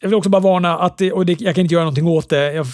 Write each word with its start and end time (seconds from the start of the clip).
jag 0.00 0.08
vill 0.08 0.14
också 0.14 0.30
bara 0.30 0.42
varna 0.42 0.78
att 0.78 0.98
det, 0.98 1.12
och 1.12 1.26
det, 1.26 1.40
jag 1.40 1.54
kan 1.54 1.62
inte 1.62 1.74
göra 1.74 1.84
någonting 1.84 2.06
åt 2.06 2.28
det. 2.28 2.52
Jag 2.52 2.66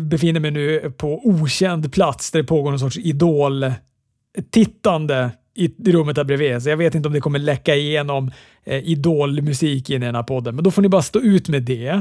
befinner 0.00 0.40
mig 0.40 0.50
nu 0.50 0.92
på 0.96 1.20
okänd 1.24 1.92
plats 1.92 2.30
där 2.30 2.38
det 2.38 2.44
pågår 2.46 2.70
någon 2.70 2.78
sorts 2.78 2.98
idol-tittande 2.98 5.30
i 5.54 5.92
rummet 5.92 6.16
där 6.16 6.24
bredvid. 6.24 6.62
Så 6.62 6.68
jag 6.68 6.76
vet 6.76 6.94
inte 6.94 7.08
om 7.08 7.12
det 7.12 7.20
kommer 7.20 7.38
läcka 7.38 7.74
igenom 7.74 8.30
eh, 8.64 8.88
idolmusik 8.88 9.90
in 9.90 10.02
i 10.02 10.06
den 10.06 10.14
här 10.14 10.22
podden. 10.22 10.54
Men 10.54 10.64
då 10.64 10.70
får 10.70 10.82
ni 10.82 10.88
bara 10.88 11.02
stå 11.02 11.20
ut 11.20 11.48
med 11.48 11.62
det. 11.62 12.00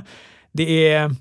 Det 0.51 0.93
är 0.93 1.15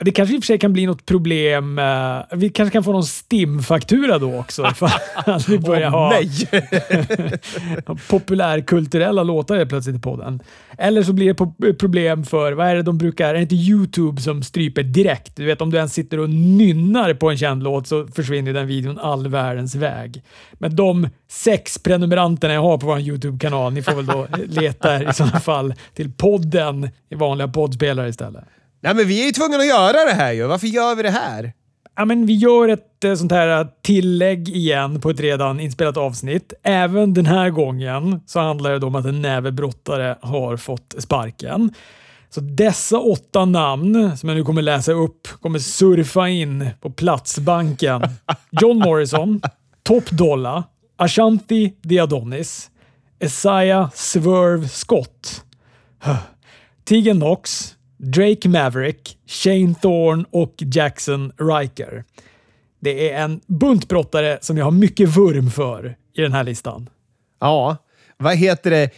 det 0.00 0.10
kanske 0.10 0.34
i 0.34 0.38
och 0.38 0.42
för 0.42 0.46
sig 0.46 0.58
kan 0.58 0.72
bli 0.72 0.86
något 0.86 1.06
problem. 1.06 1.78
Eh, 1.78 2.18
vi 2.32 2.48
kanske 2.48 2.72
kan 2.72 2.84
få 2.84 2.92
någon 2.92 3.04
STIM-faktura 3.04 4.18
då 4.18 4.38
också. 4.38 4.66
Ifall 4.70 4.90
vi 5.48 5.58
börjar 5.58 5.90
ha 5.90 6.14
populärkulturella 8.08 9.22
låtar 9.22 9.56
helt 9.56 9.70
plötsligt 9.70 9.96
i 9.96 10.00
podden. 10.00 10.40
Eller 10.78 11.02
så 11.02 11.12
blir 11.12 11.34
det 11.34 11.74
problem 11.74 12.24
för, 12.24 12.52
vad 12.52 12.66
är 12.66 12.74
det 12.74 12.82
de 12.82 12.98
brukar, 12.98 13.28
är 13.28 13.34
det 13.34 13.42
inte 13.42 13.54
YouTube 13.54 14.20
som 14.20 14.42
stryper 14.42 14.82
direkt? 14.82 15.36
Du 15.36 15.44
vet 15.44 15.60
om 15.60 15.70
du 15.70 15.76
ens 15.76 15.94
sitter 15.94 16.20
och 16.20 16.30
nynnar 16.30 17.14
på 17.14 17.30
en 17.30 17.38
känd 17.38 17.62
låt 17.62 17.86
så 17.86 18.06
försvinner 18.06 18.52
den 18.52 18.66
videon 18.66 18.98
all 18.98 19.28
världens 19.28 19.74
väg. 19.74 20.22
Men 20.52 20.76
de 20.76 21.08
sex 21.28 21.78
prenumeranterna 21.78 22.54
jag 22.54 22.62
har 22.62 22.78
på 22.78 22.86
vår 22.86 23.00
YouTube-kanal, 23.00 23.72
ni 23.72 23.82
får 23.82 23.92
väl 23.92 24.06
då 24.06 24.26
leta 24.46 25.02
i 25.02 25.14
sådana 25.14 25.40
fall 25.40 25.74
till 25.94 26.12
podden 26.12 26.90
i 27.10 27.14
vanliga 27.14 27.48
poddspelare 27.48 28.08
istället. 28.08 28.44
Nej, 28.80 28.94
men 28.94 29.06
vi 29.06 29.22
är 29.22 29.26
ju 29.26 29.32
tvungna 29.32 29.56
att 29.56 29.66
göra 29.66 30.04
det 30.04 30.14
här 30.14 30.32
ju. 30.32 30.46
Varför 30.46 30.66
gör 30.66 30.94
vi 30.94 31.02
det 31.02 31.10
här? 31.10 31.52
Ja, 31.96 32.04
men 32.04 32.26
vi 32.26 32.34
gör 32.34 32.68
ett 32.68 33.04
eh, 33.04 33.14
sånt 33.14 33.32
här 33.32 33.68
tillägg 33.82 34.48
igen 34.48 35.00
på 35.00 35.10
ett 35.10 35.20
redan 35.20 35.60
inspelat 35.60 35.96
avsnitt. 35.96 36.52
Även 36.62 37.14
den 37.14 37.26
här 37.26 37.50
gången 37.50 38.20
så 38.26 38.40
handlar 38.40 38.78
det 38.78 38.86
om 38.86 38.94
att 38.94 39.04
en 39.04 39.22
nävebrottare 39.22 40.16
har 40.22 40.56
fått 40.56 40.94
sparken. 40.98 41.74
Så 42.30 42.40
dessa 42.40 42.98
åtta 42.98 43.44
namn 43.44 44.16
som 44.16 44.28
jag 44.28 44.36
nu 44.36 44.44
kommer 44.44 44.62
läsa 44.62 44.92
upp 44.92 45.28
kommer 45.40 45.58
surfa 45.58 46.28
in 46.28 46.70
på 46.80 46.90
Platsbanken. 46.90 48.02
John 48.50 48.78
Morrison, 48.78 49.40
Top 49.82 50.10
Dolla, 50.10 50.64
Ashanti 50.96 51.74
Diadonis, 51.82 52.70
Isaiah 53.24 53.90
Swerve 53.94 54.68
Scott, 54.68 55.44
Tegan 56.84 57.20
Knox, 57.20 57.74
Drake 58.02 58.48
Maverick, 58.48 59.18
Shane 59.26 59.74
Thorne 59.74 60.24
och 60.30 60.54
Jackson 60.58 61.32
Riker. 61.38 62.04
Det 62.80 63.10
är 63.10 63.24
en 63.24 63.40
bunt 63.46 63.88
brottare 63.88 64.38
som 64.40 64.58
jag 64.58 64.64
har 64.64 64.72
mycket 64.72 65.08
vurm 65.08 65.50
för 65.50 65.96
i 66.14 66.22
den 66.22 66.32
här 66.32 66.44
listan. 66.44 66.90
Ja, 67.40 67.76
vad 68.16 68.36
heter 68.36 68.70
det? 68.70 68.90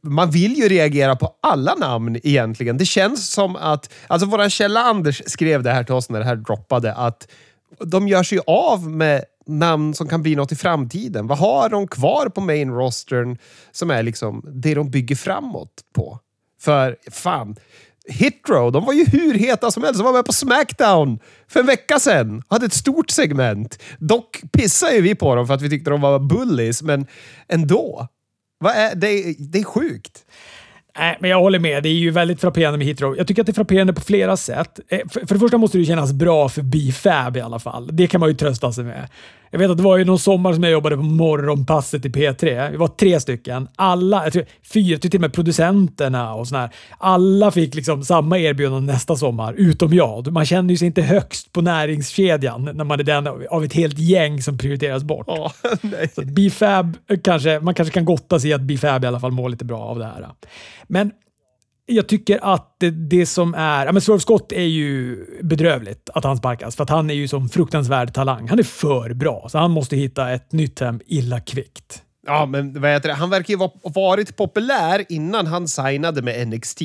Man 0.00 0.30
vill 0.30 0.54
ju 0.54 0.68
reagera 0.68 1.16
på 1.16 1.34
alla 1.42 1.74
namn 1.74 2.16
egentligen. 2.22 2.76
Det 2.78 2.84
känns 2.84 3.30
som 3.30 3.56
att... 3.56 3.92
Alltså 4.06 4.28
våran 4.28 4.50
källa 4.50 4.80
Anders 4.80 5.22
skrev 5.26 5.62
det 5.62 5.70
här 5.70 5.84
till 5.84 5.94
oss 5.94 6.10
när 6.10 6.18
det 6.18 6.24
här 6.24 6.36
droppade, 6.36 6.94
att 6.94 7.28
de 7.80 8.08
gör 8.08 8.22
sig 8.22 8.40
av 8.46 8.90
med 8.90 9.24
namn 9.46 9.94
som 9.94 10.08
kan 10.08 10.22
bli 10.22 10.36
något 10.36 10.52
i 10.52 10.56
framtiden. 10.56 11.26
Vad 11.26 11.38
har 11.38 11.68
de 11.68 11.88
kvar 11.88 12.28
på 12.28 12.40
main 12.40 12.70
rostern 12.70 13.38
som 13.72 13.90
är 13.90 14.02
liksom 14.02 14.44
det 14.52 14.74
de 14.74 14.90
bygger 14.90 15.16
framåt 15.16 15.72
på? 15.94 16.18
För 16.60 16.96
fan, 17.10 17.56
Hitrow, 18.08 18.72
de 18.72 18.84
var 18.84 18.92
ju 18.92 19.04
hur 19.04 19.34
heta 19.34 19.70
som 19.70 19.82
helst. 19.82 19.98
De 19.98 20.04
var 20.04 20.12
med 20.12 20.24
på 20.24 20.32
Smackdown 20.32 21.18
för 21.48 21.60
en 21.60 21.66
vecka 21.66 21.98
sedan. 21.98 22.42
Hade 22.48 22.66
ett 22.66 22.72
stort 22.72 23.10
segment. 23.10 23.82
Dock 23.98 24.42
pissade 24.52 24.94
ju 24.94 25.00
vi 25.00 25.14
på 25.14 25.34
dem 25.34 25.46
för 25.46 25.54
att 25.54 25.62
vi 25.62 25.70
tyckte 25.70 25.90
de 25.90 26.00
var 26.00 26.18
bullies, 26.18 26.82
men 26.82 27.06
ändå. 27.48 28.08
Vad 28.58 28.72
är, 28.72 28.94
det, 28.94 29.34
det 29.38 29.58
är 29.58 29.64
sjukt. 29.64 30.24
Nej, 30.98 31.18
men 31.20 31.30
jag 31.30 31.40
håller 31.40 31.58
med. 31.58 31.82
Det 31.82 31.88
är 31.88 31.92
ju 31.92 32.10
väldigt 32.10 32.40
frapperande 32.40 32.78
med 32.78 32.86
Hitrow. 32.86 33.16
Jag 33.16 33.26
tycker 33.26 33.42
att 33.42 33.46
det 33.46 33.52
är 33.52 33.54
frapperande 33.54 33.92
på 33.92 34.00
flera 34.00 34.36
sätt. 34.36 34.80
Eh, 34.88 35.00
för, 35.08 35.26
för 35.26 35.34
det 35.34 35.40
första 35.40 35.58
måste 35.58 35.78
det 35.78 35.84
kännas 35.84 36.12
bra 36.12 36.48
för 36.48 36.62
B-Fab 36.62 37.36
i 37.36 37.40
alla 37.40 37.58
fall. 37.58 37.90
Det 37.92 38.06
kan 38.06 38.20
man 38.20 38.28
ju 38.28 38.34
trösta 38.34 38.72
sig 38.72 38.84
med. 38.84 39.08
Jag 39.54 39.58
vet 39.58 39.70
att 39.70 39.76
det 39.76 39.82
var 39.82 39.96
ju 39.96 40.04
någon 40.04 40.18
sommar 40.18 40.52
som 40.52 40.62
jag 40.62 40.72
jobbade 40.72 40.96
på 40.96 41.02
morgonpasset 41.02 42.04
i 42.04 42.08
P3. 42.08 42.70
Vi 42.70 42.76
var 42.76 42.88
tre 42.88 43.20
stycken. 43.20 43.68
Alla, 43.76 44.24
jag 44.24 44.32
tror 44.32 44.44
fyra, 44.72 44.98
till 44.98 45.14
och 45.14 45.20
med 45.20 45.32
producenterna 45.32 46.34
och 46.34 46.48
sådär. 46.48 46.70
Alla 46.98 47.50
fick 47.50 47.74
liksom 47.74 48.04
samma 48.04 48.38
erbjudande 48.38 48.92
nästa 48.92 49.16
sommar, 49.16 49.54
utom 49.56 49.94
jag. 49.94 50.32
Man 50.32 50.46
känner 50.46 50.70
ju 50.70 50.76
sig 50.76 50.86
inte 50.86 51.02
högst 51.02 51.52
på 51.52 51.60
näringskedjan 51.60 52.70
när 52.74 52.84
man 52.84 53.00
är 53.00 53.04
den 53.04 53.26
av 53.26 53.64
ett 53.64 53.72
helt 53.72 53.98
gäng 53.98 54.42
som 54.42 54.58
prioriteras 54.58 55.04
bort. 55.04 55.28
Oh, 55.28 55.52
nej. 55.80 56.10
Så 56.14 56.22
B-Fab 56.24 56.96
kanske, 57.24 57.60
man 57.60 57.74
kanske 57.74 57.94
kan 57.94 58.04
gotta 58.04 58.40
sig 58.40 58.50
i 58.50 58.52
att 58.52 58.62
B-Fab 58.62 59.04
i 59.04 59.06
alla 59.06 59.20
fall 59.20 59.32
mår 59.32 59.48
lite 59.48 59.64
bra 59.64 59.80
av 59.80 59.98
det 59.98 60.04
här. 60.04 60.28
Men 60.86 61.10
jag 61.86 62.08
tycker 62.08 62.38
att 62.54 62.76
det, 62.80 62.90
det 62.90 63.26
som 63.26 63.54
är... 63.54 63.86
Ja, 63.86 63.92
men 63.92 64.02
Swerve 64.02 64.20
Scott 64.20 64.52
är 64.52 64.62
ju 64.62 65.16
bedrövligt 65.42 66.10
att 66.14 66.24
han 66.24 66.36
sparkas, 66.36 66.76
för 66.76 66.82
att 66.82 66.90
han 66.90 67.10
är 67.10 67.14
ju 67.14 67.28
som 67.28 67.48
fruktansvärd 67.48 68.14
talang. 68.14 68.48
Han 68.48 68.58
är 68.58 68.62
för 68.62 69.14
bra, 69.14 69.46
så 69.50 69.58
han 69.58 69.70
måste 69.70 69.96
hitta 69.96 70.32
ett 70.32 70.52
nytt 70.52 70.80
hem 70.80 71.00
illa 71.06 71.40
kvickt. 71.40 72.02
Ja, 72.26 72.46
men 72.46 72.80
vad 72.80 72.90
heter 72.90 73.08
det? 73.08 73.14
Han 73.14 73.30
verkar 73.30 73.54
ju 73.54 73.58
ha 73.58 73.72
varit 73.82 74.36
populär 74.36 75.04
innan 75.08 75.46
han 75.46 75.68
signade 75.68 76.22
med 76.22 76.48
NXT. 76.48 76.80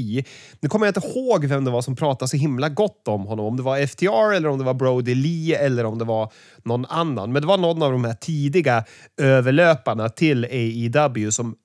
Nu 0.60 0.70
kommer 0.70 0.86
jag 0.86 0.96
inte 0.96 1.08
ihåg 1.08 1.46
vem 1.46 1.66
det 1.66 1.72
var 1.72 1.82
som 1.82 1.96
pratade 1.96 2.30
så 2.30 2.38
himla 2.38 2.70
gott 2.70 3.08
om 3.08 3.26
honom. 3.26 3.46
Om 3.46 3.58
det 3.58 3.64
var 3.64 3.88
FTR 3.88 4.34
eller 4.34 4.50
om 4.50 4.58
det 4.58 4.64
var 4.64 4.74
Brody 4.74 5.16
Lee 5.16 5.58
eller 5.58 5.86
om 5.86 5.98
det 5.98 6.06
var 6.06 6.32
någon 6.64 6.86
annan. 6.86 7.32
Men 7.32 7.42
det 7.42 7.48
var 7.48 7.58
någon 7.58 7.84
av 7.84 7.92
de 7.92 8.06
här 8.06 8.14
tidiga 8.14 8.84
överlöparna 9.22 10.10
till 10.10 10.46
AEW 10.46 11.32
som 11.32 11.56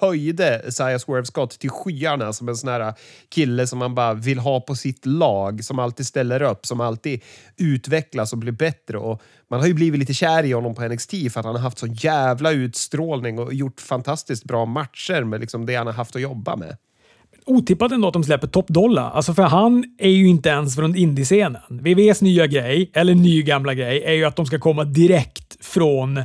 höjde 0.00 0.62
Isaiah 0.68 0.98
Swerve 0.98 1.24
Scott 1.24 1.58
till 1.58 1.70
skyarna 1.70 2.32
som 2.32 2.48
en 2.48 2.56
sån 2.56 2.70
här 2.70 2.94
kille 3.28 3.66
som 3.66 3.78
man 3.78 3.94
bara 3.94 4.14
vill 4.14 4.38
ha 4.38 4.60
på 4.60 4.74
sitt 4.74 5.06
lag, 5.06 5.64
som 5.64 5.78
alltid 5.78 6.06
ställer 6.06 6.42
upp, 6.42 6.66
som 6.66 6.80
alltid 6.80 7.22
utvecklas 7.56 8.32
och 8.32 8.38
blir 8.38 8.52
bättre. 8.52 8.98
Och 8.98 9.22
man 9.50 9.60
har 9.60 9.66
ju 9.66 9.74
blivit 9.74 10.00
lite 10.00 10.14
kär 10.14 10.44
i 10.44 10.52
honom 10.52 10.74
på 10.74 10.88
NXT 10.88 11.10
för 11.10 11.40
att 11.40 11.46
han 11.46 11.54
har 11.54 11.62
haft 11.62 11.78
så 11.78 11.86
jävla 11.86 12.52
utstrålning 12.52 13.38
och 13.38 13.54
gjort 13.54 13.80
fantastiskt 13.80 14.44
bra 14.44 14.66
matcher 14.66 15.24
med 15.24 15.40
liksom 15.40 15.66
det 15.66 15.74
han 15.74 15.86
har 15.86 15.94
haft 15.94 16.16
att 16.16 16.22
jobba 16.22 16.56
med. 16.56 16.76
Otippat 17.46 17.92
ändå 17.92 18.08
att 18.08 18.14
de 18.14 18.24
släpper 18.24 18.46
Top 18.46 18.68
Dollar. 18.68 19.10
Alltså 19.10 19.34
för 19.34 19.42
han 19.42 19.84
är 19.98 20.10
ju 20.10 20.28
inte 20.28 20.48
ens 20.48 20.76
från 20.76 20.96
indiescenen. 20.96 21.62
VVs 21.68 22.22
nya 22.22 22.46
grej, 22.46 22.90
eller 22.94 23.14
ny 23.14 23.42
gamla 23.42 23.74
grej, 23.74 24.02
är 24.04 24.12
ju 24.12 24.24
att 24.24 24.36
de 24.36 24.46
ska 24.46 24.58
komma 24.58 24.84
direkt 24.84 25.64
från 25.64 26.22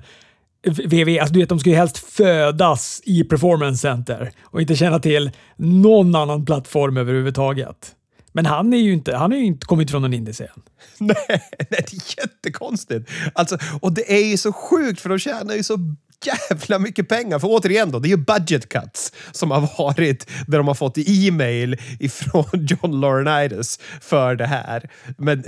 VV, 0.68 1.20
alltså 1.20 1.34
du 1.34 1.40
vet, 1.40 1.50
de 1.50 1.60
ska 1.60 1.70
ju 1.70 1.76
helst 1.76 1.98
födas 1.98 3.02
i 3.04 3.24
Performance 3.24 3.78
Center 3.82 4.32
och 4.44 4.62
inte 4.62 4.76
känna 4.76 5.00
till 5.00 5.32
någon 5.56 6.16
annan 6.16 6.46
plattform 6.46 6.98
överhuvudtaget. 6.98 7.96
Men 8.32 8.46
han 8.46 8.74
är 8.74 8.78
ju 8.78 8.94
inte, 8.94 9.16
han 9.16 9.34
är 9.34 9.38
ju 9.38 9.46
inte 9.46 9.66
kommit 9.66 9.92
från 9.92 10.02
någon 10.02 10.14
indiescen. 10.14 10.62
Nej, 10.98 11.16
nej, 11.30 11.66
det 11.70 11.76
är 11.76 12.20
jättekonstigt. 12.20 13.10
Alltså, 13.34 13.58
och 13.82 13.94
det 13.94 14.14
är 14.14 14.26
ju 14.26 14.38
så 14.38 14.54
sjukt 14.54 15.02
för 15.02 15.10
de 15.10 15.20
tjänar 15.20 15.56
ju 15.56 15.64
så 15.64 15.78
jävla 16.26 16.80
mycket 16.80 17.10
pengar. 17.10 17.40
För 17.40 17.48
återigen 17.48 17.92
då, 17.92 18.00
det 18.00 18.08
är 18.08 18.10
ju 18.10 18.18
budget 18.18 18.70
cuts 18.70 19.12
som 19.32 19.52
har 19.52 19.70
varit 19.78 20.30
där 20.48 20.58
de 20.58 20.68
har 20.68 20.76
fått 20.76 20.98
e-mail 20.98 21.78
ifrån 22.00 22.46
John 22.54 23.02
Laurinaitis 23.02 23.80
för 24.02 24.36
det 24.36 24.46
här. 24.46 24.90
Men 25.18 25.44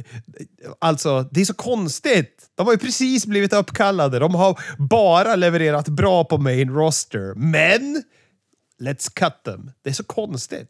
alltså, 0.79 1.29
det 1.31 1.41
är 1.41 1.45
så 1.45 1.53
konstigt. 1.53 2.43
De 2.55 2.65
har 2.65 2.73
ju 2.73 2.79
precis 2.79 3.25
blivit 3.25 3.53
uppkallade. 3.53 4.19
De 4.19 4.35
har 4.35 4.59
bara 4.77 5.35
levererat 5.35 5.87
bra 5.87 6.23
på 6.23 6.37
main 6.37 6.69
roster. 6.69 7.33
Men 7.35 8.03
let's 8.81 9.13
cut 9.13 9.43
them. 9.45 9.71
Det 9.83 9.89
är 9.89 9.93
så 9.93 10.03
konstigt. 10.03 10.69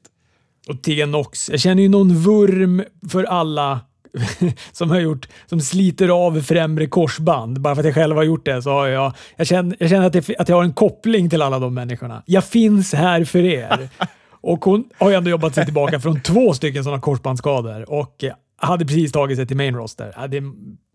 Och 0.68 0.84
T-Nox. 0.84 1.50
Jag 1.50 1.60
känner 1.60 1.84
ju 1.84 1.90
någon 1.90 2.16
vurm 2.16 2.84
för 3.10 3.24
alla 3.24 3.80
som 4.72 4.90
har 4.90 5.00
gjort, 5.00 5.28
som 5.46 5.62
sliter 5.62 6.10
av 6.10 6.42
främre 6.42 6.88
korsband. 6.88 7.62
Bara 7.62 7.76
för 7.76 7.82
att 7.82 7.86
jag 7.86 7.96
själv 7.96 8.16
har 8.16 8.24
gjort 8.24 8.46
det 8.46 8.62
så 8.62 8.70
har 8.70 8.88
jag, 8.88 9.14
jag 9.36 9.48
känner, 9.48 9.76
jag 9.80 9.90
känner 9.90 10.08
att, 10.08 10.16
jag, 10.16 10.26
att 10.40 10.50
jag 10.50 10.56
har 10.56 10.64
en 10.64 10.74
koppling 10.74 11.30
till 11.30 11.42
alla 11.42 11.60
de 11.60 11.74
människorna. 11.74 12.24
Jag 12.26 12.44
finns 12.44 12.94
här 12.94 13.24
för 13.24 13.40
er. 13.40 13.90
Och 14.48 14.66
hon 14.66 14.90
har 14.98 15.10
ju 15.10 15.16
ändå 15.16 15.30
jobbat 15.30 15.56
sig 15.56 15.66
tillbaka 15.66 16.00
från 16.00 16.22
två 16.22 16.54
stycken 16.54 16.84
sådana 16.84 17.02
korsbandsskador 17.02 17.90
och 17.90 18.24
hade 18.58 18.86
precis 18.86 19.12
tagit 19.12 19.38
sig 19.38 19.48
till 19.48 19.58
main 19.58 19.76
roster. 19.76 20.28
Det, 20.28 20.44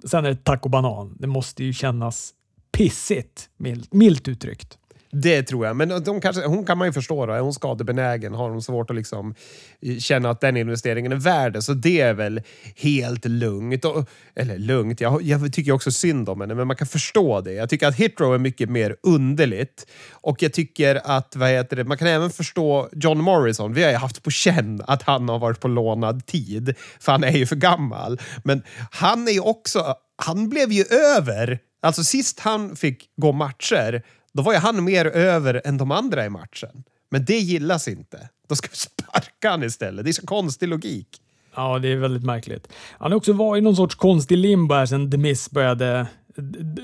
sen 0.08 0.24
är 0.24 0.28
det 0.28 0.44
tack 0.44 0.64
och 0.64 0.70
banan. 0.70 1.16
Det 1.18 1.26
måste 1.26 1.64
ju 1.64 1.72
kännas 1.72 2.32
pissigt, 2.72 3.48
milt, 3.56 3.94
milt 3.94 4.28
uttryckt. 4.28 4.78
Det 5.12 5.42
tror 5.42 5.66
jag. 5.66 5.76
Men 5.76 6.04
de 6.04 6.20
kanske, 6.20 6.46
hon 6.46 6.64
kan 6.64 6.78
man 6.78 6.88
ju 6.88 6.92
förstå. 6.92 7.26
Då. 7.26 7.32
Är 7.32 7.40
hon 7.40 7.54
skadebenägen 7.54 8.34
har 8.34 8.50
hon 8.50 8.62
svårt 8.62 8.90
att 8.90 8.96
liksom 8.96 9.34
eh, 9.82 9.98
känna 9.98 10.30
att 10.30 10.40
den 10.40 10.56
investeringen 10.56 11.12
är 11.12 11.16
värd 11.16 11.52
det. 11.52 11.62
Så 11.62 11.74
det 11.74 12.00
är 12.00 12.14
väl 12.14 12.42
helt 12.76 13.24
lugnt. 13.24 13.84
Och, 13.84 14.08
eller 14.34 14.58
lugnt, 14.58 15.00
jag, 15.00 15.22
jag 15.22 15.52
tycker 15.52 15.72
också 15.72 15.90
synd 15.90 16.28
om 16.28 16.40
henne, 16.40 16.54
men 16.54 16.66
man 16.66 16.76
kan 16.76 16.86
förstå 16.86 17.40
det. 17.40 17.52
Jag 17.52 17.70
tycker 17.70 17.88
att 17.88 17.96
Hitrow 17.96 18.34
är 18.34 18.38
mycket 18.38 18.70
mer 18.70 18.96
underligt. 19.02 19.86
Och 20.10 20.42
jag 20.42 20.52
tycker 20.52 21.00
att, 21.04 21.36
vad 21.36 21.48
heter 21.48 21.76
det, 21.76 21.84
man 21.84 21.98
kan 21.98 22.08
även 22.08 22.30
förstå 22.30 22.88
John 22.92 23.18
Morrison. 23.18 23.72
Vi 23.72 23.82
har 23.82 23.90
ju 23.90 23.96
haft 23.96 24.22
på 24.22 24.30
känn 24.30 24.82
att 24.86 25.02
han 25.02 25.28
har 25.28 25.38
varit 25.38 25.60
på 25.60 25.68
lånad 25.68 26.26
tid, 26.26 26.74
för 27.00 27.12
han 27.12 27.24
är 27.24 27.36
ju 27.36 27.46
för 27.46 27.56
gammal. 27.56 28.20
Men 28.44 28.62
han 28.90 29.28
är 29.28 29.32
ju 29.32 29.40
också, 29.40 29.94
han 30.16 30.48
blev 30.48 30.72
ju 30.72 30.84
över 31.16 31.60
Alltså 31.82 32.04
sist 32.04 32.40
han 32.40 32.76
fick 32.76 33.08
gå 33.16 33.32
matcher 33.32 34.02
då 34.32 34.42
var 34.42 34.52
ju 34.52 34.58
han 34.58 34.84
mer 34.84 35.06
över 35.06 35.62
än 35.64 35.78
de 35.78 35.90
andra 35.90 36.24
i 36.24 36.28
matchen. 36.28 36.84
Men 37.10 37.24
det 37.24 37.38
gillas 37.38 37.88
inte. 37.88 38.28
Då 38.48 38.56
ska 38.56 38.68
vi 38.70 38.76
sparka 38.76 39.50
han 39.50 39.62
istället. 39.62 40.04
Det 40.04 40.10
är 40.10 40.12
så 40.12 40.26
konstig 40.26 40.68
logik. 40.68 41.08
Ja, 41.54 41.78
det 41.78 41.88
är 41.88 41.96
väldigt 41.96 42.24
märkligt. 42.24 42.68
Han 42.98 43.12
har 43.12 43.16
också 43.16 43.32
varit 43.32 43.60
i 43.60 43.64
någon 43.64 43.76
sorts 43.76 43.94
konstig 43.94 44.38
limbo 44.38 44.74
här 44.74 44.86
sedan 44.86 45.10
The 45.10 45.16
Miss 45.16 45.50
började 45.50 46.06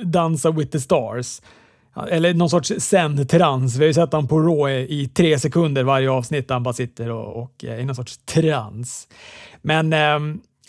dansa 0.04 0.50
with 0.50 0.70
the 0.70 0.80
stars. 0.80 1.40
Eller 2.10 2.34
någon 2.34 2.50
sorts 2.50 2.72
zen-trans. 2.78 3.76
Vi 3.76 3.80
har 3.80 3.86
ju 3.86 3.94
sett 3.94 4.12
honom 4.12 4.28
på 4.28 4.40
Raw 4.40 4.86
i 4.88 5.08
tre 5.08 5.38
sekunder 5.38 5.82
varje 5.82 6.10
avsnitt 6.10 6.48
där 6.48 6.54
han 6.54 6.62
bara 6.62 6.74
sitter 6.74 7.10
och, 7.10 7.42
och 7.42 7.64
är 7.64 7.78
i 7.78 7.84
någon 7.84 7.96
sorts 7.96 8.18
trans. 8.18 9.08
Men 9.62 9.92
eh, 9.92 10.18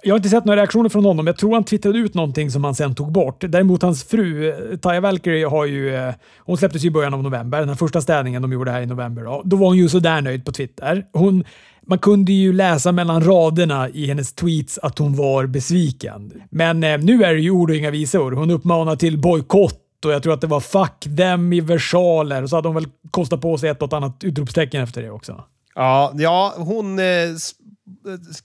jag 0.04 0.14
har 0.14 0.18
inte 0.18 0.30
sett 0.30 0.46
några 0.46 0.60
reaktioner 0.62 0.90
från 0.90 1.06
honom. 1.06 1.28
Jag 1.28 1.38
tror 1.38 1.54
han 1.54 1.64
twittrade 1.64 2.00
ut 2.00 2.14
någonting 2.14 2.52
som 2.52 2.64
han 2.64 2.76
sen 2.76 2.96
tog 2.96 3.12
bort. 3.12 3.44
Däremot 3.48 3.82
hans 3.82 4.04
fru, 4.04 4.54
Taya 4.82 5.02
Valkyrie, 5.02 5.46
har 5.46 5.66
ju... 5.66 5.96
Eh, 5.96 6.14
hon 6.40 6.58
släpptes 6.58 6.84
ju 6.84 6.88
i 6.88 6.92
början 6.92 7.14
av 7.14 7.24
november. 7.24 7.60
Den 7.60 7.70
här 7.70 7.76
första 7.76 8.02
städningen 8.02 8.42
de 8.42 8.52
gjorde 8.52 8.72
här 8.72 8.82
i 8.82 8.86
november. 8.86 9.24
Då, 9.24 9.42
då 9.46 9.58
var 9.58 9.68
hon 9.68 9.78
ju 9.78 9.90
sådär 9.90 10.22
nöjd 10.22 10.46
på 10.46 10.52
Twitter. 10.52 11.06
Hon, 11.14 11.44
man 11.88 12.00
kunde 12.00 12.32
ju 12.32 12.54
läsa 12.54 12.92
mellan 12.92 13.24
raderna 13.24 13.90
i 13.90 14.06
hennes 14.06 14.34
tweets 14.34 14.80
att 14.82 15.00
hon 15.00 15.16
var 15.16 15.46
besviken. 15.46 16.32
Men 16.50 16.84
eh, 16.84 16.98
nu 16.98 17.24
är 17.24 17.34
det 17.34 17.40
ju 17.40 17.52
ord 17.52 17.70
och 17.70 17.76
inga 17.76 17.92
visor. 17.92 18.32
Hon 18.32 18.52
uppmanar 18.52 18.96
till 18.96 19.22
bojkott 19.22 20.06
och 20.06 20.12
jag 20.12 20.24
tror 20.24 20.34
att 20.34 20.42
det 20.42 20.48
var 20.48 20.60
“fuck 20.60 21.18
them” 21.18 21.54
i 21.54 21.60
versaler. 21.60 22.44
Och 22.44 22.50
så 22.50 22.56
hade 22.56 22.68
hon 22.68 22.76
väl 22.76 22.88
kostat 23.12 23.42
på 23.42 23.58
sig 23.58 23.70
ett 23.70 23.82
och 23.82 23.94
annat 23.94 24.24
utropstecken 24.24 24.84
efter 24.84 25.02
det 25.02 25.10
också. 25.10 25.44
Ja, 25.76 26.12
ja 26.16 26.54
hon... 26.58 27.00
Eh, 27.00 27.06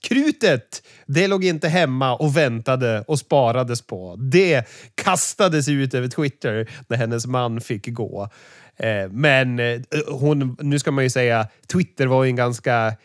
krutet, 0.01 0.83
det 1.07 1.29
låg 1.29 1.45
inte 1.45 1.69
hemma 1.69 2.17
och 2.17 2.37
väntade 2.37 3.05
och 3.09 3.19
sparades 3.19 3.83
på. 3.83 4.17
Det 4.17 4.69
kastades 4.95 5.69
ut 5.69 5.95
över 5.95 6.09
Twitter 6.09 6.71
när 6.89 6.97
hennes 6.97 7.27
man 7.27 7.61
fick 7.61 7.93
gå. 7.93 8.29
Eh, 8.77 9.09
men 9.11 9.59
eh, 9.59 9.81
hon, 10.09 10.57
nu 10.61 10.79
ska 10.79 10.91
man 10.91 11.05
ju 11.05 11.11
säga, 11.11 11.49
Twitter 11.73 12.07
var 12.07 12.25
ju 12.25 12.31
en 12.31 12.37
ganska 12.37 12.97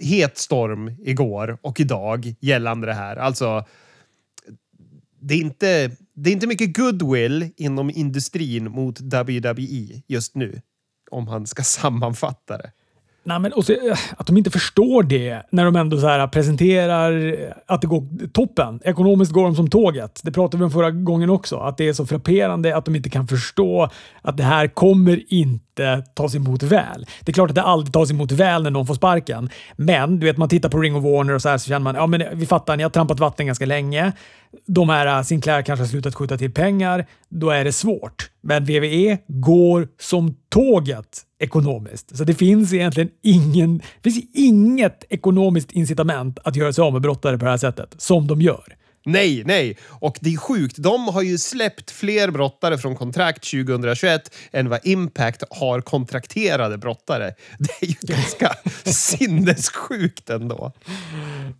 het 0.00 0.38
storm 0.38 0.96
igår 0.98 1.58
och 1.62 1.80
idag 1.80 2.34
gällande 2.40 2.86
det 2.86 2.94
här. 2.94 3.16
Alltså, 3.16 3.64
det 5.20 5.34
är 5.34 5.38
inte, 5.38 5.90
det 6.14 6.30
är 6.30 6.32
inte 6.32 6.46
mycket 6.46 6.76
goodwill 6.76 7.50
inom 7.56 7.90
industrin 7.90 8.70
mot 8.70 9.00
WWE 9.00 10.02
just 10.06 10.34
nu, 10.34 10.60
om 11.10 11.28
han 11.28 11.46
ska 11.46 11.62
sammanfatta 11.62 12.58
det. 12.58 12.72
Nej, 13.26 13.38
men 13.38 13.52
också, 13.52 13.72
eh, 13.72 13.98
att 14.16 14.26
de 14.26 14.36
inte 14.36 14.50
förstår 14.50 15.02
det 15.02 15.42
när 15.50 15.64
de 15.64 15.76
ändå 15.76 16.00
så 16.00 16.06
här 16.06 16.26
presenterar 16.26 17.26
eh, 17.26 17.52
att 17.66 17.80
det 17.80 17.86
går 17.86 18.28
toppen. 18.28 18.80
Ekonomiskt 18.84 19.32
går 19.32 19.44
de 19.44 19.56
som 19.56 19.70
tåget. 19.70 20.20
Det 20.24 20.32
pratade 20.32 20.58
vi 20.58 20.64
om 20.64 20.70
förra 20.70 20.90
gången 20.90 21.30
också. 21.30 21.56
Att 21.56 21.76
det 21.76 21.88
är 21.88 21.92
så 21.92 22.06
frapperande 22.06 22.76
att 22.76 22.84
de 22.84 22.96
inte 22.96 23.10
kan 23.10 23.26
förstå 23.26 23.90
att 24.22 24.36
det 24.36 24.42
här 24.42 24.68
kommer 24.68 25.32
inte 25.32 26.02
tas 26.14 26.34
emot 26.34 26.62
väl. 26.62 27.06
Det 27.20 27.30
är 27.30 27.34
klart 27.34 27.50
att 27.50 27.54
det 27.54 27.62
alltid 27.62 27.92
tas 27.92 28.10
emot 28.10 28.32
väl 28.32 28.62
när 28.62 28.70
någon 28.70 28.86
får 28.86 28.94
sparken. 28.94 29.50
Men 29.76 30.20
du 30.20 30.26
vet, 30.26 30.36
man 30.36 30.48
tittar 30.48 30.68
på 30.68 30.78
Ring 30.78 30.96
of 30.96 31.04
Warner 31.04 31.34
och 31.34 31.42
så 31.42 31.48
här 31.48 31.58
så 31.58 31.68
känner 31.68 31.80
man 31.80 31.94
ja, 31.94 32.06
men 32.06 32.22
eh, 32.22 32.28
vi 32.32 32.46
fattar, 32.46 32.76
ni 32.76 32.82
har 32.82 32.90
trampat 32.90 33.20
vatten 33.20 33.46
ganska 33.46 33.66
länge. 33.66 34.12
De 34.66 34.88
här 34.88 35.22
Sinclair 35.22 35.62
kanske 35.62 35.82
har 35.82 35.88
slutat 35.88 36.14
skjuta 36.14 36.38
till 36.38 36.52
pengar. 36.52 37.06
Då 37.28 37.50
är 37.50 37.64
det 37.64 37.72
svårt. 37.72 38.30
Men 38.46 38.64
VVE 38.64 39.18
går 39.28 39.88
som 40.00 40.36
tåget 40.48 41.22
ekonomiskt. 41.38 42.16
Så 42.16 42.24
det 42.24 42.34
finns 42.34 42.72
egentligen 42.72 43.10
ingen, 43.22 43.78
det 43.78 44.10
finns 44.10 44.24
inget 44.34 45.04
ekonomiskt 45.08 45.72
incitament 45.72 46.38
att 46.44 46.56
göra 46.56 46.72
sig 46.72 46.82
av 46.82 46.92
med 46.92 47.02
brottare 47.02 47.38
på 47.38 47.44
det 47.44 47.50
här 47.50 47.58
sättet, 47.58 47.94
som 47.98 48.26
de 48.26 48.42
gör. 48.42 48.76
Nej, 49.04 49.44
nej. 49.44 49.78
Och 49.88 50.18
det 50.20 50.32
är 50.32 50.36
sjukt. 50.36 50.76
De 50.78 51.08
har 51.08 51.22
ju 51.22 51.38
släppt 51.38 51.90
fler 51.90 52.30
brottare 52.30 52.78
från 52.78 52.96
kontrakt 52.96 53.50
2021 53.50 54.34
än 54.52 54.68
vad 54.68 54.80
Impact 54.86 55.42
har 55.50 55.80
kontrakterade 55.80 56.78
brottare. 56.78 57.34
Det 57.58 57.82
är 57.82 57.86
ju 57.86 58.14
ganska 58.14 58.54
sinnessjukt 58.92 60.30
ändå. 60.30 60.72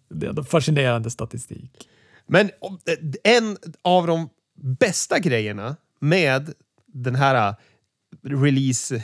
Det 0.08 0.26
är 0.26 0.38
en 0.38 0.44
fascinerande 0.44 1.10
statistik. 1.10 1.88
Men 2.26 2.50
en 3.24 3.56
av 3.84 4.06
de 4.06 4.28
bästa 4.78 5.18
grejerna 5.18 5.76
med 6.00 6.52
den 7.02 7.14
här 7.14 7.54
release 8.22 9.02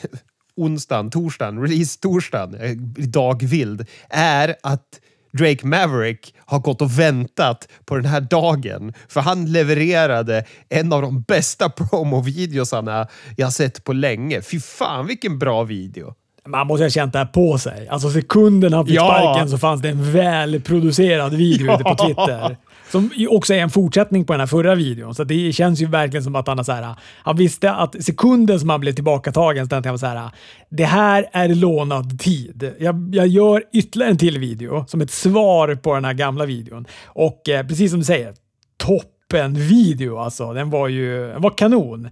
onsdagen, 0.56 1.10
torsdagen, 1.10 1.62
release 1.62 2.00
torsdagen, 2.00 2.54
eh, 2.54 2.76
dag 3.06 3.42
vild, 3.42 3.86
är 4.10 4.56
att 4.62 5.00
Drake 5.32 5.66
Maverick 5.66 6.34
har 6.38 6.58
gått 6.58 6.82
och 6.82 6.98
väntat 6.98 7.68
på 7.84 7.96
den 7.96 8.04
här 8.04 8.20
dagen. 8.20 8.92
För 9.08 9.20
han 9.20 9.52
levererade 9.52 10.44
en 10.68 10.92
av 10.92 11.02
de 11.02 11.22
bästa 11.22 11.68
promo-videosarna 11.68 13.08
jag 13.36 13.52
sett 13.52 13.84
på 13.84 13.92
länge. 13.92 14.42
Fy 14.42 14.60
fan 14.60 15.06
vilken 15.06 15.38
bra 15.38 15.62
video! 15.62 16.14
Man 16.46 16.66
måste 16.66 16.84
ha 16.84 16.90
känt 16.90 17.12
det 17.12 17.18
här 17.18 17.26
på 17.26 17.58
sig. 17.58 17.88
Alltså 17.88 18.10
sekunden 18.10 18.72
han 18.72 18.86
fick 18.86 18.94
ja. 18.96 19.18
sparken 19.18 19.50
så 19.50 19.58
fanns 19.58 19.82
det 19.82 19.88
en 19.88 20.12
välproducerad 20.12 21.34
video 21.34 21.66
ja. 21.70 21.74
ute 21.74 21.84
på 21.84 21.94
Twitter. 21.94 22.56
Som 22.92 23.10
också 23.28 23.54
är 23.54 23.58
en 23.58 23.70
fortsättning 23.70 24.24
på 24.24 24.32
den 24.32 24.40
här 24.40 24.46
förra 24.46 24.74
videon. 24.74 25.14
Så 25.14 25.24
det 25.24 25.52
känns 25.52 25.82
ju 25.82 25.86
verkligen 25.86 26.24
som 26.24 26.36
att 26.36 26.46
han 26.46 26.58
har 26.58 26.64
så 26.64 26.72
här, 26.72 26.94
han 27.22 27.36
visste 27.36 27.72
att 27.72 28.04
sekunden 28.04 28.60
som 28.60 28.68
han 28.68 28.80
blev 28.80 28.92
tillbakatagen 28.92 29.68
så 29.68 29.74
han 29.74 29.98
så 29.98 30.06
här, 30.06 30.30
det 30.68 30.84
här 30.84 31.28
är 31.32 31.48
lånad 31.48 32.20
tid. 32.20 32.72
Jag, 32.78 33.10
jag 33.14 33.26
gör 33.26 33.64
ytterligare 33.72 34.10
en 34.10 34.18
till 34.18 34.38
video 34.38 34.84
som 34.88 35.00
ett 35.00 35.10
svar 35.10 35.74
på 35.74 35.94
den 35.94 36.04
här 36.04 36.12
gamla 36.12 36.46
videon. 36.46 36.86
Och 37.06 37.48
eh, 37.48 37.66
precis 37.66 37.90
som 37.90 38.00
du 38.00 38.04
säger, 38.04 38.34
toppen 38.76 39.54
video 39.54 40.18
alltså. 40.18 40.52
Den 40.52 40.70
var 40.70 40.88
ju 40.88 41.26
den 41.26 41.42
var 41.42 41.50
kanon. 41.50 42.08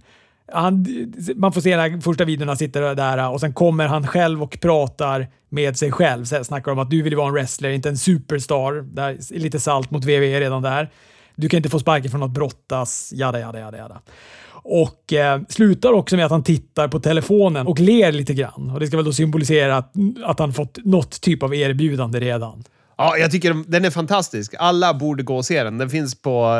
Han, 0.53 0.85
man 1.35 1.53
får 1.53 1.61
se 1.61 1.75
den 1.75 1.79
här 1.79 2.01
första 2.01 2.25
videon, 2.25 2.47
han 2.47 2.57
sitter 2.57 2.95
där 2.95 3.29
och 3.29 3.39
sen 3.39 3.53
kommer 3.53 3.87
han 3.87 4.07
själv 4.07 4.43
och 4.43 4.59
pratar 4.61 5.27
med 5.49 5.77
sig 5.77 5.91
själv. 5.91 6.25
Så 6.25 6.43
snackar 6.43 6.71
om 6.71 6.79
att 6.79 6.89
du 6.89 7.01
vill 7.01 7.15
vara 7.15 7.27
en 7.27 7.33
wrestler, 7.33 7.69
inte 7.69 7.89
en 7.89 7.97
superstar. 7.97 8.73
Där 8.73 9.09
är 9.09 9.39
lite 9.39 9.59
salt 9.59 9.91
mot 9.91 10.03
WWE 10.03 10.39
redan 10.39 10.61
där. 10.61 10.89
Du 11.35 11.49
kan 11.49 11.57
inte 11.57 11.69
få 11.69 11.79
sparken 11.79 12.11
från 12.11 12.23
att 12.23 12.31
brottas, 12.31 13.13
jada, 13.15 13.39
jada, 13.39 13.59
jada, 13.59 13.77
jada. 13.77 14.01
Och 14.63 15.13
eh, 15.13 15.41
slutar 15.49 15.93
också 15.93 16.15
med 16.15 16.25
att 16.25 16.31
han 16.31 16.43
tittar 16.43 16.87
på 16.87 16.99
telefonen 16.99 17.67
och 17.67 17.79
ler 17.79 18.11
lite 18.11 18.33
grann. 18.33 18.71
Och 18.73 18.79
Det 18.79 18.87
ska 18.87 18.97
väl 18.97 19.05
då 19.05 19.13
symbolisera 19.13 19.77
att, 19.77 19.93
att 20.23 20.39
han 20.39 20.53
fått 20.53 20.77
något 20.85 21.21
typ 21.21 21.43
av 21.43 21.55
erbjudande 21.55 22.19
redan. 22.19 22.63
Ja, 22.97 23.17
jag 23.17 23.31
tycker 23.31 23.63
den 23.67 23.85
är 23.85 23.89
fantastisk. 23.89 24.55
Alla 24.59 24.93
borde 24.93 25.23
gå 25.23 25.37
och 25.37 25.45
se 25.45 25.63
den. 25.63 25.77
Den 25.77 25.89
finns 25.89 26.21
på, 26.21 26.55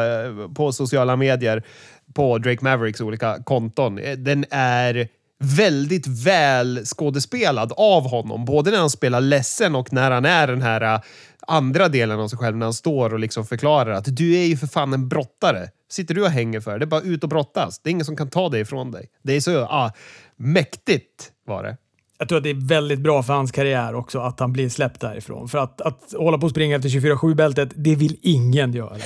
eh, 0.47 0.53
på 0.53 0.71
sociala 0.71 1.15
medier 1.15 1.63
på 2.13 2.37
Drake 2.37 2.63
Mavericks 2.63 3.01
olika 3.01 3.43
konton. 3.43 3.97
Eh, 3.97 4.17
den 4.17 4.45
är 4.51 5.07
väldigt 5.39 6.07
väl 6.07 6.85
skådespelad 6.85 7.73
av 7.77 8.09
honom. 8.09 8.45
Både 8.45 8.71
när 8.71 8.77
han 8.77 8.89
spelar 8.89 9.21
ledsen 9.21 9.75
och 9.75 9.93
när 9.93 10.11
han 10.11 10.25
är 10.25 10.47
den 10.47 10.61
här 10.61 10.81
eh, 10.81 11.01
andra 11.47 11.87
delen 11.87 12.19
av 12.19 12.27
sig 12.27 12.39
själv. 12.39 12.57
När 12.57 12.65
han 12.65 12.73
står 12.73 13.13
och 13.13 13.19
liksom 13.19 13.45
förklarar 13.45 13.91
att 13.91 14.17
du 14.17 14.37
är 14.37 14.45
ju 14.45 14.57
för 14.57 14.67
fan 14.67 14.93
en 14.93 15.09
brottare. 15.09 15.69
Sitter 15.91 16.15
du 16.15 16.21
och 16.21 16.29
hänger 16.29 16.59
för? 16.59 16.79
Det 16.79 16.85
är 16.85 16.87
bara 16.87 17.01
ut 17.01 17.23
och 17.23 17.29
brottas. 17.29 17.79
Det 17.79 17.89
är 17.89 17.91
ingen 17.91 18.05
som 18.05 18.15
kan 18.15 18.29
ta 18.29 18.49
det 18.49 18.59
ifrån 18.59 18.91
dig. 18.91 19.09
Det 19.23 19.33
är 19.33 19.41
så 19.41 19.61
ah, 19.61 19.91
mäktigt 20.35 21.31
var 21.45 21.63
det 21.63 21.77
jag 22.21 22.27
tror 22.27 22.37
att 22.37 22.43
det 22.43 22.49
är 22.49 22.67
väldigt 22.67 22.99
bra 22.99 23.23
för 23.23 23.33
hans 23.33 23.51
karriär 23.51 23.95
också 23.95 24.19
att 24.19 24.39
han 24.39 24.53
blir 24.53 24.69
släppt 24.69 25.01
därifrån. 25.01 25.47
För 25.47 25.57
att, 25.57 25.81
att 25.81 26.13
hålla 26.17 26.37
på 26.37 26.45
och 26.45 26.51
springa 26.51 26.75
efter 26.75 26.89
24-7-bältet, 26.89 27.69
det 27.75 27.95
vill 27.95 28.17
ingen 28.21 28.73
göra. 28.73 28.97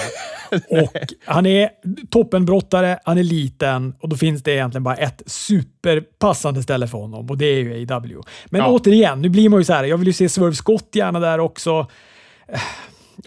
och 0.70 0.94
han 1.26 1.46
är 1.46 1.70
toppenbrottare, 2.10 3.00
han 3.06 3.18
är 3.18 3.24
liten 3.24 3.96
och 4.00 4.10
då 4.10 4.18
finns 4.18 4.44
det 4.44 4.52
egentligen 4.52 4.84
bara 4.84 4.96
ett 4.96 5.22
superpassande 5.26 6.64
ställe 6.64 6.88
för 6.88 6.98
honom 6.98 7.30
och 7.30 7.38
det 7.38 7.46
är 7.46 7.60
ju 7.60 7.88
AW. 7.94 8.22
Men 8.46 8.62
ja. 8.62 8.68
återigen, 8.68 9.22
nu 9.22 9.30
blir 9.30 9.50
man 9.50 9.60
ju 9.60 9.64
så 9.64 9.74
här, 9.74 9.84
jag 9.84 9.98
vill 9.98 10.08
ju 10.08 10.14
se 10.14 10.30
Swerve 10.30 10.56
Scott 10.56 10.90
gärna 10.94 11.20
där 11.20 11.40
också. 11.40 11.88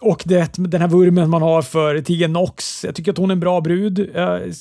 Och 0.01 0.23
det, 0.27 0.51
den 0.57 0.81
här 0.81 0.89
vurmen 0.89 1.31
man 1.31 1.43
har 1.43 1.63
för 1.63 2.01
Tegan 2.01 2.31
Knox. 2.31 2.85
Jag 2.85 2.95
tycker 2.95 3.13
att 3.13 3.19
hon 3.19 3.31
är 3.31 3.33
en 3.33 3.41
bra 3.41 3.61
brud. 3.61 4.11
Jag 4.15 4.55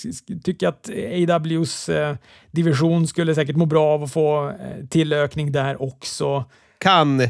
tycker 0.43 0.67
att 0.67 0.89
AWs 1.29 1.89
eh, 1.89 2.15
division 2.51 3.07
skulle 3.07 3.36
säkert 3.36 3.55
må 3.55 3.65
bra 3.65 3.86
av 3.86 4.03
att 4.03 4.13
få 4.13 4.50
eh, 4.50 4.86
tillökning 4.89 5.51
där 5.51 5.81
också. 5.81 6.46
Kan 6.77 7.22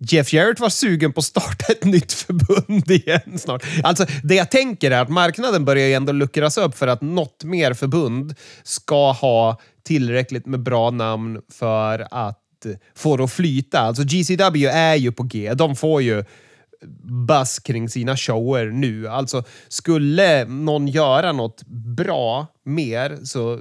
Jeff 0.00 0.32
Jarrett 0.32 0.60
vara 0.60 0.70
sugen 0.70 1.12
på 1.12 1.18
att 1.18 1.24
starta 1.24 1.72
ett 1.72 1.84
nytt 1.84 2.12
förbund 2.12 2.90
igen 2.90 3.38
snart? 3.38 3.64
Alltså, 3.82 4.06
det 4.22 4.34
jag 4.34 4.50
tänker 4.50 4.90
är 4.90 5.00
att 5.02 5.08
marknaden 5.08 5.64
börjar 5.64 5.86
ju 5.86 5.94
ändå 5.94 6.12
luckras 6.12 6.58
upp 6.58 6.78
för 6.78 6.86
att 6.86 7.02
något 7.02 7.44
mer 7.44 7.74
förbund 7.74 8.34
ska 8.62 9.12
ha 9.12 9.60
tillräckligt 9.82 10.46
med 10.46 10.60
bra 10.60 10.90
namn 10.90 11.40
för 11.52 12.06
att 12.10 12.66
få 12.94 13.16
det 13.16 13.24
att 13.24 13.32
flyta. 13.32 13.80
Alltså 13.80 14.02
GCW 14.02 14.66
är 14.66 14.94
ju 14.94 15.12
på 15.12 15.22
G. 15.22 15.54
De 15.54 15.76
får 15.76 16.02
ju 16.02 16.24
buzz 17.26 17.58
kring 17.58 17.88
sina 17.88 18.16
shower 18.16 18.66
nu. 18.66 19.08
Alltså, 19.08 19.44
skulle 19.68 20.44
någon 20.44 20.88
göra 20.88 21.32
något 21.32 21.62
bra 21.96 22.46
mer 22.64 23.18
så 23.24 23.60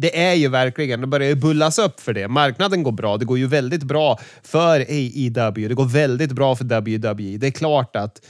det 0.00 0.24
är 0.24 0.34
ju 0.34 0.48
verkligen, 0.48 1.00
det 1.00 1.06
börjar 1.06 1.28
ju 1.28 1.34
bullas 1.34 1.78
upp 1.78 2.00
för 2.00 2.12
det. 2.12 2.28
Marknaden 2.28 2.82
går 2.82 2.92
bra. 2.92 3.16
Det 3.16 3.24
går 3.24 3.38
ju 3.38 3.46
väldigt 3.46 3.82
bra 3.82 4.18
för 4.42 4.80
AEW. 4.80 5.68
Det 5.68 5.74
går 5.74 5.84
väldigt 5.84 6.32
bra 6.32 6.56
för 6.56 6.64
WWE. 6.64 7.38
Det 7.38 7.46
är 7.46 7.50
klart 7.50 7.96
att 7.96 8.20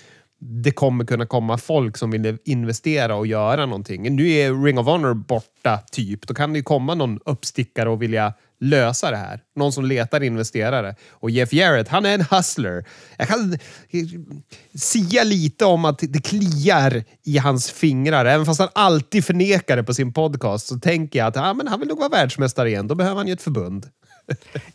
det 0.41 0.71
kommer 0.71 1.05
kunna 1.05 1.27
komma 1.27 1.59
folk 1.59 1.97
som 1.97 2.11
vill 2.11 2.39
investera 2.45 3.17
och 3.17 3.27
göra 3.27 3.67
någonting. 3.67 4.17
Nu 4.17 4.31
är 4.31 4.65
Ring 4.65 4.79
of 4.79 4.87
Honor 4.87 5.15
borta, 5.15 5.79
typ. 5.93 6.27
Då 6.27 6.35
kan 6.35 6.53
det 6.53 6.59
ju 6.59 6.63
komma 6.63 6.95
någon 6.95 7.21
uppstickare 7.25 7.89
och 7.89 8.03
vilja 8.03 8.35
lösa 8.65 9.11
det 9.11 9.17
här. 9.17 9.41
Någon 9.57 9.73
som 9.73 9.85
letar 9.85 10.23
investerare. 10.23 10.95
Och 11.11 11.31
Jeff 11.31 11.53
Jarrett, 11.53 11.89
han 11.89 12.07
är 12.07 12.15
en 12.15 12.25
hustler. 12.31 12.85
Jag 13.19 13.29
kan 13.29 13.59
sia 14.75 15.25
lite 15.25 15.65
om 15.65 15.85
att 15.85 15.99
det 15.99 16.25
kliar 16.25 17.05
i 17.25 17.39
hans 17.39 17.71
fingrar. 17.71 18.25
Även 18.25 18.47
fast 18.47 18.61
han 18.61 18.69
alltid 18.75 19.25
förnekar 19.25 19.77
det 19.77 19.85
på 19.85 19.95
sin 19.95 20.13
podcast 20.13 20.67
så 20.67 20.79
tänker 20.79 21.19
jag 21.19 21.29
att 21.29 21.37
ah, 21.37 21.55
men 21.55 21.69
han 21.69 21.81
vill 21.81 21.89
nog 21.89 21.99
vara 21.99 22.09
världsmästare 22.09 22.69
igen. 22.69 22.89
Då 22.89 22.95
behöver 22.95 23.17
han 23.17 23.27
ju 23.27 23.33
ett 23.33 23.43
förbund. 23.43 23.91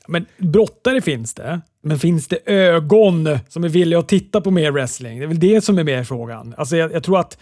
Men 0.08 0.25
brottare 0.38 1.01
finns 1.01 1.34
det. 1.34 1.62
Men 1.81 2.00
finns 2.00 2.27
det 2.27 2.39
ögon 2.45 3.39
som 3.50 3.63
är 3.63 3.69
villiga 3.69 4.00
att 4.00 4.07
titta 4.07 4.41
på 4.41 4.51
mer 4.51 4.71
wrestling? 4.71 5.19
Det 5.19 5.25
är 5.25 5.27
väl 5.27 5.39
det 5.39 5.62
som 5.63 5.77
är 5.77 5.83
mer 5.83 6.03
frågan. 6.03 6.55
Alltså 6.57 6.77
jag, 6.77 6.93
jag 6.93 7.03
tror 7.03 7.19
att 7.19 7.38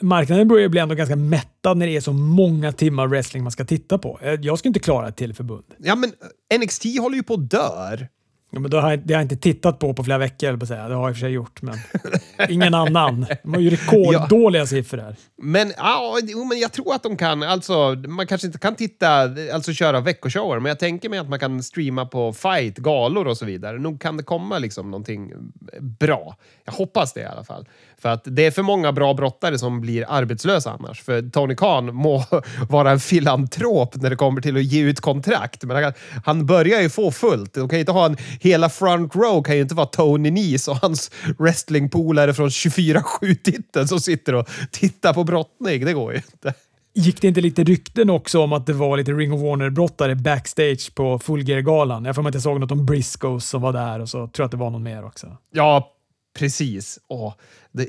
marknaden 0.00 0.48
börjar 0.48 0.68
bli 0.68 0.80
ändå 0.80 0.94
ganska 0.94 1.16
mättad 1.16 1.76
när 1.76 1.86
det 1.86 1.96
är 1.96 2.00
så 2.00 2.12
många 2.12 2.72
timmar 2.72 3.06
wrestling 3.06 3.42
man 3.42 3.52
ska 3.52 3.64
titta 3.64 3.98
på. 3.98 4.18
Eh, 4.22 4.32
jag 4.32 4.58
skulle 4.58 4.70
inte 4.70 4.80
klara 4.80 5.08
ett 5.08 5.16
till 5.16 5.34
förbund. 5.34 5.64
Ja, 5.78 5.94
men 5.94 6.12
NXT 6.60 6.84
håller 7.00 7.16
ju 7.16 7.22
på 7.22 7.34
att 7.34 7.50
dö. 7.50 8.06
Ja, 8.50 8.60
men 8.60 8.70
då 8.70 8.80
har 8.80 8.90
jag, 8.90 8.98
det 8.98 9.14
har 9.14 9.20
jag 9.20 9.24
inte 9.24 9.36
tittat 9.36 9.78
på 9.78 9.94
på 9.94 10.04
flera 10.04 10.18
veckor, 10.18 10.56
på 10.56 10.66
säga. 10.66 10.88
det 10.88 10.94
har 10.94 11.02
jag 11.02 11.10
i 11.10 11.12
och 11.12 11.16
för 11.16 11.20
sig 11.20 11.30
gjort. 11.30 11.62
Men 11.62 11.78
ingen 12.48 12.74
annan. 12.74 13.26
De 13.42 13.54
har 13.54 13.60
ju 13.60 13.70
rekorddåliga 13.70 14.62
ja. 14.62 14.66
siffror. 14.66 15.14
Men, 15.42 15.72
ja, 15.76 16.18
men 16.48 16.58
jag 16.58 16.72
tror 16.72 16.94
att 16.94 17.02
de 17.02 17.16
kan. 17.16 17.42
Alltså, 17.42 17.94
man 18.08 18.26
kanske 18.26 18.46
inte 18.46 18.58
kan 18.58 18.74
titta, 18.74 19.22
alltså 19.54 19.72
köra 19.72 20.00
veckoshower, 20.00 20.60
men 20.60 20.68
jag 20.68 20.78
tänker 20.78 21.08
mig 21.08 21.18
att 21.18 21.28
man 21.28 21.38
kan 21.38 21.62
streama 21.62 22.06
på 22.06 22.32
fight, 22.32 22.76
galor 22.76 23.26
och 23.26 23.36
så 23.36 23.44
vidare. 23.44 23.78
Nog 23.78 24.00
kan 24.00 24.16
det 24.16 24.22
komma 24.22 24.58
liksom 24.58 24.90
någonting 24.90 25.32
bra. 25.80 26.36
Jag 26.64 26.72
hoppas 26.72 27.12
det 27.12 27.20
i 27.20 27.24
alla 27.24 27.44
fall. 27.44 27.66
För 27.98 28.08
att 28.08 28.22
det 28.24 28.46
är 28.46 28.50
för 28.50 28.62
många 28.62 28.92
bra 28.92 29.14
brottare 29.14 29.58
som 29.58 29.80
blir 29.80 30.04
arbetslösa 30.08 30.70
annars. 30.70 31.02
För 31.02 31.30
Tony 31.30 31.54
Khan 31.54 31.94
må 31.94 32.24
vara 32.68 32.90
en 32.90 33.00
filantrop 33.00 33.96
när 33.96 34.10
det 34.10 34.16
kommer 34.16 34.40
till 34.40 34.56
att 34.56 34.64
ge 34.64 34.82
ut 34.82 35.00
kontrakt, 35.00 35.64
men 35.64 35.84
han, 35.84 35.92
han 36.24 36.46
börjar 36.46 36.80
ju 36.80 36.88
få 36.88 37.10
fullt. 37.10 37.54
De 37.54 37.68
kan 37.68 37.78
inte 37.78 37.92
ha 37.92 38.06
en, 38.06 38.16
hela 38.40 38.68
front 38.68 39.16
row 39.16 39.42
kan 39.42 39.56
ju 39.56 39.62
inte 39.62 39.74
vara 39.74 39.86
Tony 39.86 40.30
Nese 40.30 40.70
och 40.70 40.76
hans 40.76 41.10
wrestlingpolare 41.38 42.34
från 42.34 42.48
24-7-titeln 42.48 43.88
som 43.88 44.00
sitter 44.00 44.34
och 44.34 44.48
tittar 44.70 45.12
på 45.12 45.24
brottning. 45.24 45.84
Det 45.84 45.92
går 45.92 46.12
ju 46.12 46.18
inte. 46.32 46.54
Gick 46.94 47.20
det 47.20 47.28
inte 47.28 47.40
lite 47.40 47.64
rykten 47.64 48.10
också 48.10 48.42
om 48.42 48.52
att 48.52 48.66
det 48.66 48.72
var 48.72 48.96
lite 48.96 49.12
Ring 49.12 49.32
of 49.32 49.40
Warner-brottare 49.40 50.14
backstage 50.14 50.94
på 50.94 51.18
Full 51.18 51.48
Gear-galan? 51.48 52.04
Jag 52.04 52.14
får 52.14 52.22
mig 52.22 52.28
att 52.28 52.34
jag 52.34 52.42
såg 52.42 52.60
något 52.60 52.70
om 52.70 52.86
Briscoes 52.86 53.48
som 53.48 53.62
var 53.62 53.72
där 53.72 54.00
och 54.00 54.08
så 54.08 54.18
tror 54.18 54.30
jag 54.36 54.44
att 54.44 54.50
det 54.50 54.56
var 54.56 54.70
någon 54.70 54.82
mer 54.82 55.04
också. 55.04 55.36
Ja, 55.52 55.92
Precis. 56.38 56.98
Åh, 57.08 57.34
det, 57.72 57.88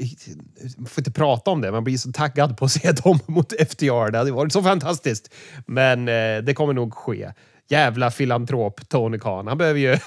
man 0.78 0.86
får 0.86 1.02
inte 1.02 1.12
prata 1.12 1.52
om 1.52 1.62
det. 1.62 1.72
Man 1.72 1.84
blir 1.84 1.98
så 1.98 2.12
taggad 2.12 2.58
på 2.58 2.66
att 2.66 2.72
se 2.72 2.92
dem 2.92 3.20
mot 3.26 3.54
FTR. 3.70 4.12
Det 4.12 4.18
hade 4.18 4.32
varit 4.32 4.54
så 4.54 4.64
fantastiskt. 4.64 5.34
Men 5.66 6.08
eh, 6.08 6.44
det 6.44 6.54
kommer 6.54 6.74
nog 6.74 6.94
ske. 6.94 7.32
Jävla 7.70 8.12
filantrop 8.12 8.90
Tony 8.90 9.20
Khan. 9.20 9.48
Han 9.48 9.58
behöver 9.58 9.80
ju 9.80 9.98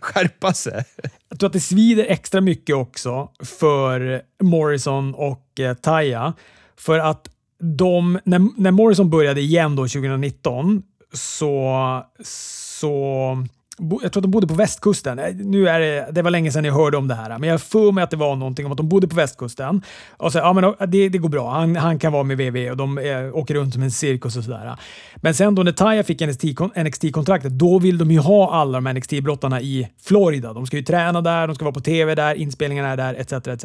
skärpa 0.00 0.52
sig. 0.52 0.84
Jag 1.28 1.38
tror 1.38 1.46
att 1.46 1.52
det 1.52 1.60
svider 1.60 2.04
extra 2.08 2.40
mycket 2.40 2.76
också 2.76 3.28
för 3.44 4.22
Morrison 4.42 5.14
och 5.14 5.60
eh, 5.60 5.74
Taya. 5.74 6.34
För 6.76 6.98
att 6.98 7.28
de, 7.58 8.18
när, 8.24 8.60
när 8.60 8.70
Morrison 8.70 9.10
började 9.10 9.40
igen 9.40 9.76
då 9.76 9.82
2019 9.82 10.82
så, 11.12 12.04
så 12.24 13.46
jag 13.78 14.00
tror 14.00 14.20
att 14.20 14.22
de 14.22 14.30
bodde 14.30 14.46
på 14.46 14.54
västkusten. 14.54 15.18
Eh, 15.18 15.34
nu 15.34 15.68
är 15.68 15.80
det, 15.80 16.08
det 16.12 16.22
var 16.22 16.30
länge 16.30 16.52
sedan 16.52 16.64
jag 16.64 16.74
hörde 16.74 16.96
om 16.96 17.08
det 17.08 17.14
här, 17.14 17.38
men 17.38 17.48
jag 17.48 17.62
för 17.62 17.92
mig 17.92 18.04
att 18.04 18.10
det 18.10 18.16
var 18.16 18.36
någonting 18.36 18.66
om 18.66 18.72
att 18.72 18.78
de 18.78 18.88
bodde 18.88 19.08
på 19.08 19.16
västkusten. 19.16 19.82
Och 20.16 20.32
så, 20.32 20.38
ja, 20.38 20.52
men 20.52 20.90
det, 20.90 21.08
det 21.08 21.18
går 21.18 21.28
bra. 21.28 21.50
Han, 21.50 21.76
han 21.76 21.98
kan 21.98 22.12
vara 22.12 22.22
med 22.22 22.36
VV 22.36 22.70
och 22.70 22.76
de 22.76 22.98
eh, 22.98 23.36
åker 23.36 23.54
runt 23.54 23.74
som 23.74 23.82
en 23.82 23.90
cirkus 23.90 24.36
och 24.36 24.44
sådär. 24.44 24.76
Men 25.16 25.34
sen 25.34 25.54
då 25.54 25.62
när 25.62 25.72
Taya 25.72 26.04
fick 26.04 26.20
NXT-kontraktet, 26.20 27.52
då 27.52 27.78
vill 27.78 27.98
de 27.98 28.10
ju 28.10 28.18
ha 28.18 28.52
alla 28.52 28.80
de 28.80 28.88
NXT-brottarna 28.88 29.60
i 29.60 29.88
Florida. 30.02 30.52
De 30.52 30.66
ska 30.66 30.76
ju 30.76 30.82
träna 30.82 31.20
där, 31.20 31.46
de 31.46 31.54
ska 31.54 31.64
vara 31.64 31.74
på 31.74 31.80
TV 31.80 32.14
där, 32.14 32.34
inspelningarna 32.34 32.88
är 32.88 32.96
där, 32.96 33.14
etc. 33.14 33.32
etc. 33.32 33.64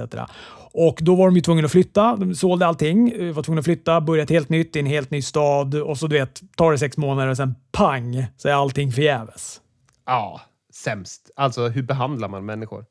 Och 0.74 1.00
då 1.02 1.16
var 1.16 1.26
de 1.26 1.36
ju 1.36 1.42
tvungna 1.42 1.66
att 1.66 1.72
flytta. 1.72 2.16
De 2.16 2.36
sålde 2.36 2.68
allting, 2.68 3.12
eh, 3.12 3.34
var 3.34 3.44
tvungna 3.44 3.60
att 3.60 3.66
flytta, 3.66 4.02
börja 4.02 4.24
ett 4.24 4.30
helt 4.30 4.50
nytt 4.50 4.76
i 4.76 4.80
en 4.80 4.86
helt 4.86 5.12
ny 5.12 5.22
stad 5.22 5.76
och 5.76 5.98
så 5.98 6.08
du 6.08 6.20
vet, 6.20 6.42
tar 6.56 6.72
det 6.72 6.78
sex 6.78 6.98
månader 6.98 7.30
och 7.30 7.38
sen 7.38 7.56
pang 7.72 8.26
så 8.38 8.48
är 8.48 8.54
allting 8.54 8.92
förgäves. 8.92 9.62
Ja, 10.06 10.42
sämst. 10.74 11.32
Alltså, 11.36 11.68
hur 11.68 11.84
behandlar 11.84 12.28
man 12.28 12.46
människor? 12.46 12.86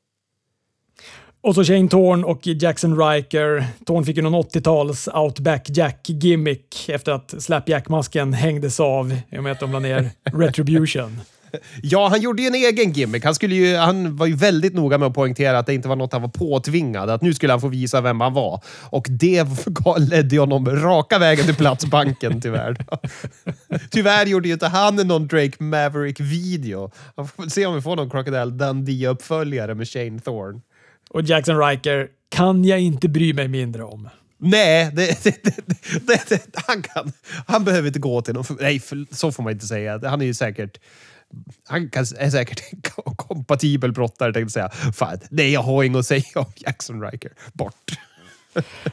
Och 1.43 1.55
så 1.55 1.63
Shane 1.63 1.89
Thorn 1.89 2.23
och 2.23 2.47
Jackson 2.47 2.99
Riker. 2.99 3.65
Thorn 3.85 4.05
fick 4.05 4.17
ju 4.17 4.21
någon 4.21 4.43
80-tals 4.43 5.07
Outback 5.07 5.69
Jack-gimmick 5.69 6.89
efter 6.89 7.11
att 7.11 7.33
Slapjack-masken 7.43 8.33
hängdes 8.33 8.79
av 8.79 9.17
i 9.29 9.37
och 9.37 9.43
med 9.43 9.51
att 9.51 9.59
de 9.59 9.71
la 9.71 9.79
ner 9.79 10.09
Retribution. 10.23 11.21
Ja, 11.81 12.07
han 12.07 12.21
gjorde 12.21 12.41
ju 12.41 12.47
en 12.47 12.55
egen 12.55 12.91
gimmick. 12.91 13.23
Han, 13.23 13.35
skulle 13.35 13.55
ju, 13.55 13.75
han 13.75 14.15
var 14.15 14.25
ju 14.25 14.35
väldigt 14.35 14.73
noga 14.73 14.97
med 14.97 15.07
att 15.07 15.13
poängtera 15.13 15.59
att 15.59 15.65
det 15.65 15.73
inte 15.73 15.87
var 15.87 15.95
något 15.95 16.13
han 16.13 16.21
var 16.21 16.29
påtvingad. 16.29 17.09
Att 17.09 17.21
nu 17.21 17.33
skulle 17.33 17.53
han 17.53 17.61
få 17.61 17.67
visa 17.67 18.01
vem 18.01 18.21
han 18.21 18.33
var. 18.33 18.63
Och 18.89 19.07
det 19.09 19.47
ledde 19.97 20.39
honom 20.39 20.69
raka 20.69 21.19
vägen 21.19 21.45
till 21.45 21.55
Platsbanken, 21.55 22.41
tyvärr. 22.41 22.77
tyvärr 23.91 24.25
gjorde 24.25 24.47
ju 24.47 24.53
inte 24.53 24.67
han 24.67 24.95
någon 24.95 25.27
Drake 25.27 25.63
Maverick-video. 25.63 26.91
Man 27.17 27.27
får 27.27 27.49
se 27.49 27.65
om 27.65 27.75
vi 27.75 27.81
får 27.81 27.95
någon 27.95 28.09
Crocodile 28.09 28.51
Dundee-uppföljare 28.51 29.75
med 29.75 29.87
Shane 29.87 30.19
Thorne. 30.19 30.61
Och 31.09 31.21
Jackson 31.21 31.59
Riker 31.59 32.07
kan 32.29 32.65
jag 32.65 32.79
inte 32.79 33.09
bry 33.09 33.33
mig 33.33 33.47
mindre 33.47 33.83
om. 33.83 34.09
Nej, 34.43 34.91
det, 34.93 35.23
det, 36.07 36.29
det, 36.29 36.55
han, 36.67 36.81
kan, 36.81 37.11
han 37.47 37.63
behöver 37.63 37.87
inte 37.87 37.99
gå 37.99 38.21
till 38.21 38.33
någon... 38.33 38.45
Nej, 38.59 38.81
så 39.11 39.31
får 39.31 39.43
man 39.43 39.53
inte 39.53 39.67
säga. 39.67 39.99
Han 40.03 40.21
är 40.21 40.25
ju 40.25 40.33
säkert 40.33 40.79
han 41.67 41.89
är 42.17 42.29
säkert 42.29 42.61
en 42.71 42.81
kompatibel 43.15 43.91
brottare, 43.91 44.33
tänkte 44.33 44.53
säga. 44.53 44.69
Fan, 44.93 45.17
nej, 45.29 45.51
jag 45.51 45.61
har 45.61 45.83
inget 45.83 45.99
att 45.99 46.05
säga 46.05 46.23
om 46.35 46.53
Jackson 46.55 47.01
Riker. 47.01 47.31
Bort. 47.53 47.91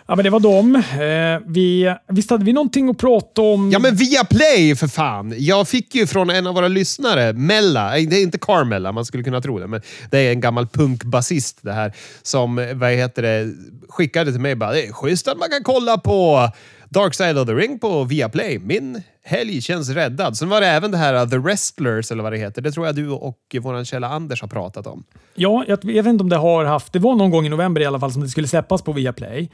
Ja, 0.06 0.16
men 0.16 0.24
det 0.24 0.30
var 0.30 0.40
dem. 0.40 0.76
Eh, 0.76 1.52
vi, 1.52 1.94
visst 2.08 2.30
hade 2.30 2.44
vi 2.44 2.52
någonting 2.52 2.88
att 2.88 2.98
prata 2.98 3.42
om? 3.42 3.70
Ja, 3.70 3.78
men 3.78 3.94
via 3.94 4.24
Play 4.24 4.76
för 4.76 4.88
fan! 4.88 5.34
Jag 5.38 5.68
fick 5.68 5.94
ju 5.94 6.06
från 6.06 6.30
en 6.30 6.46
av 6.46 6.54
våra 6.54 6.68
lyssnare, 6.68 7.32
Mella, 7.32 7.90
det 7.90 8.16
är 8.16 8.22
inte 8.22 8.38
Carmella, 8.38 8.92
man 8.92 9.04
skulle 9.04 9.22
kunna 9.22 9.40
tro 9.40 9.58
det, 9.58 9.66
men 9.66 9.82
det 10.10 10.18
är 10.18 10.32
en 10.32 10.40
gammal 10.40 10.66
punkbasist 10.66 11.58
det 11.60 11.72
här, 11.72 11.92
som 12.22 12.70
vad 12.74 12.90
heter 12.90 13.22
det, 13.22 13.54
skickade 13.88 14.32
till 14.32 14.40
mig 14.40 14.54
bara 14.54 14.72
det 14.72 14.86
är 14.86 14.92
schysst 14.92 15.28
att 15.28 15.38
man 15.38 15.48
kan 15.48 15.62
kolla 15.62 15.98
på 15.98 16.50
Dark 16.90 17.14
Side 17.14 17.38
of 17.38 17.46
the 17.46 17.54
Ring 17.54 17.78
på 17.78 18.04
Viaplay. 18.04 18.58
Min 18.58 19.02
helg 19.24 19.60
känns 19.60 19.88
räddad. 19.88 20.36
Sen 20.36 20.48
var 20.48 20.60
det 20.60 20.66
även 20.66 20.90
det 20.90 20.96
här 20.96 21.22
uh, 21.22 21.30
The 21.30 21.38
Wrestlers, 21.38 22.12
eller 22.12 22.22
vad 22.22 22.32
det 22.32 22.38
heter. 22.38 22.62
Det 22.62 22.72
tror 22.72 22.86
jag 22.86 22.94
du 22.94 23.10
och 23.10 23.56
vår 23.60 23.84
källa 23.84 24.08
Anders 24.08 24.40
har 24.40 24.48
pratat 24.48 24.86
om. 24.86 25.04
Ja, 25.34 25.64
jag 25.66 25.84
vet 25.84 26.06
inte 26.06 26.22
om 26.22 26.28
det 26.28 26.36
har 26.36 26.64
haft... 26.64 26.92
Det 26.92 26.98
var 26.98 27.14
någon 27.14 27.30
gång 27.30 27.46
i 27.46 27.48
november 27.48 27.80
i 27.80 27.86
alla 27.86 28.00
fall 28.00 28.12
som 28.12 28.22
det 28.22 28.28
skulle 28.28 28.48
släppas 28.48 28.82
på 28.82 28.92
Viaplay. 28.92 29.50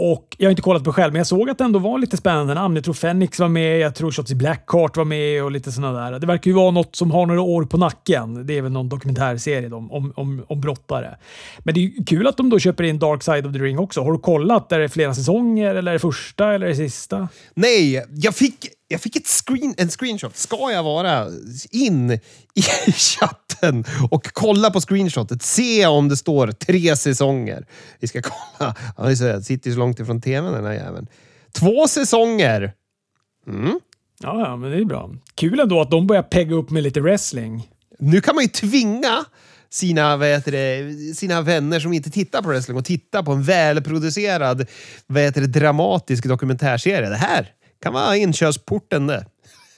Och 0.00 0.36
jag 0.38 0.46
har 0.46 0.50
inte 0.50 0.62
kollat 0.62 0.84
på 0.84 0.92
själv, 0.92 1.12
men 1.12 1.20
jag 1.20 1.26
såg 1.26 1.50
att 1.50 1.58
det 1.58 1.64
ändå 1.64 1.78
var 1.78 1.98
lite 1.98 2.16
spännande 2.16 2.54
namn. 2.54 2.74
Jag 2.74 2.84
tror 2.84 2.94
Fenix 2.94 3.38
var 3.38 3.48
med, 3.48 3.78
jag 3.78 3.94
tror 3.94 4.10
Shots 4.10 4.32
Blackheart 4.32 4.96
var 4.96 5.04
med 5.04 5.44
och 5.44 5.50
lite 5.50 5.72
sådana 5.72 6.10
där. 6.10 6.18
Det 6.18 6.26
verkar 6.26 6.50
ju 6.50 6.54
vara 6.54 6.70
något 6.70 6.96
som 6.96 7.10
har 7.10 7.26
några 7.26 7.40
år 7.40 7.64
på 7.64 7.76
nacken. 7.76 8.46
Det 8.46 8.58
är 8.58 8.62
väl 8.62 8.72
någon 8.72 8.88
dokumentärserie 8.88 9.72
om, 9.72 9.92
om, 9.92 10.12
om, 10.16 10.44
om 10.48 10.60
brottare. 10.60 11.16
Men 11.58 11.74
det 11.74 11.84
är 11.84 12.06
kul 12.06 12.26
att 12.26 12.36
de 12.36 12.50
då 12.50 12.58
köper 12.58 12.84
in 12.84 12.98
Dark 12.98 13.22
Side 13.22 13.46
of 13.46 13.52
the 13.52 13.58
Ring 13.58 13.78
också. 13.78 14.02
Har 14.02 14.12
du 14.12 14.18
kollat? 14.18 14.72
Är 14.72 14.78
det 14.78 14.88
flera 14.88 15.14
säsonger 15.14 15.74
eller 15.74 15.92
är 15.92 15.94
det 15.94 15.98
första 15.98 16.54
eller 16.54 16.66
är 16.66 16.70
det 16.70 16.76
sista? 16.76 17.28
Nej, 17.54 18.04
jag 18.10 18.34
fick 18.34 18.77
jag 18.88 19.00
fick 19.00 19.16
ett 19.16 19.26
screen, 19.26 19.74
en 19.76 19.88
screenshot. 19.88 20.36
Ska 20.36 20.72
jag 20.72 20.82
vara 20.82 21.26
in 21.70 22.10
i 22.54 22.62
chatten 22.92 23.84
och 24.10 24.32
kolla 24.32 24.70
på 24.70 24.80
screenshotet? 24.80 25.42
Se 25.42 25.86
om 25.86 26.08
det 26.08 26.16
står 26.16 26.52
tre 26.52 26.96
säsonger. 26.96 27.66
Vi 28.00 28.08
ska 28.08 28.22
kolla. 28.22 28.74
Han 28.96 29.16
sitter 29.42 29.70
ju 29.70 29.74
så 29.74 29.78
långt 29.78 30.00
ifrån 30.00 30.20
tvn 30.20 30.52
den 30.52 30.64
här 30.64 30.72
jäveln. 30.72 31.06
Två 31.52 31.88
säsonger! 31.88 32.72
Mm. 33.46 33.80
Ja, 34.20 34.40
ja, 34.40 34.56
men 34.56 34.70
det 34.70 34.76
är 34.76 34.84
bra. 34.84 35.10
Kul 35.34 35.60
ändå 35.60 35.80
att 35.80 35.90
de 35.90 36.06
börjar 36.06 36.22
pegga 36.22 36.54
upp 36.54 36.70
med 36.70 36.82
lite 36.82 37.00
wrestling. 37.00 37.68
Nu 37.98 38.20
kan 38.20 38.34
man 38.34 38.44
ju 38.44 38.50
tvinga 38.50 39.24
sina, 39.70 40.16
vad 40.16 40.28
det, 40.44 41.16
sina 41.16 41.40
vänner 41.40 41.80
som 41.80 41.92
inte 41.92 42.10
tittar 42.10 42.42
på 42.42 42.48
wrestling 42.48 42.76
och 42.76 42.84
titta 42.84 43.22
på 43.22 43.32
en 43.32 43.42
välproducerad, 43.42 44.66
vad 45.06 45.34
det, 45.34 45.46
dramatisk 45.46 46.24
dokumentärserie. 46.24 47.08
Det 47.08 47.16
här 47.16 47.52
kan 47.82 47.92
vara 47.92 48.16
inkörsporten 48.16 49.06
det. 49.06 49.26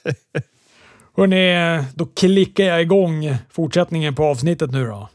Hörrni, 1.17 1.83
då 1.95 2.05
klickar 2.05 2.63
jag 2.63 2.81
igång 2.81 3.35
fortsättningen 3.49 4.15
på 4.15 4.25
avsnittet 4.25 4.71
nu 4.71 4.85
då. 4.85 5.09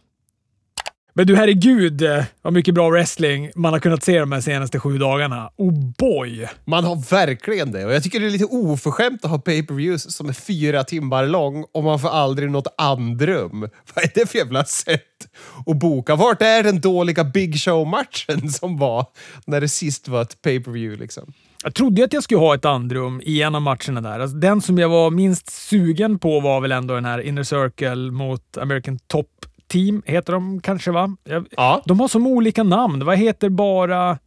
Men 1.19 1.27
du 1.27 1.37
herregud 1.37 2.03
vad 2.43 2.53
mycket 2.53 2.75
bra 2.75 2.91
wrestling 2.91 3.51
man 3.55 3.73
har 3.73 3.81
kunnat 3.81 4.05
se 4.05 4.19
de 4.19 4.33
här 4.33 4.41
senaste 4.41 4.81
sju 4.81 4.99
dagarna. 4.99 5.51
Oh 5.57 5.73
boy! 5.99 6.49
Man 6.65 6.85
har 6.85 7.11
verkligen 7.11 7.73
det 7.73 7.85
och 7.85 7.93
jag 7.93 8.03
tycker 8.03 8.21
det 8.21 8.27
är 8.27 8.31
lite 8.31 8.45
oförskämt 8.45 9.25
att 9.25 9.31
ha 9.31 9.39
pay-per-views 9.39 10.13
som 10.13 10.29
är 10.29 10.33
fyra 10.33 10.85
timmar 10.85 11.27
lång 11.27 11.65
och 11.73 11.85
man 11.85 12.01
får 12.01 12.09
aldrig 12.09 12.51
något 12.51 12.75
andrum. 12.79 13.61
Vad 13.95 14.05
är 14.05 14.11
det 14.15 14.31
för 14.31 14.39
jävla 14.39 14.65
sätt 14.65 15.29
att 15.67 15.77
boka? 15.77 16.15
Vart 16.17 16.43
är 16.43 16.63
den 16.63 16.81
dåliga 16.81 17.25
Big 17.25 17.61
Show-matchen 17.61 18.51
som 18.51 18.79
var 18.79 19.07
när 19.45 19.61
det 19.61 19.69
sist 19.69 20.09
var 20.09 20.23
ett 20.23 20.43
pay-per-view 20.43 21.03
liksom? 21.03 21.33
Jag 21.63 21.75
trodde 21.75 22.05
att 22.05 22.13
jag 22.13 22.23
skulle 22.23 22.41
ha 22.41 22.55
ett 22.55 22.65
andrum 22.65 23.21
i 23.25 23.43
en 23.43 23.55
av 23.55 23.63
matcherna 23.63 24.01
där. 24.01 24.21
Alltså, 24.21 24.37
den 24.37 24.61
som 24.61 24.79
jag 24.79 24.89
var 24.89 25.11
minst 25.11 25.51
sugen 25.51 26.19
på 26.19 26.41
var 26.41 26.61
väl 26.61 26.73
ändå 26.73 26.95
den 26.95 27.05
här 27.05 27.19
Inner 27.19 27.43
Circle 27.43 28.11
mot 28.11 28.59
American 28.59 28.99
Top 28.99 29.29
Team, 29.69 30.03
heter 30.07 30.33
de 30.33 30.61
kanske 30.61 30.91
va? 30.91 31.17
Jag, 31.25 31.47
Ja. 31.57 31.83
De 31.87 32.01
har 32.01 32.09
som 32.09 32.27
olika 32.27 32.63
namn. 32.63 33.05
Vad 33.05 33.19
heter 33.19 33.49
bara 33.49 34.19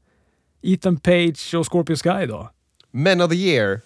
Ethan 0.62 0.98
Page 0.98 1.54
och 1.58 1.72
Scorpio 1.72 1.96
Sky 1.96 2.26
då? 2.26 2.50
Men 2.92 3.22
of 3.22 3.30
the 3.30 3.36
year. 3.36 3.82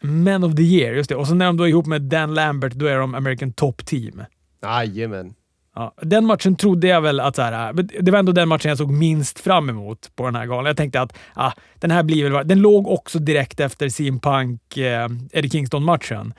Men 0.00 0.44
of 0.44 0.54
the 0.56 0.62
year, 0.62 0.94
just 0.94 1.08
det. 1.08 1.16
Och 1.16 1.26
så 1.26 1.34
när 1.34 1.46
de 1.46 1.56
då 1.56 1.64
är 1.64 1.68
ihop 1.68 1.86
med 1.86 2.02
Dan 2.02 2.34
Lambert, 2.34 2.72
då 2.72 2.86
är 2.86 2.98
de 2.98 3.14
American 3.14 3.52
Top 3.52 3.86
Team. 3.86 4.22
Jajamän. 4.62 5.34
Ja, 5.78 5.94
den 6.02 6.26
matchen 6.26 6.56
trodde 6.56 6.86
jag 6.86 7.00
väl 7.00 7.20
att 7.20 7.36
så 7.36 7.42
här, 7.42 7.68
äh, 7.68 7.74
det 7.74 8.10
var 8.10 8.18
ändå 8.18 8.32
den 8.32 8.48
matchen 8.48 8.68
jag 8.68 8.78
såg 8.78 8.90
minst 8.90 9.40
fram 9.40 9.70
emot 9.70 10.10
på 10.16 10.24
den 10.24 10.34
här 10.34 10.46
galan. 10.46 10.66
Jag 10.66 10.76
tänkte 10.76 11.00
att 11.00 11.18
ah, 11.34 11.52
den 11.74 11.90
här 11.90 12.02
blir 12.02 12.30
väl... 12.30 12.48
Den 12.48 12.60
låg 12.60 12.88
också 12.88 13.18
direkt 13.18 13.60
efter 13.60 13.88
CM 13.88 14.20
Punk 14.20 14.76
eh, 14.76 15.08
Kingston-matchen. 15.50 16.34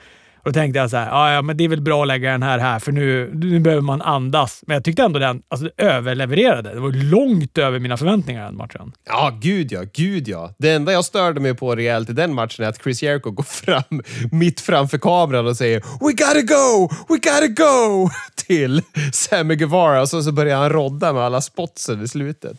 Då 0.48 0.52
tänkte 0.52 0.78
jag 0.78 0.90
så 0.90 0.96
här, 0.96 1.08
ah, 1.12 1.32
ja 1.32 1.42
men 1.42 1.56
det 1.56 1.64
är 1.64 1.68
väl 1.68 1.80
bra 1.80 2.02
att 2.02 2.08
lägga 2.08 2.30
den 2.30 2.42
här 2.42 2.58
här 2.58 2.78
för 2.78 2.92
nu, 2.92 3.30
nu 3.34 3.60
behöver 3.60 3.82
man 3.82 4.02
andas. 4.02 4.62
Men 4.66 4.74
jag 4.74 4.84
tyckte 4.84 5.02
ändå 5.02 5.18
den 5.18 5.42
alltså, 5.48 5.70
överlevererade. 5.76 6.74
Det 6.74 6.80
var 6.80 6.90
långt 6.90 7.58
över 7.58 7.78
mina 7.78 7.96
förväntningar 7.96 8.44
den 8.44 8.56
matchen. 8.56 8.92
Ja, 9.06 9.38
gud 9.40 9.72
ja, 9.72 9.82
gud 9.92 10.28
ja. 10.28 10.54
Det 10.58 10.70
enda 10.70 10.92
jag 10.92 11.04
störde 11.04 11.40
mig 11.40 11.54
på 11.54 11.76
rejält 11.76 12.10
i 12.10 12.12
den 12.12 12.34
matchen 12.34 12.64
är 12.64 12.68
att 12.68 12.82
Chris 12.82 13.02
Jericho 13.02 13.30
går 13.30 13.42
fram 13.42 14.02
mitt 14.32 14.60
framför 14.60 14.98
kameran 14.98 15.46
och 15.46 15.56
säger 15.56 15.80
“We 15.80 16.12
gotta 16.12 16.54
go! 16.54 16.88
We 17.08 17.14
gotta 17.14 17.64
go!” 17.64 18.10
till 18.46 18.82
Sammy 19.12 19.56
Guevara 19.56 20.00
och 20.00 20.08
så, 20.08 20.22
så 20.22 20.32
börjar 20.32 20.56
han 20.56 20.70
rodda 20.70 21.12
med 21.12 21.22
alla 21.22 21.40
spotsen 21.40 22.02
i 22.02 22.08
slutet. 22.08 22.56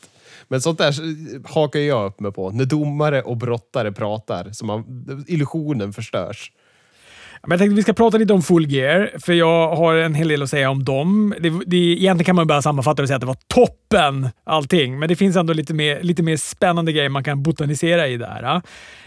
Men 0.47 0.61
sånt 0.61 0.77
där 0.77 0.93
hakar 1.53 1.79
jag 1.79 2.05
upp 2.05 2.19
mig 2.19 2.31
på. 2.31 2.51
När 2.51 2.65
domare 2.65 3.21
och 3.21 3.37
brottare 3.37 3.91
pratar, 3.91 4.51
så 4.51 4.65
man, 4.65 5.25
illusionen 5.27 5.93
förstörs. 5.93 6.51
Men 7.41 7.51
jag 7.51 7.59
tänkte 7.59 7.75
vi 7.75 7.81
ska 7.83 7.93
prata 7.93 8.17
lite 8.17 8.33
om 8.33 8.41
Full 8.41 8.71
Gear, 8.71 9.11
för 9.19 9.33
jag 9.33 9.75
har 9.75 9.95
en 9.95 10.15
hel 10.15 10.27
del 10.27 10.43
att 10.43 10.49
säga 10.49 10.69
om 10.69 10.83
dem. 10.85 11.33
Det, 11.39 11.49
det, 11.65 11.77
egentligen 11.77 12.25
kan 12.25 12.35
man 12.35 12.47
bara 12.47 12.61
sammanfatta 12.61 13.01
och 13.01 13.07
säga 13.07 13.15
att 13.15 13.21
det 13.21 13.27
var 13.27 13.37
toppen 13.47 14.29
allting, 14.43 14.99
men 14.99 15.09
det 15.09 15.15
finns 15.15 15.35
ändå 15.35 15.53
lite 15.53 15.73
mer, 15.73 16.01
lite 16.01 16.23
mer 16.23 16.37
spännande 16.37 16.91
grejer 16.91 17.09
man 17.09 17.23
kan 17.23 17.43
botanisera 17.43 18.07
i 18.07 18.17
där. 18.17 18.61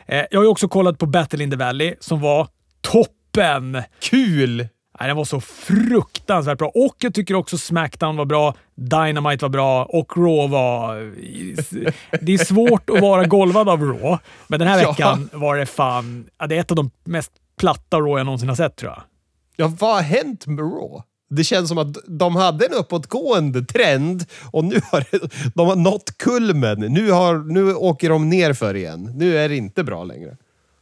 Eh, 0.06 0.24
jag 0.30 0.38
har 0.38 0.44
ju 0.44 0.50
också 0.50 0.68
kollat 0.68 0.98
på 0.98 1.06
Battle 1.06 1.44
in 1.44 1.50
the 1.50 1.56
Valley 1.56 1.94
som 2.00 2.20
var 2.20 2.48
toppen! 2.80 3.82
Kul! 4.00 4.68
Nej, 5.00 5.08
den 5.08 5.16
var 5.16 5.24
så 5.24 5.40
fruktansvärt 5.40 6.58
bra. 6.58 6.68
Och 6.68 6.96
jag 6.98 7.14
tycker 7.14 7.34
också 7.34 7.58
Smackdown 7.58 8.16
var 8.16 8.24
bra, 8.24 8.54
Dynamite 8.74 9.44
var 9.44 9.48
bra 9.48 9.84
och 9.84 10.16
Raw 10.16 10.48
var... 10.48 11.12
Det 12.20 12.32
är 12.32 12.44
svårt 12.44 12.90
att 12.90 13.00
vara 13.00 13.24
golvad 13.24 13.68
av 13.68 13.82
Raw, 13.82 14.18
men 14.46 14.58
den 14.58 14.68
här 14.68 14.80
Ja. 14.82 14.88
veckan 14.88 15.30
var 15.32 15.56
det 15.56 15.66
fan... 15.66 16.26
Det 16.48 16.56
är 16.56 16.60
ett 16.60 16.70
av 16.70 16.76
de 16.76 16.90
mest 17.04 17.32
platta 17.62 18.00
Raw 18.00 18.20
jag 18.20 18.24
någonsin 18.24 18.48
har 18.48 18.56
sett 18.56 18.76
tror 18.76 18.92
jag. 18.92 19.02
Ja, 19.56 19.72
vad 19.78 19.94
har 19.94 20.02
hänt 20.02 20.46
med 20.46 20.58
Raw? 20.58 21.02
Det 21.30 21.44
känns 21.44 21.68
som 21.68 21.78
att 21.78 21.96
de 22.06 22.36
hade 22.36 22.66
en 22.66 22.72
uppåtgående 22.72 23.64
trend 23.64 24.24
och 24.50 24.64
nu 24.64 24.80
har 24.92 25.04
de 25.54 25.68
har 25.68 25.76
nått 25.76 26.18
kulmen. 26.18 26.80
Nu, 26.80 27.10
har, 27.10 27.38
nu 27.38 27.74
åker 27.74 28.08
de 28.08 28.28
ner 28.28 28.52
för 28.52 28.74
igen. 28.74 29.12
Nu 29.14 29.38
är 29.38 29.48
det 29.48 29.56
inte 29.56 29.84
bra 29.84 30.04
längre. 30.04 30.36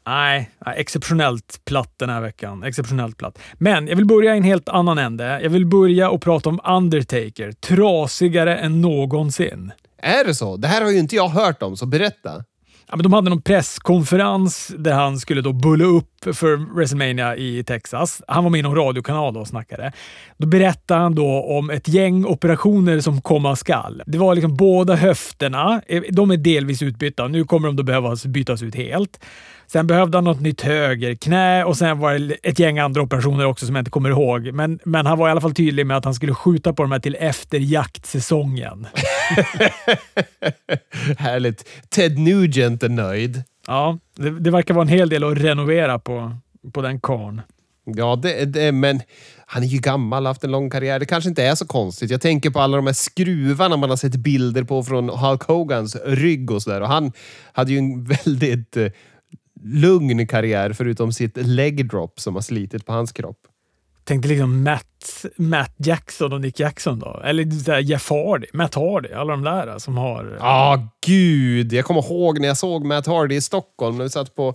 Nej, 0.06 0.50
exceptionellt 0.76 1.60
platt 1.64 1.94
den 1.96 2.10
här 2.10 2.20
veckan. 2.20 2.62
Exceptionellt 2.62 3.16
platt. 3.16 3.38
Men 3.54 3.87
jag 3.87 3.96
vill 3.96 4.06
börja 4.06 4.34
i 4.34 4.38
en 4.38 4.44
helt 4.44 4.68
annan 4.68 4.99
ände. 4.99 5.40
Jag 5.42 5.50
vill 5.50 5.66
börja 5.66 6.10
och 6.10 6.22
prata 6.22 6.49
om 6.49 6.60
Undertaker. 6.64 7.52
Trasigare 7.52 8.58
än 8.58 8.80
någonsin. 8.80 9.72
Är 10.02 10.25
det 10.25 10.34
så? 10.34 10.56
Det 10.56 10.68
här 10.68 10.82
har 10.82 10.90
ju 10.90 10.99
inte 10.99 11.16
jag 11.16 11.28
hört 11.28 11.62
om, 11.62 11.76
så 11.76 11.87
berätta. 11.87 12.44
Ja, 12.90 12.97
men 12.97 13.02
de 13.02 13.12
hade 13.12 13.30
någon 13.30 13.42
presskonferens 13.42 14.73
där 14.78 14.92
han 14.92 15.18
skulle 15.18 15.40
då 15.40 15.52
bulla 15.52 15.85
upp 15.85 16.37
för 16.37 16.75
WrestleMania 16.75 17.37
i 17.37 17.64
Texas. 17.64 18.23
Han 18.28 18.44
var 18.44 18.50
med 18.50 18.59
i 18.59 18.62
någon 18.62 18.76
radiokanal 18.76 19.35
då 19.35 19.40
och 19.40 19.49
snackade. 19.49 19.92
Då 20.37 20.47
berättade 20.47 21.00
han 21.00 21.14
då 21.14 21.42
om 21.59 21.70
ett 21.70 21.88
gäng 21.88 22.25
operationer 22.25 23.00
som 23.00 23.20
komma 23.20 23.56
skall. 23.56 24.02
Det 24.06 24.18
var 24.18 24.35
liksom 24.35 24.56
båda 24.56 24.94
höfterna. 24.94 25.82
Eh, 25.87 26.02
de 26.11 26.30
är 26.30 26.37
delvis 26.37 26.82
utbytta. 26.82 27.28
Nu 27.28 27.44
kommer 27.44 27.68
de 27.68 27.76
då 27.76 27.82
behöva 27.82 28.16
bytas 28.26 28.62
ut 28.62 28.74
helt. 28.74 29.20
Sen 29.72 29.87
behövde 29.87 30.16
han 30.16 30.24
något 30.24 30.40
nytt 30.40 30.61
högerknä 30.61 31.64
och 31.64 31.76
sen 31.76 31.98
var 31.98 32.14
det 32.14 32.35
ett 32.42 32.59
gäng 32.59 32.78
andra 32.78 33.02
operationer 33.02 33.46
också 33.46 33.66
som 33.66 33.74
jag 33.74 33.80
inte 33.80 33.90
kommer 33.90 34.11
ihåg. 34.11 34.52
Men, 34.52 34.78
men 34.85 35.06
han 35.06 35.18
var 35.18 35.28
i 35.28 35.30
alla 35.30 35.40
fall 35.40 35.54
tydlig 35.54 35.87
med 35.87 35.96
att 35.96 36.04
han 36.04 36.14
skulle 36.14 36.35
skjuta 36.35 36.72
på 36.72 36.83
de 36.83 36.92
här 36.92 36.98
till 36.98 37.16
efter 37.20 37.59
jaktsäsongen. 37.59 38.87
Härligt. 41.18 41.68
Ted 41.88 42.18
Nugent 42.18 42.83
är 42.83 42.88
nöjd. 42.88 43.42
Ja, 43.66 43.98
det, 44.16 44.30
det 44.40 44.50
verkar 44.50 44.74
vara 44.74 44.83
en 44.83 44.88
hel 44.88 45.09
del 45.09 45.24
att 45.24 45.38
renovera 45.38 45.98
på, 45.98 46.37
på 46.72 46.83
den 46.83 47.00
karln. 47.00 47.42
Ja, 47.85 48.16
det, 48.16 48.44
det, 48.44 48.72
men 48.72 49.00
han 49.46 49.62
är 49.62 49.66
ju 49.66 49.78
gammal, 49.78 50.26
haft 50.26 50.44
en 50.44 50.50
lång 50.50 50.70
karriär. 50.70 50.98
Det 50.98 51.06
kanske 51.06 51.30
inte 51.30 51.44
är 51.44 51.54
så 51.54 51.66
konstigt. 51.66 52.11
Jag 52.11 52.20
tänker 52.20 52.50
på 52.50 52.61
alla 52.61 52.76
de 52.76 52.87
här 52.87 52.94
skruvarna 52.94 53.76
man 53.76 53.90
har 53.90 53.96
sett 53.96 54.16
bilder 54.16 54.64
på 54.64 54.83
från 54.83 55.09
Hulk 55.09 55.42
Hogans 55.42 55.96
rygg 56.04 56.50
och 56.50 56.62
sådär. 56.62 56.80
Och 56.80 56.88
han 56.88 57.12
hade 57.52 57.72
ju 57.72 57.78
en 57.78 58.04
väldigt 58.24 58.76
eh, 58.76 58.87
lugn 59.62 60.27
karriär 60.27 60.73
förutom 60.73 61.12
sitt 61.12 61.37
leg 61.37 61.88
drop 61.88 62.20
som 62.20 62.35
har 62.35 62.42
slitit 62.42 62.87
på 62.87 62.92
hans 62.92 63.12
kropp. 63.12 63.38
Tänkte 64.05 64.29
liksom 64.29 64.62
Matt, 64.62 65.25
Matt 65.37 65.75
Jackson 65.77 66.33
och 66.33 66.40
Nick 66.40 66.61
Jackson 66.61 66.99
då. 66.99 67.20
Eller 67.25 67.81
Jeff 67.81 68.11
Hardy, 68.11 68.46
Matt 68.53 68.75
Hardy, 68.75 69.12
alla 69.12 69.31
de 69.31 69.42
där 69.42 69.79
som 69.79 69.96
har... 69.96 70.37
Ja, 70.40 70.46
ah, 70.46 70.88
gud. 71.07 71.73
Jag 71.73 71.85
kommer 71.85 72.12
ihåg 72.12 72.40
när 72.40 72.49
jag 72.49 72.57
såg 72.57 72.85
Matt 72.85 73.07
Hardy 73.07 73.35
i 73.35 73.40
Stockholm 73.40 73.96
när 73.96 74.05
vi 74.05 74.11
satt 74.11 74.35
på 74.35 74.55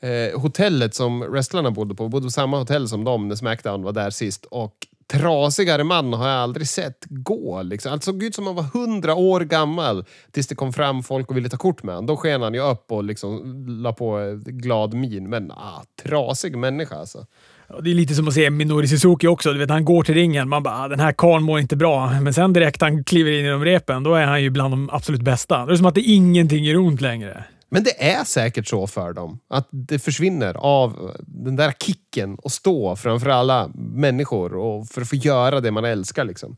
eh, 0.00 0.40
hotellet 0.40 0.94
som 0.94 1.20
wrestlarna 1.20 1.70
bodde 1.70 1.94
på. 1.94 2.04
Vi 2.04 2.10
bodde 2.10 2.26
på 2.26 2.30
samma 2.30 2.58
hotell 2.58 2.88
som 2.88 3.04
dem 3.04 3.28
när 3.28 3.36
Smackdown 3.36 3.82
var 3.82 3.92
där 3.92 4.10
sist. 4.10 4.44
Och 4.44 4.74
trasigare 5.12 5.84
man 5.84 6.12
har 6.12 6.28
jag 6.28 6.38
aldrig 6.38 6.68
sett 6.68 7.04
gå. 7.08 7.62
Liksom. 7.62 7.92
Alltså, 7.92 8.12
såg 8.12 8.22
ut 8.22 8.34
som 8.34 8.46
han 8.46 8.56
var 8.56 8.62
hundra 8.62 9.14
år 9.14 9.40
gammal 9.40 10.04
tills 10.32 10.46
det 10.46 10.54
kom 10.54 10.72
fram 10.72 11.02
folk 11.02 11.30
och 11.30 11.36
ville 11.36 11.48
ta 11.48 11.56
kort 11.56 11.82
med 11.82 11.94
honom. 11.94 12.06
Då 12.06 12.16
sken 12.16 12.42
han 12.42 12.54
ju 12.54 12.60
upp 12.60 12.92
och 12.92 13.04
liksom 13.04 13.64
la 13.82 13.92
på 13.92 14.40
glad 14.44 14.94
min. 14.94 15.30
Men 15.30 15.50
ah, 15.50 15.82
trasig 16.02 16.56
människa 16.56 16.96
alltså. 16.96 17.26
Ja, 17.68 17.80
Det 17.80 17.90
är 17.90 17.94
lite 17.94 18.14
som 18.14 18.28
att 18.28 18.34
se 18.34 18.50
Minori 18.50 18.88
Suzuki 18.88 19.26
också. 19.26 19.52
Du 19.52 19.58
vet, 19.58 19.70
han 19.70 19.84
går 19.84 20.02
till 20.02 20.14
ringen, 20.14 20.48
man 20.48 20.62
bara 20.62 20.84
ah, 20.84 20.88
“den 20.88 21.00
här 21.00 21.12
karln 21.12 21.44
mår 21.44 21.60
inte 21.60 21.76
bra”. 21.76 22.20
Men 22.20 22.34
sen 22.34 22.52
direkt 22.52 22.80
han 22.80 23.04
kliver 23.04 23.30
in 23.32 23.46
i 23.46 23.48
de 23.48 23.64
repen, 23.64 24.02
då 24.02 24.14
är 24.14 24.26
han 24.26 24.42
ju 24.42 24.50
bland 24.50 24.72
de 24.72 24.90
absolut 24.92 25.22
bästa. 25.22 25.66
Det 25.66 25.72
är 25.72 25.76
som 25.76 25.86
att 25.86 25.94
det 25.94 26.00
ingenting 26.00 26.64
gör 26.64 26.76
ont 26.76 27.00
längre. 27.00 27.44
Men 27.68 27.82
det 27.82 28.04
är 28.04 28.24
säkert 28.24 28.66
så 28.68 28.86
för 28.86 29.12
dem. 29.12 29.38
Att 29.48 29.68
det 29.70 29.98
försvinner 29.98 30.54
av 30.54 31.16
den 31.26 31.56
där 31.56 31.72
kicken 31.72 32.38
att 32.44 32.52
stå 32.52 32.96
framför 32.96 33.28
alla 33.30 33.70
människor 33.74 34.54
och 34.54 34.88
för 34.88 35.00
att 35.00 35.08
få 35.08 35.16
göra 35.16 35.60
det 35.60 35.70
man 35.70 35.84
älskar. 35.84 36.24
Liksom. 36.24 36.56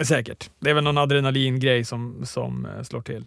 Säkert. 0.00 0.50
Det 0.58 0.70
är 0.70 0.74
väl 0.74 0.84
någon 0.84 0.98
adrenalingrej 0.98 1.84
som, 1.84 2.26
som 2.26 2.66
eh, 2.66 2.82
slår 2.82 3.00
till. 3.00 3.24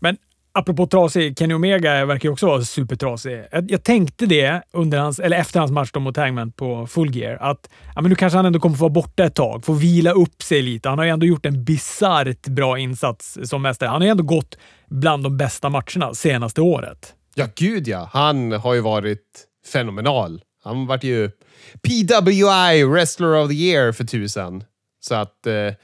Men 0.00 0.16
apropå 0.52 0.86
trasig, 0.86 1.38
Kenny 1.38 1.54
Omega 1.54 2.04
verkar 2.04 2.28
ju 2.28 2.32
också 2.32 2.46
vara 2.46 2.62
supertrasig. 2.62 3.44
Jag, 3.50 3.70
jag 3.70 3.82
tänkte 3.82 4.26
det 4.26 4.62
under 4.72 4.98
hans, 4.98 5.18
eller 5.18 5.36
efter 5.36 5.60
hans 5.60 5.72
match 5.72 5.90
mot 5.94 6.16
Hangman 6.16 6.52
på 6.52 6.86
Full 6.86 7.16
Gear, 7.16 7.36
att 7.36 7.70
ja, 7.94 8.00
men 8.00 8.10
nu 8.10 8.14
kanske 8.14 8.36
han 8.36 8.46
ändå 8.46 8.60
kommer 8.60 8.76
få 8.76 8.84
vara 8.84 8.92
borta 8.92 9.24
ett 9.24 9.34
tag, 9.34 9.64
få 9.64 9.72
vila 9.72 10.12
upp 10.12 10.42
sig 10.42 10.62
lite. 10.62 10.88
Han 10.88 10.98
har 10.98 11.04
ju 11.04 11.10
ändå 11.10 11.26
gjort 11.26 11.46
en 11.46 11.64
bisarrt 11.64 12.46
bra 12.46 12.78
insats 12.78 13.38
som 13.44 13.62
mästare. 13.62 13.88
Han 13.88 14.00
har 14.00 14.06
ju 14.06 14.10
ändå 14.10 14.24
gått 14.24 14.58
bland 14.88 15.22
de 15.22 15.36
bästa 15.36 15.68
matcherna 15.68 16.14
senaste 16.14 16.60
året. 16.60 17.14
Ja, 17.34 17.46
gud 17.54 17.88
ja. 17.88 18.10
Han 18.12 18.52
har 18.52 18.74
ju 18.74 18.80
varit 18.80 19.46
fenomenal. 19.72 20.42
Han 20.64 20.86
vart 20.86 21.04
ju 21.04 21.30
PWI 21.82 22.84
Wrestler 22.84 23.34
of 23.34 23.48
the 23.48 23.54
Year 23.54 23.92
för 23.92 24.04
tusen. 24.04 24.64
Så 25.00 25.14
att... 25.14 25.46
Eh, 25.46 25.74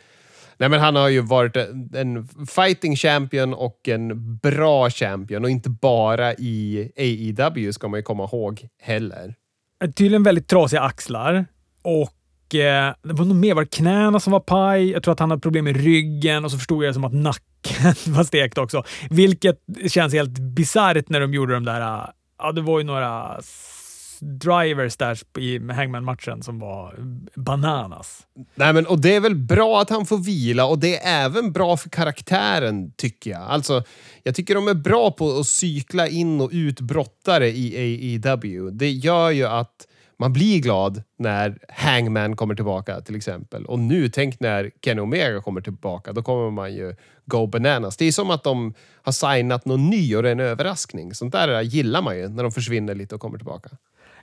nej 0.59 0.69
men 0.69 0.81
han 0.81 0.97
har 0.97 1.09
ju 1.09 1.21
varit 1.21 1.57
en, 1.95 2.29
fighting 2.47 2.97
champion 2.97 3.55
och 3.55 3.89
en 3.89 4.37
bra 4.37 4.91
champion 4.91 5.45
och 5.45 5.51
inte 5.51 5.71
bara 5.71 6.35
i 6.35 6.91
AEW 6.97 7.73
ska 7.73 7.89
man 7.89 7.99
ju 7.99 8.03
komma 8.03 8.25
ihåg 8.25 8.69
heller. 8.83 9.35
Tydligen 9.97 10.23
väldigt 10.23 10.49
trasiga 10.49 10.81
axlar 10.81 11.47
och 11.83 12.55
eh, 12.55 12.95
det 13.03 13.13
var 13.13 13.25
nog 13.25 13.37
mer 13.37 13.55
var 13.55 13.65
knäna 13.65 14.21
som 14.21 14.33
var 14.33 14.41
paj. 14.41 14.91
Jag 14.91 15.03
tror 15.03 15.13
att 15.13 15.21
han 15.21 15.31
hade 15.31 15.43
problem 15.43 15.65
med 15.65 15.77
ryggen 15.77 16.45
och 16.45 16.51
så 16.51 16.59
förstod 16.59 16.85
jag 16.85 16.91
det 16.91 16.95
som 16.95 17.05
att 17.05 17.15
nacken 17.15 17.95
var 18.15 18.25
stekt 18.25 18.59
också. 18.59 18.85
Vilket 19.11 19.59
känns 19.89 20.13
helt 20.13 20.39
bisarrt 20.39 21.09
när 21.09 21.21
de 21.21 21.35
gjorde 21.35 21.55
de 21.55 21.65
där, 21.65 21.81
eh, 21.81 22.07
ja 22.39 22.53
det 22.53 22.61
var 22.61 22.79
ju 22.79 22.85
några 22.85 23.41
drivers 24.21 24.97
där 24.97 25.39
i 25.39 25.59
Hangman-matchen 25.59 26.43
som 26.43 26.59
var 26.59 26.95
bananas. 27.35 28.27
Nej, 28.55 28.73
men, 28.73 28.87
och 28.87 29.01
det 29.01 29.15
är 29.15 29.21
väl 29.21 29.35
bra 29.35 29.81
att 29.81 29.91
han 29.91 30.07
får 30.07 30.19
vila 30.19 30.67
och 30.67 30.79
det 30.79 30.97
är 30.97 31.25
även 31.25 31.53
bra 31.53 31.77
för 31.77 31.91
karaktären, 31.91 32.93
tycker 32.97 33.31
jag. 33.31 33.43
Alltså, 33.43 33.83
jag 34.23 34.35
tycker 34.35 34.55
de 34.55 34.69
är 34.69 34.75
bra 34.75 35.11
på 35.11 35.39
att 35.39 35.47
cykla 35.47 36.09
in 36.09 36.41
och 36.41 36.51
ut 36.53 36.81
brottare 36.81 37.49
i 37.49 37.77
AEW. 37.77 38.71
Det 38.71 38.91
gör 38.91 39.31
ju 39.31 39.45
att 39.45 39.87
man 40.19 40.33
blir 40.33 40.61
glad 40.61 41.03
när 41.19 41.59
Hangman 41.69 42.37
kommer 42.37 42.55
tillbaka 42.55 43.01
till 43.01 43.17
exempel. 43.17 43.67
Och 43.67 43.79
nu, 43.79 44.09
tänk 44.09 44.41
när 44.41 44.71
Kenny 44.85 45.01
Omega 45.01 45.41
kommer 45.41 45.61
tillbaka. 45.61 46.13
Då 46.13 46.23
kommer 46.23 46.51
man 46.51 46.75
ju 46.75 46.95
go 47.25 47.47
bananas. 47.47 47.97
Det 47.97 48.05
är 48.05 48.13
som 48.13 48.31
att 48.31 48.45
de 48.45 48.75
har 49.03 49.13
signat 49.13 49.65
någon 49.65 49.91
ny 49.91 50.17
och 50.17 50.23
det 50.23 50.29
är 50.29 50.33
en 50.33 50.41
överraskning. 50.41 51.15
Sånt 51.15 51.33
där 51.33 51.63
gillar 51.63 52.03
man 52.03 52.17
ju 52.17 52.29
när 52.29 52.43
de 52.43 52.53
försvinner 52.53 52.95
lite 52.95 53.15
och 53.15 53.21
kommer 53.21 53.39
tillbaka. 53.39 53.69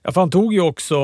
Ja, 0.03 0.11
för 0.11 0.21
han 0.21 0.29
tog 0.29 0.53
ju 0.53 0.61
också... 0.61 0.95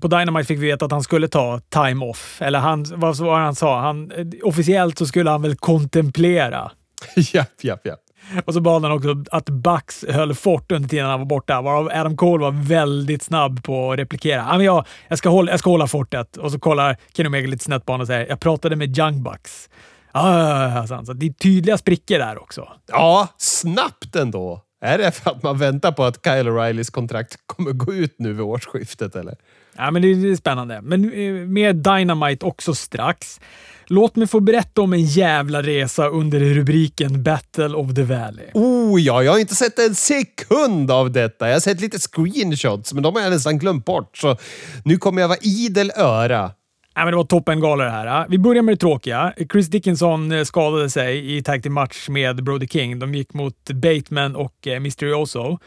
På 0.00 0.08
Dynamite 0.08 0.46
fick 0.46 0.58
vi 0.58 0.66
veta 0.66 0.84
att 0.84 0.92
han 0.92 1.02
skulle 1.02 1.28
ta 1.28 1.60
time 1.68 2.06
off. 2.06 2.42
Eller 2.42 2.58
han, 2.58 2.84
vad 2.96 3.16
var 3.16 3.38
han 3.38 3.54
sa? 3.54 3.80
Han, 3.80 4.12
officiellt 4.42 4.98
så 4.98 5.06
skulle 5.06 5.30
han 5.30 5.42
väl 5.42 5.56
kontemplera. 5.56 6.70
japp, 7.16 7.64
japp, 7.64 7.86
japp. 7.86 8.00
Och 8.44 8.54
så 8.54 8.60
bad 8.60 8.82
han 8.82 8.92
också 8.92 9.24
att 9.30 9.48
Bucks 9.48 10.04
höll 10.08 10.34
fort 10.34 10.72
under 10.72 10.88
tiden 10.88 11.06
han 11.06 11.18
var 11.18 11.26
borta, 11.26 11.62
varav 11.62 11.90
Adam 11.94 12.16
Cole 12.16 12.42
var 12.42 12.68
väldigt 12.68 13.22
snabb 13.22 13.64
på 13.64 13.92
att 13.92 13.98
replikera. 13.98 14.56
Men 14.56 14.66
jag, 14.66 14.86
jag, 15.08 15.18
ska 15.18 15.28
hålla, 15.28 15.50
jag 15.50 15.60
ska 15.60 15.70
hålla 15.70 15.86
fortet. 15.86 16.36
Och 16.36 16.52
så 16.52 16.58
kollar 16.58 16.96
Kenny 17.12 17.28
Omega 17.28 17.48
lite 17.48 17.64
snett 17.64 17.86
på 17.86 17.92
honom 17.92 18.00
och 18.00 18.06
säger 18.06 18.26
“Jag 18.26 18.40
pratade 18.40 18.76
med 18.76 18.98
Young 18.98 19.22
Bucks”. 19.22 19.68
Ah, 20.12 20.86
så 20.86 21.12
det 21.12 21.26
är 21.26 21.32
tydliga 21.32 21.78
sprickor 21.78 22.18
där 22.18 22.42
också. 22.42 22.68
Ja, 22.86 23.28
snabbt 23.36 24.16
ändå. 24.16 24.62
Är 24.80 24.98
det 24.98 25.10
för 25.10 25.30
att 25.30 25.42
man 25.42 25.58
väntar 25.58 25.92
på 25.92 26.04
att 26.04 26.24
Kyle 26.24 26.48
O'Reillys 26.48 26.90
kontrakt 26.90 27.36
kommer 27.46 27.72
gå 27.72 27.94
ut 27.94 28.14
nu 28.18 28.32
vid 28.32 28.40
årsskiftet 28.40 29.16
eller? 29.16 29.36
Ja, 29.76 29.90
men 29.90 30.02
det 30.02 30.08
är 30.08 30.36
spännande. 30.36 30.80
Men 30.82 31.04
eh, 31.04 31.32
mer 31.32 31.72
Dynamite 31.72 32.46
också 32.46 32.74
strax. 32.74 33.40
Låt 33.86 34.16
mig 34.16 34.26
få 34.26 34.40
berätta 34.40 34.82
om 34.82 34.92
en 34.92 35.04
jävla 35.04 35.62
resa 35.62 36.08
under 36.08 36.40
rubriken 36.40 37.22
Battle 37.22 37.68
of 37.68 37.94
the 37.94 38.02
Valley. 38.02 38.46
Oh 38.54 39.00
ja, 39.00 39.22
jag 39.22 39.32
har 39.32 39.38
inte 39.38 39.54
sett 39.54 39.78
en 39.78 39.94
sekund 39.94 40.90
av 40.90 41.10
detta. 41.10 41.46
Jag 41.46 41.54
har 41.54 41.60
sett 41.60 41.80
lite 41.80 41.98
screenshots, 41.98 42.92
men 42.92 43.02
de 43.02 43.14
har 43.14 43.22
jag 43.22 43.30
nästan 43.30 43.58
glömt 43.58 43.84
bort. 43.84 44.16
Så 44.16 44.36
nu 44.84 44.96
kommer 44.96 45.20
jag 45.20 45.28
vara 45.28 45.38
idel 45.42 45.92
öra. 45.96 46.50
Ja, 46.98 47.04
men 47.04 47.12
det 47.12 47.16
var 47.16 47.24
toppengala 47.24 47.84
det 47.84 47.90
här. 47.90 48.26
Vi 48.28 48.38
börjar 48.38 48.62
med 48.62 48.72
det 48.72 48.78
tråkiga. 48.78 49.32
Chris 49.52 49.68
Dickinson 49.68 50.32
eh, 50.32 50.44
skadade 50.44 50.90
sig 50.90 51.36
i 51.36 51.42
tag 51.42 51.70
match 51.70 52.08
med 52.08 52.44
Brody 52.44 52.68
King. 52.68 52.98
De 52.98 53.14
gick 53.14 53.34
mot 53.34 53.70
Bateman 53.70 54.36
och 54.36 54.66
eh, 54.66 54.80
Mysterioso. 54.80 55.58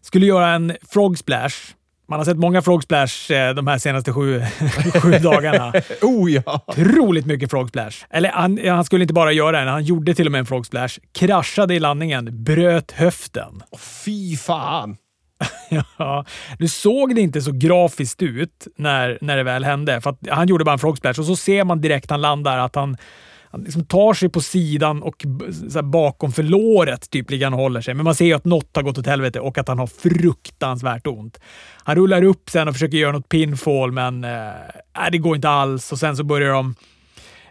Skulle 0.00 0.26
göra 0.26 0.48
en 0.48 0.72
frog 0.90 1.18
splash. 1.18 1.54
Man 2.08 2.18
har 2.18 2.24
sett 2.24 2.36
många 2.36 2.62
frog 2.62 2.82
splash 2.82 3.32
eh, 3.32 3.54
de 3.54 3.66
här 3.66 3.78
senaste 3.78 4.12
sju, 4.12 4.42
sju 5.02 5.10
dagarna. 5.10 5.72
oh 6.02 6.30
ja! 6.30 6.64
Otroligt 6.66 7.26
mycket 7.26 7.50
frog 7.50 7.68
splash. 7.68 7.96
Eller 8.10 8.28
han, 8.28 8.58
han, 8.66 8.84
skulle 8.84 9.04
inte 9.04 9.14
bara 9.14 9.32
göra 9.32 9.60
en, 9.60 9.68
han 9.68 9.84
gjorde 9.84 10.14
till 10.14 10.26
och 10.26 10.32
med 10.32 10.38
en 10.38 10.46
frog 10.46 10.66
splash. 10.66 10.98
Kraschade 11.12 11.74
i 11.74 11.80
landningen, 11.80 12.44
bröt 12.44 12.92
höften. 12.92 13.62
Oh, 13.70 13.78
fy 13.78 14.36
fan! 14.36 14.96
ja, 15.98 16.24
nu 16.58 16.68
såg 16.68 17.14
det 17.14 17.20
inte 17.20 17.42
så 17.42 17.52
grafiskt 17.52 18.22
ut 18.22 18.66
när, 18.76 19.18
när 19.20 19.36
det 19.36 19.42
väl 19.42 19.64
hände. 19.64 20.00
För 20.00 20.16
han 20.30 20.48
gjorde 20.48 20.64
bara 20.64 20.72
en 20.72 20.78
frog 20.78 20.98
splash 20.98 21.18
och 21.18 21.26
så 21.26 21.36
ser 21.36 21.64
man 21.64 21.80
direkt 21.80 22.10
han 22.10 22.20
landar 22.20 22.58
att 22.58 22.74
han, 22.74 22.96
han 23.50 23.62
liksom 23.62 23.84
tar 23.84 24.14
sig 24.14 24.28
på 24.28 24.40
sidan 24.40 25.02
och 25.02 25.26
så 25.70 25.82
bakom 25.82 26.32
för 26.32 26.42
låret 26.42 27.10
typ 27.10 27.30
ligger 27.30 27.46
han 27.46 27.54
och 27.54 27.60
håller 27.60 27.80
sig. 27.80 27.94
Men 27.94 28.04
man 28.04 28.14
ser 28.14 28.24
ju 28.24 28.32
att 28.32 28.44
något 28.44 28.76
har 28.76 28.82
gått 28.82 28.98
åt 28.98 29.06
helvete 29.06 29.40
och 29.40 29.58
att 29.58 29.68
han 29.68 29.78
har 29.78 29.86
fruktansvärt 29.86 31.06
ont. 31.06 31.40
Han 31.84 31.96
rullar 31.96 32.22
upp 32.22 32.50
sen 32.50 32.68
och 32.68 32.74
försöker 32.74 32.98
göra 32.98 33.12
något 33.12 33.28
pinfall, 33.28 33.92
men 33.92 34.24
eh, 34.24 34.48
äh, 34.48 35.10
det 35.12 35.18
går 35.18 35.36
inte 35.36 35.48
alls. 35.48 35.92
Och 35.92 35.98
sen 35.98 36.16
så 36.16 36.24
börjar 36.24 36.52
de 36.52 36.74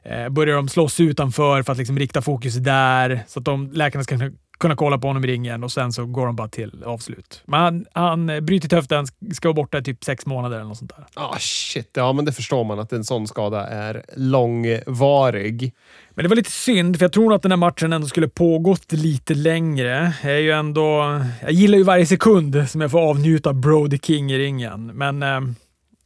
eh, 0.04 0.30
börjar 0.30 0.56
de 0.56 0.70
slåss 0.70 1.00
utanför 1.00 1.64
för 1.64 1.72
att 1.72 1.78
liksom 1.78 2.00
rikta 2.00 2.22
fokus 2.22 2.56
där 2.56 3.24
så 3.28 3.40
att 3.40 3.46
de 3.46 3.72
läkarna 3.72 4.04
ska 4.04 4.32
kunna 4.58 4.76
kolla 4.76 4.98
på 4.98 5.08
honom 5.08 5.24
i 5.24 5.28
ringen 5.28 5.64
och 5.64 5.72
sen 5.72 5.94
så 5.94 6.06
går 6.06 6.26
de 6.26 6.36
bara 6.36 6.48
till 6.48 6.84
avslut. 6.84 7.44
Men 7.46 7.60
han, 7.60 7.86
han 7.94 8.46
bryter 8.46 8.76
höften, 8.76 9.08
ska 9.34 9.48
vara 9.48 9.54
borta 9.54 9.78
i 9.78 9.84
typ 9.84 10.04
sex 10.04 10.26
månader 10.26 10.56
eller 10.56 10.68
något 10.68 10.78
sånt 10.78 10.94
där. 10.96 11.06
Ah 11.14 11.32
oh, 11.32 11.38
shit, 11.38 11.90
ja 11.94 12.14
men 12.14 12.26
det 12.26 12.32
förstår 12.32 12.64
man 12.64 12.80
att 12.80 12.94
en 12.94 13.04
sån 13.04 13.28
skada 13.28 13.68
är 13.68 14.04
långvarig. 14.16 15.74
Men 16.10 16.24
det 16.24 16.30
var 16.30 16.36
lite 16.36 16.52
synd, 16.52 16.98
för 16.98 17.04
jag 17.04 17.14
tror 17.14 17.34
att 17.34 17.42
den 17.42 17.52
här 17.52 17.58
matchen 17.58 17.94
ändå 17.94 18.08
skulle 18.08 18.28
pågått 18.28 18.92
lite 18.92 19.34
längre. 19.34 20.14
Jag 20.24 20.32
är 20.32 20.40
ju 20.40 20.52
ändå... 20.52 21.22
Jag 21.42 21.52
gillar 21.52 21.78
ju 21.78 21.84
varje 21.84 22.06
sekund 22.06 22.70
som 22.70 22.82
jag 22.82 22.92
får 22.92 23.00
avnjuta 23.00 23.54
Brody 23.54 24.00
King 24.04 24.32
i 24.32 24.38
ringen, 24.38 24.86
men 24.86 25.24
eh, 25.24 25.42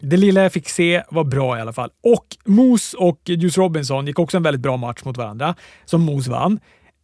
det 0.02 0.18
lilla 0.18 0.42
jag 0.44 0.54
fick 0.54 0.70
se 0.70 1.04
var 1.10 1.24
bra 1.24 1.58
i 1.58 1.62
alla 1.62 1.74
fall. 1.74 1.90
Och 2.04 2.26
Moose 2.46 2.98
och 2.98 3.20
Juice 3.26 3.58
Robinson 3.58 4.08
gick 4.08 4.20
också 4.20 4.38
en 4.38 4.44
väldigt 4.44 4.62
bra 4.62 4.78
match 4.78 5.04
mot 5.04 5.18
varandra, 5.18 5.56
som 5.86 6.02
Moose 6.02 6.32
vann. 6.32 6.60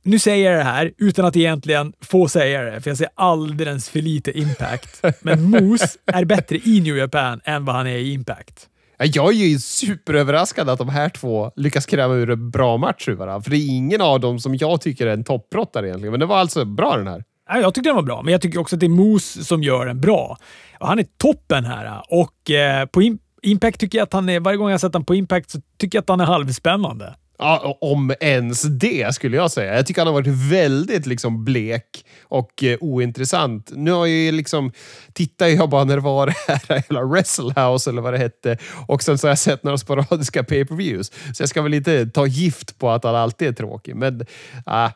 Nu 0.07 0.19
säger 0.19 0.51
jag 0.51 0.59
det 0.59 0.63
här 0.63 0.91
utan 0.97 1.25
att 1.25 1.35
egentligen 1.35 1.93
få 2.01 2.27
säga 2.27 2.61
det, 2.61 2.81
för 2.81 2.89
jag 2.89 2.97
ser 2.97 3.07
alldeles 3.15 3.89
för 3.89 4.01
lite 4.01 4.39
impact. 4.39 5.01
Men 5.21 5.43
Moose 5.43 5.97
är 6.05 6.25
bättre 6.25 6.59
i 6.63 6.81
New 6.81 6.97
Japan 6.97 7.41
än 7.43 7.65
vad 7.65 7.75
han 7.75 7.87
är 7.87 7.97
i 7.97 8.13
impact. 8.13 8.67
Jag 8.97 9.27
är 9.33 9.47
ju 9.47 9.59
superöverraskad 9.59 10.69
att 10.69 10.79
de 10.79 10.89
här 10.89 11.09
två 11.09 11.51
lyckas 11.55 11.85
kräva 11.85 12.13
ur 12.13 12.29
en 12.29 12.49
bra 12.49 12.77
match 12.77 13.07
ur 13.07 13.13
varandra. 13.15 13.41
För 13.41 13.51
det 13.51 13.57
är 13.57 13.67
ingen 13.67 14.01
av 14.01 14.19
dem 14.19 14.39
som 14.39 14.55
jag 14.55 14.81
tycker 14.81 15.07
är 15.07 15.13
en 15.13 15.23
toppbrottare 15.23 15.87
egentligen. 15.87 16.11
Men 16.11 16.19
det 16.19 16.25
var 16.25 16.37
alltså 16.37 16.65
bra 16.65 16.97
den 16.97 17.07
här. 17.07 17.23
Jag 17.49 17.73
tyckte 17.73 17.89
den 17.89 17.95
var 17.95 18.03
bra, 18.03 18.21
men 18.21 18.31
jag 18.31 18.41
tycker 18.41 18.59
också 18.59 18.75
att 18.75 18.79
det 18.79 18.85
är 18.85 18.89
Moose 18.89 19.43
som 19.43 19.63
gör 19.63 19.85
den 19.85 20.01
bra. 20.01 20.37
Han 20.79 20.99
är 20.99 21.05
toppen 21.17 21.65
här 21.65 22.01
och 22.09 22.51
eh, 22.51 22.85
på 22.85 23.17
Impact 23.41 23.79
tycker 23.79 23.97
jag 23.97 24.03
att 24.05 24.13
han 24.13 24.29
är, 24.29 24.39
varje 24.39 24.57
gång 24.57 24.69
jag 24.69 24.81
sett 24.81 24.93
honom 24.93 25.05
på 25.05 25.15
Impact 25.15 25.49
så 25.49 25.59
tycker 25.77 25.97
jag 25.97 26.01
att 26.01 26.09
han 26.09 26.21
är 26.21 26.25
halvspännande. 26.25 27.15
Ja, 27.39 27.78
om 27.82 28.13
ens 28.19 28.62
det 28.62 29.15
skulle 29.15 29.38
jag 29.38 29.52
säga. 29.52 29.76
Jag 29.76 29.86
tycker 29.86 30.02
han 30.02 30.08
har 30.08 30.13
varit 30.13 30.52
väldigt 30.52 31.06
liksom 31.06 31.45
blek 31.45 32.06
och 32.23 32.63
eh, 32.63 32.78
ointressant. 32.82 33.71
Nu 33.76 33.91
har 33.91 34.06
jag 34.06 34.15
ju 34.15 34.32
liksom, 34.32 34.71
tittar 35.13 35.47
jag 35.47 35.69
bara 35.69 35.84
när 35.84 35.95
det 35.95 36.02
var 36.02 36.26
det 36.26 36.36
här 36.47 36.84
hela 36.89 37.04
Wrestlehouse 37.04 37.89
eller 37.89 38.02
vad 38.02 38.13
det 38.13 38.17
hette 38.17 38.58
och 38.88 39.04
sen 39.04 39.17
så 39.17 39.28
har 39.28 39.32
jag 39.32 39.39
sett 39.39 39.63
några 39.63 39.78
sporadiska 39.78 40.43
pay-per-views. 40.43 41.12
Så 41.34 41.41
jag 41.41 41.50
ska 41.50 41.62
väl 41.62 41.73
inte 41.73 42.06
ta 42.06 42.26
gift 42.26 42.80
på 42.80 42.89
att 42.89 43.04
han 43.04 43.15
alltid 43.15 43.47
är 43.47 43.54
tråkig, 43.54 43.95
men 43.95 44.21
äh, 44.67 44.91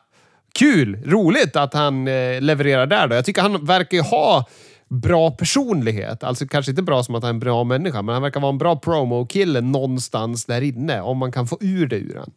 kul! 0.58 0.98
Roligt 1.04 1.56
att 1.56 1.74
han 1.74 2.08
eh, 2.08 2.40
levererar 2.40 2.86
där 2.86 3.08
då. 3.08 3.14
Jag 3.14 3.24
tycker 3.24 3.42
han 3.42 3.64
verkar 3.64 3.96
ju 3.96 4.02
ha 4.02 4.46
bra 4.92 5.30
personlighet. 5.30 6.24
Alltså 6.24 6.46
kanske 6.46 6.72
inte 6.72 6.82
bra 6.82 7.02
som 7.02 7.14
att 7.14 7.22
han 7.22 7.28
är 7.28 7.34
en 7.34 7.40
bra 7.40 7.64
människa, 7.64 8.02
men 8.02 8.12
han 8.12 8.22
verkar 8.22 8.40
vara 8.40 8.52
en 8.52 8.58
bra 8.58 8.76
promo-kille 8.76 9.60
någonstans 9.60 10.44
där 10.44 10.62
inne. 10.62 11.00
Om 11.00 11.18
man 11.18 11.32
kan 11.32 11.46
få 11.46 11.58
ur 11.60 11.86
det 11.86 11.96
ur 11.96 12.14
honom. 12.14 12.32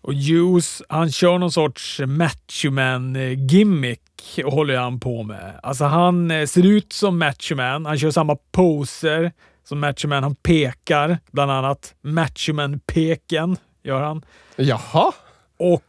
Och 0.00 0.14
Juice, 0.14 0.82
han 0.88 1.12
kör 1.12 1.38
någon 1.38 1.52
sorts 1.52 2.00
machoman-gimmick 2.00 4.00
håller 4.44 4.76
han 4.76 5.00
på 5.00 5.22
med. 5.22 5.60
Alltså 5.62 5.84
han 5.84 6.30
eh, 6.30 6.46
ser 6.46 6.66
ut 6.66 6.92
som 6.92 7.18
machoman. 7.18 7.86
Han 7.86 7.98
kör 7.98 8.10
samma 8.10 8.36
poser 8.52 9.32
som 9.64 9.80
machoman. 9.80 10.22
Han 10.22 10.34
pekar, 10.34 11.18
bland 11.32 11.50
annat. 11.50 11.94
Machoman-peken 12.02 13.56
gör 13.82 14.02
han. 14.02 14.24
Jaha? 14.56 15.12
Och 15.58 15.82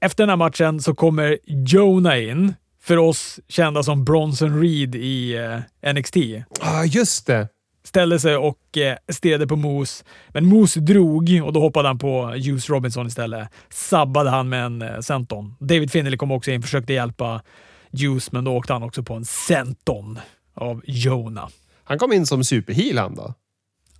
efter 0.00 0.22
den 0.22 0.28
här 0.28 0.36
matchen 0.36 0.80
så 0.80 0.94
kommer 0.94 1.38
Jonah 1.46 2.28
in 2.28 2.54
för 2.82 2.96
oss 2.96 3.40
kända 3.48 3.82
som 3.82 4.04
Bronson 4.04 4.60
Reed 4.60 4.94
i 4.94 5.36
eh, 5.82 5.92
NXT. 5.92 6.16
Ja, 6.16 6.44
ah, 6.60 6.84
just 6.84 7.26
det. 7.26 7.48
Ställde 7.84 8.20
sig 8.20 8.36
och 8.36 8.78
eh, 8.78 8.96
stirrade 9.08 9.46
på 9.46 9.56
Moose, 9.56 10.04
men 10.28 10.46
Moose 10.46 10.80
drog 10.80 11.40
och 11.44 11.52
då 11.52 11.60
hoppade 11.60 11.88
han 11.88 11.98
på 11.98 12.34
Juice 12.36 12.70
Robinson 12.70 13.06
istället. 13.06 13.48
Sabbade 13.70 14.30
han 14.30 14.48
med 14.48 14.64
en 14.64 14.82
eh, 14.82 15.00
senton. 15.00 15.54
David 15.60 15.90
Finley 15.90 16.16
kom 16.16 16.30
också 16.30 16.50
in 16.50 16.58
och 16.58 16.64
försökte 16.64 16.92
hjälpa 16.92 17.42
Juice, 17.90 18.32
men 18.32 18.44
då 18.44 18.56
åkte 18.56 18.72
han 18.72 18.82
också 18.82 19.02
på 19.02 19.14
en 19.14 19.24
senton 19.24 20.18
av 20.54 20.82
Jonah. 20.86 21.48
Han 21.84 21.98
kom 21.98 22.12
in 22.12 22.26
som 22.26 22.44
superheal 22.44 22.98
han 22.98 23.14
då? 23.14 23.34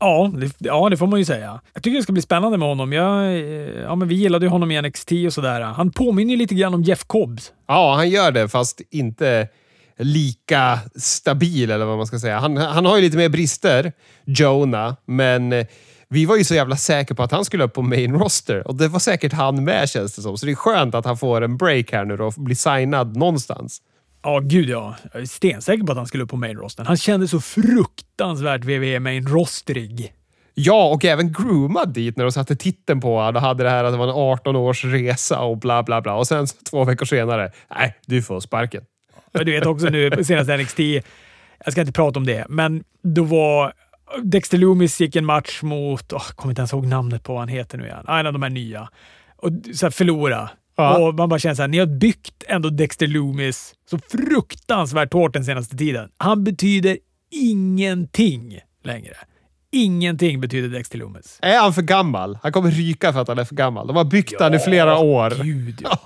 Ja 0.03 0.31
det, 0.35 0.53
ja, 0.59 0.89
det 0.89 0.97
får 0.97 1.07
man 1.07 1.19
ju 1.19 1.25
säga. 1.25 1.61
Jag 1.75 1.83
tycker 1.83 1.97
det 1.97 2.03
ska 2.03 2.13
bli 2.13 2.23
spännande 2.23 2.59
med 2.59 2.69
honom. 2.69 2.93
Jag, 2.93 3.25
eh, 3.25 3.83
ja, 3.83 3.95
men 3.95 4.09
vi 4.09 4.15
gillade 4.15 4.47
ju 4.47 4.51
honom 4.51 4.71
i 4.71 4.83
NXT 4.83 5.13
och 5.27 5.33
sådär. 5.33 5.61
Han 5.61 5.91
påminner 5.91 6.37
lite 6.37 6.55
grann 6.55 6.75
om 6.75 6.83
Jeff 6.83 7.05
Cobbs. 7.05 7.53
Ja, 7.69 7.95
han 7.95 8.11
gör 8.11 8.31
det, 8.33 8.49
fast 8.49 8.81
inte 8.91 9.49
lika 9.99 10.79
stabil, 10.97 11.71
eller 11.71 11.85
vad 11.85 11.97
man 11.97 12.07
ska 12.07 12.19
säga. 12.19 12.39
Han, 12.39 12.57
han 12.57 12.87
har 12.87 12.97
ju 12.97 13.03
lite 13.03 13.17
mer 13.17 13.29
brister, 13.29 13.93
Jonah, 14.25 14.95
men 15.05 15.53
eh, 15.53 15.67
vi 16.09 16.27
var 16.27 16.37
ju 16.37 16.45
så 16.45 16.55
jävla 16.55 16.77
säkra 16.77 17.15
på 17.15 17.23
att 17.23 17.33
han 17.33 17.45
skulle 17.45 17.65
upp 17.65 17.75
på 17.75 17.83
main 17.83 18.15
roster 18.15 18.69
och 18.69 18.75
det 18.75 18.89
var 18.89 18.99
säkert 18.99 19.33
han 19.33 19.65
med 19.65 19.89
känns 19.89 20.17
det 20.17 20.23
som. 20.23 20.39
Så 20.39 20.47
det 20.47 20.53
är 20.53 20.57
skönt 20.57 20.95
att 20.95 21.05
han 21.05 21.17
får 21.17 21.43
en 21.43 21.57
break 21.57 21.93
här 21.93 22.05
nu 22.05 22.17
då 22.17 22.27
och 22.27 22.35
blir 22.37 22.57
signad 22.57 23.17
någonstans. 23.17 23.83
Ja, 24.23 24.39
gud 24.39 24.69
ja. 24.69 24.97
Jag 25.13 25.23
är 25.23 25.27
stensäker 25.27 25.85
på 25.85 25.93
att 25.93 25.99
han 25.99 26.07
skulle 26.07 26.25
upp 26.25 26.31
på 26.31 26.37
main 26.37 26.57
rosten. 26.57 26.87
Han 26.87 26.97
kände 26.97 27.29
så 27.29 27.41
fruktansvärt 27.41 28.65
WWE 28.65 29.01
main 29.01 29.27
rosterig. 29.27 30.13
Ja, 30.55 30.89
och 30.89 31.05
även 31.05 31.33
groomad 31.33 31.93
dit 31.93 32.17
när 32.17 32.25
de 32.25 32.33
satte 32.33 32.57
titeln 32.57 33.01
på 33.01 33.17
honom 33.17 33.37
och 33.37 33.43
hade 33.43 33.65
det 33.65 33.71
här 33.71 33.85
att 33.85 33.93
det 33.93 33.99
var 33.99 34.09
en 34.09 34.15
18 34.15 34.57
års 34.57 34.85
resa 34.85 35.41
och 35.41 35.59
bla 35.59 35.83
bla 35.83 36.01
bla. 36.01 36.15
Och 36.15 36.27
sen 36.27 36.47
två 36.71 36.85
veckor 36.85 37.07
senare, 37.07 37.53
nej, 37.77 37.95
du 38.07 38.23
får 38.23 38.41
sparken. 38.41 38.85
Men 39.33 39.47
du 39.47 39.53
vet 39.53 39.67
också 39.67 39.87
nu, 39.89 40.25
senaste 40.25 40.57
NXT, 40.57 40.79
jag 41.65 41.73
ska 41.73 41.81
inte 41.81 41.93
prata 41.93 42.19
om 42.19 42.27
det, 42.27 42.47
men 42.49 42.85
då 43.03 43.25
var 43.25 43.73
Dexter 44.23 44.59
Loomis 44.59 45.01
gick 45.01 45.17
en 45.17 45.25
match 45.25 45.63
mot, 45.63 46.13
oh, 46.13 46.23
jag 46.29 46.37
kommer 46.37 46.53
inte 46.53 46.61
ens 46.61 46.73
ihåg 46.73 46.87
namnet 46.87 47.23
på 47.23 47.33
vad 47.33 47.41
han 47.41 47.49
heter 47.49 47.79
nu 47.79 47.85
igen, 47.85 48.05
en 48.09 48.27
av 48.27 48.33
de 48.33 48.43
här 48.43 48.51
nya. 48.51 48.89
Och 49.37 49.51
så 49.75 49.87
här, 49.87 49.91
förlora. 49.91 50.51
Ja. 50.77 50.99
Och 50.99 51.15
man 51.15 51.29
bara 51.29 51.39
känner 51.39 51.55
såhär, 51.55 51.69
ni 51.69 51.79
har 51.79 51.87
byggt 51.87 52.45
ändå 52.49 52.71
Dexter 52.71 53.07
Loomis 53.07 53.75
så 53.91 53.99
fruktansvärt 53.99 55.13
hårt 55.13 55.33
den 55.33 55.45
senaste 55.45 55.77
tiden. 55.77 56.11
Han 56.17 56.45
betyder 56.45 56.99
ingenting 57.31 58.59
längre. 58.85 59.15
ingenting, 59.75 60.41
betyder 60.41 60.69
Dexter 60.69 60.99
Loomis. 60.99 61.39
Är 61.43 61.61
han 61.61 61.73
för 61.73 61.83
gammal? 61.83 62.39
Han 62.43 62.53
kommer 62.53 62.71
ryka 62.71 63.13
för 63.13 63.21
att 63.21 63.29
han 63.29 63.39
är 63.39 63.45
för 63.45 63.55
gammal. 63.55 63.87
De 63.87 63.97
har 63.97 64.05
byggt 64.05 64.41
han 64.41 64.55
i 64.55 64.59
flera 64.59 64.99
år. 64.99 65.33
Gud, 65.45 65.81
ja. 65.83 65.99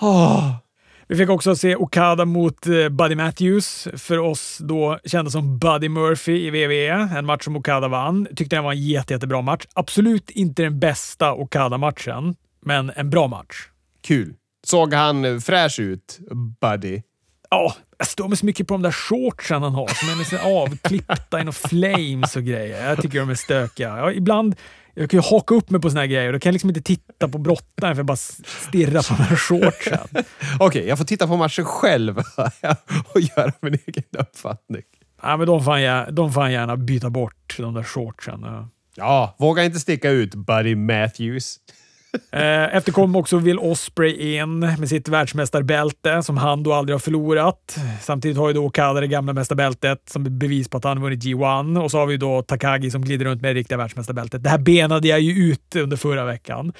Åh. 0.00 0.50
Vi 1.08 1.16
fick 1.16 1.28
också 1.30 1.56
se 1.56 1.76
Okada 1.76 2.24
mot 2.24 2.66
eh, 2.66 2.88
Buddy 2.88 3.14
Matthews, 3.14 3.88
för 3.96 4.18
oss 4.18 4.58
då 4.60 4.98
kända 5.04 5.30
som 5.30 5.58
Buddy 5.58 5.88
Murphy 5.88 6.32
i 6.46 6.50
WWE. 6.50 7.18
En 7.18 7.26
match 7.26 7.44
som 7.44 7.56
Okada 7.56 7.88
vann. 7.88 8.26
Tyckte 8.36 8.56
den 8.56 8.64
var 8.64 8.72
en 8.72 8.82
jätte, 8.86 9.14
jättebra 9.14 9.42
match. 9.42 9.64
Absolut 9.74 10.30
inte 10.30 10.62
den 10.62 10.78
bästa 10.78 11.34
Okada-matchen, 11.34 12.34
men 12.62 12.92
en 12.96 13.10
bra 13.10 13.26
match. 13.26 13.68
Kul. 14.02 14.34
Såg 14.66 14.94
han 14.94 15.40
fräsch 15.40 15.80
ut, 15.80 16.18
Buddy? 16.60 17.02
Ja, 17.50 17.76
jag 17.98 18.06
står 18.06 18.28
mig 18.28 18.36
så 18.36 18.46
mycket 18.46 18.68
på 18.68 18.74
de 18.74 18.82
där 18.82 18.92
shortsen 18.92 19.62
han 19.62 19.72
har 19.74 19.88
som 19.88 20.08
är 20.08 20.16
nästan 20.16 20.38
avklippta 20.42 21.40
i 21.40 21.44
några 21.44 21.52
flames 21.52 22.36
och 22.36 22.44
grejer. 22.44 22.88
Jag 22.88 23.02
tycker 23.02 23.20
de 23.20 23.30
är 23.30 23.34
stökiga. 23.34 23.88
Ja, 23.88 24.12
ibland 24.12 24.56
jag 24.94 25.10
kan 25.10 25.20
ju 25.20 25.24
haka 25.30 25.54
upp 25.54 25.70
mig 25.70 25.80
på 25.80 25.90
såna 25.90 26.00
här 26.00 26.06
grejer 26.06 26.26
och 26.26 26.32
då 26.32 26.38
kan 26.38 26.50
jag 26.50 26.52
liksom 26.52 26.70
inte 26.70 26.82
titta 26.82 27.28
på 27.28 27.38
brottaren 27.38 27.94
för 27.94 27.98
jag 27.98 28.06
bara 28.06 28.16
stirra 28.16 29.02
på 29.02 29.14
de 29.14 29.22
här 29.22 29.36
shortsen. 29.36 30.08
Okej, 30.60 30.86
jag 30.88 30.98
får 30.98 31.04
titta 31.04 31.26
på 31.26 31.36
matchen 31.36 31.64
själv 31.64 32.18
och 33.14 33.20
göra 33.20 33.52
min 33.60 33.78
egen 33.86 34.04
uppfattning. 34.18 34.82
Ja, 35.22 35.36
men 35.36 35.46
de 35.46 35.64
får 35.64 35.78
gärna, 35.78 36.10
de 36.10 36.32
får 36.32 36.48
gärna 36.48 36.76
byta 36.76 37.10
bort, 37.10 37.56
de 37.58 37.74
där 37.74 37.82
shortsen. 37.82 38.46
Ja, 38.94 39.36
våga 39.38 39.64
inte 39.64 39.80
sticka 39.80 40.10
ut, 40.10 40.34
Buddy 40.34 40.76
Matthews. 40.76 41.58
Eh, 42.32 42.76
Efter 42.76 42.92
kom 42.92 43.16
också 43.16 43.38
Will 43.38 43.58
Osprey 43.58 44.36
in 44.36 44.58
med 44.58 44.88
sitt 44.88 45.08
världsmästarbälte 45.08 46.22
som 46.22 46.36
han 46.36 46.62
då 46.62 46.72
aldrig 46.72 46.94
har 46.94 47.00
förlorat. 47.00 47.76
Samtidigt 48.00 48.36
har 48.36 48.48
ju 48.48 48.54
då 48.54 48.64
Okada 48.64 49.00
det 49.00 49.06
gamla 49.06 49.32
mästarbältet 49.32 49.98
som 50.06 50.38
bevis 50.38 50.68
på 50.68 50.76
att 50.76 50.84
han 50.84 51.02
vunnit 51.02 51.24
G1 51.24 51.82
och 51.82 51.90
så 51.90 51.98
har 51.98 52.06
vi 52.06 52.16
då 52.16 52.42
Takagi 52.42 52.90
som 52.90 53.02
glider 53.04 53.24
runt 53.24 53.42
med 53.42 53.56
det 53.56 53.58
riktiga 53.60 53.78
världsmästarbältet. 53.78 54.42
Det 54.42 54.50
här 54.50 54.58
benade 54.58 55.08
jag 55.08 55.20
ju 55.20 55.52
ut 55.52 55.76
under 55.76 55.96
förra 55.96 56.24
veckan. 56.24 56.72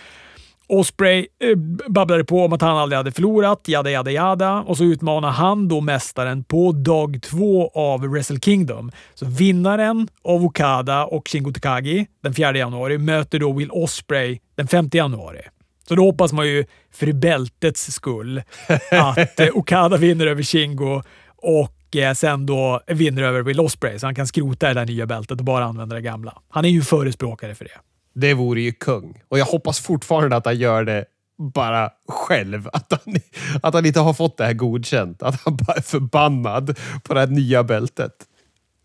Osprey 0.73 1.27
eh, 1.41 1.57
babblade 1.89 2.25
på 2.25 2.45
om 2.45 2.53
att 2.53 2.63
han 2.63 2.77
aldrig 2.77 2.97
hade 2.97 3.13
förlorat, 3.13 3.61
jada 3.69 3.91
jada 3.91 4.11
jada. 4.11 4.53
Och 4.53 4.77
så 4.77 4.85
utmanar 4.85 5.31
han 5.31 5.69
då 5.69 5.81
mästaren 5.81 6.45
på 6.45 6.73
dag 6.73 7.19
två 7.23 7.71
av 7.75 8.01
Wrestle 8.01 8.41
Kingdom. 8.41 8.91
Så 9.15 9.27
vinnaren 9.27 10.09
av 10.25 10.45
Okada 10.45 11.05
och 11.05 11.29
Shingo 11.29 11.53
Takagi 11.53 12.07
den 12.23 12.35
4 12.35 12.57
januari 12.57 12.99
möter 12.99 13.39
då 13.39 13.53
Will 13.53 13.71
Osprey 13.71 14.39
den 14.55 14.69
5 14.69 14.91
januari. 14.93 15.41
Så 15.89 15.95
då 15.95 16.05
hoppas 16.05 16.33
man 16.33 16.47
ju 16.47 16.65
för 16.93 17.13
bältets 17.13 17.93
skull 17.93 18.43
att 18.91 19.41
eh, 19.41 19.49
Okada 19.55 19.97
vinner 19.97 20.27
över 20.27 20.43
Shingo 20.43 21.03
och 21.37 21.97
eh, 21.97 22.15
sen 22.15 22.47
då 22.47 22.81
vinner 22.87 23.23
över 23.23 23.43
Will 23.43 23.61
Osprey 23.61 23.99
så 23.99 24.07
han 24.07 24.15
kan 24.15 24.27
skrota 24.27 24.69
det 24.69 24.75
där 24.75 24.87
nya 24.87 25.07
bältet 25.07 25.39
och 25.39 25.45
bara 25.45 25.65
använda 25.65 25.95
det 25.97 26.03
gamla. 26.03 26.43
Han 26.49 26.65
är 26.65 26.69
ju 26.69 26.83
förespråkare 26.83 27.55
för 27.55 27.65
det. 27.65 27.92
Det 28.15 28.35
vore 28.35 28.61
ju 28.61 28.73
kung. 28.73 29.23
Och 29.29 29.39
jag 29.39 29.45
hoppas 29.45 29.81
fortfarande 29.81 30.37
att 30.37 30.47
han 30.47 30.57
gör 30.57 30.85
det 30.85 31.05
bara 31.39 31.91
själv. 32.09 32.69
Att 32.73 32.93
han, 32.93 33.17
att 33.63 33.75
han 33.75 33.87
inte 33.87 34.01
har 34.01 34.13
fått 34.13 34.37
det 34.37 34.45
här 34.45 34.53
godkänt. 34.53 35.23
Att 35.23 35.41
han 35.45 35.57
bara 35.57 35.77
är 35.77 35.83
förbannad 35.83 36.79
på 37.03 37.15
det 37.15 37.21
här 37.21 37.27
nya 37.27 37.65
bältet. 37.65 38.13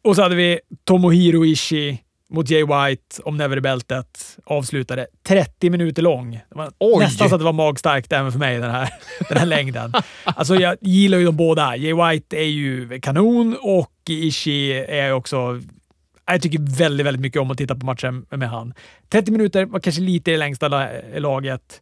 Och 0.04 0.16
så 0.16 0.22
hade 0.22 0.36
vi 0.36 0.60
Tomohiro 0.84 1.46
Ishii 1.46 2.02
mot 2.30 2.50
Jay 2.50 2.64
White 2.64 3.22
om 3.24 3.38
Never-bältet. 3.38 4.38
Avslutade 4.46 5.08
30 5.28 5.70
minuter 5.70 6.02
lång. 6.02 6.40
Nästan 7.00 7.30
så 7.30 7.36
att 7.36 7.42
det 7.42 7.46
var 7.46 7.54
magstarkt 7.54 8.14
även 8.14 8.32
för 8.32 8.40
mig, 8.40 8.60
den 8.60 8.72
här, 8.72 8.90
den 9.30 9.38
här 9.38 9.46
längden. 9.46 9.94
Alltså, 10.24 10.56
jag 10.56 10.78
gillar 10.82 11.18
ju 11.18 11.26
dem 11.26 11.38
båda. 11.38 11.76
Jay 11.76 11.94
White 11.94 12.38
är 12.38 12.50
ju 12.50 13.00
kanon 13.02 13.58
och 13.62 13.92
Ishii 14.10 14.74
är 14.74 15.14
också 15.14 15.62
jag 16.34 16.42
tycker 16.42 16.78
väldigt, 16.78 17.06
väldigt 17.06 17.22
mycket 17.22 17.42
om 17.42 17.52
att 17.52 17.58
titta 17.58 17.76
på 17.76 17.86
matchen 17.86 18.26
med 18.30 18.50
han. 18.50 18.74
30 19.10 19.32
minuter 19.32 19.66
var 19.66 19.80
kanske 19.80 20.02
lite 20.02 20.32
i 20.32 20.38
längsta 20.38 20.68
laget. 21.18 21.82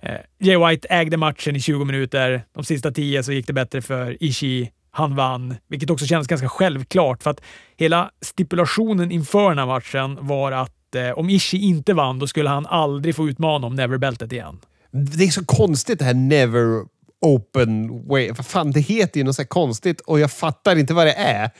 Eh, 0.00 0.14
Jay 0.38 0.56
White 0.56 0.88
ägde 0.90 1.16
matchen 1.16 1.56
i 1.56 1.60
20 1.60 1.84
minuter. 1.84 2.44
De 2.54 2.64
sista 2.64 2.90
10 2.90 3.22
så 3.22 3.32
gick 3.32 3.46
det 3.46 3.52
bättre 3.52 3.82
för 3.82 4.22
Ishii. 4.22 4.70
Han 4.90 5.16
vann, 5.16 5.54
vilket 5.68 5.90
också 5.90 6.06
kändes 6.06 6.28
ganska 6.28 6.48
självklart 6.48 7.22
för 7.22 7.30
att 7.30 7.40
hela 7.76 8.10
stipulationen 8.20 9.10
inför 9.10 9.48
den 9.48 9.58
här 9.58 9.66
matchen 9.66 10.18
var 10.20 10.52
att 10.52 10.94
eh, 10.94 11.10
om 11.10 11.30
Ishii 11.30 11.62
inte 11.62 11.94
vann, 11.94 12.18
då 12.18 12.26
skulle 12.26 12.48
han 12.48 12.66
aldrig 12.66 13.16
få 13.16 13.28
utmana 13.28 13.66
om 13.66 13.74
Never-bältet 13.74 14.32
igen. 14.32 14.58
Det 14.90 15.24
är 15.24 15.30
så 15.30 15.44
konstigt 15.44 15.98
det 15.98 16.04
här 16.04 16.14
never 16.14 16.84
open 17.20 18.06
way. 18.08 18.32
Vad 18.32 18.46
fan, 18.46 18.70
det 18.70 18.80
heter 18.80 19.20
ju 19.20 19.24
något 19.24 19.36
så 19.36 19.42
här 19.42 19.46
konstigt 19.46 20.00
och 20.00 20.20
jag 20.20 20.32
fattar 20.32 20.76
inte 20.76 20.94
vad 20.94 21.06
det 21.06 21.12
är. 21.12 21.50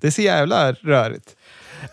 Det 0.00 0.06
är 0.06 0.10
så 0.10 0.22
jävla 0.22 0.72
rörigt. 0.72 1.36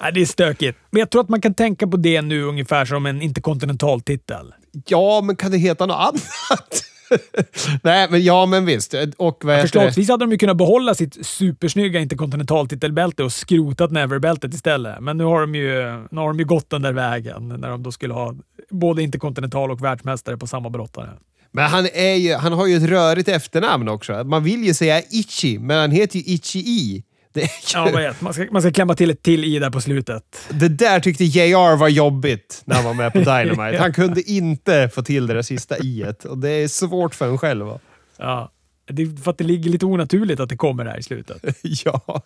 Nej, 0.01 0.11
det 0.13 0.21
är 0.21 0.25
stökigt. 0.25 0.77
Men 0.89 0.99
jag 0.99 1.09
tror 1.09 1.21
att 1.21 1.29
man 1.29 1.41
kan 1.41 1.53
tänka 1.53 1.87
på 1.87 1.97
det 1.97 2.21
nu 2.21 2.43
ungefär 2.43 2.85
som 2.85 3.05
en 3.05 3.21
interkontinental 3.21 4.01
titel. 4.01 4.53
Ja, 4.87 5.21
men 5.21 5.35
kan 5.35 5.51
det 5.51 5.57
heta 5.57 5.85
något 5.85 5.97
annat? 5.97 6.83
Nej, 7.83 8.07
men 8.09 8.23
ja, 8.23 8.45
men 8.45 8.65
visst. 8.65 8.93
Och 9.17 9.37
det? 9.41 9.61
Förslagsvis 9.61 10.09
hade 10.09 10.25
de 10.25 10.31
ju 10.31 10.37
kunnat 10.37 10.57
behålla 10.57 10.95
sitt 10.95 11.25
supersnygga 11.25 11.99
interkontinentaltitelbälte 11.99 13.23
och 13.23 13.33
skrotat 13.33 13.91
Never-bältet 13.91 14.53
istället. 14.53 14.99
Men 14.99 15.17
nu 15.17 15.23
har, 15.23 15.41
de 15.41 15.55
ju, 15.55 15.83
nu 16.11 16.21
har 16.21 16.27
de 16.27 16.39
ju 16.39 16.45
gått 16.45 16.69
den 16.69 16.81
där 16.81 16.93
vägen 16.93 17.47
när 17.47 17.69
de 17.69 17.83
då 17.83 17.91
skulle 17.91 18.13
ha 18.13 18.35
både 18.69 19.03
interkontinental 19.03 19.71
och 19.71 19.83
världsmästare 19.83 20.37
på 20.37 20.47
samma 20.47 20.69
brottare. 20.69 21.09
Men 21.51 21.65
han, 21.65 21.87
är 21.93 22.15
ju, 22.15 22.33
han 22.33 22.53
har 22.53 22.67
ju 22.67 22.77
ett 22.77 22.89
rörigt 22.89 23.29
efternamn 23.29 23.87
också. 23.87 24.23
Man 24.23 24.43
vill 24.43 24.63
ju 24.63 24.73
säga 24.73 25.01
Ichi, 25.01 25.59
men 25.59 25.77
han 25.77 25.91
heter 25.91 26.19
ju 26.19 26.23
Ichi-I. 26.23 27.03
Ju, 27.33 27.47
Ja, 27.73 27.83
vad 27.83 27.93
vet, 27.93 28.21
man, 28.21 28.33
ska, 28.33 28.47
man 28.51 28.61
ska 28.61 28.71
klämma 28.71 28.95
till 28.95 29.09
ett 29.09 29.23
till 29.23 29.43
i 29.43 29.59
där 29.59 29.69
på 29.69 29.81
slutet. 29.81 30.23
det 30.49 30.67
där 30.67 30.99
tyckte 30.99 31.23
JR 31.23 31.75
var 31.75 31.87
jobbigt 31.87 32.61
när 32.65 32.75
han 32.75 32.85
var 32.85 32.93
med 32.93 33.13
på 33.13 33.19
Dynamite. 33.37 33.77
Han 33.79 33.93
kunde 33.93 34.21
inte 34.21 34.89
få 34.89 35.01
till 35.01 35.27
det 35.27 35.33
där 35.33 35.41
sista 35.41 35.77
i 35.77 36.05
och 36.29 36.37
det 36.37 36.49
är 36.49 36.67
svårt 36.67 37.15
för 37.15 37.29
en 37.29 37.37
själv. 37.37 37.65
va? 37.65 37.79
Ja, 38.17 38.51
det 38.87 39.01
är 39.01 39.23
för 39.23 39.31
att 39.31 39.37
det 39.37 39.43
ligger 39.43 39.69
lite 39.69 39.85
onaturligt 39.85 40.39
att 40.39 40.49
det 40.49 40.57
kommer 40.57 40.85
där 40.85 40.99
i 40.99 41.03
slutet. 41.03 41.43
ja. 41.61 42.21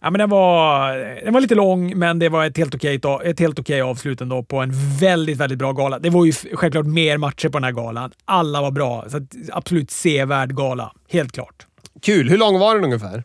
Ja, 0.00 0.10
men 0.10 0.18
den, 0.18 0.30
var, 0.30 0.96
den 1.24 1.34
var 1.34 1.40
lite 1.40 1.54
lång, 1.54 1.98
men 1.98 2.18
det 2.18 2.28
var 2.28 2.44
ett 2.44 2.56
helt 2.56 2.74
okej, 2.74 3.00
ett 3.24 3.40
helt 3.40 3.58
okej 3.58 3.82
avslut 3.82 4.20
ändå 4.20 4.42
på 4.42 4.60
en 4.60 4.72
väldigt, 5.00 5.36
väldigt 5.38 5.58
bra 5.58 5.72
gala. 5.72 5.98
Det 5.98 6.10
var 6.10 6.24
ju 6.24 6.32
självklart 6.32 6.86
mer 6.86 7.18
matcher 7.18 7.48
på 7.48 7.58
den 7.58 7.64
här 7.64 7.72
galan. 7.72 8.10
Alla 8.24 8.60
var 8.60 8.70
bra, 8.70 9.04
så 9.08 9.26
absolut 9.52 9.90
sevärd 9.90 10.56
gala. 10.56 10.92
Helt 11.08 11.32
klart. 11.32 11.66
Kul. 12.02 12.30
Hur 12.30 12.38
lång 12.38 12.58
var 12.58 12.74
den 12.74 12.84
ungefär? 12.84 13.24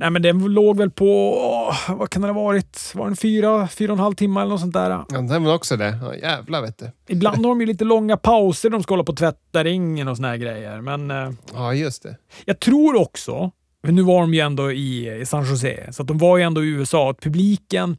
Nej, 0.00 0.10
men 0.10 0.22
den 0.22 0.38
låg 0.54 0.76
väl 0.76 0.90
på, 0.90 1.38
åh, 1.68 1.96
vad 1.96 2.10
kan 2.10 2.22
det 2.22 2.28
ha 2.28 2.42
varit? 2.42 2.92
Var 2.94 3.06
den 3.06 3.16
fyra, 3.16 3.68
fyra 3.68 3.92
och 3.92 3.98
en 3.98 4.02
halv 4.02 4.14
timme 4.14 4.40
eller 4.40 4.50
något 4.50 4.60
sånt 4.60 4.72
där? 4.74 4.90
Ja, 4.90 5.06
den 5.20 5.44
var 5.44 5.54
också 5.54 5.76
det. 5.76 5.98
Ja, 6.02 6.14
jävlar 6.14 6.62
vet 6.62 6.78
du. 6.78 6.90
Ibland 7.08 7.36
har 7.46 7.48
de 7.52 7.60
ju 7.60 7.66
lite 7.66 7.84
långa 7.84 8.16
pauser. 8.16 8.70
De 8.70 8.82
ska 8.82 8.92
hålla 8.92 9.04
på 9.04 9.12
och 9.12 9.18
tvätta 9.18 9.64
ringen 9.64 10.08
och 10.08 10.16
såna 10.16 10.28
här 10.28 10.36
grejer. 10.36 10.80
Men 10.80 11.10
eh, 11.10 11.30
Ja, 11.54 11.74
just 11.74 12.02
det. 12.02 12.16
jag 12.44 12.60
tror 12.60 13.00
också, 13.00 13.50
för 13.86 13.92
nu 13.92 14.02
var 14.02 14.20
de 14.20 14.34
ju 14.34 14.40
ändå 14.40 14.72
i, 14.72 15.20
i 15.20 15.26
San 15.26 15.44
Jose, 15.50 15.92
så 15.92 16.02
att 16.02 16.08
de 16.08 16.18
var 16.18 16.36
ju 16.38 16.42
ändå 16.44 16.64
i 16.64 16.68
USA. 16.68 17.10
Att 17.10 17.20
publiken, 17.20 17.96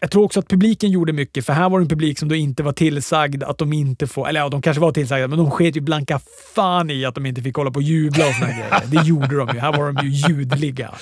jag 0.00 0.10
tror 0.10 0.24
också 0.24 0.40
att 0.40 0.48
publiken 0.48 0.90
gjorde 0.90 1.12
mycket, 1.12 1.46
för 1.46 1.52
här 1.52 1.68
var 1.70 1.78
det 1.78 1.84
en 1.84 1.88
publik 1.88 2.18
som 2.18 2.28
då 2.28 2.34
inte 2.34 2.62
var 2.62 2.72
tillsagd 2.72 3.42
att 3.42 3.58
de 3.58 3.72
inte 3.72 4.06
får, 4.06 4.28
eller 4.28 4.40
ja, 4.40 4.48
de 4.48 4.62
kanske 4.62 4.80
var 4.80 4.92
tillsagda, 4.92 5.28
men 5.28 5.38
de 5.38 5.50
sket 5.50 5.76
ju 5.76 5.80
blanka 5.80 6.20
fan 6.54 6.90
i 6.90 7.04
att 7.04 7.14
de 7.14 7.26
inte 7.26 7.42
fick 7.42 7.56
hålla 7.56 7.70
på 7.70 7.76
och 7.76 7.82
jubla 7.82 8.26
och 8.28 8.34
såna 8.34 8.46
grejer. 8.50 8.82
Det 8.86 9.02
gjorde 9.08 9.36
de 9.36 9.48
ju. 9.54 9.58
Här 9.60 9.72
var 9.76 9.92
de 9.92 10.06
ju 10.06 10.10
ljudliga. 10.28 10.94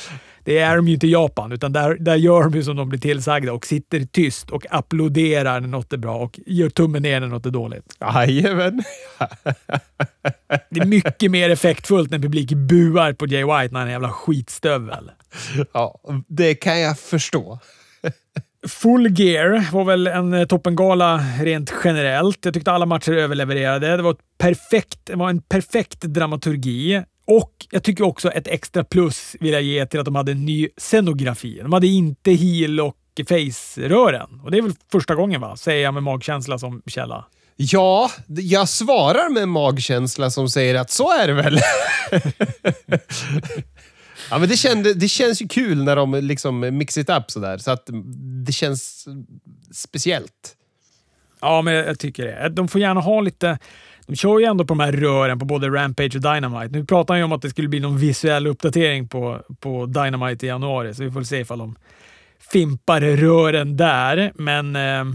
Det 0.45 0.59
är 0.59 0.77
de 0.77 0.89
ju 0.89 0.95
inte 0.95 1.07
i 1.07 1.11
Japan, 1.11 1.53
utan 1.53 1.73
där, 1.73 1.97
där 2.01 2.17
gör 2.17 2.43
de 2.43 2.55
ju 2.55 2.65
som 2.65 2.77
de 2.77 2.89
blir 2.89 3.01
tillsagda 3.01 3.53
och 3.53 3.67
sitter 3.67 4.01
tyst 4.01 4.51
och 4.51 4.67
applåderar 4.71 5.61
när 5.61 5.69
något 5.69 5.93
är 5.93 5.97
bra 5.97 6.17
och 6.17 6.41
gör 6.47 6.69
tummen 6.69 7.03
ner 7.03 7.21
när 7.21 7.27
något 7.27 7.47
är 7.47 7.51
dåligt. 7.51 7.97
Jajamän. 8.01 8.83
Det 10.71 10.81
är 10.81 10.87
mycket 10.87 11.31
mer 11.31 11.51
effektfullt 11.51 12.11
när 12.11 12.19
publik 12.19 12.53
buar 12.53 13.13
på 13.13 13.27
Jay 13.27 13.45
White 13.45 13.73
när 13.73 13.81
han 13.81 13.81
är 13.81 13.83
en 13.87 13.91
jävla 13.91 14.13
skitstövel. 14.13 15.11
Ja, 15.73 16.01
det 16.27 16.55
kan 16.55 16.81
jag 16.81 16.99
förstå. 16.99 17.59
Full 18.69 19.21
Gear 19.21 19.73
var 19.73 19.85
väl 19.85 20.07
en 20.07 20.33
eh, 20.33 20.47
toppengala 20.47 21.25
rent 21.41 21.73
generellt. 21.85 22.45
Jag 22.45 22.55
tyckte 22.55 22.73
alla 22.73 22.87
matcher 22.87 23.13
överlevererade. 23.13 23.97
Det 23.97 24.03
var, 24.03 24.11
ett 24.11 24.19
perfekt, 24.39 24.99
det 25.05 25.17
var 25.17 25.31
en 25.31 25.43
perfekt 25.43 26.01
dramaturgi. 26.01 27.03
Och 27.31 27.67
jag 27.71 27.83
tycker 27.83 28.05
också 28.05 28.31
ett 28.31 28.49
extra 28.49 28.85
plus 28.85 29.37
vill 29.41 29.53
jag 29.53 29.63
ge 29.63 29.87
till 29.87 30.01
att 30.01 30.05
de 30.05 30.15
hade 30.15 30.33
en 30.33 30.45
ny 30.45 30.69
scenografi. 30.77 31.59
De 31.63 31.73
hade 31.73 31.87
inte 31.87 32.31
heel 32.31 32.81
och 32.81 32.97
face-rören. 33.29 34.41
Och 34.45 34.51
det 34.51 34.59
är 34.59 34.63
väl 34.63 34.73
första 34.93 35.15
gången, 35.15 35.41
va? 35.41 35.57
Säger 35.57 35.83
jag 35.83 35.95
med 35.95 36.03
magkänsla 36.03 36.59
som 36.59 36.83
källa. 36.87 37.27
Ja, 37.57 38.11
jag 38.27 38.69
svarar 38.69 39.31
med 39.31 39.49
magkänsla 39.49 40.31
som 40.31 40.49
säger 40.49 40.75
att 40.75 40.91
så 40.91 41.19
är 41.19 41.27
det 41.27 41.33
väl. 41.33 41.61
ja, 44.31 44.39
men 44.39 44.49
det, 44.49 44.57
kände, 44.57 44.95
det 44.95 45.09
känns 45.09 45.43
ju 45.43 45.49
kul 45.49 45.85
när 45.85 45.97
de 45.97 46.15
liksom 46.15 46.61
mix 46.61 46.99
it 46.99 47.11
up 47.11 47.31
sådär. 47.31 47.59
Så 47.59 47.71
att 47.71 47.89
det 48.47 48.53
känns 48.53 49.09
speciellt. 49.73 50.57
Ja, 51.41 51.63
men 51.63 51.75
jag 51.75 51.99
tycker 51.99 52.25
det. 52.25 52.49
De 52.49 52.69
får 52.69 52.81
gärna 52.81 53.01
ha 53.01 53.21
lite... 53.21 53.59
De 54.11 54.17
kör 54.17 54.39
ju 54.39 54.45
ändå 54.45 54.65
på 54.65 54.75
de 54.75 54.81
här 54.81 54.93
rören 54.93 55.39
på 55.39 55.45
både 55.45 55.69
Rampage 55.69 56.17
och 56.17 56.23
Dynamite. 56.23 56.79
Nu 56.79 56.85
pratar 56.85 57.15
han 57.15 57.19
ju 57.19 57.25
om 57.25 57.33
att 57.33 57.43
det 57.43 57.51
skulle 57.51 57.69
bli 57.69 57.81
någon 57.81 57.99
visuell 57.99 58.47
uppdatering 58.47 59.09
på, 59.09 59.41
på 59.61 59.87
Dynamite 59.87 60.47
i 60.47 60.49
januari, 60.49 60.95
så 60.95 61.05
vi 61.05 61.11
får 61.11 61.23
se 61.23 61.41
ifall 61.41 61.59
de 61.59 61.77
fimpar 62.53 63.01
rören 63.01 63.77
där, 63.77 64.33
men 64.35 64.77
uh, 64.77 65.07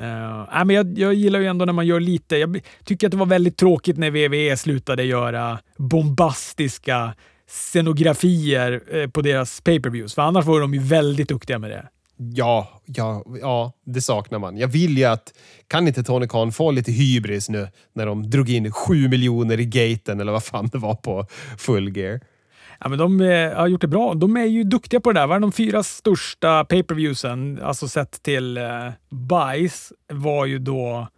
uh, 0.00 0.64
men 0.64 0.70
jag, 0.70 0.98
jag 0.98 1.14
gillar 1.14 1.40
ju 1.40 1.46
ändå 1.46 1.64
när 1.64 1.72
man 1.72 1.86
gör 1.86 2.00
lite. 2.00 2.36
Jag 2.36 2.60
tycker 2.84 3.06
att 3.06 3.10
det 3.10 3.16
var 3.16 3.26
väldigt 3.26 3.56
tråkigt 3.56 3.96
när 3.96 4.10
WWE 4.10 4.56
slutade 4.56 5.04
göra 5.04 5.58
bombastiska 5.76 7.14
scenografier 7.48 8.80
eh, 8.90 9.10
på 9.10 9.22
deras 9.22 9.60
pay-per-views, 9.60 10.14
för 10.14 10.22
annars 10.22 10.44
var 10.44 10.60
de 10.60 10.74
ju 10.74 10.80
väldigt 10.80 11.28
duktiga 11.28 11.58
med 11.58 11.70
det. 11.70 11.88
Ja, 12.16 12.80
ja, 12.84 13.24
ja, 13.40 13.72
det 13.84 14.00
saknar 14.00 14.38
man. 14.38 14.56
Jag 14.56 14.68
vill 14.68 14.98
ju 14.98 15.04
att... 15.04 15.34
Kan 15.68 15.88
inte 15.88 16.02
Tony 16.02 16.26
Khan 16.28 16.52
få 16.52 16.70
lite 16.70 16.92
hybris 16.92 17.48
nu 17.48 17.68
när 17.92 18.06
de 18.06 18.30
drog 18.30 18.50
in 18.50 18.72
sju 18.72 19.08
miljoner 19.08 19.60
i 19.60 19.64
gaten 19.64 20.20
eller 20.20 20.32
vad 20.32 20.44
fan 20.44 20.68
det 20.72 20.78
var 20.78 20.94
på 20.94 21.26
full 21.58 21.96
gear? 21.96 22.20
Ja, 22.80 22.88
men 22.88 22.98
de 22.98 23.20
eh, 23.20 23.56
har 23.56 23.66
gjort 23.66 23.80
det 23.80 23.88
bra. 23.88 24.14
De 24.14 24.36
är 24.36 24.44
ju 24.44 24.64
duktiga 24.64 25.00
på 25.00 25.12
det 25.12 25.20
där. 25.20 25.26
Var 25.26 25.40
de 25.40 25.52
fyra 25.52 25.82
största 25.82 26.64
pay-per-viewsen, 26.64 27.62
alltså 27.62 27.88
sett 27.88 28.22
till 28.22 28.56
eh, 28.56 28.90
bajs, 29.10 29.92
var 30.12 30.46
ju 30.46 30.58
då... 30.58 31.08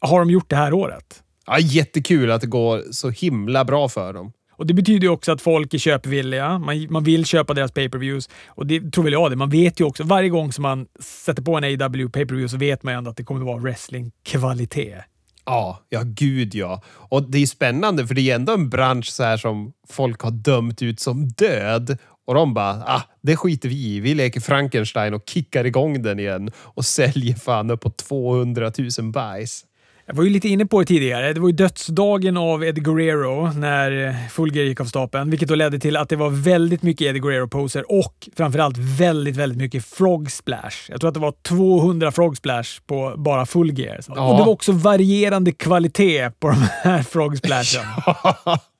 Har 0.00 0.18
de 0.18 0.30
gjort 0.30 0.50
det 0.50 0.56
här 0.56 0.72
året? 0.72 1.22
Ja, 1.46 1.58
jättekul 1.58 2.30
att 2.30 2.40
det 2.40 2.46
går 2.46 2.82
så 2.90 3.10
himla 3.10 3.64
bra 3.64 3.88
för 3.88 4.12
dem. 4.12 4.32
Och 4.56 4.66
Det 4.66 4.74
betyder 4.74 5.00
ju 5.00 5.08
också 5.08 5.32
att 5.32 5.40
folk 5.40 5.74
är 5.74 5.78
köpvilliga. 5.78 6.58
Man, 6.58 6.86
man 6.90 7.04
vill 7.04 7.24
köpa 7.24 7.54
deras 7.54 7.72
pay-per-views. 7.72 8.28
Och 8.46 8.66
det 8.66 8.92
tror 8.92 9.04
väl 9.04 9.12
jag 9.12 9.30
det. 9.30 9.36
Man 9.36 9.50
vet 9.50 9.80
ju 9.80 9.84
också, 9.84 10.04
varje 10.04 10.28
gång 10.28 10.52
som 10.52 10.62
man 10.62 10.86
sätter 11.00 11.42
på 11.42 11.56
en 11.56 11.64
AW 11.64 12.08
pay-per-view 12.08 12.48
så 12.48 12.56
vet 12.56 12.82
man 12.82 12.94
ju 12.94 12.98
ändå 12.98 13.10
att 13.10 13.16
det 13.16 13.24
kommer 13.24 13.40
att 13.40 13.46
vara 13.46 13.58
wrestling-kvalitet. 13.58 15.02
Ja, 15.44 15.80
ja 15.88 16.00
gud 16.04 16.54
ja. 16.54 16.82
Och 16.86 17.30
det 17.30 17.38
är 17.38 17.46
spännande 17.46 18.06
för 18.06 18.14
det 18.14 18.30
är 18.30 18.34
ändå 18.34 18.54
en 18.54 18.68
bransch 18.68 19.06
så 19.06 19.22
här 19.22 19.36
som 19.36 19.72
folk 19.88 20.20
har 20.20 20.30
dömt 20.30 20.82
ut 20.82 21.00
som 21.00 21.28
död. 21.28 21.98
Och 22.26 22.34
de 22.34 22.54
bara, 22.54 22.84
ah, 22.86 23.02
det 23.22 23.36
skiter 23.36 23.68
vi 23.68 23.74
i. 23.74 24.00
Vi 24.00 24.14
leker 24.14 24.40
Frankenstein 24.40 25.14
och 25.14 25.22
kickar 25.28 25.64
igång 25.64 26.02
den 26.02 26.18
igen 26.18 26.50
och 26.56 26.84
säljer 26.84 27.34
fan 27.34 27.70
upp 27.70 27.80
på 27.80 27.90
200 27.90 28.72
000 28.98 29.12
bajs. 29.12 29.64
Jag 30.08 30.14
var 30.14 30.24
ju 30.24 30.30
lite 30.30 30.48
inne 30.48 30.66
på 30.66 30.80
det 30.80 30.86
tidigare. 30.86 31.32
Det 31.32 31.40
var 31.40 31.48
ju 31.48 31.54
dödsdagen 31.54 32.36
av 32.36 32.64
Eddie 32.64 32.80
Guerrero 32.80 33.52
när 33.52 34.14
Fulger 34.28 34.62
gick 34.62 34.80
av 34.80 34.84
stapeln, 34.84 35.30
vilket 35.30 35.48
då 35.48 35.54
ledde 35.54 35.78
till 35.78 35.96
att 35.96 36.08
det 36.08 36.16
var 36.16 36.30
väldigt 36.30 36.82
mycket 36.82 37.06
Eddie 37.06 37.20
Guerrero-poser 37.20 37.92
och 37.92 38.28
framförallt 38.36 38.76
väldigt, 38.78 39.36
väldigt 39.36 39.58
mycket 39.58 39.84
frog 39.84 40.30
splash. 40.30 40.88
Jag 40.88 41.00
tror 41.00 41.08
att 41.08 41.14
det 41.14 41.20
var 41.20 41.34
200 41.42 42.12
frog 42.12 42.36
splash 42.36 42.80
på 42.86 43.14
bara 43.16 43.46
Fulger. 43.46 44.00
Ja. 44.08 44.30
Och 44.30 44.38
det 44.38 44.44
var 44.44 44.52
också 44.52 44.72
varierande 44.72 45.52
kvalitet 45.52 46.30
på 46.30 46.48
de 46.48 46.56
här 46.82 47.02
frog 47.02 47.38
splashen. 47.38 47.84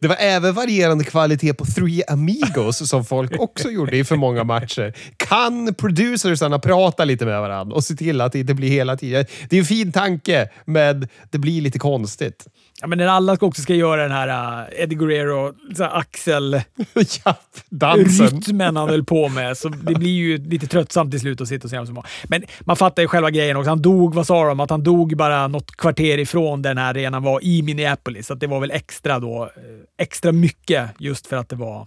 Det 0.00 0.08
var 0.08 0.16
även 0.20 0.54
varierande 0.54 1.04
kvalitet 1.04 1.54
på 1.54 1.64
Three 1.64 2.02
Amigos 2.08 2.88
som 2.88 3.04
folk 3.04 3.40
också 3.40 3.70
gjorde 3.70 3.96
i 3.96 4.04
för 4.04 4.16
många 4.16 4.44
matcher. 4.44 4.94
Kan 5.16 5.74
producersarna 5.74 6.58
prata 6.58 7.04
lite 7.04 7.26
med 7.26 7.40
varandra 7.40 7.76
och 7.76 7.84
se 7.84 7.94
till 7.94 8.20
att 8.20 8.32
det 8.32 8.38
inte 8.38 8.54
blir 8.54 8.68
hela 8.68 8.96
tiden... 8.96 9.26
Det 9.48 9.56
är 9.56 9.60
en 9.60 9.66
fin 9.66 9.92
tanke, 9.92 10.48
men 10.64 11.08
det 11.30 11.38
blir 11.38 11.60
lite 11.60 11.78
konstigt. 11.78 12.46
Ja, 12.82 12.88
men 12.88 12.98
när 12.98 13.06
alla 13.06 13.36
också 13.40 13.62
ska 13.62 13.74
göra 13.74 14.02
den 14.02 14.12
här 14.12 14.28
uh, 14.28 14.82
Eddie 14.82 14.94
Guerrero, 14.94 15.54
så 15.74 15.82
här 15.84 15.98
axel... 15.98 16.60
ja, 17.24 17.34
dansen. 17.68 18.26
Rytmen 18.26 18.76
han 18.76 18.88
höll 18.88 19.04
på 19.04 19.28
med. 19.28 19.58
Så 19.58 19.68
det 19.68 19.94
blir 19.94 20.10
ju 20.10 20.38
lite 20.38 20.66
tröttsamt 20.66 21.10
till 21.10 21.20
slut 21.20 21.40
att 21.40 21.48
sitta 21.48 21.66
och 21.66 21.70
se 21.70 21.86
så 21.86 22.04
Men 22.24 22.44
man 22.60 22.76
fattar 22.76 23.02
ju 23.02 23.08
själva 23.08 23.30
grejen 23.30 23.56
också. 23.56 23.68
Han 23.68 23.82
dog, 23.82 24.14
vad 24.14 24.26
sa 24.26 24.48
de? 24.48 24.60
Att 24.60 24.70
han 24.70 24.82
dog 24.82 25.16
bara 25.16 25.48
något 25.48 25.76
kvarter 25.76 26.18
ifrån 26.18 26.62
den 26.62 26.78
här 26.78 26.90
arenan 26.90 27.22
var 27.22 27.44
i 27.44 27.62
Minneapolis. 27.62 28.26
Så 28.26 28.34
det 28.34 28.46
var 28.46 28.60
väl 28.60 28.70
extra 28.70 29.18
då, 29.18 29.42
eh, 29.42 29.50
extra 29.98 30.32
mycket 30.32 30.90
just 30.98 31.26
för 31.26 31.36
att 31.36 31.48
det 31.48 31.56
var 31.56 31.86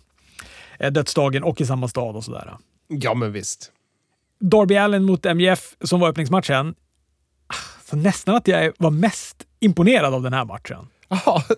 eh, 0.79 0.91
dödsdagen 0.91 1.43
och 1.43 1.61
i 1.61 1.65
samma 1.65 1.87
stad 1.87 2.15
och 2.15 2.23
sådär. 2.23 2.53
Ja, 2.87 3.13
men 3.13 3.31
visst. 3.31 3.71
Darby 4.39 4.75
Allen 4.75 5.03
mot 5.03 5.25
MJF 5.25 5.75
som 5.81 5.99
var 5.99 6.09
öppningsmatchen. 6.09 6.75
Ah, 7.47 7.81
så 7.89 7.95
nästan 7.95 8.35
att 8.35 8.47
jag 8.47 8.73
var 8.77 8.91
mest 8.91 9.44
imponerad 9.59 10.13
av 10.13 10.21
den 10.21 10.33
här 10.33 10.45
matchen. 10.45 10.87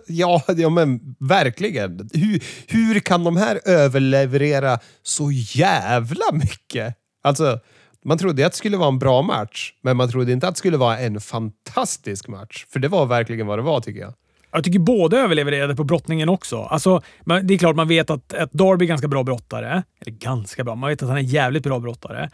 Ja, 0.06 0.42
ja, 0.56 0.68
men 0.70 1.16
verkligen. 1.18 2.10
Hur, 2.12 2.42
hur 2.66 3.00
kan 3.00 3.24
de 3.24 3.36
här 3.36 3.60
överleverera 3.64 4.78
så 5.02 5.30
jävla 5.32 6.24
mycket? 6.32 6.94
Alltså, 7.22 7.60
man 8.04 8.18
trodde 8.18 8.46
att 8.46 8.52
det 8.52 8.58
skulle 8.58 8.76
vara 8.76 8.88
en 8.88 8.98
bra 8.98 9.22
match, 9.22 9.72
men 9.82 9.96
man 9.96 10.10
trodde 10.10 10.32
inte 10.32 10.48
att 10.48 10.54
det 10.54 10.58
skulle 10.58 10.76
vara 10.76 10.98
en 10.98 11.20
fantastisk 11.20 12.28
match. 12.28 12.66
För 12.68 12.80
det 12.80 12.88
var 12.88 13.06
verkligen 13.06 13.46
vad 13.46 13.58
det 13.58 13.62
var, 13.62 13.80
tycker 13.80 14.00
jag. 14.00 14.14
Jag 14.52 14.64
tycker 14.64 14.78
båda 14.78 15.18
överlevererade 15.18 15.76
på 15.76 15.84
brottningen 15.84 16.28
också. 16.28 16.62
Alltså, 16.62 17.02
det 17.42 17.54
är 17.54 17.58
klart 17.58 17.76
man 17.76 17.88
vet 17.88 18.10
att, 18.10 18.34
att 18.34 18.52
Darby 18.52 18.84
är 18.84 18.88
ganska 18.88 19.08
bra 19.08 19.22
brottare. 19.22 19.82
Eller 20.00 20.16
ganska 20.16 20.64
bra, 20.64 20.74
man 20.74 20.90
vet 20.90 21.02
att 21.02 21.08
han 21.08 21.18
är 21.18 21.22
jävligt 21.22 21.62
bra 21.62 21.78
brottare 21.78 22.30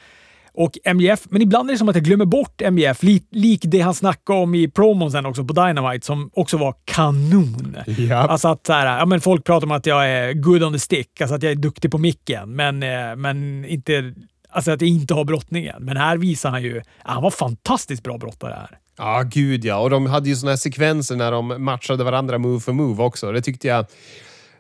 och 0.55 0.79
MJF. 0.95 1.21
Men 1.31 1.43
ibland 1.43 1.71
är 1.71 1.75
det 1.75 1.79
som 1.79 1.89
att 1.89 1.95
jag 1.95 2.05
glömmer 2.05 2.25
bort 2.25 2.63
MJF, 2.71 3.03
lik, 3.03 3.27
lik 3.31 3.61
det 3.65 3.81
han 3.81 3.95
snackade 3.95 4.39
om 4.39 4.55
i 4.55 4.69
promon 4.69 5.11
sen 5.13 5.27
också 5.27 5.45
på 5.45 5.53
Dynamite, 5.53 6.07
som 6.07 6.31
också 6.35 6.57
var 6.57 6.75
kanon. 6.85 7.77
Ja. 7.87 8.17
Alltså 8.17 8.49
att 8.49 8.67
så 8.67 8.73
här, 8.73 8.99
ja, 8.99 9.07
men 9.07 9.21
folk 9.21 9.45
pratar 9.45 9.67
om 9.67 9.73
att 9.73 9.87
jag 9.87 10.09
är 10.09 10.33
good 10.33 10.63
on 10.63 10.73
the 10.73 10.79
stick, 10.79 11.21
alltså 11.21 11.35
att 11.35 11.43
jag 11.43 11.53
är 11.53 11.57
duktig 11.57 11.91
på 11.91 11.99
micken, 11.99 12.57
men, 12.57 12.83
eh, 12.83 13.17
men 13.17 13.65
inte, 13.65 14.15
alltså 14.51 14.71
att 14.71 14.81
jag 14.81 14.91
inte 14.91 15.15
har 15.15 15.25
brottningen. 15.25 15.77
Men 15.85 15.97
här 15.97 16.17
visar 16.17 16.51
han 16.51 16.63
ju, 16.63 16.83
han 16.99 17.23
var 17.23 17.31
fantastiskt 17.31 18.03
bra 18.03 18.19
brottare 18.19 18.55
här. 18.61 18.79
Ja, 18.99 19.23
gud 19.27 19.65
ja. 19.65 19.77
Och 19.77 19.91
de 19.91 20.07
hade 20.07 20.29
ju 20.29 20.37
såna 20.37 20.53
här 20.53 20.57
sekvenser 20.57 21.17
när 21.17 21.33
de 21.33 21.65
matchade 21.65 22.05
varandra 22.05 22.39
move 22.39 22.61
for 22.61 22.73
move 22.73 23.03
också. 23.03 23.33
Det 23.33 23.43
tyckte 23.43 23.69
jag 23.69 23.87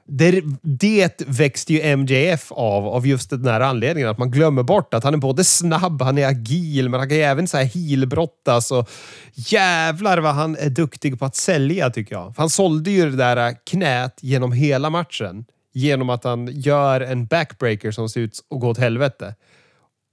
det, 0.06 0.42
det 0.62 1.22
växte 1.26 1.72
ju 1.72 1.96
MJF 1.96 2.52
av, 2.52 2.86
av 2.86 3.06
just 3.06 3.30
den 3.30 3.46
här 3.46 3.60
anledningen. 3.60 4.10
Att 4.10 4.18
man 4.18 4.30
glömmer 4.30 4.62
bort 4.62 4.94
att 4.94 5.04
han 5.04 5.14
är 5.14 5.18
både 5.18 5.44
snabb, 5.44 6.02
han 6.02 6.18
är 6.18 6.26
agil, 6.26 6.88
men 6.88 7.00
han 7.00 7.08
kan 7.08 7.18
ju 7.18 7.22
även 7.22 7.48
så 7.48 7.56
här 7.56 7.64
heelbrottas. 7.64 8.70
Och 8.70 8.90
jävlar 9.34 10.18
vad 10.18 10.34
han 10.34 10.56
är 10.56 10.70
duktig 10.70 11.18
på 11.18 11.24
att 11.24 11.36
sälja 11.36 11.90
tycker 11.90 12.14
jag. 12.14 12.34
För 12.34 12.42
han 12.42 12.50
sålde 12.50 12.90
ju 12.90 13.10
det 13.10 13.16
där 13.16 13.56
knät 13.66 14.18
genom 14.20 14.52
hela 14.52 14.90
matchen. 14.90 15.44
Genom 15.72 16.10
att 16.10 16.24
han 16.24 16.48
gör 16.52 17.00
en 17.00 17.26
backbreaker 17.26 17.90
som 17.90 18.08
ser 18.08 18.20
ut 18.20 18.40
att 18.50 18.60
gå 18.60 18.68
åt 18.68 18.78
helvete. 18.78 19.34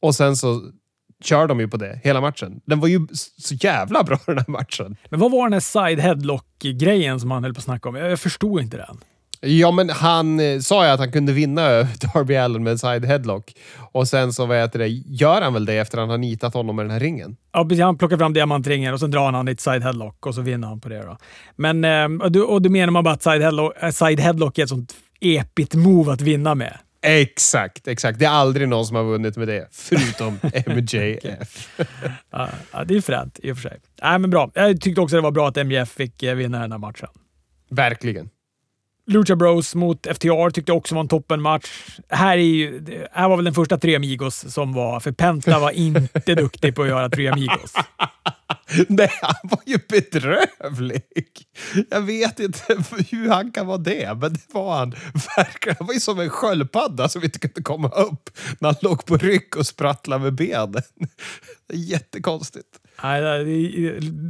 Och 0.02 0.16
sen 0.16 0.38
så 0.38 0.62
kör 1.24 1.48
de 1.48 1.60
ju 1.60 1.68
på 1.68 1.78
det 1.78 2.00
hela 2.04 2.22
matchen. 2.22 2.62
Den 2.66 2.80
var 2.80 2.88
ju 2.88 3.08
så 3.38 3.56
jävla 3.56 4.04
bra 4.04 4.20
den 4.26 4.38
här 4.38 4.46
matchen. 4.48 4.96
Men 5.10 5.20
vad 5.20 5.32
var 5.32 5.44
den 5.44 5.54
här 5.54 5.60
side 5.60 6.00
headlock-grejen 6.00 7.20
som 7.20 7.32
han 7.32 7.44
höll 7.44 7.54
på 7.54 7.58
att 7.58 7.64
snacka 7.64 7.90
om? 7.90 7.96
Jag 7.96 8.20
förstod 8.20 8.62
inte 8.62 8.78
den. 8.78 8.98
Ja, 9.44 9.72
men 9.72 9.90
han 9.90 10.40
eh, 10.40 10.60
sa 10.60 10.86
ju 10.86 10.92
att 10.92 11.00
han 11.00 11.12
kunde 11.12 11.34
vinna 11.34 11.62
Darby 11.84 12.36
Allen 12.36 12.64
med 12.64 12.72
en 12.72 12.80
side 12.80 13.06
headlock. 13.06 13.54
Och 13.92 14.08
sen 14.08 14.34
så 14.34 14.46
vad 14.46 14.58
heter 14.58 14.80
det, 14.80 14.88
gör 14.88 15.42
han 15.42 15.54
väl 15.54 15.66
det 15.66 15.78
efter 15.78 15.98
att 15.98 16.02
han 16.02 16.10
har 16.10 16.18
nitat 16.18 16.54
honom 16.54 16.76
med 16.76 16.86
den 16.86 16.92
här 16.92 17.00
ringen? 17.00 17.38
Ja, 17.54 17.66
precis. 17.66 17.84
Han 17.84 17.98
plockar 17.98 18.18
fram 18.18 18.34
diamantringen 18.34 18.94
och 18.94 19.00
sen 19.00 19.12
drar 19.12 19.32
han 19.32 19.48
ett 19.48 19.60
side 19.60 19.84
headlock 19.84 20.26
och 20.26 20.36
så 20.36 20.42
vinner 20.42 20.68
han 20.68 20.82
på 20.82 20.90
det. 20.90 21.02
Då. 21.02 21.18
Men, 21.56 21.86
eh, 21.86 22.24
och, 22.24 22.32
du, 22.32 22.42
och 22.42 22.62
du 22.62 22.70
menar 22.70 22.92
man 22.92 23.04
bara 23.04 23.14
att 23.14 23.24
side 23.24 23.42
headlock, 23.42 23.74
eh, 23.82 23.90
side 23.90 24.20
headlock 24.20 24.58
är 24.58 24.64
ett 24.64 24.70
sånt 24.70 24.94
epigt 25.20 25.76
move 25.76 26.12
att 26.12 26.22
vinna 26.22 26.56
med? 26.56 26.78
Exakt, 27.04 27.88
exakt. 27.88 28.20
Det 28.20 28.26
är 28.26 28.30
aldrig 28.30 28.68
någon 28.70 28.86
som 28.86 28.96
har 28.96 29.04
vunnit 29.04 29.38
med 29.38 29.48
det, 29.48 29.68
förutom 29.72 30.40
MJF. 30.66 31.70
ja, 32.32 32.50
det 32.86 32.96
är 32.96 33.02
fränt 33.02 33.40
i 33.44 33.52
och 33.52 33.58
för 33.58 33.70
sig. 33.70 33.80
Nej, 34.04 34.20
men 34.20 34.30
bra. 34.30 34.52
Jag 34.54 34.82
tyckte 34.82 35.02
också 35.02 35.16
det 35.16 35.22
var 35.22 35.32
bra 35.32 35.48
att 35.48 35.56
MJF 35.56 35.90
fick 35.90 36.24
vinna 36.24 36.60
den 36.60 36.72
här 36.72 36.80
matchen. 36.80 37.10
Verkligen. 37.70 38.30
Lucha 39.06 39.36
Bros 39.36 39.76
mot 39.76 40.08
FTR 40.08 40.50
tyckte 40.50 40.72
jag 40.72 40.78
också 40.78 40.96
var 40.96 41.02
en 41.02 41.08
toppenmatch. 41.08 41.70
Här, 42.10 42.38
är 42.38 42.42
ju, 42.42 42.84
här 43.12 43.30
var 43.30 43.36
väl 43.36 43.46
den 43.46 43.54
första 43.54 43.78
Tre 43.78 43.96
Amigos 43.96 44.54
som 44.54 44.74
var, 44.74 45.00
för 45.00 45.12
Penta 45.12 45.60
var 45.60 45.72
inte 45.72 46.36
duktig 46.36 46.76
på 46.76 46.82
att 46.82 46.88
göra 46.88 47.10
Tre 47.10 47.28
Amigos. 47.28 47.74
Nej, 48.88 49.12
han 49.22 49.36
var 49.44 49.60
ju 49.66 49.78
bedrövlig. 49.90 51.04
Jag 51.90 52.02
vet 52.02 52.40
inte 52.40 52.84
hur 53.12 53.30
han 53.30 53.52
kan 53.52 53.68
vara 53.68 53.78
det, 53.78 54.18
men 54.22 54.34
det 54.34 54.54
var 54.54 54.78
han 54.78 54.96
verkligen. 55.38 55.76
Han 55.80 55.88
var 55.88 55.94
ju 55.94 56.00
som 56.00 56.20
en 56.20 56.30
sköldpadda 56.30 57.10
som 57.10 57.24
inte 57.24 57.40
kunde 57.40 57.62
komma 57.62 57.90
upp 57.90 58.30
när 58.60 58.70
han 58.70 58.76
låg 58.82 59.06
på 59.06 59.18
rygg 59.18 59.58
och 59.58 59.68
sprattlade 59.68 60.24
med 60.24 60.34
benen. 60.34 60.84
Jättekonstigt. 61.74 62.68
Nej, 63.04 63.22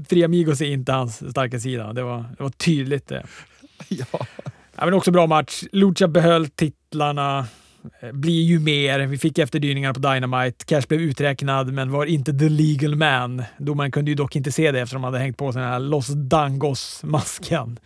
Tre 0.10 0.24
Amigos 0.24 0.62
är 0.62 0.66
inte 0.66 0.92
hans 0.92 1.32
starka 1.32 1.60
sida. 1.60 1.94
Det 1.94 2.04
var, 2.04 2.26
det 2.38 2.44
var 2.44 2.50
tydligt 2.50 3.08
det. 3.08 3.26
Ja. 3.88 4.26
Ja, 4.82 4.86
men 4.86 4.94
också 4.94 5.12
bra 5.12 5.28
match. 5.28 5.64
Lucha 5.72 6.08
behöll 6.08 6.48
titlarna. 6.48 7.46
Eh, 8.02 8.12
blir 8.12 8.42
ju 8.42 8.60
mer. 8.60 9.00
Vi 9.00 9.18
fick 9.18 9.38
efterdyningar 9.38 9.94
på 9.94 10.00
Dynamite. 10.00 10.66
Cash 10.66 10.82
blev 10.88 11.02
uträknad, 11.02 11.74
men 11.74 11.92
var 11.92 12.06
inte 12.06 12.34
the 12.34 12.50
legal 12.50 12.96
man. 12.96 13.44
Domaren 13.58 13.92
kunde 13.92 14.12
ju 14.12 14.16
dock 14.16 14.36
inte 14.36 14.52
se 14.52 14.72
det 14.72 14.80
eftersom 14.80 15.02
de 15.02 15.06
hade 15.06 15.20
hängt 15.20 15.38
på 15.38 15.54
sig 15.54 15.62
den 15.62 15.72
här 15.72 15.80
Los 15.80 16.08
Dangos-masken. 16.08 17.80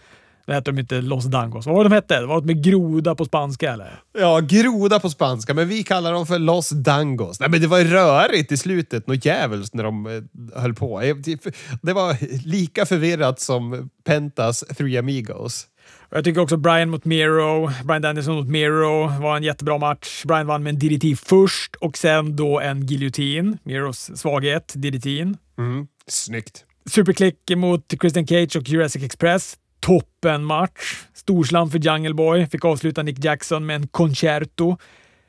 Det 0.45 0.53
hette 0.53 0.71
de 0.71 0.79
inte 0.79 1.01
Los 1.01 1.25
Dangos. 1.25 1.65
Vad 1.65 1.75
var 1.75 1.83
det 1.83 1.89
de 1.89 1.95
hette? 1.95 2.19
Det 2.19 2.25
var 2.25 2.35
något 2.35 2.45
med 2.45 2.63
groda 2.63 3.15
på 3.15 3.25
spanska 3.25 3.73
eller? 3.73 3.99
Ja, 4.19 4.39
groda 4.39 4.99
på 4.99 5.09
spanska, 5.09 5.53
men 5.53 5.67
vi 5.67 5.83
kallar 5.83 6.13
dem 6.13 6.27
för 6.27 6.39
Los 6.39 6.69
Dangos. 6.69 7.39
Nej, 7.39 7.49
men 7.49 7.61
det 7.61 7.67
var 7.67 7.79
rörigt 7.79 8.51
i 8.51 8.57
slutet, 8.57 9.07
något 9.07 9.25
djävulskt 9.25 9.73
när 9.73 9.83
de 9.83 10.05
eh, 10.05 10.61
höll 10.61 10.73
på. 10.73 11.01
Eh, 11.01 11.15
det 11.81 11.93
var 11.93 12.17
lika 12.47 12.85
förvirrat 12.85 13.39
som 13.39 13.89
Pentas 14.05 14.63
Three 14.77 14.97
Amigos. 14.97 15.67
Jag 16.09 16.23
tycker 16.23 16.41
också 16.41 16.57
Brian 16.57 16.89
mot 16.89 17.05
Miro, 17.05 17.71
Brian 17.83 18.01
Danielson 18.01 18.35
mot 18.35 18.47
Miro 18.47 19.21
var 19.21 19.37
en 19.37 19.43
jättebra 19.43 19.77
match. 19.77 20.23
Brian 20.25 20.47
vann 20.47 20.63
med 20.63 20.73
en 20.73 20.79
DDT 20.79 21.19
först 21.19 21.75
och 21.75 21.97
sen 21.97 22.35
då 22.35 22.59
en 22.59 22.85
giljotin. 22.85 23.57
Miros 23.63 24.11
svaghet, 24.15 24.73
DDT. 24.75 25.05
Mm, 25.57 25.87
snyggt. 26.07 26.65
Superklick 26.89 27.37
mot 27.55 27.93
Christian 28.01 28.27
Cage 28.27 28.55
och 28.55 28.69
Jurassic 28.69 29.03
Express. 29.03 29.57
Toppenmatch. 29.79 31.03
Storslam 31.13 31.69
för 31.69 31.79
Jungle 31.79 32.13
Boy. 32.13 32.47
Fick 32.47 32.65
avsluta 32.65 33.03
Nick 33.03 33.23
Jackson 33.23 33.65
med 33.65 33.75
en 33.75 33.87
concerto. 33.87 34.77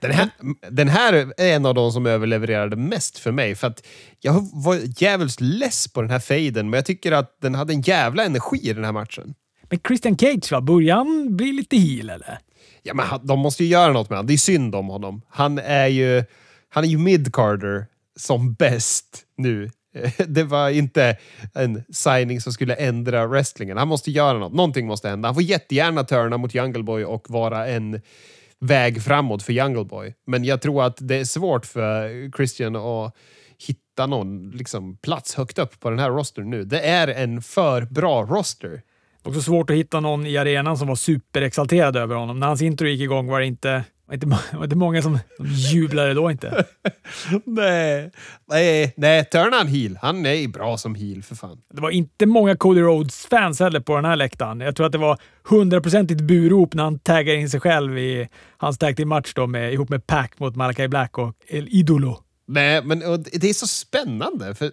Den 0.00 0.10
här, 0.10 0.30
den 0.70 0.88
här 0.88 1.12
är 1.12 1.54
en 1.54 1.66
av 1.66 1.74
de 1.74 1.92
som 1.92 2.06
överlevererade 2.06 2.76
mest 2.76 3.18
för 3.18 3.32
mig. 3.32 3.54
För 3.54 3.66
att 3.66 3.86
Jag 4.20 4.48
var 4.52 5.02
jävligt 5.02 5.40
less 5.40 5.88
på 5.92 6.02
den 6.02 6.10
här 6.10 6.18
fejden, 6.18 6.70
men 6.70 6.78
jag 6.78 6.86
tycker 6.86 7.12
att 7.12 7.38
den 7.42 7.54
hade 7.54 7.72
en 7.72 7.80
jävla 7.80 8.24
energi 8.24 8.58
i 8.62 8.72
den 8.72 8.84
här 8.84 8.92
matchen. 8.92 9.34
Men 9.70 9.80
Christian 9.86 10.18
Cage, 10.18 10.52
va? 10.52 10.60
börjar 10.60 10.96
han 10.96 11.36
bli 11.36 11.52
lite 11.52 11.76
heel 11.76 12.10
eller? 12.10 12.38
Ja, 12.82 12.94
men 12.94 13.06
de 13.22 13.38
måste 13.38 13.64
ju 13.64 13.70
göra 13.70 13.92
något 13.92 14.10
med 14.10 14.18
honom. 14.18 14.26
Det 14.26 14.32
är 14.32 14.38
synd 14.38 14.74
om 14.74 14.86
honom. 14.86 15.22
Han 15.28 15.58
är 15.58 15.86
ju, 15.86 16.24
han 16.68 16.84
är 16.84 16.88
ju 16.88 16.98
mid-carder 16.98 17.86
som 18.16 18.54
bäst 18.54 19.24
nu. 19.36 19.70
Det 20.26 20.44
var 20.44 20.70
inte 20.70 21.16
en 21.54 21.84
signing 21.92 22.40
som 22.40 22.52
skulle 22.52 22.74
ändra 22.74 23.26
wrestlingen. 23.26 23.76
Han 23.76 23.88
måste 23.88 24.10
göra 24.10 24.38
något. 24.38 24.52
Någonting 24.52 24.86
måste 24.86 25.08
hända. 25.08 25.28
Han 25.28 25.34
får 25.34 25.42
jättegärna 25.42 26.04
turna 26.04 26.36
mot 26.36 26.54
Jungle 26.54 26.82
Boy 26.82 27.04
och 27.04 27.30
vara 27.30 27.66
en 27.66 28.00
väg 28.58 29.02
framåt 29.02 29.42
för 29.42 29.52
Jungle 29.52 29.84
Boy. 29.84 30.14
Men 30.26 30.44
jag 30.44 30.62
tror 30.62 30.84
att 30.84 30.96
det 31.00 31.16
är 31.16 31.24
svårt 31.24 31.66
för 31.66 32.30
Christian 32.36 32.76
att 32.76 33.16
hitta 33.66 34.06
någon 34.06 34.50
liksom, 34.50 34.96
plats 34.96 35.34
högt 35.34 35.58
upp 35.58 35.80
på 35.80 35.90
den 35.90 35.98
här 35.98 36.10
rostern 36.10 36.50
nu. 36.50 36.64
Det 36.64 36.80
är 36.80 37.08
en 37.08 37.42
för 37.42 37.82
bra 37.82 38.22
roster. 38.22 38.82
Också 39.26 39.42
svårt 39.42 39.70
att 39.70 39.76
hitta 39.76 40.00
någon 40.00 40.26
i 40.26 40.36
arenan 40.36 40.78
som 40.78 40.88
var 40.88 40.94
superexalterad 40.94 41.96
över 41.96 42.14
honom. 42.14 42.40
När 42.40 42.46
hans 42.46 42.62
intro 42.62 42.86
gick 42.86 43.00
igång 43.00 43.26
var 43.26 43.40
det 43.40 43.46
inte, 43.46 43.84
inte, 44.12 44.38
inte 44.62 44.76
många 44.76 45.02
som, 45.02 45.18
jublade 45.72 46.14
då 46.14 46.30
inte. 46.30 46.64
nej, 47.44 48.10
nej, 48.48 48.94
nej, 48.96 49.24
Turnan 49.24 49.66
heel. 49.66 49.98
Han 50.02 50.26
är 50.26 50.48
bra 50.48 50.76
som 50.78 50.94
heel 50.94 51.22
för 51.22 51.34
fan. 51.34 51.62
Det 51.74 51.80
var 51.80 51.90
inte 51.90 52.26
många 52.26 52.56
Cody 52.56 52.80
Rhodes-fans 52.80 53.60
heller 53.60 53.80
på 53.80 53.96
den 53.96 54.04
här 54.04 54.16
läktaren. 54.16 54.60
Jag 54.60 54.76
tror 54.76 54.86
att 54.86 54.92
det 54.92 54.98
var 54.98 55.18
hundraprocentigt 55.42 56.20
burop 56.20 56.74
när 56.74 56.84
han 56.84 56.98
taggar 56.98 57.34
in 57.34 57.50
sig 57.50 57.60
själv 57.60 57.98
i 57.98 58.28
hans 58.56 58.78
tag 58.78 59.06
match 59.06 59.32
då 59.34 59.46
med, 59.46 59.72
ihop 59.72 59.88
med 59.88 60.06
Pack 60.06 60.38
mot 60.38 60.56
Malakai 60.56 60.88
Black 60.88 61.18
och 61.18 61.34
El 61.46 61.68
Idolo. 61.68 62.18
Nej, 62.48 62.82
men 62.84 62.98
det 63.32 63.48
är 63.48 63.54
så 63.54 63.66
spännande. 63.66 64.54
för 64.54 64.70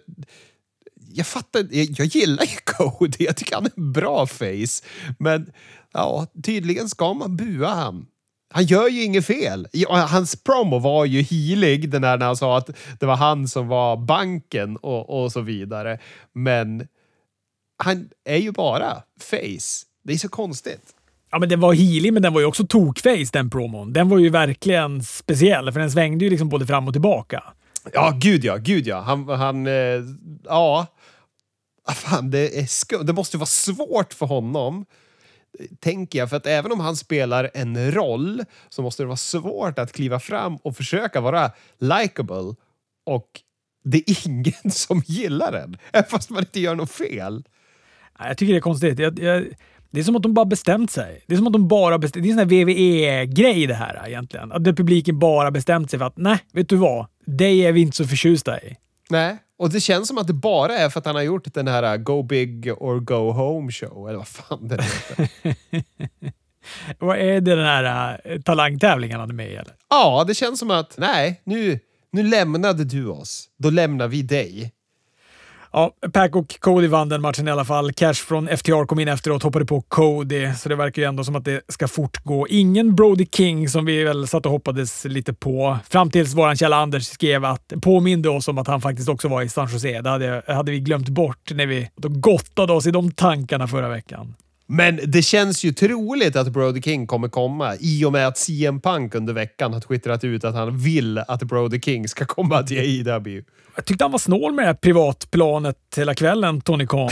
jag 1.16 1.26
fattar 1.26 1.66
jag, 1.70 1.86
jag 1.98 2.06
gillar 2.06 2.44
ju 2.44 2.56
Cody, 2.64 3.24
jag 3.24 3.36
tycker 3.36 3.54
han 3.54 3.66
är 3.66 3.70
en 3.76 3.92
bra 3.92 4.26
face. 4.26 4.86
Men 5.18 5.52
ja, 5.92 6.26
tydligen 6.44 6.88
ska 6.88 7.14
man 7.14 7.36
bua 7.36 7.68
han. 7.68 8.06
Han 8.54 8.64
gör 8.64 8.88
ju 8.88 9.02
inget 9.02 9.26
fel. 9.26 9.68
Hans 9.88 10.36
promo 10.36 10.78
var 10.78 11.04
ju 11.04 11.22
healig, 11.22 11.90
den 11.90 12.02
där 12.02 12.18
när 12.18 12.26
han 12.26 12.36
sa 12.36 12.58
att 12.58 12.70
det 13.00 13.06
var 13.06 13.16
han 13.16 13.48
som 13.48 13.68
var 13.68 13.96
banken 13.96 14.76
och, 14.76 15.24
och 15.24 15.32
så 15.32 15.40
vidare. 15.40 15.98
Men 16.32 16.88
han 17.82 18.08
är 18.24 18.36
ju 18.36 18.52
bara 18.52 19.02
face. 19.20 19.86
Det 20.04 20.12
är 20.12 20.18
så 20.18 20.28
konstigt. 20.28 20.94
Ja, 21.30 21.38
men 21.38 21.48
den 21.48 21.60
var 21.60 21.74
healig, 21.74 22.12
men 22.12 22.22
den 22.22 22.32
var 22.32 22.40
ju 22.40 22.46
också 22.46 22.66
tokface 22.66 23.30
den 23.32 23.50
promon. 23.50 23.92
Den 23.92 24.08
var 24.08 24.18
ju 24.18 24.30
verkligen 24.30 25.02
speciell, 25.02 25.72
för 25.72 25.80
den 25.80 25.90
svängde 25.90 26.24
ju 26.24 26.30
liksom 26.30 26.48
både 26.48 26.66
fram 26.66 26.88
och 26.88 26.94
tillbaka. 26.94 27.42
Ja, 27.92 28.12
gud 28.20 28.44
ja, 28.44 28.56
gud 28.56 28.86
ja. 28.86 29.00
Han, 29.00 29.28
han 29.28 29.66
eh, 29.66 30.02
ja. 30.44 30.86
Ah, 31.86 31.92
fan, 31.92 32.30
det, 32.30 32.58
är 32.58 32.66
skum. 32.66 33.06
det 33.06 33.12
måste 33.12 33.38
vara 33.38 33.46
svårt 33.46 34.14
för 34.14 34.26
honom, 34.26 34.84
tänker 35.80 36.18
jag. 36.18 36.30
För 36.30 36.36
att 36.36 36.46
även 36.46 36.72
om 36.72 36.80
han 36.80 36.96
spelar 36.96 37.50
en 37.54 37.92
roll 37.92 38.44
så 38.68 38.82
måste 38.82 39.02
det 39.02 39.06
vara 39.06 39.16
svårt 39.16 39.78
att 39.78 39.92
kliva 39.92 40.20
fram 40.20 40.56
och 40.56 40.76
försöka 40.76 41.20
vara 41.20 41.50
likable. 41.78 42.54
Och 43.06 43.40
det 43.84 44.10
är 44.10 44.26
ingen 44.28 44.70
som 44.70 45.02
gillar 45.06 45.52
den, 45.52 45.76
även 45.92 46.10
fast 46.10 46.30
man 46.30 46.40
inte 46.40 46.60
gör 46.60 46.74
något 46.74 46.90
fel. 46.90 47.44
Jag 48.18 48.38
tycker 48.38 48.52
det 48.52 48.58
är 48.58 48.60
konstigt. 48.60 48.98
Jag, 48.98 49.18
jag, 49.18 49.44
det 49.94 50.00
är 50.00 50.04
som 50.04 50.16
att 50.16 50.22
de 50.22 50.34
bara 50.34 50.44
bestämt 50.44 50.90
sig. 50.90 51.24
Det 51.26 51.34
är 51.34 51.36
som 51.36 51.46
att 51.46 51.52
de 51.52 51.68
bara 51.68 51.98
bestämt, 51.98 52.22
Det 52.22 52.28
är 52.28 52.32
en 52.32 52.38
sån 52.38 52.50
här 52.50 52.64
VVE-grej 52.64 53.66
det 53.66 53.74
här 53.74 54.08
egentligen. 54.08 54.52
Att 54.52 54.64
publiken 54.64 55.18
bara 55.18 55.50
bestämt 55.50 55.90
sig 55.90 55.98
för 55.98 56.06
att 56.06 56.16
nej, 56.16 56.38
vet 56.52 56.68
du 56.68 56.76
vad? 56.76 57.06
Dig 57.26 57.66
är 57.66 57.72
vi 57.72 57.80
inte 57.80 57.96
så 57.96 58.04
förtjusta 58.04 58.60
i. 58.60 58.76
Nej, 59.10 59.36
och 59.58 59.70
det 59.70 59.80
känns 59.80 60.08
som 60.08 60.18
att 60.18 60.26
det 60.26 60.32
bara 60.32 60.78
är 60.78 60.90
för 60.90 61.00
att 61.00 61.06
han 61.06 61.14
har 61.14 61.22
gjort 61.22 61.54
den 61.54 61.68
här 61.68 61.94
uh, 61.94 62.02
Go 62.02 62.22
Big 62.22 62.72
or 62.78 63.00
Go 63.00 63.32
Home 63.32 63.72
show, 63.72 64.08
eller 64.08 64.18
vad 64.18 64.28
fan 64.28 64.68
det 64.68 64.82
heter. 64.82 65.28
vad 66.98 67.18
är 67.18 67.40
det 67.40 67.54
den 67.54 67.66
här 67.66 68.20
uh, 68.30 68.40
talangtävlingen 68.40 69.20
han 69.20 69.30
är 69.30 69.34
med 69.34 69.50
i? 69.50 69.54
Eller? 69.54 69.74
Ja, 69.90 70.24
det 70.26 70.34
känns 70.34 70.58
som 70.58 70.70
att 70.70 70.94
nej, 70.98 71.40
nu, 71.44 71.78
nu 72.12 72.22
lämnade 72.22 72.84
du 72.84 73.06
oss. 73.06 73.48
Då 73.58 73.70
lämnar 73.70 74.08
vi 74.08 74.22
dig. 74.22 74.72
Ja, 75.76 75.90
Pack 76.12 76.36
och 76.36 76.60
Cody 76.60 76.86
vann 76.86 77.08
den 77.08 77.22
matchen 77.22 77.48
i 77.48 77.50
alla 77.50 77.64
fall. 77.64 77.92
Cash 77.92 78.14
från 78.14 78.48
FTR 78.56 78.86
kom 78.86 79.00
in 79.00 79.08
efteråt, 79.08 79.42
hoppade 79.42 79.64
på 79.64 79.80
Cody, 79.80 80.52
så 80.54 80.68
det 80.68 80.76
verkar 80.76 81.02
ju 81.02 81.08
ändå 81.08 81.24
som 81.24 81.36
att 81.36 81.44
det 81.44 81.60
ska 81.68 81.88
fortgå. 81.88 82.46
Ingen 82.48 82.94
Brody 82.94 83.26
King 83.32 83.68
som 83.68 83.84
vi 83.84 84.04
väl 84.04 84.26
satt 84.26 84.46
och 84.46 84.52
hoppades 84.52 85.04
lite 85.04 85.34
på. 85.34 85.78
Fram 85.90 86.10
tills 86.10 86.34
våran 86.34 86.56
källa 86.56 86.76
Anders 86.76 87.06
skrev 87.06 87.44
att 87.44 87.72
påminde 87.82 88.28
oss 88.28 88.48
om 88.48 88.58
att 88.58 88.66
han 88.66 88.80
faktiskt 88.80 89.08
också 89.08 89.28
var 89.28 89.42
i 89.42 89.48
San 89.48 89.68
Jose. 89.72 90.00
Det 90.00 90.10
hade, 90.10 90.42
hade 90.46 90.72
vi 90.72 90.80
glömt 90.80 91.08
bort 91.08 91.50
när 91.54 91.66
vi 91.66 91.90
gottade 91.96 92.72
oss 92.72 92.86
i 92.86 92.90
de 92.90 93.12
tankarna 93.12 93.68
förra 93.68 93.88
veckan. 93.88 94.34
Men 94.66 95.00
det 95.06 95.22
känns 95.22 95.64
ju 95.64 95.72
troligt 95.72 96.36
att 96.36 96.48
Brody 96.48 96.82
King 96.82 97.06
kommer 97.06 97.28
komma 97.28 97.76
i 97.80 98.04
och 98.04 98.12
med 98.12 98.26
att 98.26 98.38
CM 98.38 98.80
Punk 98.80 99.14
under 99.14 99.32
veckan 99.32 99.72
har 99.72 99.80
twittrat 99.80 100.24
ut 100.24 100.44
att 100.44 100.54
han 100.54 100.78
vill 100.78 101.18
att 101.18 101.42
Brody 101.42 101.80
King 101.80 102.08
ska 102.08 102.24
komma 102.24 102.62
till 102.62 102.78
AEW. 102.78 103.44
Jag 103.76 103.84
tyckte 103.84 104.04
han 104.04 104.12
var 104.12 104.18
snål 104.18 104.54
med 104.54 104.62
det 104.62 104.66
här 104.66 104.74
privatplanet 104.74 105.76
hela 105.96 106.14
kvällen, 106.14 106.60
Tony 106.60 106.86
Khan. 106.86 107.10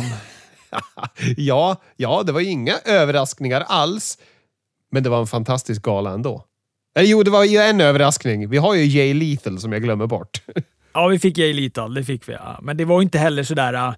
ja, 1.36 1.76
ja, 1.96 2.22
det 2.26 2.32
var 2.32 2.40
inga 2.40 2.74
överraskningar 2.84 3.60
alls. 3.60 4.18
Men 4.90 5.02
det 5.02 5.08
var 5.08 5.20
en 5.20 5.26
fantastisk 5.26 5.82
gala 5.82 6.10
ändå. 6.10 6.44
Eller 6.94 7.08
jo, 7.08 7.22
det 7.22 7.30
var 7.30 7.44
ju 7.44 7.58
en 7.58 7.80
överraskning. 7.80 8.48
Vi 8.48 8.56
har 8.56 8.74
ju 8.74 8.84
Jay 8.84 9.14
Lethal 9.14 9.58
som 9.58 9.72
jag 9.72 9.82
glömmer 9.82 10.06
bort. 10.06 10.42
ja, 10.92 11.06
vi 11.06 11.18
fick 11.18 11.38
Jay 11.38 11.52
Lethal. 11.52 11.94
Det 11.94 12.04
fick 12.04 12.28
vi. 12.28 12.32
Ja. 12.32 12.58
Men 12.62 12.76
det 12.76 12.84
var 12.84 13.02
inte 13.02 13.18
heller 13.18 13.42
sådär... 13.42 13.94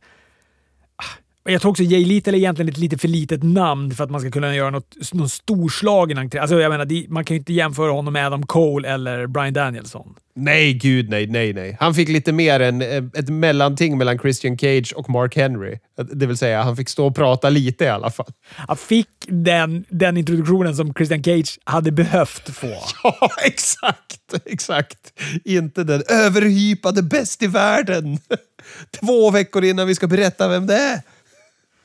Jag 1.48 1.60
tror 1.60 1.70
också 1.70 1.82
Jay 1.82 2.04
Little 2.04 2.32
är 2.32 2.36
egentligen 2.36 2.68
ett 2.68 2.78
lite 2.78 2.98
för 2.98 3.08
litet 3.08 3.42
namn 3.42 3.94
för 3.94 4.04
att 4.04 4.10
man 4.10 4.20
ska 4.20 4.30
kunna 4.30 4.56
göra 4.56 4.70
något, 4.70 4.96
någon 5.12 5.28
storslagen 5.28 6.18
entré. 6.18 6.40
Alltså 6.40 6.60
jag 6.60 6.70
menar, 6.70 7.08
man 7.08 7.24
kan 7.24 7.34
ju 7.34 7.38
inte 7.38 7.52
jämföra 7.52 7.92
honom 7.92 8.12
med 8.12 8.26
Adam 8.26 8.46
Cole 8.46 8.88
eller 8.88 9.26
Brian 9.26 9.52
Danielson. 9.52 10.14
Nej, 10.36 10.74
gud 10.74 11.10
nej, 11.10 11.26
nej, 11.26 11.52
nej. 11.52 11.76
Han 11.80 11.94
fick 11.94 12.08
lite 12.08 12.32
mer 12.32 12.60
än 12.60 12.82
eh, 12.82 13.04
ett 13.14 13.28
mellanting 13.28 13.98
mellan 13.98 14.18
Christian 14.18 14.58
Cage 14.58 14.92
och 14.96 15.10
Mark 15.10 15.36
Henry. 15.36 15.78
Det 16.12 16.26
vill 16.26 16.36
säga, 16.36 16.62
han 16.62 16.76
fick 16.76 16.88
stå 16.88 17.06
och 17.06 17.16
prata 17.16 17.50
lite 17.50 17.84
i 17.84 17.88
alla 17.88 18.10
fall. 18.10 18.32
Han 18.56 18.76
fick 18.76 19.08
den, 19.28 19.84
den 19.88 20.16
introduktionen 20.16 20.76
som 20.76 20.94
Christian 20.94 21.22
Cage 21.22 21.58
hade 21.64 21.92
behövt 21.92 22.50
få. 22.50 22.66
Ja, 23.02 23.30
exakt! 23.44 24.14
Exakt. 24.44 25.12
Inte 25.44 25.84
den 25.84 26.02
överhypade 26.08 27.02
bäst 27.02 27.42
i 27.42 27.46
världen. 27.46 28.18
Två 29.00 29.30
veckor 29.30 29.64
innan 29.64 29.86
vi 29.86 29.94
ska 29.94 30.06
berätta 30.06 30.48
vem 30.48 30.66
det 30.66 30.76
är. 30.76 31.00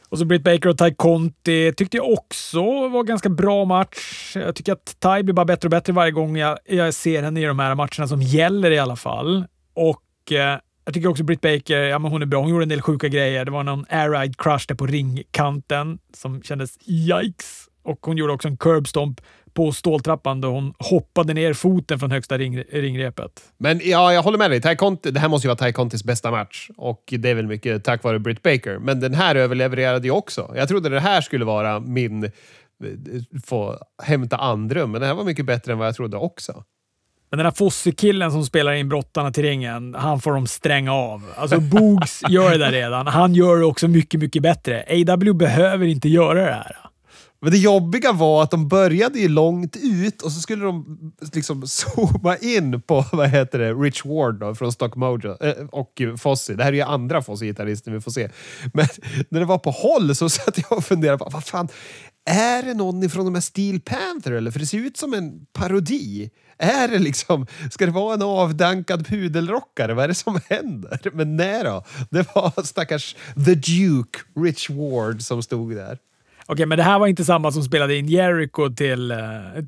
Och 0.09 0.17
så 0.19 0.25
Britt 0.25 0.43
Baker 0.43 0.69
och 0.69 0.77
Ty 0.77 0.93
Conti 0.95 1.73
tyckte 1.77 1.97
jag 1.97 2.11
också 2.11 2.87
var 2.87 3.03
ganska 3.03 3.29
bra 3.29 3.65
match. 3.65 4.31
Jag 4.35 4.55
tycker 4.55 4.73
att 4.73 4.95
Ty 4.99 5.23
blir 5.23 5.33
bara 5.33 5.45
bättre 5.45 5.67
och 5.67 5.71
bättre 5.71 5.93
varje 5.93 6.11
gång 6.11 6.37
jag, 6.37 6.57
jag 6.65 6.93
ser 6.93 7.23
henne 7.23 7.41
i 7.41 7.45
de 7.45 7.59
här 7.59 7.75
matcherna 7.75 8.07
som 8.07 8.21
gäller 8.21 8.71
i 8.71 8.79
alla 8.79 8.95
fall. 8.95 9.45
Och 9.73 10.31
eh, 10.31 10.59
jag 10.85 10.93
tycker 10.93 11.09
också 11.09 11.23
Britt 11.23 11.41
Baker, 11.41 11.77
ja 11.77 11.99
men 11.99 12.11
hon 12.11 12.21
är 12.21 12.25
bra. 12.25 12.41
Hon 12.41 12.49
gjorde 12.49 12.63
en 12.63 12.69
del 12.69 12.81
sjuka 12.81 13.07
grejer. 13.07 13.45
Det 13.45 13.51
var 13.51 13.63
någon 13.63 13.85
air 13.89 14.09
ride 14.09 14.33
crush 14.37 14.65
där 14.67 14.75
på 14.75 14.85
ringkanten 14.85 15.99
som 16.13 16.41
kändes 16.43 16.77
yikes. 16.87 17.68
Och 17.89 17.99
hon 18.01 18.17
gjorde 18.17 18.33
också 18.33 18.47
en 18.47 18.57
curbstomp 18.57 19.21
på 19.53 19.71
ståltrappan 19.71 20.41
då 20.41 20.47
hon 20.47 20.73
hoppade 20.79 21.33
ner 21.33 21.53
foten 21.53 21.99
från 21.99 22.11
högsta 22.11 22.37
ring, 22.37 22.63
ringrepet. 22.63 23.41
Men 23.57 23.81
ja, 23.83 24.13
jag 24.13 24.23
håller 24.23 24.37
med 24.37 24.51
dig. 24.51 24.75
Conti, 24.77 25.11
det 25.11 25.19
här 25.19 25.29
måste 25.29 25.47
ju 25.47 25.55
vara 25.55 25.67
Ty 25.67 25.73
Contis 25.73 26.03
bästa 26.03 26.31
match 26.31 26.69
och 26.77 27.03
det 27.17 27.29
är 27.29 27.35
väl 27.35 27.47
mycket 27.47 27.83
tack 27.83 28.03
vare 28.03 28.19
Britt 28.19 28.43
Baker. 28.43 28.79
Men 28.79 28.99
den 28.99 29.13
här 29.13 29.35
överlevererade 29.35 30.07
ju 30.07 30.11
också. 30.11 30.51
Jag 30.55 30.67
trodde 30.67 30.89
det 30.89 30.99
här 30.99 31.21
skulle 31.21 31.45
vara 31.45 31.79
min 31.79 32.23
eh, 32.23 32.31
få 33.45 33.77
hämta 34.03 34.37
andrum, 34.37 34.91
men 34.91 35.01
det 35.01 35.07
här 35.07 35.13
var 35.13 35.23
mycket 35.23 35.45
bättre 35.45 35.71
än 35.71 35.77
vad 35.77 35.87
jag 35.87 35.95
trodde 35.95 36.17
också. 36.17 36.63
Men 37.31 37.37
den 37.37 37.45
här 37.45 37.51
Fosse-killen 37.51 38.31
som 38.31 38.45
spelar 38.45 38.73
in 38.73 38.89
brottarna 38.89 39.31
till 39.31 39.43
ringen, 39.43 39.95
han 39.95 40.19
får 40.19 40.33
de 40.33 40.47
stränga 40.47 40.93
av. 40.93 41.23
Alltså 41.35 41.59
Boogs 41.59 42.21
gör 42.29 42.51
det 42.51 42.57
där 42.57 42.71
redan. 42.71 43.07
Han 43.07 43.35
gör 43.35 43.57
det 43.57 43.65
också 43.65 43.87
mycket, 43.87 44.19
mycket 44.19 44.43
bättre. 44.43 44.85
AW 44.89 45.33
behöver 45.33 45.85
inte 45.85 46.09
göra 46.09 46.45
det 46.45 46.53
här. 46.53 46.88
Men 47.41 47.51
det 47.51 47.57
jobbiga 47.57 48.11
var 48.11 48.43
att 48.43 48.51
de 48.51 48.67
började 48.67 49.19
ju 49.19 49.27
långt 49.27 49.75
ut 49.75 50.21
och 50.21 50.31
så 50.31 50.39
skulle 50.39 50.65
de 50.65 50.99
liksom 51.33 51.63
zooma 51.67 52.37
in 52.37 52.81
på, 52.81 53.05
vad 53.11 53.29
heter 53.29 53.59
det, 53.59 53.73
Rich 53.73 54.05
Ward 54.05 54.39
då, 54.39 54.55
från 54.55 54.71
Stock 54.71 54.95
Mojo 54.95 55.43
eh, 55.43 55.65
och 55.71 56.01
Fossi. 56.17 56.55
Det 56.55 56.63
här 56.63 56.71
är 56.71 56.75
ju 56.75 56.81
andra 56.81 57.21
Fossi-gitarristen 57.21 57.93
vi 57.93 58.01
får 58.01 58.11
se. 58.11 58.29
Men 58.73 58.87
när 59.29 59.39
det 59.39 59.45
var 59.45 59.57
på 59.57 59.71
håll 59.71 60.15
så 60.15 60.29
satt 60.39 60.57
jag 60.57 60.71
och 60.71 60.85
funderade 60.85 61.17
på, 61.17 61.29
vad 61.29 61.43
fan, 61.43 61.67
är 62.25 62.63
det 62.63 62.73
någon 62.73 63.03
ifrån 63.03 63.25
de 63.25 63.33
här 63.33 63.41
Steel 63.41 63.79
Panther 63.79 64.31
eller? 64.31 64.51
För 64.51 64.59
det 64.59 64.65
ser 64.65 64.77
ut 64.77 64.97
som 64.97 65.13
en 65.13 65.45
parodi. 65.53 66.29
Är 66.57 66.87
det 66.87 66.99
liksom, 66.99 67.47
ska 67.71 67.85
det 67.85 67.91
vara 67.91 68.13
en 68.13 68.21
avdankad 68.21 69.07
pudelrockare? 69.07 69.93
Vad 69.93 70.03
är 70.03 70.07
det 70.07 70.15
som 70.15 70.39
händer? 70.49 70.99
Men 71.13 71.35
nej 71.35 71.63
då, 71.63 71.83
det 72.09 72.35
var 72.35 72.63
stackars 72.63 73.15
The 73.45 73.55
Duke, 73.55 74.19
Rich 74.35 74.69
Ward, 74.69 75.21
som 75.21 75.43
stod 75.43 75.75
där. 75.75 75.97
Okej, 76.51 76.65
men 76.65 76.77
det 76.77 76.83
här 76.83 76.99
var 76.99 77.07
inte 77.07 77.25
samma 77.25 77.51
som 77.51 77.63
spelade 77.63 77.95
in 77.95 78.07
Jericho 78.07 78.69
till, 78.69 79.11
eh, 79.11 79.17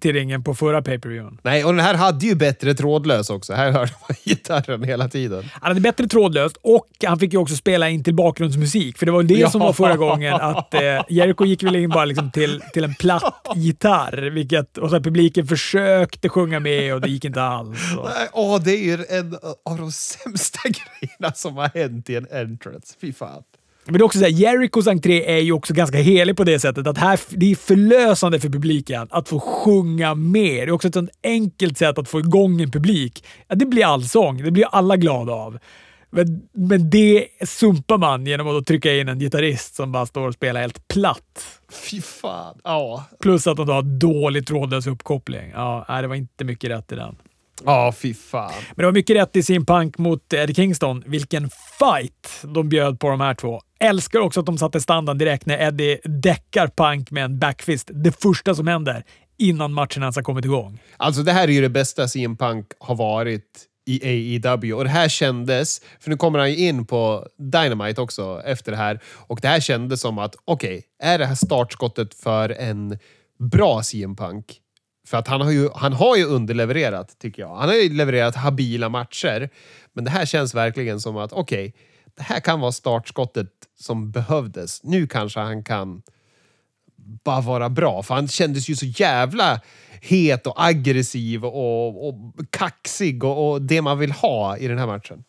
till 0.01 0.13
ringen 0.13 0.43
på 0.43 0.55
förra 0.55 0.81
pay 0.81 0.99
per 0.99 1.09
viewen 1.09 1.37
Nej, 1.43 1.65
och 1.65 1.73
den 1.73 1.85
här 1.85 1.93
hade 1.93 2.25
ju 2.25 2.35
bättre 2.35 2.73
trådlös 2.73 3.29
också. 3.29 3.53
Här 3.53 3.71
hörde 3.71 3.91
man 4.07 4.17
gitarren 4.23 4.83
hela 4.83 5.07
tiden. 5.07 5.43
Han 5.53 5.69
hade 5.69 5.81
bättre 5.81 6.07
trådlöst 6.07 6.57
och 6.61 6.87
han 7.05 7.19
fick 7.19 7.33
ju 7.33 7.39
också 7.39 7.55
spela 7.55 7.89
in 7.89 8.03
till 8.03 8.15
bakgrundsmusik. 8.15 8.97
För 8.97 9.05
det 9.05 9.11
var 9.11 9.23
det 9.23 9.33
ja. 9.33 9.49
som 9.49 9.61
var 9.61 9.73
förra 9.73 9.97
gången. 9.97 10.33
att 10.33 10.73
eh, 10.73 10.81
Jericho 11.09 11.45
gick 11.45 11.63
väl 11.63 11.75
in 11.75 11.89
bara 11.89 12.05
liksom 12.05 12.31
till, 12.31 12.61
till 12.73 12.83
en 12.83 12.95
platt 12.95 13.47
gitarr. 13.55 14.29
Vilket, 14.29 14.77
och 14.77 14.89
så 14.89 14.99
publiken 14.99 15.47
försökte 15.47 16.29
sjunga 16.29 16.59
med 16.59 16.93
och 16.93 17.01
det 17.01 17.09
gick 17.09 17.25
inte 17.25 17.41
alls. 17.41 17.79
Åh, 18.33 18.61
det 18.61 18.71
är 18.71 18.83
ju 18.83 19.05
en 19.09 19.37
av 19.65 19.77
de 19.77 19.91
sämsta 19.91 20.59
grejerna 20.63 21.33
som 21.35 21.57
har 21.57 21.71
hänt 21.73 22.09
i 22.09 22.15
en 22.15 22.27
entrance. 22.31 22.95
Fy 23.01 23.13
fan. 23.13 23.43
Men 23.85 23.93
det 23.93 23.99
är 23.99 24.03
också 24.03 24.19
så 24.19 24.25
här, 24.25 24.31
Jericos 24.31 24.87
entré 24.87 25.37
är 25.37 25.39
ju 25.39 25.51
också 25.51 25.73
ganska 25.73 25.97
helig 25.97 26.37
på 26.37 26.43
det 26.43 26.59
sättet 26.59 26.87
att 26.87 26.97
här, 26.97 27.19
det 27.29 27.51
är 27.51 27.55
förlösande 27.55 28.39
för 28.39 28.49
publiken 28.49 29.07
att 29.11 29.29
få 29.29 29.39
sjunga 29.39 30.15
mer. 30.15 30.65
Det 30.65 30.69
är 30.69 30.71
också 30.71 30.87
ett 30.87 30.93
sånt 30.93 31.09
enkelt 31.23 31.77
sätt 31.77 31.97
att 31.97 32.09
få 32.09 32.19
igång 32.19 32.61
en 32.61 32.71
publik. 32.71 33.25
Ja, 33.47 33.55
det 33.55 33.65
blir 33.65 33.85
allsång. 33.85 34.43
Det 34.43 34.51
blir 34.51 34.65
alla 34.71 34.97
glada 34.97 35.33
av. 35.33 35.59
Men, 36.09 36.41
men 36.53 36.89
det 36.89 37.27
sumpar 37.45 37.97
man 37.97 38.25
genom 38.25 38.47
att 38.47 38.65
trycka 38.65 38.95
in 38.95 39.09
en 39.09 39.19
gitarrist 39.19 39.75
som 39.75 39.91
bara 39.91 40.05
står 40.05 40.27
och 40.27 40.33
spelar 40.33 40.61
helt 40.61 40.87
platt. 40.87 41.59
Fy 41.71 42.01
fan. 42.01 42.59
Ja. 42.63 43.05
Plus 43.21 43.47
att 43.47 43.57
de 43.57 43.69
har 43.69 43.81
dålig 43.81 44.47
trådlös 44.47 44.87
uppkoppling. 44.87 45.51
Ja, 45.53 46.01
det 46.01 46.07
var 46.07 46.15
inte 46.15 46.43
mycket 46.43 46.69
rätt 46.69 46.91
i 46.91 46.95
den. 46.95 47.15
Ja, 47.65 47.93
fy 47.97 48.13
fan. 48.13 48.51
Men 48.67 48.75
det 48.75 48.85
var 48.85 48.91
mycket 48.91 49.15
rätt 49.15 49.35
i 49.35 49.43
sin 49.43 49.65
punk 49.65 49.97
mot 49.97 50.33
Eddie 50.33 50.53
Kingston. 50.53 51.03
Vilken 51.05 51.49
fight 51.79 52.43
de 52.55 52.69
bjöd 52.69 52.99
på 52.99 53.09
de 53.09 53.21
här 53.21 53.33
två. 53.33 53.61
Älskar 53.79 54.19
också 54.19 54.39
att 54.39 54.45
de 54.45 54.57
satte 54.57 54.81
standard 54.81 55.17
direkt 55.17 55.45
när 55.45 55.67
Eddie 55.67 55.99
däckar 56.03 56.67
punk 56.67 57.11
med 57.11 57.23
en 57.23 57.39
backfist. 57.39 57.89
Det 57.93 58.21
första 58.21 58.55
som 58.55 58.67
händer 58.67 59.03
innan 59.37 59.73
matchen 59.73 60.03
ens 60.03 60.15
har 60.15 60.23
kommit 60.23 60.45
igång. 60.45 60.79
Alltså 60.97 61.23
det 61.23 61.31
här 61.31 61.47
är 61.47 61.51
ju 61.51 61.61
det 61.61 61.69
bästa 61.69 62.07
CM 62.07 62.37
Punk 62.37 62.67
har 62.79 62.95
varit 62.95 63.67
i 63.85 64.01
AEW 64.45 64.73
och 64.73 64.83
det 64.83 64.89
här 64.89 65.09
kändes, 65.09 65.81
för 65.99 66.09
nu 66.09 66.17
kommer 66.17 66.39
han 66.39 66.49
ju 66.49 66.57
in 66.57 66.85
på 66.85 67.27
Dynamite 67.37 68.01
också 68.01 68.41
efter 68.45 68.71
det 68.71 68.77
här 68.77 68.99
och 69.05 69.39
det 69.41 69.47
här 69.47 69.59
kändes 69.59 70.01
som 70.01 70.17
att 70.17 70.35
okej, 70.45 70.77
okay, 70.77 71.11
är 71.11 71.19
det 71.19 71.25
här 71.25 71.35
startskottet 71.35 72.13
för 72.13 72.49
en 72.49 72.99
bra 73.51 73.83
CM 73.83 74.15
Punk? 74.15 74.45
För 75.11 75.17
att 75.17 75.27
han 75.27 75.41
har, 75.41 75.51
ju, 75.51 75.69
han 75.75 75.93
har 75.93 76.15
ju 76.15 76.25
underlevererat, 76.25 77.19
tycker 77.19 77.41
jag. 77.41 77.55
Han 77.55 77.69
har 77.69 77.75
ju 77.75 77.93
levererat 77.93 78.35
habila 78.35 78.89
matcher. 78.89 79.49
Men 79.93 80.03
det 80.03 80.11
här 80.11 80.25
känns 80.25 80.55
verkligen 80.55 81.01
som 81.01 81.17
att 81.17 81.33
okej, 81.33 81.67
okay, 81.67 81.81
det 82.17 82.23
här 82.23 82.39
kan 82.39 82.59
vara 82.59 82.71
startskottet 82.71 83.47
som 83.79 84.11
behövdes. 84.11 84.83
Nu 84.83 85.07
kanske 85.07 85.39
han 85.39 85.63
kan 85.63 86.01
bara 87.23 87.41
vara 87.41 87.69
bra. 87.69 88.03
För 88.03 88.13
han 88.15 88.27
kändes 88.27 88.69
ju 88.69 88.75
så 88.75 88.85
jävla 88.85 89.61
het 90.01 90.47
och 90.47 90.63
aggressiv 90.63 91.45
och, 91.45 92.07
och 92.07 92.15
kaxig 92.49 93.23
och, 93.23 93.51
och 93.51 93.61
det 93.61 93.81
man 93.81 93.99
vill 93.99 94.11
ha 94.11 94.57
i 94.57 94.67
den 94.67 94.77
här 94.77 94.87
matchen. 94.87 95.23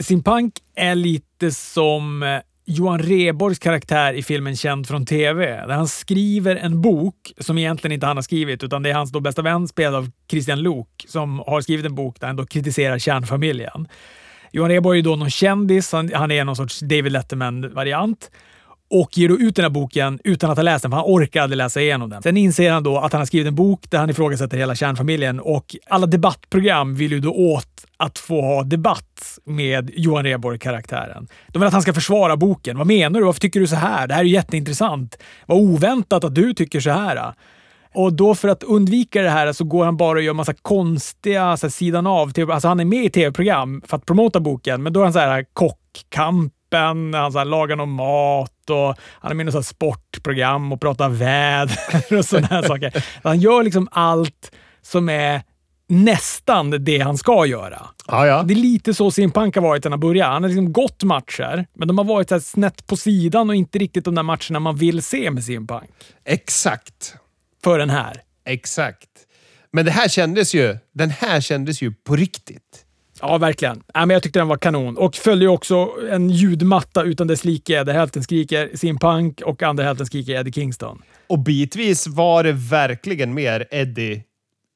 Simpank 0.00 0.54
är 0.74 0.94
lite 0.94 1.50
som 1.50 2.22
eh, 2.22 2.40
Johan 2.64 2.98
Reborgs 2.98 3.58
karaktär 3.58 4.12
i 4.12 4.22
filmen 4.22 4.56
Känd 4.56 4.88
från 4.88 5.06
TV, 5.06 5.66
där 5.66 5.74
han 5.74 5.88
skriver 5.88 6.56
en 6.56 6.80
bok 6.80 7.32
som 7.38 7.58
egentligen 7.58 7.92
inte 7.92 8.06
han 8.06 8.16
har 8.16 8.22
skrivit, 8.22 8.62
utan 8.62 8.82
det 8.82 8.90
är 8.90 8.94
hans 8.94 9.12
då 9.12 9.20
bästa 9.20 9.42
vän 9.42 9.68
spelad 9.68 9.94
av 9.94 10.10
Christian 10.30 10.62
Lok 10.62 11.04
som 11.08 11.38
har 11.38 11.60
skrivit 11.60 11.86
en 11.86 11.94
bok 11.94 12.20
där 12.20 12.26
han 12.26 12.36
då 12.36 12.46
kritiserar 12.46 12.98
kärnfamiljen. 12.98 13.88
Johan 14.52 14.70
Rheborg 14.70 14.98
är 14.98 15.02
då 15.02 15.16
någon 15.16 15.30
kändis, 15.30 15.92
han, 15.92 16.10
han 16.14 16.30
är 16.30 16.44
någon 16.44 16.56
sorts 16.56 16.80
David 16.80 17.12
Letterman-variant 17.12 18.30
och 18.92 19.18
ger 19.18 19.28
då 19.28 19.38
ut 19.38 19.56
den 19.56 19.64
här 19.64 19.70
boken 19.70 20.18
utan 20.24 20.50
att 20.50 20.58
ha 20.58 20.62
läst 20.62 20.82
den, 20.82 20.90
för 20.90 20.96
han 20.96 21.06
orkar 21.06 21.42
aldrig 21.42 21.56
läsa 21.56 21.80
igenom 21.80 22.10
den. 22.10 22.22
Sen 22.22 22.36
inser 22.36 22.70
han 22.70 22.82
då 22.82 22.98
att 22.98 23.12
han 23.12 23.20
har 23.20 23.26
skrivit 23.26 23.46
en 23.48 23.54
bok 23.54 23.80
där 23.90 23.98
han 23.98 24.10
ifrågasätter 24.10 24.56
hela 24.56 24.74
kärnfamiljen 24.74 25.40
och 25.40 25.76
alla 25.88 26.06
debattprogram 26.06 26.94
vill 26.94 27.12
ju 27.12 27.20
då 27.20 27.32
åt 27.32 27.86
att 27.96 28.18
få 28.18 28.40
ha 28.40 28.62
debatt 28.62 29.38
med 29.44 29.90
Johan 29.94 30.24
Rheborg-karaktären. 30.24 31.26
De 31.48 31.58
vill 31.58 31.66
att 31.66 31.72
han 31.72 31.82
ska 31.82 31.94
försvara 31.94 32.36
boken. 32.36 32.78
Vad 32.78 32.86
menar 32.86 33.20
du? 33.20 33.26
Varför 33.26 33.40
tycker 33.40 33.60
du 33.60 33.66
så 33.66 33.76
här? 33.76 34.06
Det 34.06 34.14
här 34.14 34.20
är 34.20 34.24
ju 34.24 34.32
jätteintressant. 34.32 35.18
Vad 35.46 35.58
oväntat 35.58 36.24
att 36.24 36.34
du 36.34 36.54
tycker 36.54 36.80
så 36.80 36.90
här. 36.90 37.34
Och 37.94 38.12
då 38.12 38.34
för 38.34 38.48
att 38.48 38.62
undvika 38.62 39.22
det 39.22 39.30
här 39.30 39.52
så 39.52 39.64
går 39.64 39.84
han 39.84 39.96
bara 39.96 40.18
och 40.18 40.24
gör 40.24 40.34
massa 40.34 40.54
konstiga 40.54 41.56
så 41.56 41.66
här, 41.66 41.70
sidan 41.70 42.06
av. 42.06 42.32
Alltså 42.50 42.68
han 42.68 42.80
är 42.80 42.84
med 42.84 43.04
i 43.04 43.10
tv-program 43.10 43.82
för 43.86 43.96
att 43.96 44.06
promota 44.06 44.40
boken, 44.40 44.82
men 44.82 44.92
då 44.92 45.00
är 45.00 45.04
han 45.04 45.12
så 45.12 45.18
här 45.18 45.44
kockkamp 45.52 46.52
kockkampen, 46.72 47.14
han 47.14 47.32
så 47.32 47.38
här, 47.38 47.44
lagar 47.44 47.76
någon 47.76 47.92
mat 47.92 48.70
och 48.70 48.96
han 49.20 49.30
är 49.30 49.34
med 49.34 49.48
i 49.48 49.52
något 49.52 49.66
sportprogram 49.66 50.72
och 50.72 50.80
pratar 50.80 51.08
väder 51.08 52.18
och 52.18 52.24
sådana 52.24 52.46
här 52.46 52.62
saker. 52.62 53.04
Han 53.22 53.40
gör 53.40 53.62
liksom 53.62 53.88
allt 53.90 54.52
som 54.82 55.08
är 55.08 55.42
nästan 55.88 56.84
det 56.84 56.98
han 56.98 57.18
ska 57.18 57.46
göra. 57.46 57.86
Ah, 58.06 58.26
ja. 58.26 58.42
Det 58.42 58.54
är 58.54 58.56
lite 58.56 58.94
så 58.94 59.10
Simpunk 59.10 59.54
har 59.54 59.62
varit 59.62 59.82
sedan 59.82 59.92
han 59.92 60.00
började. 60.00 60.32
Han 60.32 60.42
har 60.42 60.48
liksom 60.48 60.72
gått 60.72 61.02
matcher, 61.02 61.66
men 61.74 61.88
de 61.88 61.98
har 61.98 62.04
varit 62.04 62.28
så 62.28 62.40
snett 62.40 62.86
på 62.86 62.96
sidan 62.96 63.50
och 63.50 63.56
inte 63.56 63.78
riktigt 63.78 64.04
de 64.04 64.14
där 64.14 64.22
matcherna 64.22 64.60
man 64.60 64.76
vill 64.76 65.02
se 65.02 65.30
med 65.30 65.44
Simpunk. 65.44 65.90
Exakt 66.24 67.14
för 67.64 67.78
den 67.78 67.90
här. 67.90 68.22
Exakt. 68.46 69.08
Men 69.72 69.84
det 69.84 69.90
här 69.90 70.08
kändes 70.08 70.54
ju, 70.54 70.78
den 70.94 71.10
här 71.10 71.40
kändes 71.40 71.82
ju 71.82 71.92
på 71.92 72.16
riktigt. 72.16 72.84
Ja, 73.22 73.38
verkligen. 73.38 73.82
Ja, 73.94 74.06
men 74.06 74.14
jag 74.14 74.22
tyckte 74.22 74.38
den 74.38 74.48
var 74.48 74.56
kanon. 74.56 74.96
Och 74.96 75.16
följde 75.16 75.48
också 75.48 75.88
en 76.10 76.30
ljudmatta 76.30 77.02
utan 77.02 77.26
dess 77.26 77.44
like 77.44 77.84
där 77.84 77.92
hälften 77.92 78.22
skriker 78.22 78.70
Sim 78.74 78.98
Punk 78.98 79.40
och 79.40 79.62
andra 79.62 79.84
hälften 79.84 80.06
skriker 80.06 80.32
Eddie 80.32 80.52
Kingston. 80.52 81.02
Och 81.26 81.38
bitvis 81.38 82.06
var 82.06 82.44
det 82.44 82.52
verkligen 82.52 83.34
mer 83.34 83.68
Eddie 83.70 84.22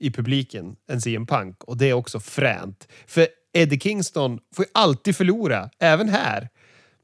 i 0.01 0.11
publiken 0.11 0.77
än 0.91 1.01
CM 1.01 1.27
Punk. 1.27 1.65
Och 1.65 1.77
det 1.77 1.91
är 1.91 1.93
också 1.93 2.21
fränt. 2.21 2.89
För 3.07 3.27
Eddie 3.53 3.81
Kingston 3.81 4.39
får 4.57 4.65
ju 4.65 4.71
alltid 4.75 5.17
förlora, 5.17 5.71
även 5.81 6.09
här. 6.09 6.49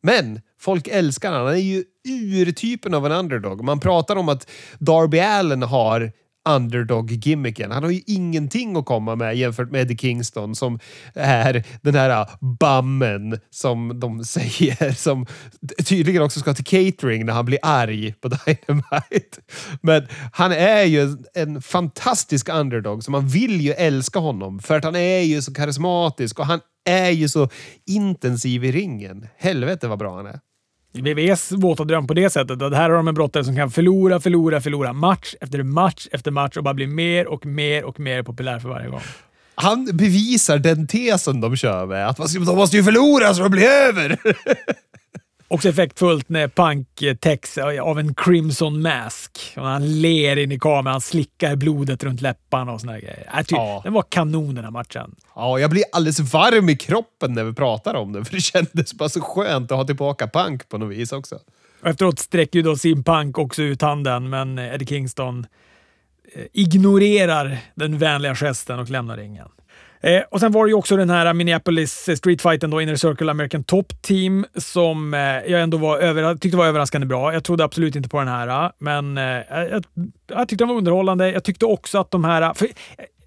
Men 0.03 0.41
folk 0.61 0.89
älskar 0.89 1.33
honom. 1.33 1.47
Han 1.47 1.57
är 1.57 1.61
ju 1.61 1.85
urtypen 2.09 2.95
av 2.95 3.07
en 3.07 3.13
underdog. 3.13 3.65
Man 3.65 3.81
pratar 3.81 4.17
om 4.17 4.29
att 4.29 4.51
Darby 4.79 5.19
Allen 5.19 5.63
har 5.63 6.13
underdog-gimmicken. 6.49 7.71
Han 7.71 7.83
har 7.83 7.91
ju 7.91 8.01
ingenting 8.07 8.77
att 8.77 8.85
komma 8.85 9.17
med 9.17 9.37
jämfört 9.37 9.71
med 9.71 9.81
Eddie 9.81 9.97
Kingston 9.97 10.55
som 10.55 10.79
är 11.15 11.65
den 11.81 11.95
här 11.95 12.11
ah, 12.11 12.29
bammen 12.41 13.39
som 13.51 14.01
de 14.01 14.25
säger 14.25 14.93
som 14.93 15.27
tydligen 15.85 16.23
också 16.23 16.41
ska 16.41 16.55
till 16.55 16.65
catering 16.65 17.27
när 17.27 17.33
han 17.33 17.45
blir 17.45 17.59
arg 17.63 18.15
på 18.21 18.29
Dynamite. 18.47 19.41
Men 19.81 20.07
han 20.33 20.53
är 20.53 20.83
ju 20.83 21.17
en 21.35 21.63
fantastisk 21.63 22.49
underdog 22.49 23.05
så 23.05 23.11
man 23.11 23.29
vill 23.29 23.61
ju 23.61 23.73
älska 23.73 24.19
honom 24.19 24.59
för 24.59 24.77
att 24.77 24.85
han 24.85 24.97
är 24.97 25.21
ju 25.21 25.43
så 25.43 25.55
karismatisk 25.55 26.39
och 26.39 26.47
han 26.47 26.61
är 26.85 27.11
ju 27.11 27.29
så 27.29 27.49
intensiv 27.87 28.65
i 28.65 28.73
ringen. 28.73 29.27
Helvete 29.37 29.89
vad 29.89 29.99
bra 29.99 30.17
han 30.17 30.27
är. 30.27 30.41
VVS 30.93 31.53
våta 31.53 31.85
dröm 31.85 32.07
på 32.07 32.15
det 32.15 32.31
sättet 32.31 32.63
att 32.63 32.75
här 32.75 32.91
har 32.91 32.97
de 32.97 33.09
en 33.09 33.15
brottare 33.15 33.45
som 33.45 33.57
kan 33.57 33.71
förlora, 33.71 34.21
förlora, 34.21 34.61
förlora 34.61 34.93
match 34.93 35.35
efter 35.41 35.63
match 35.63 36.09
efter 36.13 36.31
match 36.31 36.57
och 36.57 36.65
bara 36.65 36.75
bli 36.75 36.87
mer 36.87 37.27
och 37.27 37.47
mer 37.47 37.85
och 37.85 38.01
mer 38.01 38.23
populär 38.23 38.59
för 38.59 38.69
varje 38.69 38.89
gång. 38.89 39.01
Han 39.55 39.85
bevisar 39.93 40.59
den 40.59 40.87
tesen 40.87 41.41
de 41.41 41.57
kör 41.57 41.87
med, 41.87 42.09
att 42.09 42.33
de 42.33 42.57
måste 42.57 42.77
ju 42.77 42.85
förlora 42.85 43.35
så 43.35 43.43
det 43.43 43.49
blir 43.49 43.67
över. 43.67 44.19
Också 45.53 45.69
effektfullt 45.69 46.29
när 46.29 46.49
Punk 46.49 46.89
täcks 47.21 47.59
av 47.59 47.99
en 47.99 48.15
Crimson 48.15 48.83
Mask. 48.83 49.53
Och 49.57 49.67
han 49.67 50.01
ler 50.01 50.37
in 50.37 50.53
i 50.53 50.59
kameran, 50.59 50.87
han 50.87 51.01
slickar 51.01 51.57
blodet 51.57 52.05
runt 52.05 52.21
läpparna 52.21 52.73
och 52.73 52.81
såna 52.81 52.99
grejer. 53.01 53.31
Äh, 53.39 53.43
ty, 53.43 53.55
ja. 53.55 53.81
Den 53.85 53.93
var 53.93 54.05
kanon 54.09 54.55
den 54.55 54.65
här 54.65 54.71
matchen. 54.71 55.15
Ja, 55.35 55.59
jag 55.59 55.71
blir 55.71 55.85
alldeles 55.93 56.21
varm 56.21 56.69
i 56.69 56.77
kroppen 56.77 57.33
när 57.33 57.45
vi 57.45 57.53
pratar 57.53 57.95
om 57.95 58.13
den, 58.13 58.25
för 58.25 58.35
det 58.35 58.41
kändes 58.41 58.95
bara 58.95 59.09
så 59.09 59.21
skönt 59.21 59.73
att 59.73 59.79
ha 59.79 59.85
tillbaka 59.85 60.29
Punk 60.29 60.69
på 60.69 60.79
något 60.79 60.97
vis 60.97 61.13
också. 61.13 61.39
Och 61.83 61.89
efteråt 61.89 62.19
sträcker 62.19 62.59
ju 62.59 62.63
då 62.63 62.77
Sim 62.77 63.05
Punk 63.05 63.39
också 63.39 63.63
ut 63.63 63.83
handen, 63.83 64.31
men 64.31 64.59
Eddie 64.59 64.87
Kingston 64.87 65.47
eh, 66.35 66.45
ignorerar 66.53 67.59
den 67.75 67.99
vänliga 67.99 68.35
gesten 68.35 68.79
och 68.79 68.91
lämnar 68.91 69.17
ringen. 69.17 69.49
Eh, 70.03 70.23
och 70.31 70.41
Sen 70.41 70.53
var 70.53 70.65
det 70.65 70.69
ju 70.69 70.75
också 70.75 70.97
den 70.97 71.11
här 71.11 71.35
Minneapolis 71.35 72.09
eh, 72.09 72.15
Streetfighten, 72.15 72.71
då, 72.71 72.81
Inner 72.81 72.97
Circle 72.97 73.31
American 73.31 73.65
Top 73.65 74.03
Team, 74.03 74.47
som 74.57 75.15
eh, 75.15 75.21
jag 75.21 75.63
ändå 75.63 75.77
var 75.77 75.99
över, 75.99 76.35
tyckte 76.35 76.57
var 76.57 76.67
överraskande 76.67 77.07
bra. 77.07 77.33
Jag 77.33 77.45
trodde 77.45 77.65
absolut 77.65 77.97
inte 77.97 78.09
på 78.09 78.19
den 78.19 78.29
här, 78.29 78.65
eh, 78.65 78.71
men 78.79 79.19
eh, 79.19 79.25
jag, 79.51 79.85
jag 80.27 80.49
tyckte 80.49 80.65
den 80.65 80.69
var 80.69 80.77
underhållande. 80.77 81.31
Jag 81.31 81.45
tyckte 81.45 81.67
också 81.67 81.99
att 81.99 82.11
de 82.11 82.25
här... 82.25 82.55
För, 82.55 82.65
eh, 82.65 82.71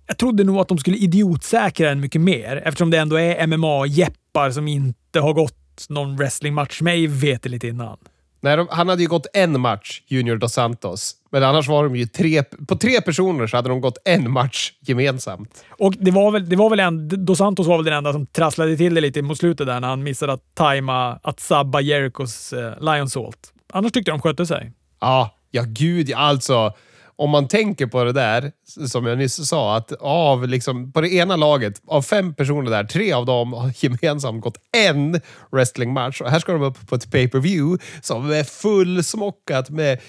jag 0.08 0.18
trodde 0.18 0.44
nog 0.44 0.58
att 0.58 0.68
de 0.68 0.78
skulle 0.78 0.98
idiotsäkra 0.98 1.90
den 1.90 2.00
mycket 2.00 2.22
mer, 2.22 2.62
eftersom 2.66 2.92
det 2.92 2.98
ändå 2.98 3.20
är 3.20 3.48
MMA-jeppar 3.48 4.52
som 4.52 4.68
inte 4.68 5.20
har 5.20 5.34
gått 5.34 5.86
någon 5.90 6.16
wrestlingmatch 6.16 6.82
mig 6.82 7.08
veterligt 7.08 7.64
innan. 7.64 7.98
Nej, 8.46 8.58
de, 8.58 8.68
han 8.72 8.90
hade 8.90 9.02
ju 9.02 9.08
gått 9.08 9.28
en 9.34 9.62
match, 9.62 10.02
Junior 10.08 10.38
Dos 10.38 10.54
Santos. 10.54 11.16
Men 11.30 11.44
annars 11.44 11.68
var 11.68 11.84
de 11.84 11.96
ju 11.96 12.06
tre... 12.06 12.44
På 12.44 12.76
tre 12.76 13.02
personer 13.02 13.48
så 13.48 13.58
hade 13.58 13.70
de 13.70 13.82
gått 13.82 13.98
en 14.06 14.32
match 14.32 14.72
gemensamt. 14.82 15.64
Och 15.70 15.94
det 16.00 16.12
var 16.12 16.32
väl, 16.32 16.50
det 16.50 16.56
var 16.56 16.70
väl 16.70 16.80
en, 16.80 17.26
Dos 17.26 17.38
Santos 17.38 17.68
var 17.68 17.78
väl 17.78 17.86
den 17.86 17.94
enda 17.94 18.14
som 18.14 18.26
trasslade 18.26 18.78
till 18.78 18.96
det 18.96 19.02
lite 19.02 19.22
mot 19.22 19.38
slutet 19.38 19.68
där 19.68 19.80
när 19.80 19.88
han 19.88 20.04
missade 20.04 20.34
att 20.34 20.42
tajma, 20.54 21.20
att 21.24 21.40
sabba 21.40 21.82
Jericos 21.82 22.54
eh, 22.54 22.74
Lion 22.80 23.10
Salt. 23.10 23.38
Annars 23.74 23.92
tyckte 23.92 24.12
jag 24.12 24.20
de 24.20 24.22
skötte 24.22 24.46
sig. 24.46 24.72
Ja, 25.02 25.36
ja 25.52 25.64
gud 25.68 26.14
alltså 26.14 26.74
om 27.18 27.30
man 27.30 27.48
tänker 27.48 27.88
på 27.88 28.04
det 28.04 28.12
där, 28.12 28.52
som 28.88 29.06
jag 29.06 29.18
nyss 29.18 29.48
sa, 29.48 29.78
att 29.78 29.92
av 30.00 30.48
liksom, 30.48 30.92
på 30.92 31.02
det 31.02 31.14
ena 31.14 31.36
laget, 31.36 31.82
av 31.88 32.02
fem 32.02 32.34
personer 32.34 32.72
där, 32.72 32.84
tre 32.84 33.14
av 33.14 33.26
dem 33.26 33.54
har 33.54 33.74
gemensamt 33.84 34.44
gått 34.44 34.58
en 34.78 35.22
wrestlingmatch. 35.52 36.22
Och 36.22 36.30
här 36.30 36.40
ska 36.40 36.52
de 36.52 36.62
upp 36.62 36.88
på 36.88 36.96
ett 36.96 37.12
pay-per-view 37.12 37.86
som 38.02 38.32
är 38.32 38.44
fullsmockat 38.44 39.70
med 39.70 40.00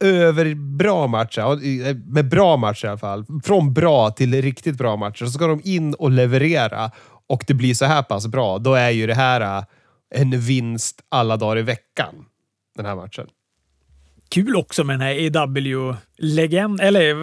över 0.00 0.54
bra 0.54 1.06
matcher, 1.06 1.40
eh, 1.40 1.96
med 1.96 2.28
bra 2.28 2.56
matcher 2.56 2.84
i 2.84 2.88
alla 2.88 2.98
fall. 2.98 3.24
Från 3.44 3.72
bra 3.72 4.10
till 4.10 4.42
riktigt 4.42 4.76
bra 4.76 4.96
matcher. 4.96 5.24
Så 5.24 5.30
ska 5.30 5.46
de 5.46 5.60
in 5.64 5.94
och 5.94 6.10
leverera 6.10 6.90
och 7.28 7.44
det 7.46 7.54
blir 7.54 7.74
så 7.74 7.84
här 7.84 8.02
pass 8.02 8.26
bra. 8.26 8.58
Då 8.58 8.74
är 8.74 8.90
ju 8.90 9.06
det 9.06 9.14
här 9.14 9.40
eh, 9.40 9.64
en 10.10 10.40
vinst 10.40 11.00
alla 11.08 11.36
dagar 11.36 11.58
i 11.58 11.62
veckan. 11.62 12.14
Den 12.76 12.86
här 12.86 12.96
matchen 12.96 13.26
kul 14.28 14.56
också 14.56 14.84
med 14.84 14.98
den 14.98 15.00
här 15.00 15.14
AW-legend, 15.14 16.80
eller 16.80 17.14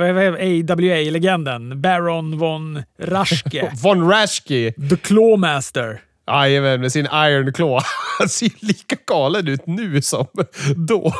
AWA-legenden. 0.72 1.82
Baron 1.82 2.38
von 2.38 2.84
Raschke. 3.00 3.72
von 3.84 4.10
Raschke! 4.12 4.74
The 4.90 4.98
Clawmaster. 4.98 6.02
Jajamän, 6.28 6.82
med 6.82 6.92
sin 6.92 7.06
Iron 7.06 7.54
Claw. 7.54 7.80
Han 8.20 8.30
ser 8.30 8.52
lika 8.60 8.96
galen 9.08 9.48
ut 9.48 9.68
nu 9.68 10.02
som 10.02 10.28
då. 10.76 11.14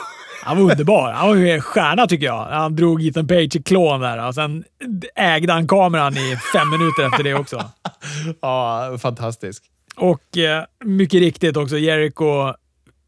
Han 0.44 0.58
var 0.58 0.72
underbar. 0.72 1.12
Han 1.12 1.28
var 1.28 1.36
ju 1.36 1.52
en 1.52 1.62
stjärna 1.62 2.08
tycker 2.08 2.26
jag. 2.26 2.46
Han 2.46 2.76
drog 2.76 3.08
Ethan 3.08 3.28
Page 3.28 3.56
i 3.56 3.64
klån 3.64 4.02
där 4.02 4.28
och 4.28 4.36
sen 4.36 4.64
ägde 5.16 5.54
han 5.54 5.68
kameran 5.68 6.18
i 6.18 6.38
fem 6.54 6.70
minuter 6.70 7.06
efter 7.08 7.24
det 7.24 7.34
också. 7.34 7.66
ja, 8.42 8.98
fantastisk. 9.02 9.64
Och 9.96 10.38
eh, 10.38 10.64
mycket 10.86 11.20
riktigt 11.20 11.58
också, 11.58 11.78
Jericho 11.78 12.54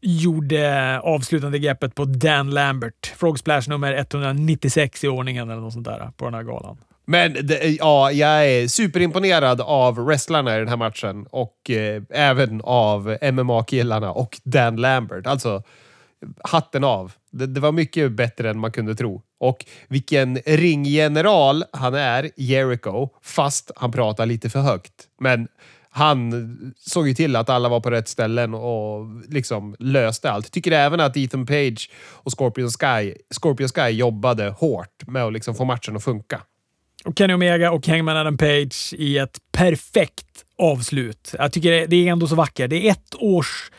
gjorde 0.00 1.00
avslutande 1.00 1.58
greppet 1.58 1.94
på 1.94 2.04
Dan 2.04 2.50
Lambert. 2.50 3.12
Frogsplash 3.16 3.68
nummer 3.68 3.92
196 3.92 5.04
i 5.04 5.08
ordningen 5.08 5.50
eller 5.50 5.60
något 5.60 5.72
sånt 5.72 5.86
där 5.86 6.10
på 6.16 6.24
den 6.24 6.34
här 6.34 6.42
galan. 6.42 6.78
Men 7.06 7.36
det, 7.42 7.68
ja, 7.68 8.12
jag 8.12 8.48
är 8.50 8.68
superimponerad 8.68 9.60
av 9.60 9.94
wrestlarna 9.94 10.56
i 10.56 10.58
den 10.58 10.68
här 10.68 10.76
matchen 10.76 11.26
och 11.30 11.70
eh, 11.70 12.02
även 12.10 12.60
av 12.64 13.16
MMA-killarna 13.22 14.12
och 14.12 14.40
Dan 14.44 14.76
Lambert. 14.76 15.26
Alltså, 15.26 15.62
hatten 16.44 16.84
av. 16.84 17.12
Det, 17.30 17.46
det, 17.46 17.60
var 17.60 17.72
mycket 17.72 18.12
bättre 18.12 18.50
än 18.50 18.58
man 18.58 18.72
kunde 18.72 18.94
tro. 18.94 19.22
Och 19.40 19.64
vilken 19.88 20.36
ringgeneral 20.36 21.64
han 21.72 21.94
är, 21.94 22.30
Jericho, 22.36 23.08
fast 23.22 23.70
han 23.76 23.92
pratar 23.92 24.26
lite 24.26 24.50
för 24.50 24.60
högt. 24.60 24.92
Men 25.20 25.48
han 25.96 26.74
såg 26.76 27.08
ju 27.08 27.14
till 27.14 27.36
att 27.36 27.50
alla 27.50 27.68
var 27.68 27.80
på 27.80 27.90
rätt 27.90 28.08
ställen 28.08 28.54
och 28.54 29.06
liksom 29.28 29.76
löste 29.78 30.30
allt. 30.30 30.52
Tycker 30.52 30.72
även 30.72 31.00
att 31.00 31.16
Ethan 31.16 31.46
Page 31.46 31.90
och 32.12 32.38
Scorpion 32.38 32.70
Sky, 32.70 33.14
Scorpion 33.40 33.68
Sky 33.68 33.90
jobbade 33.90 34.48
hårt 34.48 35.06
med 35.06 35.22
att 35.24 35.32
liksom 35.32 35.54
få 35.54 35.64
matchen 35.64 35.96
att 35.96 36.04
funka. 36.04 36.40
Och 37.04 37.18
Kenny 37.18 37.34
Omega 37.34 37.70
och 37.70 37.86
Hangman 37.86 38.16
Adam 38.16 38.36
Page 38.36 38.94
i 38.98 39.18
ett 39.18 39.38
perfekt 39.52 40.44
avslut. 40.58 41.34
Jag 41.38 41.52
tycker 41.52 41.86
det 41.86 41.96
är 41.96 42.12
ändå 42.12 42.26
så 42.26 42.34
vackert. 42.34 42.70
Det 42.70 42.88
är 42.88 42.90
ett 42.90 43.14
års 43.18 43.70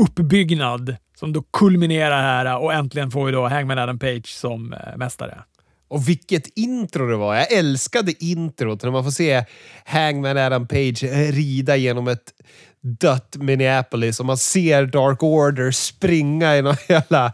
uppbyggnad 0.00 0.96
som 1.16 1.32
då 1.32 1.42
kulminerar 1.42 2.22
här 2.22 2.58
och 2.58 2.74
äntligen 2.74 3.10
får 3.10 3.26
vi 3.26 3.32
då 3.32 3.48
Hangman 3.48 3.78
Adam 3.78 3.98
Page 3.98 4.26
som 4.26 4.72
eh, 4.72 4.96
mästare. 4.96 5.42
Och 5.88 6.08
vilket 6.08 6.58
intro 6.58 7.06
det 7.06 7.16
var! 7.16 7.34
Jag 7.34 7.52
älskade 7.52 8.24
introt 8.24 8.82
när 8.82 8.90
man 8.90 9.04
får 9.04 9.10
se 9.10 9.44
Hangman 9.84 10.36
Adam 10.36 10.68
Page 10.68 11.02
rida 11.32 11.76
genom 11.76 12.08
ett 12.08 12.32
dött 12.80 13.36
Minneapolis 13.38 14.20
och 14.20 14.26
man 14.26 14.38
ser 14.38 14.86
Dark 14.86 15.22
Order 15.22 15.70
springa 15.70 16.56
i 16.56 16.62
någon 16.62 16.76
jävla 16.88 17.32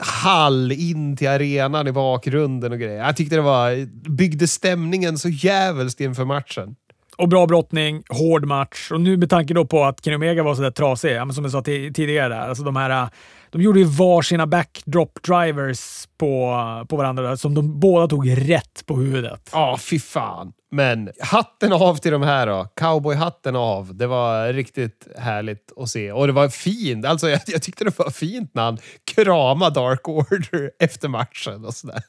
hall 0.00 0.72
in 0.72 1.16
till 1.16 1.28
arenan 1.28 1.88
i 1.88 1.92
bakgrunden 1.92 2.72
och 2.72 2.78
grejer. 2.78 3.04
Jag 3.04 3.16
tyckte 3.16 3.36
det 3.36 3.42
var, 3.42 3.86
byggde 4.10 4.48
stämningen 4.48 5.18
så 5.18 5.28
jävligt 5.28 6.00
inför 6.00 6.24
matchen. 6.24 6.76
Och 7.16 7.28
bra 7.28 7.46
brottning, 7.46 8.02
hård 8.08 8.46
match. 8.46 8.90
Och 8.90 9.00
nu 9.00 9.16
med 9.16 9.30
tanke 9.30 9.54
då 9.54 9.66
på 9.66 9.84
att 9.84 10.04
Kenny 10.04 10.16
Omega 10.16 10.42
var 10.42 10.54
sådär 10.54 10.70
trasig, 10.70 11.18
som 11.34 11.44
jag 11.44 11.52
sa 11.52 11.62
tidigare, 11.62 12.28
där, 12.28 12.40
alltså 12.40 12.64
de 12.64 12.76
här 12.76 13.08
de 13.50 13.62
gjorde 13.62 13.78
ju 13.78 13.84
varsina 13.84 14.46
backdrop 14.46 15.22
drivers 15.22 16.08
på, 16.18 16.56
på 16.88 16.96
varandra 16.96 17.36
som 17.36 17.54
de 17.54 17.80
båda 17.80 18.08
tog 18.08 18.50
rätt 18.50 18.86
på 18.86 18.96
huvudet. 18.96 19.50
Ja, 19.52 19.78
fy 19.80 19.98
fan. 19.98 20.52
Men 20.70 21.10
hatten 21.20 21.72
av 21.72 21.96
till 21.96 22.12
de 22.12 22.22
här 22.22 22.46
då. 22.46 22.66
Cowboyhatten 22.76 23.56
av. 23.56 23.96
Det 23.96 24.06
var 24.06 24.52
riktigt 24.52 25.08
härligt 25.18 25.72
att 25.76 25.88
se. 25.88 26.12
Och 26.12 26.26
det 26.26 26.32
var 26.32 26.48
fint. 26.48 27.06
Alltså, 27.06 27.28
jag, 27.28 27.40
jag 27.46 27.62
tyckte 27.62 27.84
det 27.84 27.98
var 27.98 28.10
fint 28.10 28.54
när 28.54 28.62
han 28.62 28.78
kramade 29.14 29.74
Dark 29.74 30.08
Order 30.08 30.70
efter 30.78 31.08
matchen 31.08 31.64
och 31.64 31.74
sådär. 31.74 32.02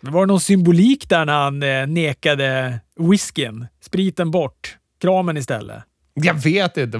Men 0.00 0.12
var 0.12 0.20
det 0.20 0.26
någon 0.26 0.40
symbolik 0.40 1.08
där 1.08 1.24
när 1.24 1.42
han 1.42 1.62
eh, 1.62 1.86
nekade 1.86 2.80
whiskyn? 2.96 3.66
Spriten 3.80 4.30
bort. 4.30 4.76
Kramen 5.00 5.36
istället. 5.36 5.82
Jag 6.14 6.34
vet 6.34 6.76
inte. 6.76 6.98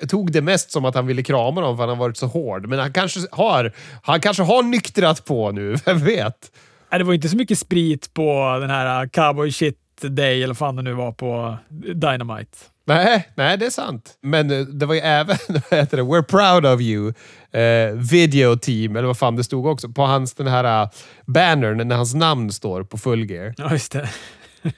Jag 0.00 0.08
tog 0.08 0.32
det 0.32 0.42
mest 0.42 0.70
som 0.70 0.84
att 0.84 0.94
han 0.94 1.06
ville 1.06 1.22
krama 1.22 1.60
dem 1.60 1.76
för 1.76 1.84
att 1.84 1.90
han 1.90 1.98
varit 1.98 2.16
så 2.16 2.26
hård. 2.26 2.66
Men 2.66 2.78
han 2.78 2.92
kanske 2.92 3.20
har, 3.32 3.72
han 4.02 4.20
kanske 4.20 4.42
har 4.42 4.62
nyktrat 4.62 5.24
på 5.24 5.52
nu. 5.52 5.76
Vem 5.84 5.98
vet? 5.98 6.50
det 6.90 7.04
var 7.04 7.14
inte 7.14 7.28
så 7.28 7.36
mycket 7.36 7.58
sprit 7.58 8.14
på 8.14 8.58
den 8.60 8.70
här 8.70 9.08
cowboy 9.08 9.52
shit 9.52 9.78
day, 10.00 10.36
eller 10.36 10.46
vad 10.46 10.58
fan 10.58 10.76
det 10.76 10.82
nu 10.82 10.92
var 10.92 11.12
på 11.12 11.56
Dynamite. 11.94 12.58
Nej, 12.84 13.28
nej, 13.34 13.58
det 13.58 13.66
är 13.66 13.70
sant. 13.70 14.18
Men 14.22 14.50
eh, 14.50 14.60
det 14.60 14.86
var 14.86 14.94
ju 14.94 15.00
även, 15.00 15.36
vad 15.48 15.80
heter 15.80 15.96
det, 15.96 16.02
We're 16.02 16.22
proud 16.22 16.66
of 16.74 16.80
you, 16.80 17.12
eh, 17.52 17.94
video 17.94 18.56
team, 18.56 18.96
eller 18.96 19.06
vad 19.06 19.18
fan 19.18 19.36
det 19.36 19.44
stod 19.44 19.66
också, 19.66 19.88
på 19.88 20.02
hans 20.02 20.34
den 20.34 20.46
här 20.46 20.82
uh, 20.82 20.90
bannern 21.26 21.88
när 21.88 21.96
hans 21.96 22.14
namn 22.14 22.52
står 22.52 22.82
på 22.82 22.98
full 22.98 23.30
gear. 23.30 23.54
Ja, 23.56 23.72
just 23.72 23.92
det. 23.92 24.08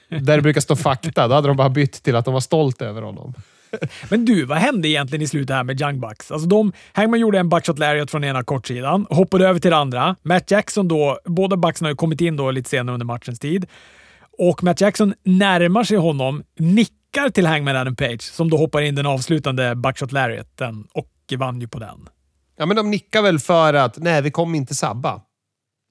Där 0.09 0.35
det 0.35 0.41
brukar 0.41 0.61
stå 0.61 0.75
fakta, 0.75 1.27
då 1.27 1.33
hade 1.33 1.47
de 1.47 1.57
bara 1.57 1.69
bytt 1.69 2.03
till 2.03 2.15
att 2.15 2.25
de 2.25 2.33
var 2.33 2.41
stolta 2.41 2.85
över 2.85 3.01
honom. 3.01 3.33
Men 4.09 4.25
du, 4.25 4.45
vad 4.45 4.57
hände 4.57 4.87
egentligen 4.87 5.21
i 5.21 5.27
slutet 5.27 5.55
här 5.55 5.63
med 5.63 5.81
Young 5.81 5.99
Bucks? 5.99 6.31
Alltså 6.31 6.47
de, 6.47 6.73
Hangman 6.93 7.19
gjorde 7.19 7.39
en 7.39 7.49
buckshot 7.49 7.79
lariat 7.79 8.11
från 8.11 8.23
ena 8.23 8.43
kortsidan, 8.43 9.05
hoppade 9.09 9.47
över 9.47 9.59
till 9.59 9.71
den 9.71 9.79
andra. 9.79 10.15
Matt 10.21 10.51
Jackson 10.51 10.87
då, 10.87 11.19
båda 11.25 11.57
Bucksen 11.57 11.85
har 11.85 11.91
ju 11.91 11.95
kommit 11.95 12.21
in 12.21 12.37
då 12.37 12.51
lite 12.51 12.69
senare 12.69 12.93
under 12.93 13.05
matchens 13.05 13.39
tid. 13.39 13.65
Och 14.37 14.63
Matt 14.63 14.81
Jackson 14.81 15.13
närmar 15.23 15.83
sig 15.83 15.97
honom, 15.97 16.43
nickar 16.59 17.29
till 17.29 17.45
Hangman 17.45 17.75
Adam 17.75 17.95
Page 17.95 18.21
som 18.21 18.49
då 18.49 18.57
hoppar 18.57 18.81
in 18.81 18.95
den 18.95 19.05
avslutande 19.05 19.75
buckshot 19.75 20.11
lariaten 20.11 20.87
och 20.93 21.09
vann 21.37 21.61
ju 21.61 21.67
på 21.67 21.79
den. 21.79 22.09
Ja, 22.57 22.65
men 22.65 22.77
de 22.77 22.91
nickar 22.91 23.21
väl 23.21 23.39
för 23.39 23.73
att 23.73 23.97
nej, 23.97 24.21
vi 24.21 24.31
kommer 24.31 24.57
inte 24.57 24.75
sabba. 24.75 25.21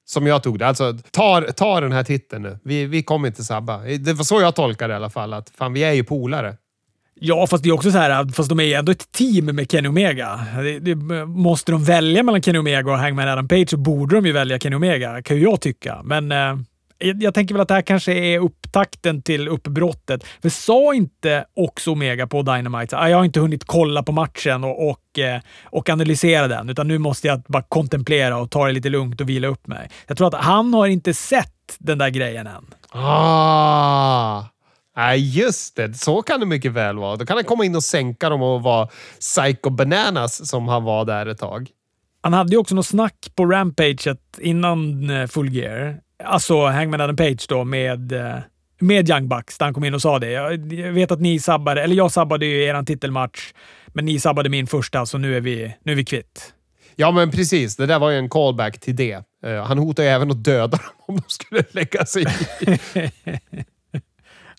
Som 0.06 0.26
jag 0.26 0.42
tog 0.42 0.58
det. 0.58 0.66
Alltså, 0.66 0.98
ta, 1.10 1.40
ta 1.40 1.80
den 1.80 1.92
här 1.92 2.04
titeln 2.04 2.42
nu. 2.42 2.58
Vi, 2.64 2.86
vi 2.86 3.02
kommer 3.02 3.28
inte 3.28 3.44
sabba. 3.44 3.78
Det 3.78 4.12
var 4.12 4.24
så 4.24 4.40
jag 4.40 4.54
tolkade 4.54 4.92
det 4.92 4.94
i 4.94 4.96
alla 4.96 5.10
fall. 5.10 5.32
Att 5.32 5.50
fan, 5.50 5.72
vi 5.72 5.84
är 5.84 5.92
ju 5.92 6.04
polare. 6.04 6.56
Ja, 7.20 7.46
fast 7.46 7.62
det 7.62 7.68
är 7.68 7.72
också 7.72 7.90
så 7.90 7.98
här, 7.98 8.32
fast 8.32 8.48
de 8.48 8.60
är 8.60 8.64
ju 8.64 8.72
ändå 8.72 8.92
ett 8.92 9.12
team 9.12 9.44
med 9.44 9.70
Kenny 9.70 9.88
Omega. 9.88 10.40
Det, 10.56 10.78
det, 10.78 10.94
måste 11.26 11.72
de 11.72 11.84
välja 11.84 12.22
mellan 12.22 12.42
Kenny 12.42 12.58
Omega 12.58 12.92
och 12.92 12.98
Hangman 12.98 13.28
Adam 13.28 13.48
Page 13.48 13.70
så 13.70 13.76
borde 13.76 14.14
de 14.16 14.26
ju 14.26 14.32
välja 14.32 14.58
Kenny 14.58 14.76
Omega, 14.76 15.22
kan 15.22 15.36
ju 15.36 15.42
jag 15.42 15.60
tycka. 15.60 16.00
Men 16.04 16.32
eh, 16.32 16.56
jag, 16.98 17.34
tänker 17.34 17.54
väl 17.54 17.62
att 17.62 17.68
det 17.68 17.74
här 17.74 17.82
kanske 17.82 18.12
är 18.12 18.38
upptakten 18.38 19.22
till 19.22 19.48
uppbrottet. 19.48 20.24
För 20.42 20.48
sa 20.48 20.94
inte 20.94 21.44
också 21.54 21.90
Omega 21.90 22.26
på 22.26 22.42
Dynamite 22.42 22.96
jag 22.96 23.16
har 23.16 23.24
inte 23.24 23.40
hunnit 23.40 23.64
kolla 23.64 24.02
på 24.02 24.12
matchen 24.12 24.64
och, 24.64 24.88
och, 24.90 25.18
eh, 25.18 25.40
och 25.64 25.90
analysera 25.90 26.48
den, 26.48 26.68
utan 26.68 26.88
nu 26.88 26.98
måste 26.98 27.28
jag 27.28 27.42
bara 27.48 27.62
kontemplera 27.62 28.36
och 28.36 28.50
ta 28.50 28.66
det 28.66 28.72
lite 28.72 28.88
lugnt 28.88 29.20
och 29.20 29.28
vila 29.28 29.48
upp 29.48 29.66
mig. 29.66 29.90
Jag 30.06 30.16
tror 30.16 30.28
att 30.28 30.44
han 30.44 30.74
har 30.74 30.86
inte 30.86 31.14
sett 31.14 31.50
den 31.78 31.98
där 31.98 32.10
grejen 32.10 32.46
än. 32.46 32.64
Ah! 32.90 34.42
Nej, 34.96 35.38
just 35.38 35.76
det. 35.76 35.94
Så 35.94 36.22
kan 36.22 36.40
det 36.40 36.46
mycket 36.46 36.72
väl 36.72 36.96
vara. 36.96 37.16
Då 37.16 37.26
kan 37.26 37.36
han 37.36 37.44
komma 37.44 37.64
in 37.64 37.76
och 37.76 37.82
sänka 37.82 38.28
dem 38.28 38.42
och 38.42 38.62
vara 38.62 38.88
psycho 39.20 39.70
bananas 39.70 40.48
som 40.48 40.68
han 40.68 40.84
var 40.84 41.04
där 41.04 41.26
ett 41.26 41.38
tag. 41.38 41.68
Han 42.22 42.32
hade 42.32 42.50
ju 42.50 42.56
också 42.56 42.74
något 42.74 42.86
snack 42.86 43.32
på 43.34 43.46
Rampage 43.46 44.08
innan 44.38 45.10
eh, 45.10 45.26
Full 45.26 45.54
Gear 45.54 46.00
Alltså 46.24 46.66
Hangman 46.66 47.00
Adam 47.00 47.16
Page 47.16 47.46
då 47.48 47.64
med, 47.64 48.12
eh, 48.12 48.36
med 48.80 49.10
Young 49.10 49.28
Bucks 49.28 49.58
där 49.58 49.66
han 49.66 49.74
kom 49.74 49.84
in 49.84 49.94
och 49.94 50.02
sa 50.02 50.18
det. 50.18 50.30
Jag, 50.30 50.72
jag 50.72 50.92
vet 50.92 51.10
att 51.10 51.20
ni 51.20 51.38
sabbade, 51.38 51.82
eller 51.82 51.96
jag 51.96 52.12
sabbade 52.12 52.46
ju 52.46 52.64
er 52.64 52.82
titelmatch, 52.82 53.52
men 53.86 54.04
ni 54.04 54.20
sabbade 54.20 54.48
min 54.48 54.66
första, 54.66 55.06
så 55.06 55.18
nu 55.18 55.36
är 55.36 55.40
vi, 55.40 55.74
nu 55.82 55.92
är 55.92 55.96
vi 55.96 56.04
kvitt. 56.04 56.54
Ja, 56.96 57.10
men 57.10 57.30
precis. 57.30 57.76
Det 57.76 57.86
där 57.86 57.98
var 57.98 58.10
ju 58.10 58.18
en 58.18 58.28
callback 58.28 58.80
till 58.80 58.96
det. 58.96 59.22
Uh, 59.46 59.62
han 59.62 59.78
hotar 59.78 60.02
ju 60.02 60.08
även 60.08 60.30
att 60.30 60.44
döda 60.44 60.76
dem 60.76 60.86
om 61.06 61.16
de 61.16 61.22
skulle 61.28 61.64
lägga 61.70 62.06
sig 62.06 62.22
i. 62.22 62.26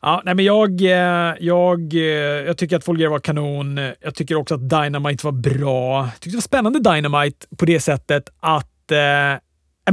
ja, 0.01 0.21
nej, 0.25 0.35
men 0.35 0.45
jag, 0.45 0.81
eh, 0.81 1.33
jag, 1.39 1.93
eh, 1.93 2.01
jag 2.45 2.57
tycker 2.57 2.75
att 2.77 2.83
Folger 2.83 3.07
var 3.07 3.19
kanon. 3.19 3.77
Jag 4.01 4.15
tycker 4.15 4.35
också 4.35 4.55
att 4.55 4.69
Dynamite 4.69 5.25
var 5.25 5.31
bra. 5.31 6.03
Jag 6.03 6.13
tyckte 6.13 6.29
det 6.29 6.35
var 6.35 6.41
spännande 6.41 6.79
Dynamite 6.79 7.47
på 7.57 7.65
det 7.65 7.79
sättet 7.79 8.29
att 8.39 8.91
eh, 8.91 8.97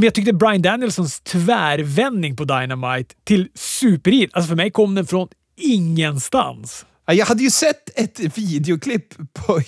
jag 0.00 0.14
tyckte 0.14 0.32
Brian 0.32 0.62
Danielsons 0.62 1.20
tvärvändning 1.20 2.36
på 2.36 2.44
Dynamite 2.44 3.14
till 3.24 3.48
superhit, 3.54 4.30
alltså 4.32 4.48
för 4.48 4.56
mig 4.56 4.70
kom 4.70 4.94
den 4.94 5.06
från 5.06 5.28
ingenstans. 5.56 6.86
Jag 7.06 7.26
hade 7.26 7.42
ju 7.42 7.50
sett 7.50 7.98
ett 7.98 8.38
videoklipp 8.38 9.14
på, 9.32 9.60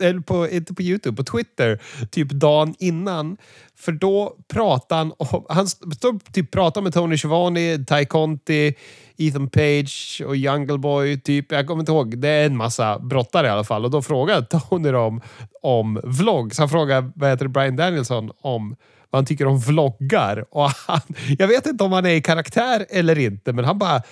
eller 0.00 0.20
på, 0.20 0.48
inte 0.48 0.74
på 0.74 0.82
Youtube, 0.82 1.16
på 1.16 1.24
Twitter, 1.24 1.82
typ 2.10 2.30
dagen 2.30 2.74
innan. 2.78 3.36
För 3.78 3.92
då 3.92 4.36
pratade 4.48 4.98
han 4.98 5.12
om... 5.16 5.44
Han 5.48 5.68
stod 5.68 6.32
typ 6.32 6.50
pratade 6.50 6.84
med 6.84 6.94
Tony 6.94 7.18
Schiavone, 7.18 7.84
Ty 7.84 8.04
Conti, 8.04 8.74
Ethan 9.16 9.50
Page 9.50 10.22
och 10.26 10.36
Jungle 10.36 10.78
Boy. 10.78 11.20
Typ. 11.20 11.52
Jag 11.52 11.66
kommer 11.66 11.80
inte 11.80 11.92
ihåg. 11.92 12.18
Det 12.18 12.28
är 12.28 12.46
en 12.46 12.56
massa 12.56 12.98
brottare 12.98 13.46
i 13.46 13.50
alla 13.50 13.64
fall. 13.64 13.84
Och 13.84 13.90
då 13.90 14.02
frågade 14.02 14.46
Tony 14.46 14.90
dem 14.90 15.20
om 15.62 16.00
vlogs. 16.04 16.58
Han 16.58 16.68
frågade 16.68 17.12
vad 17.14 17.30
heter 17.30 17.48
Brian 17.48 17.76
Danielson 17.76 18.30
om 18.40 18.76
vad 19.10 19.18
han 19.18 19.26
tycker 19.26 19.46
om 19.46 19.58
vloggar. 19.58 20.44
Och 20.50 20.70
han, 20.86 21.00
jag 21.38 21.48
vet 21.48 21.66
inte 21.66 21.84
om 21.84 21.92
han 21.92 22.06
är 22.06 22.10
i 22.10 22.22
karaktär 22.22 22.86
eller 22.90 23.18
inte, 23.18 23.52
men 23.52 23.64
han 23.64 23.78
bara 23.78 24.02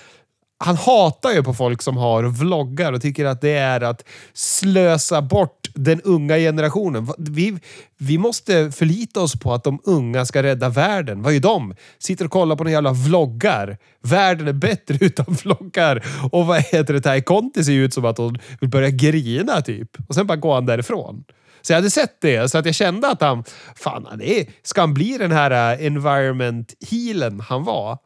han 0.59 0.75
hatar 0.75 1.31
ju 1.31 1.43
på 1.43 1.53
folk 1.53 1.81
som 1.81 1.97
har 1.97 2.23
vloggar 2.23 2.93
och 2.93 3.01
tycker 3.01 3.25
att 3.25 3.41
det 3.41 3.49
är 3.49 3.81
att 3.81 4.03
slösa 4.33 5.21
bort 5.21 5.67
den 5.73 6.01
unga 6.01 6.37
generationen. 6.37 7.07
Vi, 7.17 7.59
vi 7.97 8.17
måste 8.17 8.71
förlita 8.71 9.21
oss 9.21 9.39
på 9.39 9.53
att 9.53 9.63
de 9.63 9.79
unga 9.83 10.25
ska 10.25 10.43
rädda 10.43 10.69
världen. 10.69 11.21
Vad 11.21 11.33
är 11.33 11.39
de? 11.39 11.75
Sitter 11.99 12.25
och 12.25 12.31
kollar 12.31 12.55
på 12.55 12.63
några 12.63 12.71
jävla 12.71 12.93
vloggar. 12.93 13.77
Världen 14.01 14.47
är 14.47 14.53
bättre 14.53 14.97
utan 15.05 15.25
vloggar. 15.43 16.05
Och 16.31 16.45
vad 16.45 16.61
heter 16.61 16.93
det? 16.93 17.01
Taikonti 17.01 17.63
ser 17.63 17.63
ser 17.63 17.73
ut 17.73 17.93
som 17.93 18.05
att 18.05 18.17
hon 18.17 18.37
vill 18.59 18.69
börja 18.69 18.89
grina 18.89 19.61
typ. 19.61 19.89
Och 20.07 20.15
sen 20.15 20.27
bara 20.27 20.35
går 20.35 20.53
han 20.53 20.65
därifrån. 20.65 21.23
Så 21.61 21.73
jag 21.73 21.77
hade 21.77 21.89
sett 21.89 22.21
det, 22.21 22.51
så 22.51 22.57
att 22.57 22.65
jag 22.65 22.75
kände 22.75 23.07
att 23.07 23.21
han... 23.21 23.43
Fan, 23.75 24.05
han 24.09 24.21
är, 24.21 24.45
ska 24.63 24.81
han 24.81 24.93
bli 24.93 25.17
den 25.17 25.31
här 25.31 25.51
eh, 25.79 25.85
environment 25.85 26.73
healen 26.91 27.39
han 27.39 27.63
var? 27.63 27.97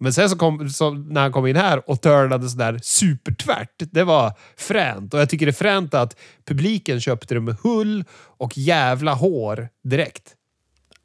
Men 0.00 0.12
sen 0.12 0.30
så 0.30 0.36
kom, 0.36 0.70
så 0.70 0.90
när 0.90 1.20
han 1.20 1.32
kom 1.32 1.46
in 1.46 1.56
här 1.56 1.90
och 1.90 2.00
turnade 2.00 2.48
sådär 2.48 2.78
supertvärt. 2.82 3.74
Det 3.78 4.04
var 4.04 4.32
fränt. 4.56 5.14
Och 5.14 5.20
jag 5.20 5.30
tycker 5.30 5.46
det 5.46 5.50
är 5.50 5.52
fränt 5.52 5.94
att 5.94 6.16
publiken 6.48 7.00
köpte 7.00 7.34
det 7.34 7.40
med 7.40 7.56
hull 7.62 8.04
och 8.14 8.58
jävla 8.58 9.14
hår 9.14 9.68
direkt. 9.84 10.34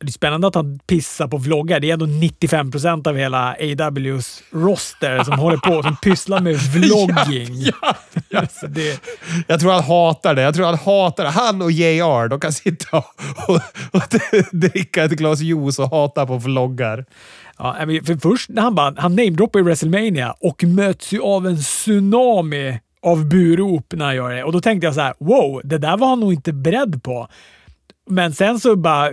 Det 0.04 0.10
är 0.10 0.12
spännande 0.12 0.48
att 0.48 0.56
han 0.56 0.80
pissar 0.88 1.28
på 1.28 1.38
vloggar. 1.38 1.80
Det 1.80 1.90
är 1.90 1.94
ändå 1.94 2.06
95 2.06 2.72
procent 2.72 3.08
av 3.08 3.16
hela 3.16 3.56
AWs 3.80 4.44
roster 4.52 5.24
som 5.24 5.40
håller 5.40 5.58
på 5.58 5.84
som 5.84 5.96
pysslar 5.96 6.40
med 6.40 6.56
vlogging. 6.74 7.56
Ja, 7.56 7.74
ja, 7.82 7.96
ja. 8.30 8.40
Alltså 8.40 8.68
det... 8.68 9.02
Jag 9.48 9.60
tror 9.60 9.72
han 9.72 9.84
hatar 9.84 10.36
det. 10.36 10.42
Jag 10.42 10.56
tror 10.56 10.66
han 10.66 10.78
hatar 10.78 11.24
det. 11.24 11.30
Han 11.30 11.62
och 11.62 11.72
JR, 11.72 12.28
de 12.28 12.40
kan 12.40 12.54
sitta 12.54 12.98
och, 12.98 13.06
och, 13.48 13.62
och 13.92 14.02
dricka 14.52 15.04
ett 15.04 15.12
glas 15.12 15.40
juice 15.40 15.80
och 15.80 15.90
hata 15.90 16.26
på 16.26 16.38
vloggar. 16.38 17.06
Ja, 17.58 17.76
för 18.06 18.20
först 18.20 18.50
när 18.50 18.62
han 18.62 18.76
bara, 18.76 18.94
han 18.98 19.16
namedroppar 19.16 19.60
i 19.60 19.64
WrestleMania 19.64 20.36
och 20.40 20.64
möts 20.64 21.12
ju 21.12 21.22
av 21.22 21.48
en 21.48 21.58
tsunami 21.58 22.80
av 23.02 23.26
burop 23.26 23.94
när 23.94 24.06
han 24.06 24.16
gör 24.16 24.30
det. 24.30 24.44
Och 24.44 24.52
då 24.52 24.62
tänkte 24.62 24.88
jag 24.88 24.96
så 24.96 25.02
här: 25.02 25.14
wow, 25.20 25.62
det 25.64 25.78
där 25.78 25.98
var 25.98 26.08
han 26.08 26.20
nog 26.20 26.34
inte 26.34 26.54
beredd 26.54 27.04
på. 27.04 27.28
Men 28.10 28.34
sen 28.34 28.60
så 28.60 28.76
bara, 28.76 29.12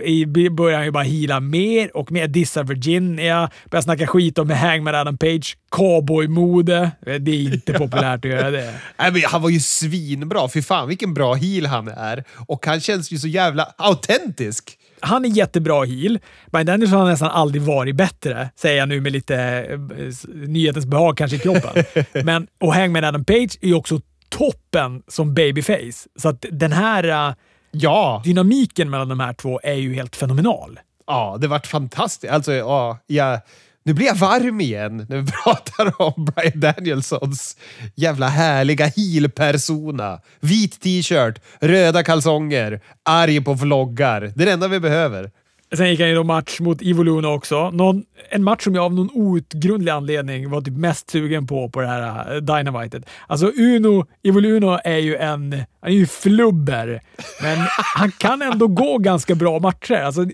börjar 0.51 0.75
han 0.75 0.85
ju 0.85 0.91
bara 0.91 1.03
hila 1.03 1.39
mer 1.39 1.97
och 1.97 2.11
mer. 2.11 2.27
Dissar 2.27 2.63
Virginia, 2.63 3.49
börjar 3.69 3.81
snacka 3.81 4.07
skit 4.07 4.37
om 4.37 4.49
Hangman 4.49 4.95
Adam 4.95 5.17
Page, 5.17 5.57
cowboymode. 5.71 6.91
Det 7.05 7.31
är 7.31 7.53
inte 7.53 7.73
populärt 7.73 8.25
att 8.25 8.31
göra 8.31 8.51
det. 8.51 8.73
Nej, 8.97 9.11
men 9.11 9.21
han 9.25 9.41
var 9.41 9.49
ju 9.49 9.59
svinbra. 9.59 10.49
Fy 10.49 10.61
fan 10.61 10.87
vilken 10.87 11.13
bra 11.13 11.33
heel 11.33 11.65
han 11.65 11.87
är. 11.87 12.23
Och 12.47 12.65
han 12.65 12.79
känns 12.79 13.11
ju 13.11 13.17
så 13.17 13.27
jävla 13.27 13.73
autentisk 13.77 14.77
han 15.01 15.25
är 15.25 15.29
jättebra 15.29 15.85
heel. 15.85 16.19
Brian 16.51 16.65
Danielson 16.65 16.99
har 16.99 17.05
nästan 17.09 17.29
aldrig 17.29 17.61
varit 17.61 17.95
bättre, 17.95 18.49
säger 18.55 18.77
jag 18.77 18.89
nu 18.89 19.01
med 19.01 19.11
lite 19.11 19.35
eh, 19.35 20.29
nyhetens 20.33 20.85
behag 20.85 21.17
kanske 21.17 21.37
i 21.37 21.39
kroppen. 21.39 21.83
Men, 22.25 22.47
och 22.59 22.73
Hangman 22.73 23.03
Adam 23.03 23.25
Page 23.25 23.57
är 23.61 23.67
ju 23.67 23.73
också 23.73 24.01
toppen 24.29 25.03
som 25.07 25.33
babyface. 25.33 26.07
Så 26.15 26.29
att 26.29 26.45
den 26.51 26.71
här 26.71 27.29
uh, 27.29 27.35
ja. 27.71 28.21
dynamiken 28.25 28.89
mellan 28.89 29.09
de 29.09 29.19
här 29.19 29.33
två 29.33 29.59
är 29.63 29.73
ju 29.73 29.93
helt 29.93 30.15
fenomenal. 30.15 30.79
Ja, 31.07 31.37
det 31.41 31.47
vart 31.47 31.67
fantastiskt. 31.67 32.33
Alltså, 32.33 32.53
ja, 32.53 32.97
jag 33.07 33.39
nu 33.83 33.93
blir 33.93 34.05
jag 34.05 34.15
varm 34.15 34.61
igen 34.61 35.05
när 35.09 35.17
vi 35.17 35.31
pratar 35.43 36.01
om 36.01 36.25
Brian 36.25 36.59
Danielsons 36.59 37.57
jävla 37.95 38.27
härliga 38.27 38.85
heel-persona. 38.85 40.19
Vit 40.39 40.81
t-shirt, 40.81 41.41
röda 41.59 42.03
kalsonger, 42.03 42.81
arg 43.03 43.41
på 43.41 43.53
vloggar. 43.53 44.21
Det 44.35 44.43
är 44.43 44.45
det 44.45 44.51
enda 44.51 44.67
vi 44.67 44.79
behöver. 44.79 45.31
Sen 45.75 45.89
gick 45.89 45.99
han 45.99 46.09
ju 46.09 46.15
då 46.15 46.23
match 46.23 46.59
mot 46.59 46.81
Ivo 46.81 47.03
Luna 47.03 47.27
också. 47.27 47.71
Någon, 47.71 48.03
en 48.29 48.43
match 48.43 48.63
som 48.63 48.75
jag 48.75 48.85
av 48.85 48.93
någon 48.93 49.09
outgrundlig 49.13 49.91
anledning 49.91 50.49
var 50.49 50.61
typ 50.61 50.73
mest 50.73 51.09
sugen 51.09 51.47
på 51.47 51.69
på 51.69 51.81
det 51.81 51.87
här 51.87 52.35
uh, 52.35 52.41
Dynamitet. 52.41 53.03
Alltså 53.27 53.51
Uno, 53.57 54.05
Ivo 54.23 54.39
Luna 54.39 54.79
är 54.79 54.97
ju 54.97 55.15
en, 55.15 55.63
han 55.81 55.91
är 55.91 55.95
ju 55.95 56.05
flubber, 56.05 57.01
men 57.41 57.57
han 57.95 58.11
kan 58.11 58.41
ändå 58.41 58.67
gå 58.67 58.97
ganska 58.97 59.35
bra 59.35 59.59
matcher. 59.59 59.93
Alltså, 59.93 60.25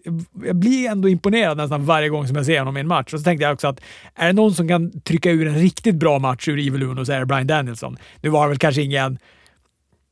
jag 0.46 0.56
blir 0.56 0.90
ändå 0.90 1.10
imponerad 1.10 1.58
nästan 1.58 1.86
varje 1.86 2.10
gång 2.10 2.28
som 2.28 2.36
jag 2.36 2.46
ser 2.46 2.60
honom 2.60 2.78
i 2.78 2.80
en 2.80 2.88
match. 2.88 3.14
Och 3.14 3.20
så 3.20 3.24
tänkte 3.24 3.44
jag 3.44 3.54
också 3.54 3.68
att 3.68 3.82
är 4.16 4.28
det 4.28 4.34
någon 4.34 4.54
som 4.54 4.68
kan 4.68 5.02
trycka 5.02 5.32
ur 5.32 5.48
en 5.48 5.56
riktigt 5.56 5.96
bra 5.96 6.20
match 6.20 6.48
ur 6.48 6.60
Ivo 6.60 6.78
Luna 6.78 7.06
så 7.06 7.12
är 7.12 7.20
det 7.20 7.26
Brian 7.26 7.48
Danielson. 7.48 7.98
Nu 8.22 8.30
var 8.30 8.44
det 8.44 8.50
väl 8.50 8.58
kanske 8.58 8.82
ingen 8.82 9.18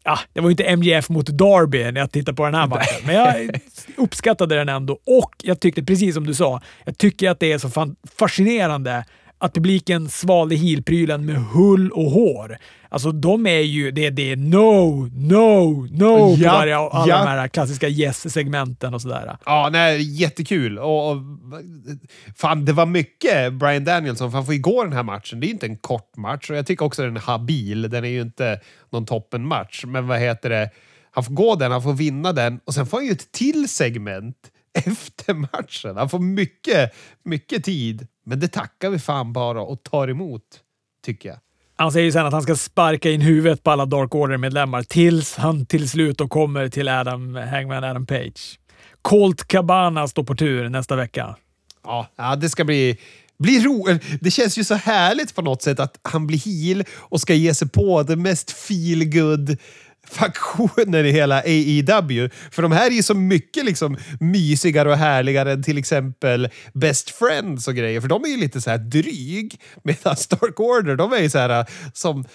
ja, 0.05 0.19
det 0.33 0.41
var 0.41 0.49
ju 0.49 0.51
inte 0.51 0.63
MGF 0.63 1.09
mot 1.09 1.27
Darby 1.27 1.91
när 1.91 2.01
jag 2.01 2.11
tittade 2.11 2.35
på 2.35 2.45
den 2.45 2.55
här 2.55 2.67
matchen, 2.67 3.05
men 3.05 3.15
jag 3.15 3.49
uppskattade 3.97 4.55
den 4.55 4.69
ändå. 4.69 4.93
Och 4.93 5.31
jag 5.43 5.59
tyckte, 5.59 5.83
precis 5.83 6.15
som 6.15 6.27
du 6.27 6.33
sa, 6.33 6.61
jag 6.85 6.97
tycker 6.97 7.29
att 7.29 7.39
det 7.39 7.51
är 7.51 7.57
så 7.57 7.95
fascinerande 8.17 9.05
att 9.45 9.53
publiken 9.53 10.09
svalde 10.09 10.55
heel-prylen 10.55 11.25
med 11.25 11.35
hull 11.35 11.91
och 11.91 12.11
hår. 12.11 12.57
Alltså 12.89 13.11
de 13.11 13.47
är 13.47 13.59
ju, 13.59 13.91
det, 13.91 14.09
det 14.09 14.31
är 14.31 14.35
no, 14.35 15.09
no, 15.13 15.87
no 15.91 16.35
ja, 16.37 16.49
på 16.49 16.57
varje, 16.57 16.77
alla 16.77 17.07
ja. 17.07 17.17
de 17.17 17.29
här 17.29 17.47
klassiska 17.47 17.89
yes-segmenten 17.89 18.93
och 18.93 19.01
sådär. 19.01 19.37
Ja, 19.45 19.69
nej, 19.71 20.21
jättekul. 20.21 20.79
Och, 20.79 21.11
och, 21.11 21.17
fan, 22.37 22.65
det 22.65 22.73
var 22.73 22.85
mycket 22.85 23.53
Brian 23.53 23.83
Danielson, 23.83 24.31
för 24.31 24.37
han 24.37 24.45
får 24.45 24.53
ju 24.53 24.61
gå 24.61 24.83
den 24.83 24.93
här 24.93 25.03
matchen. 25.03 25.39
Det 25.39 25.45
är 25.45 25.47
ju 25.47 25.53
inte 25.53 25.65
en 25.65 25.77
kort 25.77 26.17
match 26.17 26.49
och 26.49 26.55
jag 26.55 26.65
tycker 26.65 26.85
också 26.85 27.01
den 27.01 27.17
är 27.17 27.21
habil. 27.21 27.89
Den 27.89 28.03
är 28.03 28.09
ju 28.09 28.21
inte 28.21 28.59
någon 28.89 29.05
toppenmatch, 29.05 29.85
men 29.85 30.07
vad 30.07 30.19
heter 30.19 30.49
det? 30.49 30.69
Han 31.11 31.23
får 31.23 31.33
gå 31.33 31.55
den, 31.55 31.71
han 31.71 31.83
får 31.83 31.93
vinna 31.93 32.33
den 32.33 32.59
och 32.65 32.73
sen 32.73 32.85
får 32.85 32.97
han 32.97 33.05
ju 33.05 33.11
ett 33.11 33.31
till 33.31 33.69
segment 33.69 34.37
efter 34.75 35.33
matchen. 35.33 35.97
Han 35.97 36.09
får 36.09 36.19
mycket, 36.19 36.93
mycket 37.23 37.63
tid. 37.63 38.07
Men 38.25 38.39
det 38.39 38.47
tackar 38.47 38.89
vi 38.89 38.99
fan 38.99 39.33
bara 39.33 39.61
och 39.61 39.83
tar 39.83 40.07
emot, 40.07 40.43
tycker 41.05 41.29
jag. 41.29 41.37
Han 41.77 41.91
säger 41.91 42.11
sen 42.11 42.25
att 42.25 42.33
han 42.33 42.41
ska 42.41 42.55
sparka 42.55 43.11
in 43.11 43.21
huvudet 43.21 43.63
på 43.63 43.71
alla 43.71 43.85
Dark 43.85 44.15
Order-medlemmar 44.15 44.83
tills 44.83 45.35
han 45.35 45.65
till 45.65 45.89
slut 45.89 46.17
då 46.17 46.27
kommer 46.27 46.69
till 46.69 46.89
Adam, 46.89 47.35
Hangman 47.35 47.83
Adam 47.83 48.05
Page. 48.05 48.59
Colt 49.01 49.47
Cabana 49.47 50.07
står 50.07 50.23
på 50.23 50.35
tur 50.35 50.69
nästa 50.69 50.95
vecka. 50.95 51.35
Ja, 51.83 52.07
ja 52.15 52.35
det 52.35 52.49
ska 52.49 52.63
bli 52.63 52.97
blir 53.39 53.61
ro 53.61 53.87
det 54.21 54.31
känns 54.31 54.57
ju 54.57 54.63
så 54.63 54.75
härligt 54.75 55.35
på 55.35 55.41
något 55.41 55.61
sätt 55.61 55.79
att 55.79 55.99
han 56.01 56.27
blir 56.27 56.37
heel 56.37 56.83
och 56.97 57.21
ska 57.21 57.33
ge 57.33 57.53
sig 57.53 57.69
på 57.69 58.03
det 58.03 58.15
mest 58.15 58.51
feelgood 58.51 59.57
faktioner 60.11 61.03
i 61.03 61.11
hela 61.11 61.39
AEW. 61.39 62.29
För 62.51 62.61
de 62.61 62.71
här 62.71 62.87
är 62.87 62.95
ju 62.95 63.03
så 63.03 63.13
mycket 63.13 63.65
liksom 63.65 63.97
mysigare 64.19 64.89
och 64.89 64.97
härligare 64.97 65.51
än 65.51 65.63
till 65.63 65.77
exempel 65.77 66.49
Best 66.73 67.09
Friends 67.09 67.67
och 67.67 67.75
grejer. 67.75 68.01
För 68.01 68.07
de 68.07 68.23
är 68.23 68.27
ju 68.29 68.37
lite 68.37 68.61
så 68.61 68.69
här 68.69 68.77
dryg. 68.77 69.61
Medan 69.83 70.15
Stark 70.15 70.59
Order, 70.59 70.95
de 70.95 71.13
är 71.13 71.21
ju 71.21 71.29
så 71.29 71.37
här 71.37 71.59
äh, 71.59 71.65
som... 71.93 72.25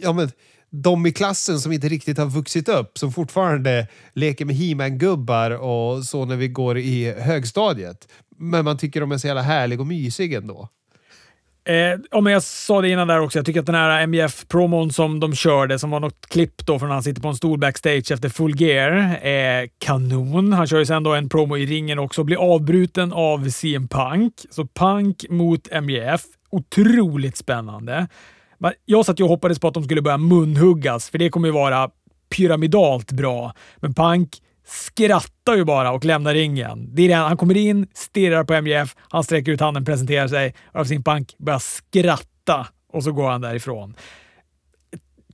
Ja, 0.00 0.12
men, 0.12 0.30
de 0.74 1.06
i 1.06 1.12
klassen 1.12 1.60
som 1.60 1.72
inte 1.72 1.88
riktigt 1.88 2.18
har 2.18 2.26
vuxit 2.26 2.68
upp, 2.68 2.98
som 2.98 3.12
fortfarande 3.12 3.86
leker 4.14 4.44
med 4.44 4.56
He-Man-gubbar 4.56 5.50
och 5.50 6.04
så 6.04 6.24
när 6.24 6.36
vi 6.36 6.48
går 6.48 6.78
i 6.78 7.12
högstadiet. 7.12 8.08
Men 8.38 8.64
man 8.64 8.78
tycker 8.78 9.00
de 9.00 9.12
är 9.12 9.18
så 9.18 9.26
jävla 9.26 9.42
härlig 9.42 9.80
och 9.80 9.86
mysig 9.86 10.34
ändå. 10.34 10.68
Eh, 11.64 12.00
om 12.10 12.26
jag 12.26 12.42
sa 12.42 12.80
det 12.80 12.88
innan 12.88 13.08
där 13.08 13.20
också, 13.20 13.38
jag 13.38 13.46
tycker 13.46 13.60
att 13.60 13.66
den 13.66 13.74
här 13.74 14.06
MJF-promon 14.06 14.92
som 14.92 15.20
de 15.20 15.34
körde, 15.34 15.78
som 15.78 15.90
var 15.90 16.00
något 16.00 16.26
klipp 16.28 16.66
då 16.66 16.78
från 16.78 16.88
när 16.88 16.94
han 16.94 17.02
sitter 17.02 17.22
på 17.22 17.28
en 17.28 17.36
stol 17.36 17.58
backstage 17.58 18.10
efter 18.10 18.28
full 18.28 18.60
gear, 18.60 18.90
är 19.22 19.68
kanon. 19.78 20.52
Han 20.52 20.66
kör 20.66 20.78
ju 20.78 20.86
sen 20.86 21.02
då 21.02 21.14
en 21.14 21.28
promo 21.28 21.56
i 21.56 21.66
ringen 21.66 21.98
också 21.98 22.20
och 22.20 22.24
blir 22.24 22.54
avbruten 22.54 23.12
av 23.12 23.50
CM 23.50 23.88
Punk. 23.88 24.34
Så 24.50 24.66
Punk 24.66 25.24
mot 25.30 25.82
MJF. 25.82 26.22
Otroligt 26.50 27.36
spännande. 27.36 28.08
Jag 28.84 29.06
satt 29.06 29.20
ju 29.20 29.24
och 29.24 29.30
hoppades 29.30 29.58
på 29.60 29.68
att 29.68 29.74
de 29.74 29.84
skulle 29.84 30.02
börja 30.02 30.18
munhuggas, 30.18 31.10
för 31.10 31.18
det 31.18 31.30
kommer 31.30 31.48
ju 31.48 31.52
vara 31.52 31.90
pyramidalt 32.36 33.12
bra. 33.12 33.54
Men 33.76 33.94
Punk 33.94 34.28
skrattar 34.72 35.56
ju 35.56 35.64
bara 35.64 35.92
och 35.92 36.04
lämnar 36.04 36.34
ringen. 36.34 36.94
Det 36.94 37.02
är 37.02 37.08
det. 37.08 37.14
Han 37.14 37.36
kommer 37.36 37.56
in, 37.56 37.86
stirrar 37.94 38.44
på 38.44 38.54
MJF, 38.54 38.96
han 38.98 39.24
sträcker 39.24 39.52
ut 39.52 39.60
handen, 39.60 39.84
presenterar 39.84 40.28
sig 40.28 40.54
och 40.72 40.80
av 40.80 40.84
sin 40.84 41.04
pank 41.04 41.34
börjar 41.38 41.58
skratta 41.58 42.66
och 42.92 43.04
så 43.04 43.12
går 43.12 43.30
han 43.30 43.40
därifrån. 43.40 43.96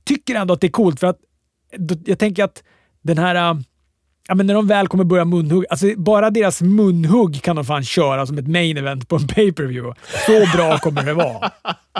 Tycker 0.03 0.35
ändå 0.35 0.53
att 0.53 0.61
det 0.61 0.67
är 0.67 0.71
coolt 0.71 0.99
för 0.99 1.07
att 1.07 1.19
jag 2.05 2.19
tänker 2.19 2.43
att 2.43 2.63
den 3.01 3.17
här 3.17 3.35
äh, 3.35 3.59
Ja, 4.29 4.35
men 4.35 4.47
när 4.47 4.53
de 4.53 4.67
väl 4.67 4.87
kommer 4.87 5.03
börja 5.03 5.25
munhugga, 5.25 5.67
alltså 5.69 5.87
bara 5.97 6.29
deras 6.29 6.61
munhugg 6.61 7.41
kan 7.41 7.55
de 7.55 7.65
fan 7.65 7.83
köra 7.83 8.25
som 8.25 8.37
ett 8.37 8.47
main 8.47 8.77
event 8.77 9.07
på 9.07 9.15
en 9.15 9.27
pay-per-view. 9.27 9.99
Så 10.25 10.57
bra 10.57 10.77
kommer 10.77 11.03
det 11.03 11.13
vara. 11.13 11.51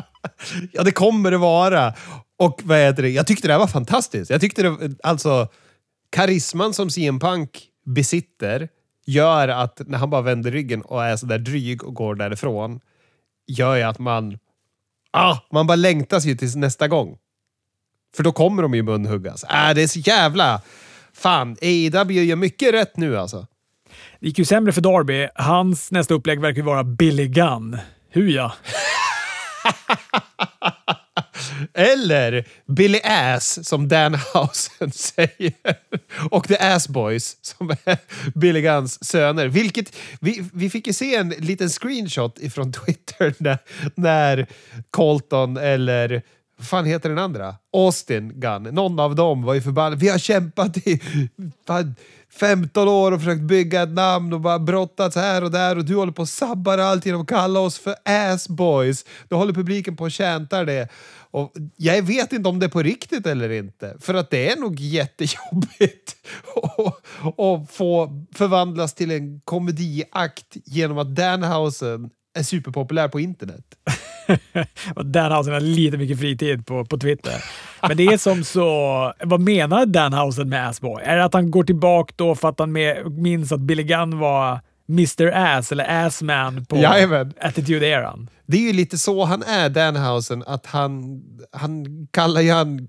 ja, 0.72 0.84
det 0.84 0.92
kommer 0.92 1.32
det 1.32 1.38
vara. 1.38 1.94
Och 2.40 2.62
vad 2.64 2.78
heter 2.78 3.04
det? 3.04 3.10
Jag 3.10 3.28
tyckte 3.28 3.48
det 3.48 3.54
här 3.54 3.60
var 3.60 3.68
fantastiskt. 3.68 4.32
Jag 4.32 4.42
tyckte 4.42 4.64
det, 4.64 4.96
alltså, 5.04 5.48
karisman 6.10 6.74
som 6.74 6.90
CM 6.90 7.20
Punk 7.20 7.68
besitter 7.86 8.70
gör 9.06 9.48
att 9.48 9.82
när 9.88 9.98
han 9.98 10.10
bara 10.10 10.22
vänder 10.22 10.52
ryggen 10.52 10.82
och 10.82 11.06
är 11.06 11.16
sådär 11.16 11.38
dryg 11.38 11.84
och 11.84 11.94
går 11.94 12.16
därifrån, 12.16 12.80
gör 13.48 13.76
ju 13.76 13.84
att 13.84 14.00
man... 14.00 14.40
Ah, 15.12 15.38
man 15.52 15.68
bara 15.68 15.76
längtas 15.76 16.26
ju 16.26 16.36
tills 16.36 16.56
nästa 16.56 16.88
gång. 16.88 17.18
För 18.16 18.24
då 18.24 18.32
kommer 18.32 18.64
de 18.64 18.76
ju 18.76 18.84
munhuggas. 18.84 19.44
Äh, 19.44 19.74
det 19.76 19.82
är 19.82 19.88
så 19.88 20.00
jävla... 20.00 20.62
Fan, 21.14 21.58
AEW 21.62 22.24
gör 22.24 22.36
mycket 22.36 22.74
rätt 22.74 22.98
nu 22.98 23.18
alltså. 23.18 23.48
Det 24.20 24.28
gick 24.28 24.40
ju 24.40 24.46
sämre 24.46 24.72
för 24.72 24.82
Darby. 24.82 25.28
Hans 25.36 25.92
nästa 25.92 26.14
upplägg 26.14 26.42
verkar 26.42 26.58
ju 26.58 26.64
vara 26.64 26.84
Billy 26.84 27.28
Gunn. 27.28 27.78
Hur 28.10 28.30
ja? 28.30 28.54
Eller 31.74 32.48
Billy 32.68 33.00
Ass, 33.04 33.68
som 33.68 33.88
Danhausen 33.88 34.92
säger. 34.94 35.54
Och 36.32 36.48
The 36.48 36.58
Ass 36.58 36.88
Boys, 36.88 37.38
som 37.42 37.70
är 37.86 37.98
Billy 38.36 38.62
Guns 38.62 39.06
söner. 39.06 39.48
Vilket, 39.48 39.96
vi, 40.20 40.50
vi 40.54 40.70
fick 40.70 40.88
ju 40.88 40.94
se 40.94 41.16
en 41.16 41.30
liten 41.30 41.70
screenshot 41.70 42.40
ifrån 42.40 42.72
Twitter 42.86 43.34
när, 43.38 43.58
när 43.96 44.48
Colton 44.92 45.58
eller 45.58 46.22
vad 46.60 46.68
fan 46.68 46.86
heter 46.86 47.10
den 47.10 47.18
andra? 47.18 47.56
Austin 47.74 48.32
Gunn. 48.36 48.64
Någon 48.64 49.00
av 49.00 49.16
dem 49.16 49.44
var 49.44 49.54
ju 49.54 49.62
förbannad. 49.62 50.00
Vi 50.00 50.10
har 50.10 50.18
kämpat 50.18 50.78
i 50.78 51.02
15 52.40 52.88
år 52.88 53.12
och 53.12 53.20
försökt 53.20 53.42
bygga 53.42 53.82
ett 53.82 53.90
namn 53.90 54.34
och 54.34 54.42
bara 54.42 54.60
brottats 54.60 55.16
här 55.16 55.44
och 55.44 55.52
där 55.52 55.78
och 55.78 55.86
du 55.86 55.96
håller 55.96 56.12
på 56.12 56.22
att 56.22 56.30
sabbar 56.30 56.78
allt 56.78 57.06
genom 57.06 57.22
att 57.22 57.28
kalla 57.28 57.60
oss 57.60 57.80
för 57.80 57.96
ass 58.06 58.48
boys. 58.48 59.06
Då 59.28 59.36
håller 59.36 59.54
publiken 59.54 59.96
på 59.96 60.04
och 60.04 60.12
tjäntar 60.12 60.66
det. 60.66 60.88
Och 61.32 61.54
jag 61.78 62.02
vet 62.02 62.34
inte 62.34 62.50
om 62.50 62.60
det 62.60 62.66
är 62.66 62.70
på 62.70 62.82
riktigt 62.82 63.28
eller 63.28 63.50
inte, 63.50 63.96
för 64.00 64.14
att 64.14 64.30
det 64.30 64.52
är 64.52 64.56
nog 64.58 64.80
jättejobbigt 64.80 66.16
att 67.24 67.72
få 67.72 68.26
förvandlas 68.36 68.94
till 68.94 69.12
en 69.12 69.42
komediakt 69.42 70.58
genom 70.66 70.98
att 70.98 71.16
Danhausen 71.16 72.10
är 72.38 72.44
superpopulär 72.44 73.08
på 73.08 73.20
internet. 73.20 73.66
Danhausen 75.06 75.54
har 75.54 75.62
lite 75.62 75.98
mycket 75.98 76.20
fritid 76.20 76.66
på, 76.66 76.86
på 76.86 76.98
Twitter. 76.98 77.44
Men 77.88 77.98
det 77.98 78.06
är 78.06 78.18
som 78.18 78.44
så... 78.44 79.14
Vad 79.24 79.40
menar 79.40 79.86
Danhausen 79.86 80.50
med 80.50 80.68
Assboy? 80.68 81.04
Är 81.04 81.18
det 81.18 81.24
att 81.24 81.34
han 81.34 81.52
går 81.52 81.64
tillbaka 81.64 82.14
då 82.16 82.36
för 82.36 82.50
att 82.50 82.60
han 82.60 82.72
med, 82.72 83.12
minns 83.12 83.52
att 83.52 83.60
Billy 83.60 83.84
Gunn 83.84 84.20
var 84.20 84.60
Mr 84.90 85.32
Ass 85.34 85.72
eller 85.72 86.06
Assman 86.06 86.66
på 86.66 86.76
Attitude-eran? 87.42 88.30
Det 88.46 88.58
är 88.58 88.62
ju 88.62 88.74
lite 88.74 88.98
så 88.98 89.26
han 89.26 89.44
är, 89.44 89.70
Danhausen, 89.70 90.44
att 90.48 90.66
han, 90.66 91.22
han 91.52 92.08
kallar 92.12 92.42
ju 92.42 92.52
han 92.52 92.88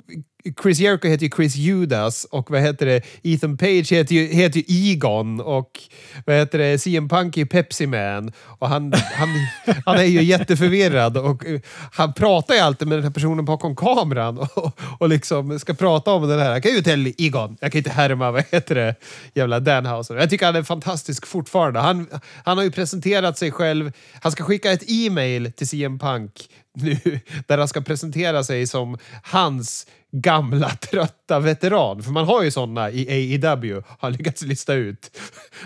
Chris 0.62 0.78
Jericho 0.78 1.08
heter 1.08 1.24
ju 1.24 1.30
Chris 1.36 1.56
Judas 1.56 2.24
och 2.24 2.50
vad 2.50 2.60
heter 2.60 2.86
det? 2.86 3.02
Ethan 3.22 3.56
Page 3.56 3.92
heter 3.92 4.14
ju, 4.14 4.26
heter 4.26 4.58
ju 4.58 4.92
Egon 4.92 5.40
och 5.40 5.80
vad 6.26 6.36
heter 6.36 6.58
det? 6.58 6.78
CM 6.78 7.08
Punk 7.08 7.36
är 7.36 7.44
Pepsi 7.44 7.86
Man. 7.86 8.32
Och 8.44 8.68
han, 8.68 8.92
han, 8.92 9.28
han 9.86 9.96
är 9.96 10.04
ju 10.04 10.22
jätteförvirrad 10.22 11.16
och 11.16 11.46
eh, 11.46 11.60
han 11.92 12.12
pratar 12.12 12.54
ju 12.54 12.60
alltid 12.60 12.88
med 12.88 12.98
den 12.98 13.04
här 13.04 13.10
personen 13.10 13.44
bakom 13.44 13.76
kameran 13.76 14.38
och, 14.38 14.80
och 14.98 15.08
liksom 15.08 15.58
ska 15.58 15.74
prata 15.74 16.12
om 16.12 16.28
den 16.28 16.38
här. 16.38 16.52
Jag 16.52 16.62
kan 16.62 16.72
ju 16.72 16.82
till 16.82 17.14
Egon, 17.18 17.56
jag 17.60 17.72
kan 17.72 17.78
inte 17.78 17.90
härma, 17.90 18.30
vad 18.30 18.44
heter 18.50 18.74
det? 18.74 18.94
Jävla 19.34 19.60
Danhauser. 19.60 20.16
Jag 20.16 20.30
tycker 20.30 20.46
han 20.46 20.56
är 20.56 20.62
fantastisk 20.62 21.26
fortfarande. 21.26 21.80
Han, 21.80 22.06
han 22.44 22.56
har 22.56 22.64
ju 22.64 22.70
presenterat 22.70 23.38
sig 23.38 23.50
själv. 23.50 23.92
Han 24.22 24.32
ska 24.32 24.44
skicka 24.44 24.72
ett 24.72 24.84
e-mail 24.86 25.52
till 25.52 25.68
CM 25.68 25.98
Punk 25.98 26.32
nu 26.74 27.20
där 27.46 27.58
han 27.58 27.68
ska 27.68 27.80
presentera 27.80 28.44
sig 28.44 28.66
som 28.66 28.98
hans 29.22 29.86
gamla 30.12 30.70
trötta 30.90 31.40
veteran. 31.40 32.02
För 32.02 32.10
man 32.10 32.24
har 32.24 32.42
ju 32.42 32.50
såna 32.50 32.90
i 32.90 33.34
AEW, 33.42 33.82
har 33.98 34.10
lyckats 34.10 34.42
lista 34.42 34.74
ut. 34.74 35.18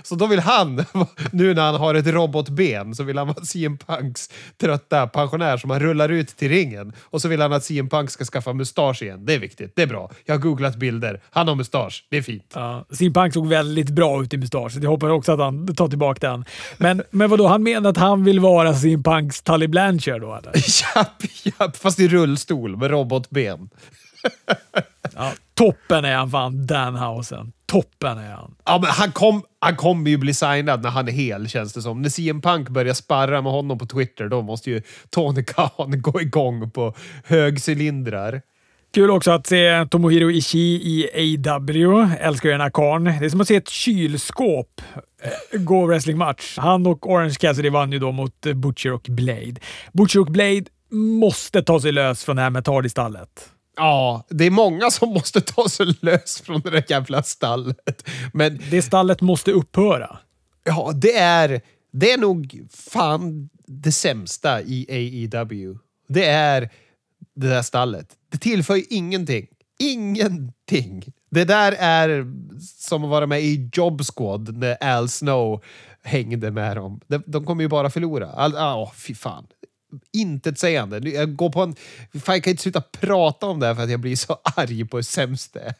Så 0.03 0.15
då 0.15 0.27
vill 0.27 0.41
han, 0.41 0.77
nu 1.33 1.55
när 1.55 1.63
han 1.63 1.75
har 1.75 1.95
ett 1.95 2.07
robotben, 2.07 2.95
så 2.95 3.03
vill 3.03 3.19
han 3.19 3.27
vara 3.27 3.45
CM 3.45 3.79
Punks 3.79 4.31
trötta 4.61 5.07
pensionär 5.07 5.57
som 5.57 5.71
han 5.71 5.81
rullar 5.81 6.09
ut 6.09 6.29
till 6.29 6.49
ringen. 6.49 6.93
Och 7.01 7.23
så 7.23 7.29
vill 7.29 7.41
han 7.41 7.53
att 7.53 7.65
CM 7.65 7.89
Punk 7.89 8.11
ska 8.11 8.25
skaffa 8.25 8.53
mustasch 8.53 9.03
igen. 9.03 9.27
Det 9.27 9.35
är 9.35 9.39
viktigt, 9.39 9.73
det 9.77 9.83
är 9.83 9.87
bra. 9.87 10.11
Jag 10.25 10.35
har 10.35 10.41
googlat 10.41 10.77
bilder. 10.77 11.21
Han 11.31 11.49
har 11.49 11.55
mustasch, 11.55 12.07
det 12.11 12.17
är 12.17 12.23
fint. 12.23 12.53
Ja, 12.55 12.87
CM 12.91 13.13
Punk 13.13 13.35
såg 13.35 13.47
väldigt 13.47 13.91
bra 13.91 14.23
ut 14.23 14.35
i 14.35 14.37
mustasch. 14.37 14.73
Jag 14.83 14.91
hoppas 14.91 15.11
också 15.11 15.33
att 15.33 15.39
han 15.39 15.75
tar 15.75 15.89
tillbaka 15.89 16.31
den. 16.31 16.45
Men, 16.77 17.03
men 17.11 17.31
vadå, 17.31 17.47
han 17.47 17.63
menar 17.63 17.91
att 17.91 17.97
han 17.97 18.25
vill 18.25 18.41
vara 18.41 18.75
CM 18.75 19.03
Punks 19.03 19.43
Tully 19.43 19.67
Blanchard 19.67 20.21
då 20.21 20.35
eller? 20.35 20.53
japp, 20.95 21.23
japp, 21.45 21.77
fast 21.77 22.01
i 22.01 22.09
rullstol 22.09 22.77
med 22.77 22.91
robotben. 22.91 23.71
ja, 25.15 25.33
toppen 25.55 26.05
är 26.05 26.15
han 26.15 26.31
fan, 26.31 26.67
Danhausen. 26.67 27.53
Toppen 27.67 28.19
är 28.19 28.33
han. 28.33 28.55
Ja, 28.65 28.79
men 28.83 28.91
han, 28.91 29.13
kom, 29.13 29.43
han 29.59 29.77
kommer 29.77 30.11
ju 30.11 30.17
bli 30.17 30.35
signad 30.35 30.83
när 30.83 30.91
han 30.91 31.09
är 31.09 31.13
hel, 31.13 31.49
känns 31.49 31.73
det 31.73 31.83
som. 31.83 32.03
När 32.03 32.09
CM 32.09 32.41
Punk 32.41 32.69
börjar 32.69 32.95
sparra 32.95 33.43
med 33.43 33.53
honom 33.53 33.79
på 33.79 33.87
Twitter, 33.87 34.29
då 34.29 34.43
måste 34.43 34.71
ju 34.71 34.83
Tony 35.11 35.45
Khan 35.45 36.03
gå 36.03 36.21
igång 36.21 36.71
på 36.71 36.95
högcylindrar. 37.25 38.43
Kul 38.95 39.11
också 39.11 39.31
att 39.31 39.47
se 39.47 39.87
Tomohiro 39.91 40.31
Ishii 40.31 41.09
i 41.15 41.49
AW. 41.49 42.09
Älskar 42.21 42.49
ju 42.49 42.53
den 42.53 42.61
här 42.61 42.71
karln. 42.71 43.05
Det 43.05 43.25
är 43.25 43.29
som 43.29 43.41
att 43.41 43.49
se 43.49 43.57
ett 43.57 43.69
kylskåp 43.69 44.81
eh, 45.23 45.61
gå 45.61 45.87
wrestlingmatch. 45.87 46.59
Han 46.59 46.87
och 46.87 47.11
Orange 47.11 47.35
Cassidy 47.41 47.71
vann 47.71 47.93
ju 47.93 47.99
då 47.99 48.13
mot 48.13 48.41
Butcher 48.41 48.93
och 48.93 49.07
Blade. 49.09 49.55
Butcher 49.93 50.21
och 50.21 50.27
Blade 50.27 50.65
måste 50.91 51.63
ta 51.63 51.81
sig 51.81 51.93
lös 51.93 52.25
från 52.25 52.37
det 52.37 52.43
här 52.43 52.51
metardistallet. 52.51 53.51
Ja, 53.77 54.27
det 54.29 54.45
är 54.45 54.51
många 54.51 54.91
som 54.91 55.09
måste 55.09 55.41
ta 55.41 55.69
sig 55.69 55.87
lös 56.01 56.41
från 56.41 56.61
det 56.61 56.71
där 56.71 56.85
jävla 56.89 57.23
stallet. 57.23 58.09
Men, 58.33 58.61
det 58.71 58.83
stallet 58.83 59.21
måste 59.21 59.53
upphöra. 59.53 60.19
Ja, 60.65 60.93
det 60.95 61.17
är, 61.17 61.61
det 61.93 62.13
är 62.13 62.19
nog 62.19 62.61
fan 62.71 63.49
det 63.67 63.93
sämsta 63.93 64.63
i 64.63 64.87
AEW. 64.91 65.79
Det 66.09 66.25
är 66.25 66.71
det 67.35 67.49
där 67.49 67.63
stallet. 67.63 68.09
Det 68.31 68.39
tillför 68.39 68.83
ingenting. 68.91 69.47
Ingenting. 69.79 71.05
Det 71.31 71.45
där 71.45 71.73
är 71.79 72.27
som 72.79 73.05
att 73.05 73.11
vara 73.11 73.27
med 73.27 73.43
i 73.43 73.71
Job 73.73 74.03
Squad 74.15 74.57
när 74.57 74.85
Al 74.85 75.09
Snow 75.09 75.65
hängde 76.03 76.51
med 76.51 76.77
dem. 76.77 77.01
De, 77.07 77.23
de 77.27 77.45
kommer 77.45 77.63
ju 77.63 77.69
bara 77.69 77.91
förlora. 77.91 78.31
All, 78.31 78.55
oh, 78.55 78.93
fy 78.93 79.15
fan 79.15 79.47
intetsägande. 80.13 81.11
Jag, 81.11 81.37
går 81.37 81.51
på 81.51 81.63
en, 81.63 81.75
fan, 82.21 82.35
jag 82.35 82.45
kan 82.45 82.51
inte 82.51 82.63
sluta 82.63 82.81
prata 82.81 83.47
om 83.47 83.61
det 83.61 83.67
här 83.67 83.75
för 83.75 83.83
att 83.83 83.91
jag 83.91 84.01
blir 84.01 84.17
så 84.17 84.39
arg 84.57 84.85
på 84.85 84.97
hur 84.97 85.03
sämst 85.03 85.55
det 85.55 85.61
är. 85.61 85.75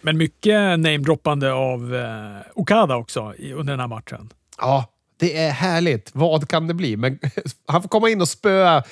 Men 0.00 0.18
mycket 0.18 0.54
namedroppande 0.54 1.52
av 1.52 1.94
eh, 1.94 2.40
Okada 2.54 2.96
också 2.96 3.34
i, 3.38 3.52
under 3.52 3.72
den 3.72 3.80
här 3.80 3.88
matchen. 3.88 4.32
Ja, 4.58 4.84
det 5.16 5.38
är 5.38 5.50
härligt. 5.50 6.10
Vad 6.14 6.48
kan 6.48 6.66
det 6.66 6.74
bli? 6.74 6.96
Men 6.96 7.18
han 7.66 7.82
får 7.82 7.88
komma 7.88 8.10
in 8.10 8.20
och 8.20 8.28
spöa 8.28 8.82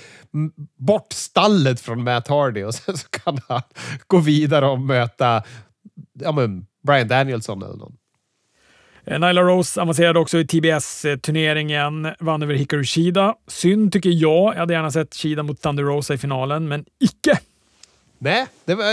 bort 0.76 1.12
stallet 1.12 1.80
från 1.80 2.04
Matt 2.04 2.28
Hardy 2.28 2.64
och 2.64 2.74
sen 2.74 2.98
så 2.98 3.08
kan 3.08 3.40
han 3.48 3.62
gå 4.06 4.18
vidare 4.18 4.66
och 4.66 4.80
möta 4.80 5.42
ja, 6.12 6.32
men 6.32 6.66
Brian 6.82 7.08
Danielson 7.08 7.62
eller 7.62 7.76
någon. 7.76 7.96
Eh, 9.10 9.18
Nyla 9.18 9.42
Rose 9.42 9.82
avancerade 9.82 10.18
också 10.18 10.38
i 10.38 10.46
TBS-turneringen, 10.46 12.08
vann 12.20 12.42
över 12.42 12.54
Hikaru 12.54 12.84
Shida. 12.84 13.34
Synd 13.46 13.92
tycker 13.92 14.10
jag. 14.10 14.54
Jag 14.54 14.58
hade 14.58 14.74
gärna 14.74 14.90
sett 14.90 15.14
Shida 15.14 15.42
mot 15.42 15.62
Thunder 15.62 15.82
Rosa 15.82 16.14
i 16.14 16.18
finalen, 16.18 16.68
men 16.68 16.84
icke. 17.00 17.38
Nej, 18.18 18.46
det 18.64 18.74
var 18.74 18.84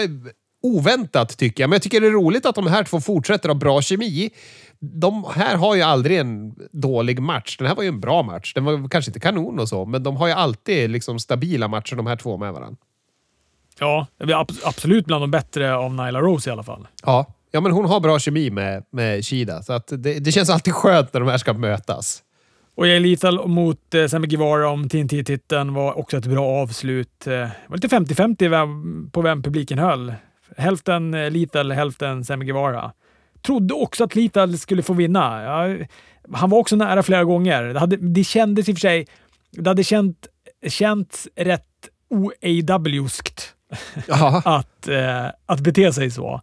oväntat 0.64 1.38
tycker 1.38 1.64
jag. 1.64 1.70
Men 1.70 1.76
jag 1.76 1.82
tycker 1.82 2.02
det 2.02 2.08
är 2.08 2.12
roligt 2.12 2.46
att 2.46 2.56
de 2.56 2.68
här 2.68 2.84
två 2.84 3.02
fortsätter 3.02 3.50
ha 3.50 3.56
bra 3.56 3.82
kemi. 3.82 4.30
De 4.80 5.26
här 5.36 5.58
har 5.58 5.76
ju 5.76 5.82
aldrig 5.82 6.18
en 6.18 6.56
dålig 6.72 7.20
match. 7.20 7.58
Den 7.58 7.68
här 7.68 7.76
var 7.76 7.84
ju 7.84 7.90
en 7.90 8.00
bra 8.00 8.24
match. 8.24 8.54
Den 8.54 8.66
var 8.66 8.90
kanske 8.90 9.10
inte 9.10 9.20
kanon 9.20 9.60
och 9.60 9.70
så, 9.70 9.86
men 9.86 10.04
de 10.04 10.18
har 10.18 10.28
ju 10.28 10.34
alltid 10.34 10.90
liksom 10.90 11.20
stabila 11.20 11.68
matcher 11.68 11.96
de 11.96 12.08
här 12.08 12.16
två 12.16 12.38
med 12.38 12.54
varandra. 12.54 12.78
Ja, 13.80 14.08
det 14.18 14.34
är 14.34 14.46
absolut 14.64 15.06
bland 15.06 15.24
de 15.24 15.32
bättre 15.32 15.76
av 15.76 15.94
Nyla 15.94 16.22
Rose 16.22 16.50
i 16.50 16.54
alla 16.54 16.64
fall. 16.64 16.88
Ja, 17.04 17.35
ja 17.52 17.62
men 17.62 17.72
hon 17.72 17.86
har 17.86 18.00
bra 18.00 18.20
kemi 18.20 18.50
med, 18.50 18.84
med 18.92 19.26
Shida, 19.26 19.64
så 19.64 19.74
att 19.74 19.88
det, 19.88 20.20
det 20.20 20.32
känns 20.32 20.50
alltid 20.50 20.74
skönt 20.74 21.14
när 21.14 21.20
de 21.20 21.30
här 21.30 21.38
ska 21.38 21.54
mötas. 21.54 22.22
Och 22.76 22.88
Jay 22.88 23.00
Lethal 23.00 23.48
mot 23.48 23.94
eh, 23.94 24.08
Sammy 24.08 24.28
Guevara 24.28 24.70
om 24.70 24.90
TNT-titeln 24.90 25.74
var 25.74 25.98
också 25.98 26.18
ett 26.18 26.26
bra 26.26 26.46
avslut. 26.46 27.28
Eh, 27.28 27.32
det 27.32 27.52
var 27.68 27.78
lite 27.78 27.88
50-50 27.88 29.10
på 29.12 29.22
vem 29.22 29.44
publiken 29.44 29.80
höll. 29.80 30.14
Hälften 30.58 31.14
eh, 31.14 31.32
Lethal, 31.32 31.72
hälften 31.72 32.26
Sammy 32.26 32.46
Guevara. 32.46 32.92
Trodde 33.46 33.74
också 33.74 34.04
att 34.04 34.16
Lethal 34.16 34.58
skulle 34.58 34.84
få 34.84 34.94
vinna. 34.94 35.44
Ja, 35.44 35.86
han 36.34 36.50
var 36.50 36.58
också 36.58 36.76
nära 36.76 37.04
flera 37.04 37.24
gånger. 37.24 37.64
Det, 37.64 37.80
hade, 37.80 37.98
det 37.98 38.24
kändes 38.24 38.70
i 38.70 38.72
och 38.72 38.76
för 38.76 38.82
sig... 38.82 39.08
Det 39.52 39.70
hade 39.70 39.84
känt, 39.84 40.28
känts 40.68 41.28
rätt 41.36 41.90
oAW-skt 42.10 43.54
att, 44.46 44.88
eh, 44.88 45.26
att 45.46 45.60
bete 45.60 45.94
sig 45.94 46.12
så. 46.12 46.42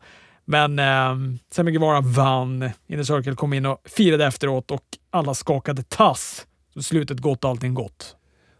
Men 0.52 0.78
eh, 0.78 1.38
Sammy 1.52 1.70
Guevara 1.70 2.00
vann. 2.00 2.70
Inner 2.88 3.02
Circle 3.02 3.34
kom 3.34 3.52
in 3.52 3.66
och 3.66 3.78
firade 3.84 4.26
efteråt 4.26 4.70
och 4.70 4.82
alla 5.10 5.34
skakade 5.34 5.82
tass. 5.82 6.46
Så 6.74 6.82
slutet 6.82 7.20
gott, 7.20 7.44
allting 7.44 7.74
gott. 7.74 8.16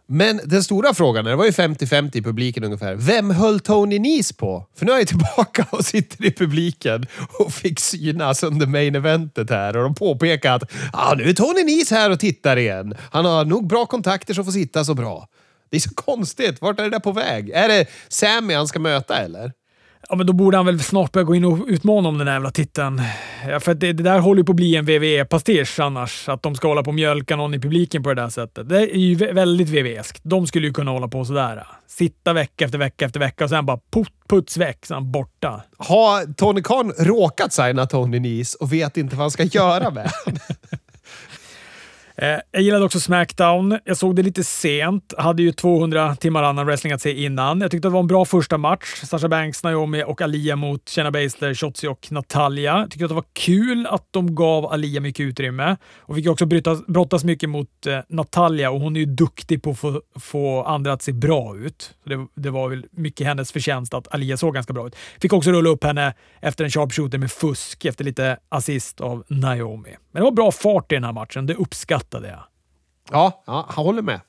Men 0.07 0.41
den 0.45 0.63
stora 0.63 0.93
frågan, 0.93 1.25
det 1.25 1.35
var 1.35 1.45
ju 1.45 1.51
50-50 1.51 2.17
i 2.17 2.21
publiken 2.21 2.63
ungefär. 2.63 2.95
Vem 2.95 3.29
höll 3.29 3.59
Tony 3.59 3.99
Nis 3.99 4.33
på? 4.33 4.67
För 4.75 4.85
nu 4.85 4.91
är 4.91 4.97
jag 4.97 5.07
tillbaka 5.07 5.67
och 5.69 5.85
sitter 5.85 6.25
i 6.25 6.31
publiken 6.31 7.05
och 7.39 7.53
fick 7.53 7.79
synas 7.79 8.43
under 8.43 8.67
main 8.67 8.95
eventet 8.95 9.49
här 9.49 9.77
och 9.77 9.83
de 9.83 9.95
påpekar 9.95 10.55
att 10.55 10.71
ah, 10.93 11.13
nu 11.13 11.29
är 11.29 11.33
Tony 11.33 11.63
Nis 11.63 11.91
här 11.91 12.11
och 12.11 12.19
tittar 12.19 12.57
igen. 12.57 12.95
Han 13.11 13.25
har 13.25 13.45
nog 13.45 13.67
bra 13.67 13.85
kontakter 13.85 14.33
som 14.33 14.45
får 14.45 14.51
sitta 14.51 14.85
så 14.85 14.93
bra. 14.93 15.27
Det 15.69 15.77
är 15.77 15.81
så 15.81 15.93
konstigt. 15.95 16.61
Vart 16.61 16.79
är 16.79 16.83
det 16.83 16.89
där 16.89 16.99
på 16.99 17.11
väg? 17.11 17.49
Är 17.49 17.67
det 17.67 17.85
Sammy 18.07 18.53
han 18.53 18.67
ska 18.67 18.79
möta 18.79 19.17
eller? 19.17 19.51
Ja, 20.13 20.17
men 20.17 20.27
då 20.27 20.33
borde 20.33 20.57
han 20.57 20.65
väl 20.65 20.79
snart 20.79 21.11
börja 21.11 21.23
gå 21.23 21.35
in 21.35 21.45
och 21.45 21.65
utmana 21.67 22.09
om 22.09 22.17
den 22.17 22.25
där 22.25 22.33
jävla 22.33 22.51
titeln. 22.51 23.01
Ja, 23.49 23.59
för 23.59 23.73
det, 23.73 23.93
det, 23.93 24.03
där 24.03 24.19
håller 24.19 24.41
ju 24.41 24.45
på 24.45 24.51
att 24.51 24.55
bli 24.55 24.75
en 24.75 24.85
WWE-pastisch 24.85 25.79
annars. 25.79 26.29
Att 26.29 26.43
de 26.43 26.55
ska 26.55 26.67
hålla 26.67 26.83
på 26.83 26.89
och 26.89 26.95
mjölka 26.95 27.35
någon 27.35 27.53
i 27.53 27.59
publiken 27.59 28.03
på 28.03 28.13
det 28.13 28.21
där 28.21 28.29
sättet. 28.29 28.69
Det 28.69 28.77
är 28.77 28.97
ju 28.97 29.15
väldigt 29.15 29.69
WWE-eskt. 29.69 30.19
De 30.23 30.47
skulle 30.47 30.67
ju 30.67 30.73
kunna 30.73 30.91
hålla 30.91 31.07
på 31.07 31.25
sådär. 31.25 31.67
Sitta 31.87 32.33
vecka 32.33 32.65
efter 32.65 32.77
vecka 32.77 33.05
efter 33.05 33.19
vecka 33.19 33.43
och 33.43 33.49
sen 33.49 33.65
bara 33.65 33.79
put, 33.91 34.13
puts 34.29 34.57
väck, 34.57 34.85
så 34.85 34.93
han 34.93 35.11
borta. 35.11 35.63
Har 35.77 36.33
Tony 36.33 36.61
Khan 36.61 36.93
råkat 36.97 37.53
signa 37.53 37.85
Tony 37.85 38.19
Nese 38.19 38.57
och 38.59 38.73
vet 38.73 38.97
inte 38.97 39.15
vad 39.15 39.23
han 39.23 39.31
ska 39.31 39.43
göra 39.43 39.89
med 39.91 40.11
Eh, 42.15 42.39
jag 42.51 42.61
gillade 42.61 42.85
också 42.85 42.99
Smackdown. 42.99 43.79
Jag 43.85 43.97
såg 43.97 44.15
det 44.15 44.23
lite 44.23 44.43
sent. 44.43 45.13
Hade 45.17 45.43
ju 45.43 45.51
200 45.51 46.15
timmar 46.15 46.43
annan 46.43 46.65
wrestling 46.65 46.93
att 46.93 47.01
se 47.01 47.23
innan. 47.23 47.61
Jag 47.61 47.71
tyckte 47.71 47.87
det 47.87 47.91
var 47.91 47.99
en 47.99 48.07
bra 48.07 48.25
första 48.25 48.57
match. 48.57 49.01
Sasha 49.03 49.27
Banks, 49.27 49.63
Naomi 49.63 50.03
och 50.07 50.21
Alia 50.21 50.55
mot 50.55 50.89
Shayna 50.89 51.11
Baszler, 51.11 51.53
Shotzi 51.53 51.87
och 51.87 52.07
Natalia. 52.11 52.77
Jag 52.77 52.91
tyckte 52.91 53.05
att 53.05 53.09
det 53.09 53.15
var 53.15 53.23
kul 53.33 53.87
att 53.87 54.07
de 54.11 54.35
gav 54.35 54.65
Alia 54.65 55.01
mycket 55.01 55.23
utrymme 55.23 55.77
och 55.99 56.15
fick 56.15 56.27
också 56.27 56.45
brottas, 56.45 56.87
brottas 56.87 57.23
mycket 57.23 57.49
mot 57.49 57.85
eh, 57.87 57.99
Natalia 58.09 58.71
och 58.71 58.79
hon 58.79 58.95
är 58.95 58.99
ju 58.99 59.05
duktig 59.05 59.63
på 59.63 59.71
att 59.71 59.79
få, 59.79 60.01
få 60.19 60.63
andra 60.63 60.93
att 60.93 61.01
se 61.01 61.11
bra 61.11 61.57
ut. 61.57 61.95
Så 62.03 62.09
det, 62.09 62.27
det, 62.35 62.49
var 62.49 62.69
väl 62.69 62.85
mycket 62.91 63.27
hennes 63.27 63.51
förtjänst 63.51 63.93
att 63.93 64.13
Alia 64.13 64.37
såg 64.37 64.53
ganska 64.53 64.73
bra 64.73 64.87
ut. 64.87 64.95
Fick 65.21 65.33
också 65.33 65.51
rulla 65.51 65.69
upp 65.69 65.83
henne 65.83 66.13
efter 66.41 66.63
en 66.63 66.71
sharpshooter 66.71 67.17
med 67.17 67.31
fusk 67.31 67.85
efter 67.85 68.03
lite 68.03 68.37
assist 68.49 69.01
av 69.01 69.23
Naomi. 69.27 69.95
Men 70.13 70.21
det 70.21 70.23
var 70.23 70.31
bra 70.31 70.51
fart 70.51 70.91
i 70.91 70.95
den 70.95 71.03
här 71.03 71.13
matchen. 71.13 71.45
Det 71.45 71.55
uppskattade 71.55 72.27
jag. 72.27 72.43
Ja, 73.11 73.43
ja 73.47 73.65
jag 73.75 73.83
håller 73.83 74.01
med. 74.01 74.21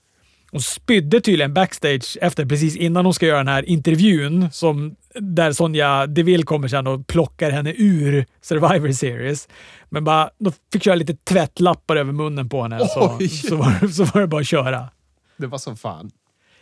Hon 0.51 0.63
spydde 0.63 1.21
tydligen 1.21 1.55
backstage 1.55 2.19
efter, 2.21 2.47
precis 2.47 2.77
innan 2.77 3.05
hon 3.05 3.15
ska 3.15 3.27
göra 3.27 3.39
den 3.39 3.49
här 3.49 3.69
intervjun 3.69 4.51
som, 4.53 4.97
där 5.15 5.53
Sonja 5.53 6.07
Deville 6.07 6.43
kommer 6.43 6.69
sen 6.69 6.87
och 6.87 7.07
plockar 7.07 7.51
henne 7.51 7.73
ur 7.77 8.27
Survivor 8.41 8.93
Series. 8.93 9.49
Men 9.89 10.05
bara, 10.05 10.31
de 10.39 10.53
fick 10.73 10.85
köra 10.85 10.95
lite 10.95 11.17
tvättlappar 11.17 11.97
över 11.97 12.13
munnen 12.13 12.49
på 12.49 12.63
henne, 12.63 12.79
så, 12.79 13.19
så, 13.49 13.57
var, 13.57 13.89
så 13.89 14.05
var 14.05 14.21
det 14.21 14.27
bara 14.27 14.41
att 14.41 14.47
köra. 14.47 14.89
Det 15.37 15.47
var 15.47 15.59
som 15.59 15.77
fan. 15.77 16.11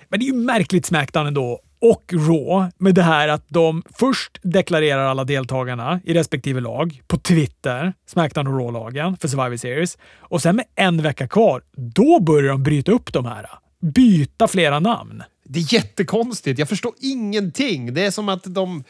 Men 0.09 0.21
det 0.21 0.25
är 0.25 0.27
ju 0.27 0.37
märkligt 0.37 0.87
Smackdown 0.87 1.27
ändå 1.27 1.61
och 1.83 2.13
Raw 2.13 2.71
med 2.79 2.95
det 2.95 3.03
här 3.03 3.29
att 3.29 3.45
de 3.49 3.83
först 3.95 4.39
deklarerar 4.43 5.05
alla 5.05 5.25
deltagarna 5.25 6.01
i 6.05 6.15
respektive 6.15 6.61
lag 6.61 7.03
på 7.07 7.19
Twitter, 7.19 7.93
Smackdown 8.07 8.47
och 8.47 8.59
Raw-lagen 8.59 9.17
för 9.17 9.29
Survivor 9.29 9.57
Series. 9.57 9.99
Och 10.19 10.43
sen 10.43 10.57
med 10.57 10.65
en 10.75 11.03
vecka 11.03 11.29
kvar, 11.29 11.63
då 11.77 12.21
börjar 12.21 12.49
de 12.49 12.63
bryta 12.63 12.93
upp 12.93 13.13
de 13.13 13.27
här. 13.27 13.47
Byta 13.81 14.49
flera 14.49 14.81
namn. 14.81 15.23
Det 15.45 15.59
är 15.59 15.75
jättekonstigt. 15.75 16.59
Jag 16.59 16.69
förstår 16.69 16.93
ingenting. 17.01 17.95
Det 17.95 18.07
är 18.07 18.11
som 18.11 18.29
att 18.29 18.45
de 18.45 18.85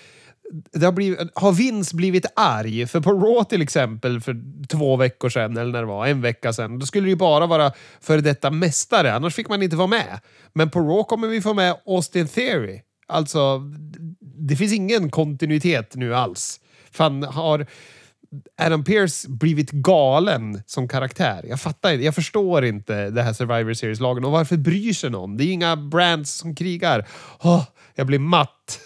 det 0.72 0.84
har, 0.84 0.92
blivit, 0.92 1.18
har 1.34 1.52
Vince 1.52 1.96
blivit 1.96 2.26
arg? 2.36 2.86
För 2.86 3.00
på 3.00 3.12
Raw 3.12 3.44
till 3.44 3.62
exempel 3.62 4.20
för 4.20 4.36
två 4.68 4.96
veckor 4.96 5.28
sedan, 5.28 5.56
eller 5.56 5.72
när 5.72 5.80
det 5.80 5.86
var, 5.86 6.06
en 6.06 6.20
vecka 6.20 6.52
sedan, 6.52 6.78
då 6.78 6.86
skulle 6.86 7.06
det 7.06 7.10
ju 7.10 7.16
bara 7.16 7.46
vara 7.46 7.72
före 8.00 8.20
detta 8.20 8.50
mästare, 8.50 9.14
annars 9.14 9.34
fick 9.34 9.48
man 9.48 9.62
inte 9.62 9.76
vara 9.76 9.86
med. 9.86 10.20
Men 10.52 10.70
på 10.70 10.80
Raw 10.80 11.04
kommer 11.08 11.28
vi 11.28 11.40
få 11.40 11.54
med 11.54 11.76
Austin 11.86 12.28
Theory. 12.28 12.80
Alltså, 13.06 13.62
det 14.20 14.56
finns 14.56 14.72
ingen 14.72 15.10
kontinuitet 15.10 15.94
nu 15.94 16.14
alls. 16.14 16.60
Fan, 16.90 17.22
har 17.22 17.66
Adam 18.60 18.84
Pearce 18.84 19.28
blivit 19.28 19.70
galen 19.70 20.62
som 20.66 20.88
karaktär? 20.88 21.44
Jag 21.48 21.60
fattar 21.60 21.92
inte. 21.92 22.04
Jag 22.04 22.14
förstår 22.14 22.64
inte 22.64 23.10
det 23.10 23.22
här 23.22 23.32
Survivor 23.32 23.74
Series-lagen 23.74 24.24
och 24.24 24.32
varför 24.32 24.56
bryr 24.56 24.92
sig 24.92 25.10
någon? 25.10 25.36
Det 25.36 25.44
är 25.44 25.52
inga 25.52 25.76
brands 25.76 26.30
som 26.30 26.54
krigar. 26.54 27.08
Oh, 27.40 27.64
jag 27.94 28.06
blir 28.06 28.18
matt. 28.18 28.80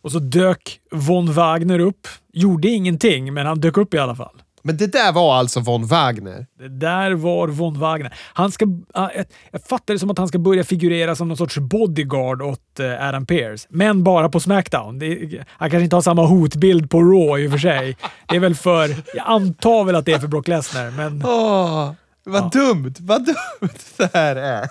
Och 0.00 0.12
så 0.12 0.18
dök 0.18 0.80
von 0.90 1.32
Wagner 1.32 1.78
upp. 1.78 2.08
Gjorde 2.32 2.68
ingenting, 2.68 3.34
men 3.34 3.46
han 3.46 3.60
dök 3.60 3.76
upp 3.76 3.94
i 3.94 3.98
alla 3.98 4.14
fall. 4.14 4.42
Men 4.62 4.76
det 4.76 4.86
där 4.86 5.12
var 5.12 5.36
alltså 5.36 5.60
von 5.60 5.86
Wagner? 5.86 6.46
Det 6.58 6.68
där 6.68 7.12
var 7.12 7.48
von 7.48 7.78
Wagner. 7.78 8.14
Han 8.32 8.52
ska, 8.52 8.66
jag 9.52 9.62
fattar 9.68 9.94
det 9.94 9.98
som 9.98 10.10
att 10.10 10.18
han 10.18 10.28
ska 10.28 10.38
börja 10.38 10.64
figurera 10.64 11.16
som 11.16 11.28
någon 11.28 11.36
sorts 11.36 11.58
bodyguard 11.58 12.42
åt 12.42 12.80
eh, 12.80 13.08
Adam 13.08 13.26
Pearce, 13.26 13.66
men 13.70 14.04
bara 14.04 14.28
på 14.28 14.40
Smackdown. 14.40 14.98
Det, 14.98 15.44
han 15.48 15.70
kanske 15.70 15.84
inte 15.84 15.96
har 15.96 16.00
samma 16.00 16.26
hotbild 16.26 16.90
på 16.90 17.02
Raw 17.02 17.44
i 17.44 17.48
och 17.48 17.52
för 17.52 17.58
sig. 17.58 17.96
Det 18.28 18.36
är 18.36 18.40
väl 18.40 18.54
för... 18.54 18.88
Jag 19.14 19.26
antar 19.26 19.84
väl 19.84 19.94
att 19.94 20.06
det 20.06 20.12
är 20.12 20.18
för 20.18 20.28
Brock 20.28 20.48
Lesnar, 20.48 20.90
men... 20.90 21.22
Åh, 21.24 21.92
vad 22.24 22.42
ja. 22.42 22.50
dumt! 22.52 22.94
Vad 23.00 23.26
dumt 23.26 23.78
det 23.96 24.10
här 24.14 24.36
är! 24.36 24.68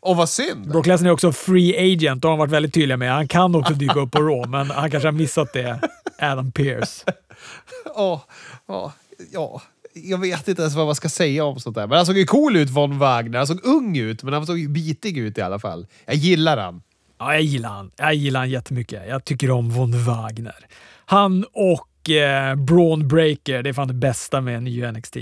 Och 0.00 0.16
vad 0.16 0.28
synd! 0.28 0.68
Brock 0.68 0.86
Lesnar 0.86 1.08
är 1.08 1.12
också 1.12 1.32
free 1.32 1.92
agent, 1.92 2.24
och 2.24 2.30
har 2.30 2.38
varit 2.38 2.52
väldigt 2.52 2.74
tydliga 2.74 2.96
med. 2.96 3.12
Han 3.12 3.28
kan 3.28 3.54
också 3.54 3.74
dyka 3.74 4.00
upp 4.00 4.10
på 4.10 4.20
Raw, 4.22 4.48
men 4.48 4.70
han 4.70 4.90
kanske 4.90 5.06
har 5.06 5.12
missat 5.12 5.52
det. 5.52 5.80
Adam 6.18 6.52
Pearce. 6.52 7.04
oh, 7.94 8.20
oh, 8.66 8.90
ja, 9.32 9.62
jag 9.94 10.18
vet 10.18 10.48
inte 10.48 10.62
ens 10.62 10.74
vad 10.74 10.86
man 10.86 10.94
ska 10.94 11.08
säga 11.08 11.44
om 11.44 11.60
sånt 11.60 11.76
där. 11.76 11.86
Men 11.86 11.96
han 11.96 12.06
såg 12.06 12.18
ju 12.18 12.24
cool 12.24 12.56
ut, 12.56 12.70
von 12.70 12.98
Wagner. 12.98 13.38
Han 13.38 13.46
såg 13.46 13.64
ung 13.64 13.96
ut, 13.96 14.22
men 14.22 14.34
han 14.34 14.46
såg 14.46 14.70
bitig 14.70 15.18
ut 15.18 15.38
i 15.38 15.40
alla 15.40 15.58
fall. 15.58 15.86
Jag 16.06 16.14
gillar 16.14 16.56
han. 16.56 16.82
Ja, 17.18 17.32
jag 17.32 17.42
gillar 17.42 17.68
han. 17.68 17.90
Jag 17.96 18.14
gillar 18.14 18.40
han 18.40 18.50
jättemycket. 18.50 19.02
Jag 19.08 19.24
tycker 19.24 19.50
om 19.50 19.70
von 19.70 20.04
Wagner. 20.04 20.66
Han 21.04 21.44
och 21.52 22.10
eh, 22.10 22.54
Braun 22.54 23.08
Breaker, 23.08 23.62
det 23.62 23.68
är 23.68 23.72
fan 23.72 23.88
det 23.88 23.94
bästa 23.94 24.40
med 24.40 24.62
nya 24.62 24.92
NXT 24.92 25.16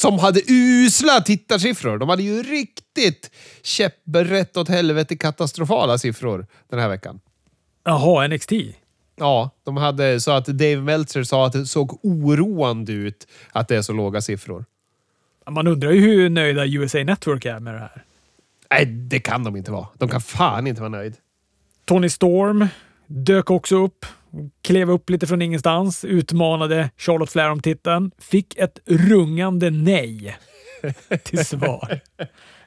som 0.00 0.18
hade 0.18 0.40
usla 0.48 1.20
tittarsiffror. 1.20 1.98
De 1.98 2.08
hade 2.08 2.22
ju 2.22 2.42
riktigt 2.42 3.30
käpprätt 3.62 4.56
åt 4.56 4.68
helvete 4.68 5.16
katastrofala 5.16 5.98
siffror 5.98 6.46
den 6.70 6.78
här 6.78 6.88
veckan. 6.88 7.20
Jaha, 7.84 8.26
NXT? 8.26 8.52
Ja, 9.16 9.50
de 9.64 9.76
hade 9.76 10.20
så 10.20 10.30
att 10.30 10.46
Dave 10.46 10.80
Meltzer 10.80 11.22
sa 11.22 11.46
att 11.46 11.52
det 11.52 11.66
såg 11.66 12.00
oroande 12.02 12.92
ut 12.92 13.28
att 13.52 13.68
det 13.68 13.76
är 13.76 13.82
så 13.82 13.92
låga 13.92 14.20
siffror. 14.20 14.64
Man 15.50 15.66
undrar 15.66 15.90
ju 15.90 16.00
hur 16.00 16.30
nöjda 16.30 16.66
USA 16.66 16.98
Network 16.98 17.44
är 17.44 17.60
med 17.60 17.74
det 17.74 17.80
här. 17.80 18.04
Nej, 18.70 18.86
det 18.86 19.20
kan 19.20 19.44
de 19.44 19.56
inte 19.56 19.70
vara. 19.70 19.86
De 19.98 20.08
kan 20.08 20.20
fan 20.20 20.66
inte 20.66 20.80
vara 20.80 20.90
nöjd. 20.90 21.16
Tony 21.84 22.08
Storm 22.08 22.68
dök 23.06 23.50
också 23.50 23.76
upp 23.76 24.06
klev 24.62 24.90
upp 24.90 25.10
lite 25.10 25.26
från 25.26 25.42
ingenstans, 25.42 26.04
utmanade 26.04 26.90
Charlotte 26.96 27.30
Flair 27.30 27.50
om 27.50 27.60
titeln, 27.60 28.10
fick 28.18 28.56
ett 28.56 28.78
rungande 28.86 29.70
nej 29.70 30.36
till 31.24 31.44
svar. 31.44 32.00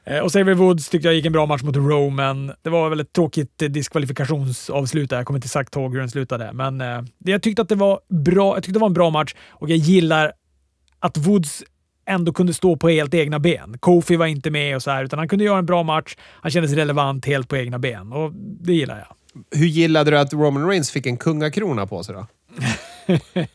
Eh, 0.04 0.18
och 0.18 0.30
Xavier 0.30 0.54
Woods 0.54 0.88
tyckte 0.88 1.08
jag 1.08 1.14
gick 1.14 1.26
en 1.26 1.32
bra 1.32 1.46
match 1.46 1.62
mot 1.62 1.76
Roman. 1.76 2.52
Det 2.62 2.70
var 2.70 2.88
väl 2.88 3.00
ett 3.00 3.12
tråkigt 3.12 3.58
diskvalifikationsavslut 3.58 5.10
där. 5.10 5.16
Jag 5.16 5.26
kommer 5.26 5.38
inte 5.38 5.46
exakt 5.46 5.76
ihåg 5.76 5.92
hur 5.92 6.00
den 6.00 6.10
slutade, 6.10 6.52
men 6.52 6.80
eh, 6.80 7.02
jag 7.18 7.42
tyckte 7.42 7.62
att 7.62 7.68
det 7.68 7.74
var 7.74 8.00
bra. 8.08 8.56
Jag 8.56 8.62
tyckte 8.62 8.72
det 8.72 8.80
var 8.80 8.86
en 8.86 8.94
bra 8.94 9.10
match 9.10 9.34
och 9.48 9.70
jag 9.70 9.78
gillar 9.78 10.32
att 10.98 11.16
Woods 11.16 11.64
ändå 12.06 12.32
kunde 12.32 12.54
stå 12.54 12.76
på 12.76 12.88
helt 12.88 13.14
egna 13.14 13.38
ben. 13.38 13.78
Kofi 13.78 14.16
var 14.16 14.26
inte 14.26 14.50
med 14.50 14.76
och 14.76 14.82
så 14.82 14.90
här, 14.90 15.04
utan 15.04 15.18
han 15.18 15.28
kunde 15.28 15.44
göra 15.44 15.58
en 15.58 15.66
bra 15.66 15.82
match. 15.82 16.16
Han 16.18 16.50
kändes 16.50 16.72
relevant 16.72 17.26
helt 17.26 17.48
på 17.48 17.56
egna 17.56 17.78
ben 17.78 18.12
och 18.12 18.32
det 18.34 18.72
gillar 18.72 18.98
jag. 18.98 19.16
Hur 19.50 19.66
gillade 19.66 20.10
du 20.10 20.18
att 20.18 20.32
Roman 20.32 20.68
Reigns 20.68 20.90
fick 20.90 21.06
en 21.06 21.16
kungakrona 21.16 21.86
på 21.86 22.02
sig 22.02 22.14
då? 22.14 22.26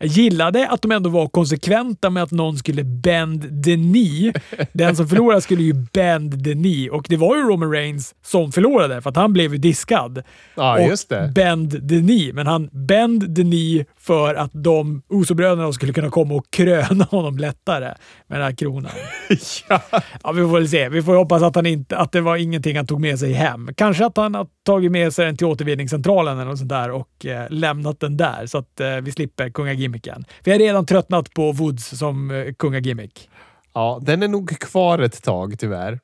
Jag 0.00 0.08
gillade 0.08 0.68
att 0.68 0.82
de 0.82 0.92
ändå 0.92 1.10
var 1.10 1.28
konsekventa 1.28 2.10
med 2.10 2.22
att 2.22 2.30
någon 2.30 2.58
skulle 2.58 2.84
bend 2.84 3.64
the 3.64 3.74
knee. 3.74 4.32
Den 4.72 4.96
som 4.96 5.08
förlorade 5.08 5.40
skulle 5.40 5.62
ju 5.62 5.72
bend 5.72 6.44
the 6.44 6.52
knee 6.52 6.90
och 6.90 7.06
det 7.08 7.16
var 7.16 7.36
ju 7.36 7.42
Roman 7.42 7.70
Reigns 7.70 8.14
som 8.24 8.52
förlorade 8.52 9.02
för 9.02 9.10
att 9.10 9.16
han 9.16 9.32
blev 9.32 9.52
ju 9.52 9.58
diskad. 9.58 10.22
Ja, 10.54 10.78
och 10.78 10.88
just 10.88 11.08
det. 11.08 11.32
bend 11.34 11.88
the 11.88 12.00
knee, 12.00 12.32
men 12.32 12.46
han 12.46 12.68
bend 12.72 13.36
the 13.36 13.42
knee 13.42 13.84
för 13.98 14.34
att 14.34 14.50
de 14.52 15.02
Uso-bröderna 15.08 15.72
skulle 15.72 15.92
kunna 15.92 16.10
komma 16.10 16.34
och 16.34 16.50
kröna 16.50 17.04
honom 17.04 17.38
lättare 17.38 17.94
med 18.26 18.38
den 18.38 18.42
här 18.42 18.54
kronan. 18.54 18.92
ja. 19.68 19.80
Ja, 20.22 20.32
vi 20.32 20.42
får 20.42 20.54
väl 20.54 20.68
se. 20.68 20.88
Vi 20.88 21.02
får 21.02 21.14
hoppas 21.14 21.42
att, 21.42 21.56
han 21.56 21.66
inte, 21.66 21.96
att 21.96 22.12
det 22.12 22.20
var 22.20 22.36
ingenting 22.36 22.76
han 22.76 22.86
tog 22.86 23.00
med 23.00 23.18
sig 23.18 23.32
hem. 23.32 23.70
Kanske 23.74 24.06
att 24.06 24.16
han 24.16 24.34
har 24.34 24.46
tagit 24.66 24.92
med 24.92 25.14
sig 25.14 25.26
den 25.26 25.36
till 25.36 25.46
återvinningscentralen 25.46 26.38
eller 26.38 26.50
något 26.50 26.58
sånt 26.58 26.70
där 26.70 26.90
och 26.90 27.26
eh, 27.26 27.46
lämnat 27.50 28.00
den 28.00 28.16
där 28.16 28.46
så 28.46 28.58
att 28.58 28.80
eh, 28.80 28.96
vi 28.96 29.12
slipper 29.12 29.50
kungagimmicken. 29.58 30.24
Vi 30.44 30.52
har 30.52 30.58
redan 30.58 30.86
tröttnat 30.86 31.34
på 31.34 31.52
Woods 31.52 31.98
som 31.98 32.30
eh, 32.30 32.54
kungagimmick. 32.54 33.30
ja, 33.74 34.00
den 34.02 34.22
är 34.22 34.28
nog 34.28 34.58
kvar 34.58 34.98
ett 34.98 35.22
tag 35.22 35.58
tyvärr. 35.58 36.00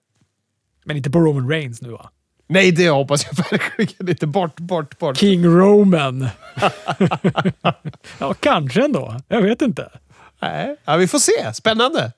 Men 0.84 0.96
inte 0.96 1.10
på 1.10 1.18
Roman 1.18 1.48
Reigns 1.50 1.82
nu 1.82 1.90
va? 1.90 2.10
Nej, 2.46 2.72
det 2.72 2.88
hoppas 2.88 3.26
jag 3.26 3.36
verkligen 3.50 4.08
inte. 4.08 4.26
Bort, 4.26 4.60
bort, 4.60 4.98
bort. 4.98 5.16
King 5.16 5.44
Roman. 5.44 6.28
ja, 8.18 8.34
kanske 8.40 8.84
ändå. 8.84 9.16
Jag 9.28 9.42
vet 9.42 9.62
inte. 9.62 9.90
Nej. 10.40 10.76
Ja, 10.84 10.96
vi 10.96 11.08
får 11.08 11.18
se. 11.18 11.54
Spännande. 11.54 12.12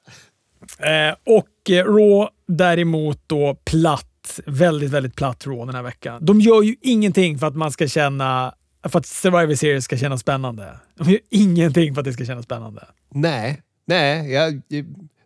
Eh, 0.79 1.15
och 1.37 1.71
eh, 1.71 1.85
Raw 1.85 2.29
däremot 2.47 3.21
då 3.27 3.57
platt. 3.65 4.41
Väldigt, 4.47 4.91
väldigt 4.91 5.17
platt 5.17 5.47
Raw 5.47 5.67
den 5.67 5.75
här 5.75 5.83
veckan. 5.83 6.25
De 6.25 6.41
gör 6.41 6.63
ju 6.63 6.77
ingenting 6.83 7.39
för 7.39 7.47
att 7.47 7.57
man 7.57 7.73
ska 7.73 7.89
känna 7.89 8.55
för 8.89 8.99
att 8.99 9.07
Survivor 9.07 9.55
Series 9.55 9.85
ska 9.85 9.97
kännas 9.97 10.21
spännande. 10.21 10.79
De 10.95 11.11
gör 11.11 11.21
ingenting 11.31 11.95
för 11.95 12.01
att 12.01 12.05
det 12.05 12.13
ska 12.13 12.25
kännas 12.25 12.45
spännande. 12.45 12.87
Nej, 13.15 13.63
nej. 13.87 14.33
Jag, 14.33 14.63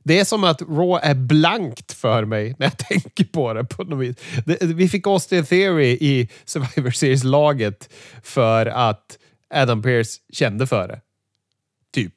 det 0.03 0.19
är 0.19 0.25
som 0.25 0.45
att 0.45 0.63
Raw 0.63 1.01
är 1.03 1.15
blankt 1.15 1.93
för 1.93 2.25
mig 2.25 2.55
när 2.59 2.67
jag 2.67 2.79
tänker 2.89 3.25
på 3.25 3.55
det. 3.55 3.65
På 3.65 3.85
något 3.85 3.99
vis. 3.99 4.17
Vi 4.61 4.89
fick 4.89 5.07
Austin 5.07 5.45
Theory 5.45 5.99
i 6.01 6.29
Survivor 6.45 6.91
Series-laget 6.91 7.93
för 8.23 8.67
att 8.67 9.19
Adam 9.55 9.83
Pearce 9.83 10.21
kände 10.33 10.67
för 10.67 10.89
det. 10.89 11.01
Typ. 11.95 12.15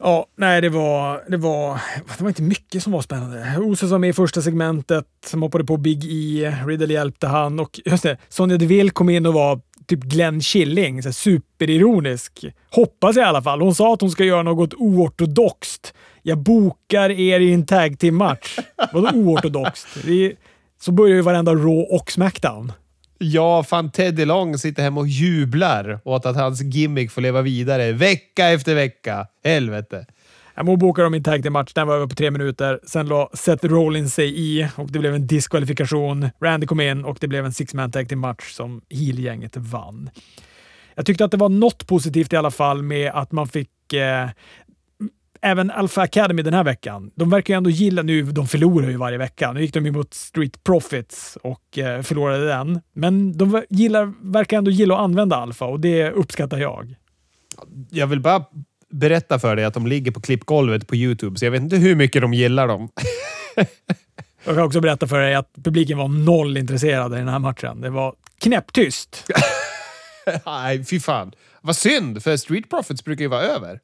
Ja, 0.00 0.26
nej, 0.36 0.60
det 0.60 0.68
var, 0.68 1.24
det 1.28 1.36
var, 1.36 1.80
det 2.18 2.22
var 2.22 2.28
inte 2.28 2.42
mycket 2.42 2.82
som 2.82 2.92
var 2.92 3.02
spännande. 3.02 3.58
Ose 3.58 3.88
som 3.88 4.00
med 4.00 4.10
i 4.10 4.12
första 4.12 4.42
segmentet, 4.42 5.06
som 5.26 5.42
hoppade 5.42 5.64
på 5.64 5.76
Big 5.76 6.04
E, 6.04 6.56
Riddle 6.66 6.94
hjälpte 6.94 7.26
han 7.26 7.60
och 7.60 7.80
just 7.84 8.02
det, 8.02 8.16
Sonja 8.28 8.56
Deville 8.56 8.90
kom 8.90 9.08
in 9.10 9.26
och 9.26 9.34
var 9.34 9.60
typ 9.88 10.00
Glenn 10.00 10.40
Killing, 10.40 11.02
så 11.02 11.08
här 11.08 11.12
superironisk. 11.12 12.44
Hoppas 12.70 13.16
jag 13.16 13.24
i 13.24 13.28
alla 13.28 13.42
fall. 13.42 13.60
Hon 13.60 13.74
sa 13.74 13.94
att 13.94 14.00
hon 14.00 14.10
ska 14.10 14.24
göra 14.24 14.42
något 14.42 14.74
oortodoxt. 14.74 15.94
Jag 16.22 16.38
bokar 16.38 17.10
er 17.10 17.40
i 17.40 17.52
en 17.52 17.66
tag 17.66 17.98
team 17.98 18.16
match 18.16 18.58
Vadå 18.92 19.10
oortodoxt? 19.18 19.86
Är, 19.96 20.32
så 20.80 20.92
börjar 20.92 21.16
ju 21.16 21.22
varenda 21.22 21.54
Raw 21.54 21.96
och 21.96 22.12
Smackdown. 22.12 22.72
Ja, 23.18 23.62
fan 23.62 23.90
Teddy 23.90 24.24
Long 24.24 24.58
sitter 24.58 24.82
hemma 24.82 25.00
och 25.00 25.08
jublar 25.08 26.00
åt 26.04 26.26
att 26.26 26.36
hans 26.36 26.62
gimmick 26.62 27.10
får 27.10 27.20
leva 27.20 27.42
vidare 27.42 27.92
vecka 27.92 28.48
efter 28.48 28.74
vecka. 28.74 29.26
Helvete. 29.44 30.06
Hon 30.66 30.78
bokade 30.78 31.06
om 31.06 31.14
i 31.14 31.16
en 31.16 31.24
tag 31.24 31.52
match. 31.52 31.72
Den 31.74 31.86
var 31.86 31.94
över 31.94 32.06
på 32.06 32.14
tre 32.14 32.30
minuter. 32.30 32.80
Sen 32.86 33.06
la 33.06 33.30
Seth 33.34 33.66
Rollins 33.66 34.14
sig 34.14 34.40
i 34.40 34.68
och 34.76 34.92
det 34.92 34.98
blev 34.98 35.14
en 35.14 35.26
diskvalifikation. 35.26 36.28
Randy 36.40 36.66
kom 36.66 36.80
in 36.80 37.04
och 37.04 37.18
det 37.20 37.28
blev 37.28 37.44
en 37.44 37.52
six 37.52 37.74
man 37.74 37.92
tag 37.92 38.16
match 38.16 38.52
som 38.52 38.82
heel-gänget 38.90 39.56
vann. 39.56 40.10
Jag 40.94 41.06
tyckte 41.06 41.24
att 41.24 41.30
det 41.30 41.36
var 41.36 41.48
något 41.48 41.86
positivt 41.86 42.32
i 42.32 42.36
alla 42.36 42.50
fall 42.50 42.82
med 42.82 43.10
att 43.14 43.32
man 43.32 43.48
fick 43.48 43.92
eh, 43.92 44.28
även 45.40 45.70
Alpha 45.70 46.02
Academy 46.02 46.42
den 46.42 46.54
här 46.54 46.64
veckan. 46.64 47.10
De 47.14 47.30
verkar 47.30 47.54
ju 47.54 47.56
ändå 47.56 47.70
gilla, 47.70 48.02
nu 48.02 48.22
de 48.22 48.46
förlorar 48.46 48.88
ju 48.88 48.96
varje 48.96 49.18
vecka. 49.18 49.52
Nu 49.52 49.60
gick 49.60 49.74
de 49.74 49.86
ju 49.86 49.92
mot 49.92 50.14
Street 50.14 50.64
Profits 50.64 51.38
och 51.42 51.78
eh, 51.78 52.02
förlorade 52.02 52.46
den. 52.46 52.80
Men 52.92 53.38
de 53.38 53.62
gillar, 53.70 54.12
verkar 54.32 54.58
ändå 54.58 54.70
gilla 54.70 54.94
att 54.94 55.00
använda 55.00 55.36
Alpha 55.36 55.66
och 55.66 55.80
det 55.80 56.10
uppskattar 56.10 56.58
jag. 56.58 56.94
Jag 57.90 58.06
vill 58.06 58.20
bara 58.20 58.44
berätta 58.90 59.38
för 59.38 59.56
dig 59.56 59.64
att 59.64 59.74
de 59.74 59.86
ligger 59.86 60.10
på 60.10 60.20
klippgolvet 60.20 60.86
på 60.86 60.96
Youtube, 60.96 61.38
så 61.38 61.44
jag 61.44 61.50
vet 61.50 61.62
inte 61.62 61.76
hur 61.76 61.94
mycket 61.94 62.22
de 62.22 62.34
gillar 62.34 62.68
dem. 62.68 62.88
jag 64.44 64.54
kan 64.54 64.64
också 64.64 64.80
berätta 64.80 65.06
för 65.06 65.20
dig 65.20 65.34
att 65.34 65.52
publiken 65.64 65.98
var 65.98 66.08
noll 66.08 66.56
intresserad 66.56 67.14
i 67.14 67.16
den 67.16 67.28
här 67.28 67.38
matchen. 67.38 67.80
Det 67.80 67.90
var 67.90 68.14
knäpptyst. 68.40 69.30
Nej, 70.46 70.84
fy 70.84 71.00
fan. 71.00 71.32
Vad 71.60 71.76
synd, 71.76 72.22
för 72.22 72.36
Street 72.36 72.70
Profits 72.70 73.04
brukar 73.04 73.22
ju 73.22 73.28
vara 73.28 73.42
över. 73.42 73.80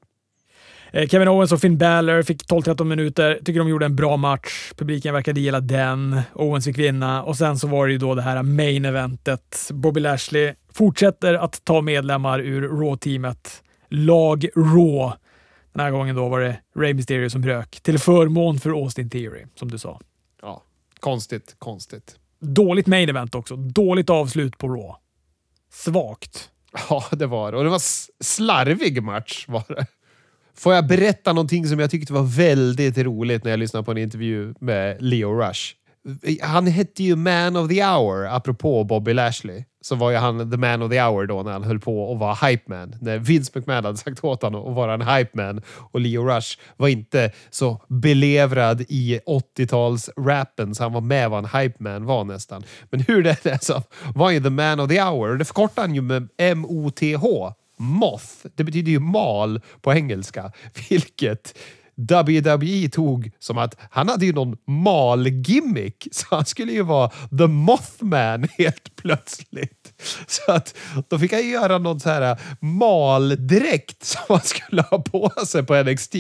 Eh, 0.95 1.09
Kevin 1.09 1.29
Owens 1.29 1.53
och 1.53 1.61
Finn 1.61 1.79
Balor 1.79 2.23
fick 2.23 2.43
12-13 2.43 2.85
minuter. 2.85 3.39
Tycker 3.45 3.59
de 3.59 3.69
gjorde 3.69 3.87
en 3.87 3.97
bra 3.97 4.17
match. 4.17 4.73
Publiken 4.77 5.15
verkade 5.15 5.41
gilla 5.41 5.61
den. 5.61 6.21
Owens 6.35 6.65
fick 6.65 6.79
vinna 6.79 7.23
och 7.23 7.37
sen 7.37 7.59
så 7.59 7.67
var 7.67 7.87
det 7.87 7.93
ju 7.93 7.99
då 7.99 8.15
det 8.15 8.23
här 8.23 8.43
main 8.43 8.85
eventet. 8.85 9.71
Bobby 9.71 10.01
Lashley 10.01 10.55
fortsätter 10.73 11.35
att 11.35 11.65
ta 11.65 11.81
medlemmar 11.81 12.41
ur 12.41 12.69
Raw-teamet. 12.69 13.63
Lag 13.89 14.47
Raw. 14.57 15.17
Den 15.73 15.85
här 15.85 15.91
gången 15.91 16.17
då 16.17 16.29
var 16.29 16.41
det 16.41 16.61
Rey 16.77 16.95
Mysterio 16.95 17.31
som 17.31 17.41
brök 17.41 17.81
till 17.81 17.99
förmån 17.99 18.61
för 18.61 18.71
Austin 18.71 19.11
Theory, 19.11 19.45
som 19.55 19.71
du 19.71 19.79
sa. 19.79 20.01
Ja, 20.43 20.63
konstigt, 21.01 21.55
konstigt. 21.59 22.19
Dåligt 22.41 22.87
main 22.87 23.09
event 23.09 23.35
också. 23.35 23.57
Dåligt 23.57 24.11
avslut 24.11 24.59
på 24.59 24.69
Raw. 24.69 24.95
Svagt. 25.73 26.51
Ja, 26.91 27.05
det 27.13 27.27
var 27.27 27.53
det. 27.53 27.59
Och 27.59 27.65
det 27.65 27.71
var 27.71 27.83
slarvig 28.25 29.03
match 29.03 29.45
var 29.49 29.65
det. 29.69 29.87
Får 30.55 30.75
jag 30.75 30.87
berätta 30.87 31.33
någonting 31.33 31.67
som 31.67 31.79
jag 31.79 31.91
tyckte 31.91 32.13
var 32.13 32.23
väldigt 32.23 32.99
roligt 32.99 33.45
när 33.45 33.51
jag 33.51 33.61
lyssnade 33.61 33.85
på 33.85 33.91
en 33.91 33.99
intervju 33.99 34.55
med 34.61 35.03
Leo 35.03 35.41
Rush? 35.41 35.75
Han 36.43 36.67
hette 36.67 37.03
ju 37.03 37.17
Man 37.17 37.57
of 37.57 37.69
the 37.69 37.85
Hour, 37.85 38.27
apropå 38.27 38.85
Bobby 38.85 39.15
Lashley. 39.15 39.65
Så 39.81 39.95
var 39.95 40.11
ju 40.11 40.17
han 40.17 40.51
the 40.51 40.57
man 40.57 40.83
of 40.83 40.91
the 40.91 41.01
hour 41.01 41.27
då 41.27 41.43
när 41.43 41.53
han 41.53 41.65
höll 41.65 41.81
på 41.81 42.13
att 42.13 42.19
vara 42.19 42.35
hype 42.35 42.63
man. 42.67 42.95
När 43.01 43.19
Vince 43.19 43.53
McMahon 43.55 43.85
hade 43.85 43.97
sagt 43.97 44.25
åt 44.25 44.43
honom 44.43 44.69
att 44.69 44.77
vara 44.77 44.95
en 44.95 45.03
hype 45.03 45.31
man 45.33 45.63
och 45.69 46.01
Leo 46.01 46.25
Rush 46.25 46.59
var 46.77 46.89
inte 46.89 47.33
så 47.51 47.83
belevrad 47.89 48.81
i 48.89 49.21
80-tals-rappen 49.27 50.75
så 50.75 50.83
han 50.83 50.93
var 50.93 51.01
med 51.01 51.31
vad 51.31 51.45
en 51.45 51.61
hype 51.61 51.77
man 51.79 52.05
var 52.05 52.25
nästan. 52.25 52.65
Men 52.91 53.01
hur 53.01 53.23
det 53.23 53.47
är 53.47 53.59
så 53.65 53.83
var 54.15 54.27
han 54.27 54.35
ju 54.35 54.41
the 54.41 54.51
man 54.51 54.81
of 54.81 54.89
the 54.89 55.03
hour. 55.03 55.31
och 55.31 55.39
Det 55.39 55.45
förkortade 55.45 55.87
han 55.87 55.95
ju 55.95 56.03
med 56.03 56.29
M-O-T-H. 56.39 57.53
Moth. 57.77 58.47
Det 58.55 58.65
betyder 58.65 58.93
ju 58.93 58.99
mal 58.99 59.61
på 59.81 59.93
engelska, 59.93 60.53
vilket 60.89 61.59
WWE 61.97 62.89
tog 62.89 63.31
som 63.39 63.59
att 63.59 63.77
han 63.91 64.09
hade 64.09 64.27
ju 64.27 64.33
någon 64.33 64.57
mal-gimmick. 64.67 66.09
Så 66.13 66.27
han 66.31 66.45
skulle 66.45 66.73
ju 66.73 66.83
vara 66.83 67.11
the 67.39 67.47
Mothman 67.47 68.49
helt 68.59 68.97
plötsligt. 68.97 70.03
Så 70.27 70.53
att 70.53 70.75
då 71.09 71.19
fick 71.19 71.33
han 71.33 71.49
göra 71.49 71.79
någon 71.79 72.01
så 72.01 72.11
här 72.11 72.41
maldräkt 72.61 74.05
som 74.05 74.23
han 74.29 74.41
skulle 74.41 74.83
ha 74.83 74.99
på 74.99 75.31
sig 75.47 75.63
på 75.63 75.83
NXT. 75.83 76.15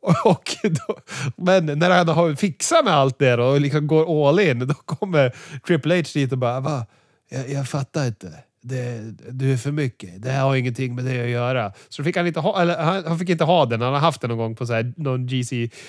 Och 0.00 0.56
då, 0.62 0.98
men 1.36 1.66
när 1.66 1.90
han 1.90 2.08
har 2.08 2.34
fixat 2.34 2.84
med 2.84 2.94
allt 2.94 3.18
det 3.18 3.34
och 3.34 3.60
liksom 3.60 3.86
går 3.86 4.28
all 4.28 4.40
in, 4.40 4.58
då 4.58 4.74
kommer 4.74 5.34
Triple 5.66 5.96
H 5.96 6.02
dit 6.14 6.32
och 6.32 6.38
bara 6.38 6.60
Va? 6.60 6.86
Jag, 7.30 7.50
jag 7.50 7.68
fattar 7.68 8.06
inte 8.06 8.32
det, 8.62 9.14
du 9.30 9.52
är 9.52 9.56
för 9.56 9.72
mycket. 9.72 10.22
Det 10.22 10.30
här 10.30 10.42
har 10.42 10.56
ingenting 10.56 10.94
med 10.94 11.04
det 11.04 11.22
att 11.22 11.28
göra. 11.28 11.72
Så 11.88 12.04
fick 12.04 12.16
han, 12.16 12.26
inte 12.26 12.40
ha, 12.40 12.62
eller, 12.62 12.78
han, 12.78 13.04
han, 13.06 13.18
fick 13.18 13.28
inte 13.28 13.44
ha 13.44 13.66
den. 13.66 13.80
Han 13.80 13.92
har 13.92 14.00
haft 14.00 14.20
den 14.20 14.30
någon 14.30 14.38
gång 14.38 14.56
på 14.56 14.66
så 14.66 14.72
här, 14.72 14.92
någon 14.96 15.26
GCW-match. 15.26 15.82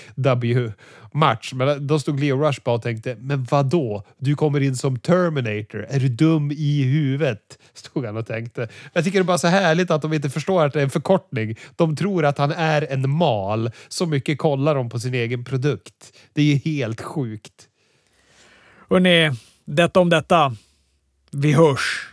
Men 1.53 1.87
då 1.87 1.99
stod 1.99 2.19
Leo 2.19 2.37
Rush 2.37 2.61
bara 2.63 2.75
och 2.75 2.81
tänkte, 2.81 3.15
men 3.19 3.43
vadå? 3.43 4.03
Du 4.17 4.35
kommer 4.35 4.61
in 4.61 4.75
som 4.75 4.99
Terminator. 4.99 5.85
Är 5.89 5.99
du 5.99 6.09
dum 6.09 6.51
i 6.51 6.83
huvudet? 6.83 7.59
Stod 7.73 8.05
han 8.05 8.17
och 8.17 8.27
tänkte. 8.27 8.67
Jag 8.93 9.03
tycker 9.03 9.19
det 9.19 9.23
är 9.23 9.27
bara 9.27 9.37
så 9.37 9.47
härligt 9.47 9.91
att 9.91 10.01
de 10.01 10.13
inte 10.13 10.29
förstår 10.29 10.65
att 10.65 10.73
det 10.73 10.79
är 10.79 10.83
en 10.83 10.89
förkortning. 10.89 11.55
De 11.75 11.95
tror 11.95 12.25
att 12.25 12.37
han 12.37 12.51
är 12.51 12.91
en 12.91 13.09
mal. 13.09 13.71
Så 13.87 14.05
mycket 14.05 14.37
kollar 14.37 14.75
de 14.75 14.89
på 14.89 14.99
sin 14.99 15.13
egen 15.13 15.43
produkt. 15.43 16.17
Det 16.33 16.41
är 16.41 16.45
ju 16.45 16.55
helt 16.55 17.01
sjukt. 17.01 17.67
Hörrni, 18.89 19.31
detta 19.65 19.99
om 19.99 20.09
detta. 20.09 20.55
Vi 21.31 21.53
hörs. 21.53 22.10